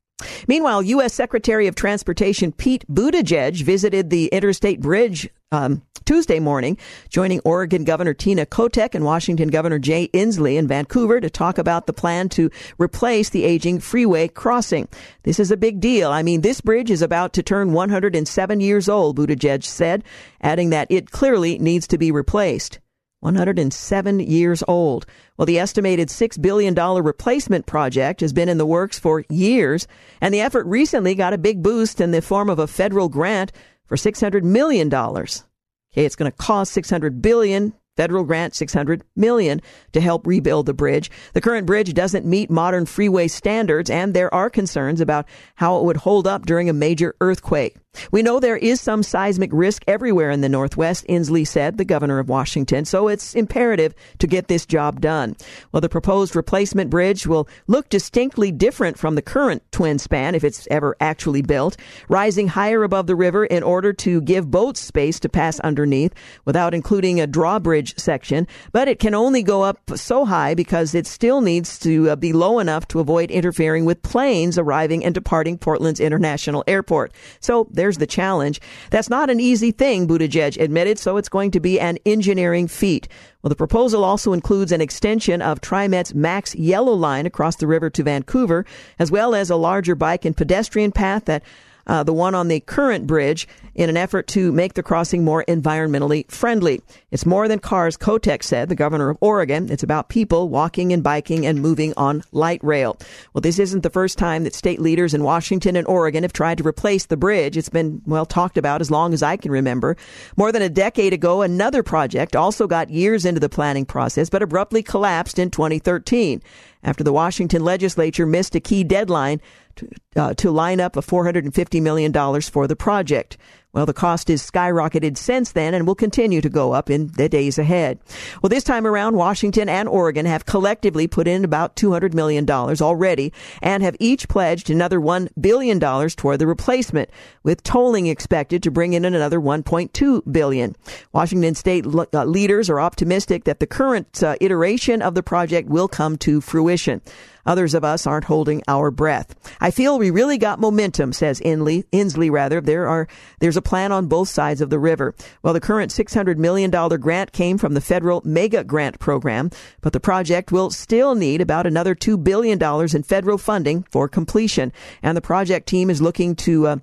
Meanwhile, 0.48 0.82
U.S. 0.82 1.14
Secretary 1.14 1.66
of 1.68 1.74
Transportation 1.74 2.50
Pete 2.50 2.84
Buttigieg 2.88 3.62
visited 3.62 4.10
the 4.10 4.26
Interstate 4.26 4.80
Bridge 4.80 5.28
um, 5.52 5.82
Tuesday 6.04 6.40
morning, 6.40 6.76
joining 7.08 7.40
Oregon 7.40 7.84
Governor 7.84 8.14
Tina 8.14 8.46
Kotek 8.46 8.94
and 8.94 9.04
Washington 9.04 9.48
Governor 9.48 9.78
Jay 9.78 10.08
Inslee 10.08 10.56
in 10.56 10.66
Vancouver 10.66 11.20
to 11.20 11.30
talk 11.30 11.58
about 11.58 11.86
the 11.86 11.92
plan 11.92 12.28
to 12.30 12.50
replace 12.78 13.30
the 13.30 13.44
aging 13.44 13.78
freeway 13.78 14.26
crossing. 14.26 14.88
This 15.22 15.38
is 15.38 15.50
a 15.50 15.56
big 15.56 15.80
deal. 15.80 16.10
I 16.10 16.22
mean, 16.22 16.40
this 16.40 16.60
bridge 16.60 16.90
is 16.90 17.02
about 17.02 17.34
to 17.34 17.42
turn 17.42 17.72
107 17.72 18.60
years 18.60 18.88
old, 18.88 19.18
Buttigieg 19.18 19.62
said, 19.64 20.02
adding 20.40 20.70
that 20.70 20.90
it 20.90 21.10
clearly 21.10 21.58
needs 21.58 21.86
to 21.88 21.98
be 21.98 22.10
replaced. 22.10 22.78
107 23.20 24.20
years 24.20 24.62
old. 24.68 25.06
Well, 25.36 25.46
the 25.46 25.58
estimated 25.58 26.08
$6 26.08 26.40
billion 26.40 26.74
replacement 26.74 27.66
project 27.66 28.20
has 28.20 28.32
been 28.32 28.48
in 28.48 28.58
the 28.58 28.66
works 28.66 28.98
for 28.98 29.24
years, 29.28 29.86
and 30.20 30.32
the 30.32 30.40
effort 30.40 30.66
recently 30.66 31.14
got 31.14 31.32
a 31.32 31.38
big 31.38 31.62
boost 31.62 32.00
in 32.00 32.10
the 32.10 32.22
form 32.22 32.48
of 32.48 32.58
a 32.58 32.66
federal 32.66 33.08
grant 33.08 33.52
for 33.86 33.96
$600 33.96 34.42
million. 34.42 34.92
Okay, 34.94 36.04
it's 36.04 36.16
going 36.16 36.30
to 36.30 36.36
cost 36.36 36.72
600 36.72 37.22
billion 37.22 37.72
Federal 37.98 38.22
grant 38.22 38.54
600 38.54 39.02
million 39.16 39.60
to 39.90 40.00
help 40.00 40.24
rebuild 40.24 40.66
the 40.66 40.72
bridge. 40.72 41.10
The 41.32 41.40
current 41.40 41.66
bridge 41.66 41.92
doesn't 41.94 42.24
meet 42.24 42.48
modern 42.48 42.86
freeway 42.86 43.26
standards 43.26 43.90
and 43.90 44.14
there 44.14 44.32
are 44.32 44.48
concerns 44.48 45.00
about 45.00 45.26
how 45.56 45.78
it 45.78 45.84
would 45.84 45.96
hold 45.96 46.24
up 46.28 46.46
during 46.46 46.68
a 46.68 46.72
major 46.72 47.16
earthquake. 47.20 47.74
We 48.10 48.22
know 48.22 48.40
there 48.40 48.56
is 48.56 48.80
some 48.80 49.02
seismic 49.02 49.50
risk 49.52 49.82
everywhere 49.86 50.30
in 50.30 50.40
the 50.40 50.48
Northwest, 50.48 51.06
Inslee 51.08 51.46
said, 51.46 51.78
the 51.78 51.84
governor 51.84 52.18
of 52.18 52.28
Washington, 52.28 52.84
so 52.84 53.08
it's 53.08 53.34
imperative 53.34 53.94
to 54.18 54.26
get 54.26 54.48
this 54.48 54.66
job 54.66 55.00
done. 55.00 55.36
Well, 55.72 55.80
the 55.80 55.88
proposed 55.88 56.36
replacement 56.36 56.90
bridge 56.90 57.26
will 57.26 57.48
look 57.66 57.88
distinctly 57.88 58.52
different 58.52 58.98
from 58.98 59.14
the 59.14 59.22
current 59.22 59.62
twin 59.72 59.98
span 59.98 60.34
if 60.34 60.44
it's 60.44 60.66
ever 60.70 60.96
actually 61.00 61.42
built, 61.42 61.76
rising 62.08 62.48
higher 62.48 62.82
above 62.82 63.06
the 63.06 63.16
river 63.16 63.44
in 63.44 63.62
order 63.62 63.92
to 63.94 64.20
give 64.22 64.50
boats 64.50 64.80
space 64.80 65.20
to 65.20 65.28
pass 65.28 65.60
underneath 65.60 66.14
without 66.44 66.74
including 66.74 67.20
a 67.20 67.26
drawbridge 67.26 67.98
section, 67.98 68.46
but 68.72 68.88
it 68.88 68.98
can 68.98 69.14
only 69.14 69.42
go 69.42 69.62
up 69.62 69.78
so 69.96 70.24
high 70.24 70.54
because 70.54 70.94
it 70.94 71.06
still 71.06 71.40
needs 71.40 71.78
to 71.78 72.10
uh, 72.10 72.16
be 72.16 72.32
low 72.32 72.58
enough 72.58 72.86
to 72.88 73.00
avoid 73.00 73.30
interfering 73.30 73.84
with 73.84 74.02
planes 74.02 74.58
arriving 74.58 75.04
and 75.04 75.14
departing 75.14 75.58
Portland's 75.58 76.00
International 76.00 76.64
Airport. 76.66 77.12
So 77.40 77.68
there's 77.78 77.98
the 77.98 78.06
challenge. 78.06 78.60
That's 78.90 79.08
not 79.08 79.30
an 79.30 79.40
easy 79.40 79.70
thing, 79.70 80.06
Buttigieg 80.08 80.60
admitted, 80.60 80.98
so 80.98 81.16
it's 81.16 81.28
going 81.28 81.52
to 81.52 81.60
be 81.60 81.78
an 81.78 81.98
engineering 82.04 82.68
feat. 82.68 83.08
Well, 83.42 83.48
the 83.48 83.56
proposal 83.56 84.04
also 84.04 84.32
includes 84.32 84.72
an 84.72 84.80
extension 84.80 85.40
of 85.40 85.60
TriMet's 85.60 86.12
MAX 86.12 86.54
Yellow 86.56 86.92
Line 86.92 87.24
across 87.24 87.56
the 87.56 87.68
river 87.68 87.88
to 87.90 88.02
Vancouver, 88.02 88.66
as 88.98 89.10
well 89.12 89.34
as 89.34 89.48
a 89.48 89.56
larger 89.56 89.94
bike 89.94 90.24
and 90.24 90.36
pedestrian 90.36 90.90
path 90.90 91.26
that 91.26 91.44
uh, 91.88 92.02
the 92.02 92.12
one 92.12 92.34
on 92.34 92.48
the 92.48 92.60
current 92.60 93.06
bridge, 93.06 93.48
in 93.78 93.88
an 93.88 93.96
effort 93.96 94.26
to 94.26 94.50
make 94.50 94.74
the 94.74 94.82
crossing 94.82 95.24
more 95.24 95.44
environmentally 95.46 96.28
friendly. 96.28 96.82
It's 97.12 97.24
more 97.24 97.46
than 97.46 97.60
cars, 97.60 97.96
Kotek 97.96 98.42
said, 98.42 98.68
the 98.68 98.74
governor 98.74 99.08
of 99.08 99.18
Oregon. 99.20 99.70
It's 99.70 99.84
about 99.84 100.08
people 100.08 100.48
walking 100.48 100.92
and 100.92 101.00
biking 101.00 101.46
and 101.46 101.62
moving 101.62 101.94
on 101.96 102.24
light 102.32 102.62
rail. 102.64 102.98
Well, 103.32 103.40
this 103.40 103.60
isn't 103.60 103.84
the 103.84 103.90
first 103.90 104.18
time 104.18 104.42
that 104.42 104.54
state 104.54 104.80
leaders 104.80 105.14
in 105.14 105.22
Washington 105.22 105.76
and 105.76 105.86
Oregon 105.86 106.24
have 106.24 106.32
tried 106.32 106.58
to 106.58 106.66
replace 106.66 107.06
the 107.06 107.16
bridge. 107.16 107.56
It's 107.56 107.68
been, 107.68 108.02
well, 108.04 108.26
talked 108.26 108.58
about 108.58 108.80
as 108.80 108.90
long 108.90 109.14
as 109.14 109.22
I 109.22 109.36
can 109.36 109.52
remember. 109.52 109.96
More 110.36 110.50
than 110.50 110.62
a 110.62 110.68
decade 110.68 111.12
ago, 111.12 111.42
another 111.42 111.84
project 111.84 112.34
also 112.34 112.66
got 112.66 112.90
years 112.90 113.24
into 113.24 113.40
the 113.40 113.48
planning 113.48 113.86
process, 113.86 114.28
but 114.28 114.42
abruptly 114.42 114.82
collapsed 114.82 115.38
in 115.38 115.52
2013 115.52 116.42
after 116.82 117.04
the 117.04 117.12
Washington 117.12 117.64
legislature 117.64 118.26
missed 118.26 118.54
a 118.54 118.60
key 118.60 118.84
deadline 118.84 119.40
to, 119.76 119.88
uh, 120.16 120.34
to 120.34 120.50
line 120.50 120.80
up 120.80 120.96
a 120.96 121.00
$450 121.00 121.82
million 121.82 122.12
for 122.42 122.66
the 122.66 122.76
project. 122.76 123.36
Well, 123.78 123.86
the 123.86 123.94
cost 123.94 124.26
has 124.26 124.42
skyrocketed 124.42 125.16
since 125.16 125.52
then 125.52 125.72
and 125.72 125.86
will 125.86 125.94
continue 125.94 126.40
to 126.40 126.48
go 126.48 126.72
up 126.72 126.90
in 126.90 127.12
the 127.12 127.28
days 127.28 127.60
ahead. 127.60 128.00
Well, 128.42 128.50
this 128.50 128.64
time 128.64 128.84
around, 128.84 129.14
Washington 129.14 129.68
and 129.68 129.88
Oregon 129.88 130.26
have 130.26 130.46
collectively 130.46 131.06
put 131.06 131.28
in 131.28 131.44
about 131.44 131.76
$200 131.76 132.12
million 132.12 132.50
already 132.50 133.32
and 133.62 133.84
have 133.84 133.94
each 134.00 134.28
pledged 134.28 134.68
another 134.68 134.98
$1 134.98 135.28
billion 135.40 135.78
toward 135.78 136.40
the 136.40 136.46
replacement, 136.48 137.08
with 137.44 137.62
tolling 137.62 138.08
expected 138.08 138.64
to 138.64 138.72
bring 138.72 138.94
in 138.94 139.04
another 139.04 139.38
1.2 139.38 140.32
billion. 140.32 140.74
Washington 141.12 141.54
state 141.54 141.86
uh, 141.86 142.24
leaders 142.24 142.68
are 142.68 142.80
optimistic 142.80 143.44
that 143.44 143.60
the 143.60 143.66
current 143.68 144.24
uh, 144.24 144.34
iteration 144.40 145.02
of 145.02 145.14
the 145.14 145.22
project 145.22 145.68
will 145.68 145.86
come 145.86 146.16
to 146.16 146.40
fruition. 146.40 147.00
Others 147.48 147.72
of 147.72 147.82
us 147.82 148.06
aren't 148.06 148.26
holding 148.26 148.62
our 148.68 148.90
breath. 148.90 149.34
I 149.58 149.70
feel 149.70 149.98
we 149.98 150.10
really 150.10 150.36
got 150.36 150.60
momentum, 150.60 151.14
says 151.14 151.40
Inslee. 151.40 151.84
Inslee 151.92 152.30
rather. 152.30 152.60
There 152.60 152.86
are 152.86 153.08
there's 153.40 153.56
a 153.56 153.62
plan 153.62 153.90
on 153.90 154.06
both 154.06 154.28
sides 154.28 154.60
of 154.60 154.68
the 154.68 154.78
river. 154.78 155.14
Well, 155.42 155.54
the 155.54 155.60
current 155.60 155.90
$600 155.90 156.36
million 156.36 156.70
grant 156.70 157.32
came 157.32 157.56
from 157.56 157.72
the 157.72 157.80
federal 157.80 158.20
mega 158.22 158.64
grant 158.64 158.98
program, 158.98 159.50
but 159.80 159.94
the 159.94 159.98
project 159.98 160.52
will 160.52 160.70
still 160.70 161.14
need 161.14 161.40
about 161.40 161.66
another 161.66 161.94
$2 161.94 162.22
billion 162.22 162.62
in 162.62 163.02
federal 163.02 163.38
funding 163.38 163.82
for 163.90 164.08
completion. 164.08 164.70
And 165.02 165.16
the 165.16 165.22
project 165.22 165.66
team 165.66 165.88
is 165.88 166.02
looking 166.02 166.36
to 166.36 166.66
uh, 166.66 166.76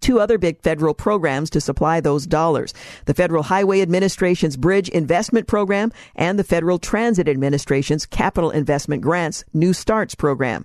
two 0.00 0.20
other 0.20 0.38
big 0.38 0.60
federal 0.62 0.94
programs 0.94 1.50
to 1.50 1.60
supply 1.60 2.00
those 2.00 2.26
dollars. 2.26 2.74
The 3.04 3.14
Federal 3.14 3.42
Highway 3.42 3.80
Administration's 3.80 4.56
Bridge 4.56 4.88
Investment 4.88 5.46
Program 5.46 5.92
and 6.16 6.38
the 6.38 6.44
Federal 6.44 6.78
Transit 6.78 7.28
Administration's 7.28 8.06
Capital 8.06 8.50
Investment 8.50 9.02
Grants 9.02 9.44
New 9.52 9.72
Starts 9.72 10.14
Program. 10.14 10.64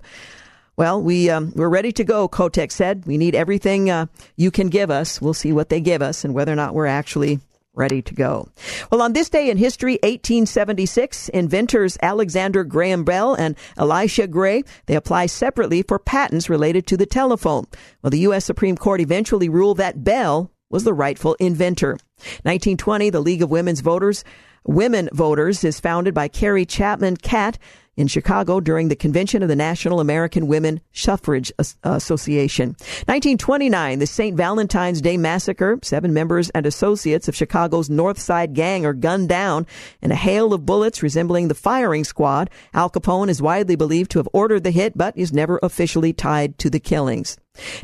Well, 0.77 1.01
we 1.01 1.29
um, 1.29 1.53
we're 1.55 1.69
ready 1.69 1.93
to 1.93 2.03
go. 2.03 2.27
Kotek 2.27 2.71
said 2.71 3.05
we 3.05 3.17
need 3.17 3.33
everything 3.33 3.89
uh, 3.89 4.07
you 4.35 4.51
can 4.51 4.67
give 4.67 4.91
us. 4.91 5.21
We'll 5.21 5.33
see 5.33 5.53
what 5.53 5.69
they 5.69 5.79
give 5.79 6.01
us 6.01 6.25
and 6.25 6.33
whether 6.33 6.51
or 6.51 6.57
not 6.57 6.73
we're 6.73 6.85
actually 6.85 7.39
ready 7.75 8.01
to 8.01 8.13
go. 8.13 8.47
Well, 8.91 9.01
on 9.01 9.13
this 9.13 9.29
day 9.29 9.49
in 9.49 9.57
history, 9.57 9.93
1876, 10.03 11.29
inventors 11.29 11.97
Alexander 12.01 12.63
Graham 12.63 13.03
Bell 13.03 13.33
and 13.33 13.55
Elisha 13.77 14.27
Gray, 14.27 14.63
they 14.85 14.95
apply 14.95 15.27
separately 15.27 15.81
for 15.81 15.99
patents 15.99 16.49
related 16.49 16.87
to 16.87 16.97
the 16.97 17.05
telephone. 17.05 17.65
Well, 18.01 18.11
the 18.11 18.19
U.S. 18.19 18.45
Supreme 18.45 18.77
Court 18.77 19.01
eventually 19.01 19.49
ruled 19.49 19.77
that 19.77 20.03
Bell 20.03 20.51
was 20.69 20.83
the 20.83 20.93
rightful 20.93 21.35
inventor. 21.35 21.97
1920, 22.43 23.09
the 23.09 23.19
League 23.19 23.41
of 23.41 23.51
Women's 23.51 23.81
Voters, 23.81 24.23
Women 24.65 25.09
Voters 25.13 25.63
is 25.63 25.79
founded 25.79 26.13
by 26.13 26.27
Carrie 26.27 26.65
Chapman 26.65 27.17
Catt 27.17 27.59
in 27.97 28.07
Chicago 28.07 28.59
during 28.59 28.89
the 28.89 28.95
convention 28.95 29.41
of 29.41 29.49
the 29.49 29.55
National 29.55 29.99
American 29.99 30.47
Women 30.47 30.81
Suffrage 30.93 31.51
Association. 31.83 32.69
1929, 33.07 33.99
the 33.99 34.07
St. 34.07 34.35
Valentine's 34.35 35.01
Day 35.01 35.17
Massacre. 35.17 35.79
Seven 35.81 36.13
members 36.13 36.49
and 36.51 36.65
associates 36.65 37.27
of 37.27 37.35
Chicago's 37.35 37.89
North 37.89 38.19
Side 38.19 38.53
Gang 38.53 38.85
are 38.85 38.93
gunned 38.93 39.29
down 39.29 39.65
in 40.01 40.11
a 40.11 40.15
hail 40.15 40.53
of 40.53 40.65
bullets 40.65 41.01
resembling 41.01 41.47
the 41.47 41.55
firing 41.55 42.03
squad. 42.03 42.49
Al 42.73 42.89
Capone 42.89 43.29
is 43.29 43.41
widely 43.41 43.75
believed 43.75 44.11
to 44.11 44.19
have 44.19 44.29
ordered 44.33 44.63
the 44.63 44.71
hit, 44.71 44.97
but 44.97 45.17
is 45.17 45.33
never 45.33 45.59
officially 45.63 46.13
tied 46.13 46.57
to 46.59 46.69
the 46.69 46.79
killings. 46.79 47.37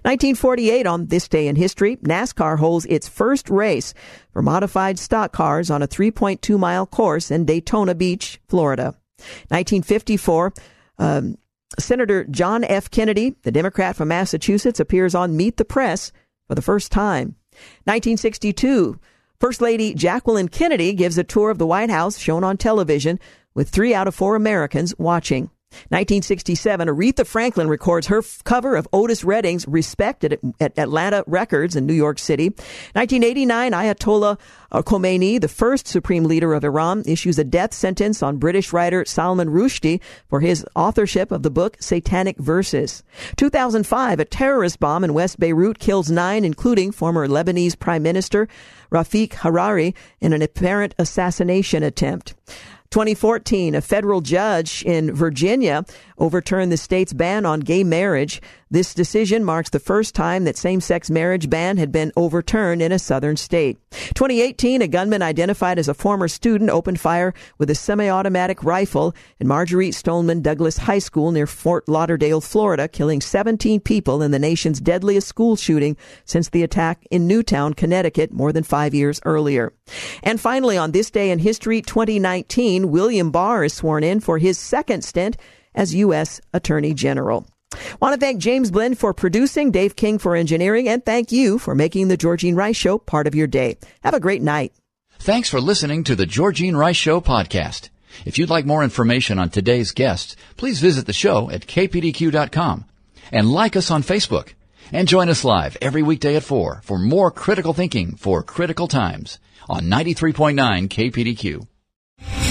1948, 0.04 0.86
on 0.86 1.08
this 1.08 1.30
day 1.30 1.48
in 1.48 1.56
history, 1.56 1.96
NASCAR 1.98 2.60
holds 2.60 2.86
its 2.88 3.08
first 3.08 3.50
race 3.50 3.94
for 4.34 4.42
modified 4.42 5.00
stock 5.00 5.32
cars 5.32 5.72
on 5.72 5.82
a 5.82 5.88
3.2 5.88 6.60
mile 6.60 6.86
course 6.86 7.32
in 7.32 7.46
Daytona 7.46 7.96
Beach, 7.96 8.42
Florida. 8.50 8.96
1954, 9.50 10.54
um, 10.98 11.38
Senator 11.80 12.26
John 12.26 12.64
F. 12.64 12.92
Kennedy, 12.92 13.36
the 13.44 13.52
Democrat 13.52 13.96
from 13.96 14.10
Massachusetts, 14.10 14.80
appears 14.80 15.16
on 15.16 15.38
Meet 15.38 15.58
the 15.58 15.66
Press 15.66 16.12
for 16.48 16.56
the 16.56 16.62
first 16.62 16.92
time. 16.92 17.36
1962, 17.86 19.00
First 19.42 19.60
Lady 19.60 19.96
Jacqueline 19.96 20.50
Kennedy 20.50 20.94
gives 20.94 21.18
a 21.18 21.24
tour 21.24 21.50
of 21.50 21.58
the 21.58 21.66
White 21.66 21.90
House 21.90 22.20
shown 22.20 22.44
on 22.44 22.58
television 22.58 23.20
with 23.56 23.70
three 23.70 23.92
out 23.92 24.08
of 24.08 24.14
four 24.14 24.36
Americans 24.36 24.94
watching. 25.00 25.50
1967, 25.90 26.88
Aretha 26.88 27.26
Franklin 27.26 27.68
records 27.68 28.08
her 28.08 28.20
f- 28.20 28.44
cover 28.44 28.76
of 28.76 28.88
Otis 28.92 29.24
Redding's 29.24 29.68
Respect 29.68 30.24
at, 30.24 30.40
at, 30.60 30.78
Atlantic 30.78 31.24
Records 31.28 31.76
in 31.76 31.86
New 31.86 31.94
York 31.94 32.20
City. 32.20 32.50
1989, 32.94 33.72
Ayatollah 33.72 34.40
Khomeini, 34.72 35.40
the 35.40 35.48
first 35.48 35.88
supreme 35.88 36.24
leader 36.24 36.54
of 36.54 36.64
Iran, 36.64 37.04
issues 37.06 37.38
a 37.40 37.44
death 37.44 37.74
sentence 37.74 38.24
on 38.24 38.38
British 38.38 38.72
writer 38.72 39.06
Salman 39.06 39.50
Rushdie 39.50 40.02
for 40.30 40.40
his 40.40 40.66
authorship 40.76 41.32
of 41.32 41.44
the 41.44 41.50
book 41.50 41.78
Satanic 41.80 42.38
Verses. 42.38 43.04
2005, 43.38 44.20
a 44.20 44.26
terrorist 44.26 44.80
bomb 44.80 45.04
in 45.04 45.14
West 45.14 45.40
Beirut 45.40 45.80
kills 45.80 46.10
nine, 46.10 46.46
including 46.46 46.92
former 46.92 47.28
Lebanese 47.28 47.78
Prime 47.78 48.04
Minister 48.04 48.48
Rafik 48.92 49.30
Hariri, 49.30 49.94
in 50.20 50.34
an 50.34 50.42
apparent 50.42 50.94
assassination 51.00 51.82
attempt. 51.82 52.34
2014, 52.92 53.74
a 53.74 53.82
federal 53.82 54.20
judge 54.20 54.84
in 54.84 55.14
Virginia 55.14 55.86
overturned 56.18 56.72
the 56.72 56.78
state's 56.78 57.14
ban 57.14 57.46
on 57.46 57.62
gay 57.62 57.84
marriage. 57.86 58.42
This 58.72 58.94
decision 58.94 59.44
marks 59.44 59.70
the 59.70 59.82
first 59.82 60.16
time 60.16 60.46
that 60.46 60.56
same-sex 60.56 61.10
marriage 61.10 61.50
ban 61.50 61.76
had 61.76 61.92
been 61.92 62.14
overturned 62.16 62.82
in 62.82 62.94
a 62.94 63.00
southern 63.00 63.36
state. 63.36 63.78
2018, 64.16 64.82
a 64.82 64.88
gunman 64.88 65.22
identified 65.22 65.78
as 65.78 65.90
a 65.90 65.94
former 65.94 66.30
student 66.30 66.70
opened 66.70 66.98
fire 66.98 67.34
with 67.58 67.70
a 67.70 67.76
semi-automatic 67.76 68.64
rifle 68.64 69.14
at 69.42 69.46
Marjory 69.46 69.92
Stoneman 69.92 70.42
Douglas 70.42 70.78
High 70.78 71.00
School 71.00 71.34
near 71.34 71.48
Fort 71.48 71.90
Lauderdale, 71.90 72.40
Florida, 72.40 72.88
killing 72.88 73.20
17 73.20 73.82
people 73.82 74.22
in 74.22 74.32
the 74.32 74.40
nation's 74.40 74.80
deadliest 74.80 75.28
school 75.28 75.58
shooting 75.58 75.98
since 76.24 76.48
the 76.48 76.64
attack 76.64 77.06
in 77.12 77.28
Newtown, 77.28 77.74
Connecticut, 77.74 78.32
more 78.32 78.54
than 78.54 78.64
five 78.64 78.94
years 78.94 79.20
earlier. 79.26 79.74
And 80.24 80.40
finally, 80.40 80.78
on 80.78 80.94
this 80.94 81.12
day 81.12 81.32
in 81.32 81.40
history, 81.40 81.82
2019, 81.82 82.90
William 82.90 83.32
Barr 83.32 83.66
is 83.66 83.74
sworn 83.74 84.06
in 84.06 84.22
for 84.22 84.38
his 84.38 84.58
second 84.58 85.04
stint 85.04 85.36
as 85.76 85.94
U.S. 85.94 86.40
Attorney 86.54 86.94
General. 86.94 87.46
Want 88.00 88.14
to 88.14 88.20
thank 88.20 88.40
James 88.42 88.72
Blend 88.72 88.98
for 88.98 89.14
producing, 89.14 89.72
Dave 89.72 89.96
King 89.96 90.18
for 90.18 90.36
engineering, 90.36 90.88
and 90.88 91.06
thank 91.06 91.32
you 91.32 91.58
for 91.58 91.76
making 91.76 92.08
the 92.08 92.18
Georgene 92.18 92.56
Rice 92.56 92.76
Show 92.76 92.98
part 92.98 93.28
of 93.28 93.36
your 93.36 93.48
day. 93.48 93.78
Have 94.04 94.14
a 94.14 94.20
great 94.20 94.42
night. 94.42 94.74
Thanks 95.20 95.50
for 95.50 95.62
listening 95.62 96.04
to 96.06 96.16
the 96.16 96.26
Georgene 96.26 96.76
Rice 96.76 96.96
Show 96.98 97.22
podcast. 97.22 97.90
If 98.26 98.38
you'd 98.38 98.50
like 98.50 98.66
more 98.66 98.84
information 98.84 99.40
on 99.40 99.50
today's 99.50 99.92
guests, 99.92 100.36
please 100.58 100.80
visit 100.80 101.06
the 101.06 101.14
show 101.14 101.50
at 101.50 101.68
kpdq.com 101.68 102.86
and 103.32 103.52
like 103.52 103.76
us 103.76 103.92
on 103.92 104.04
Facebook. 104.04 104.54
And 104.92 105.08
join 105.08 105.30
us 105.30 105.46
live 105.46 105.78
every 105.82 106.04
weekday 106.04 106.36
at 106.36 106.44
4 106.44 106.82
for 106.84 106.98
more 106.98 107.32
critical 107.32 107.74
thinking 107.74 108.16
for 108.16 108.44
critical 108.44 108.88
times 108.88 109.40
on 109.70 109.84
93.9 109.84 110.90
KPDQ. 110.90 112.51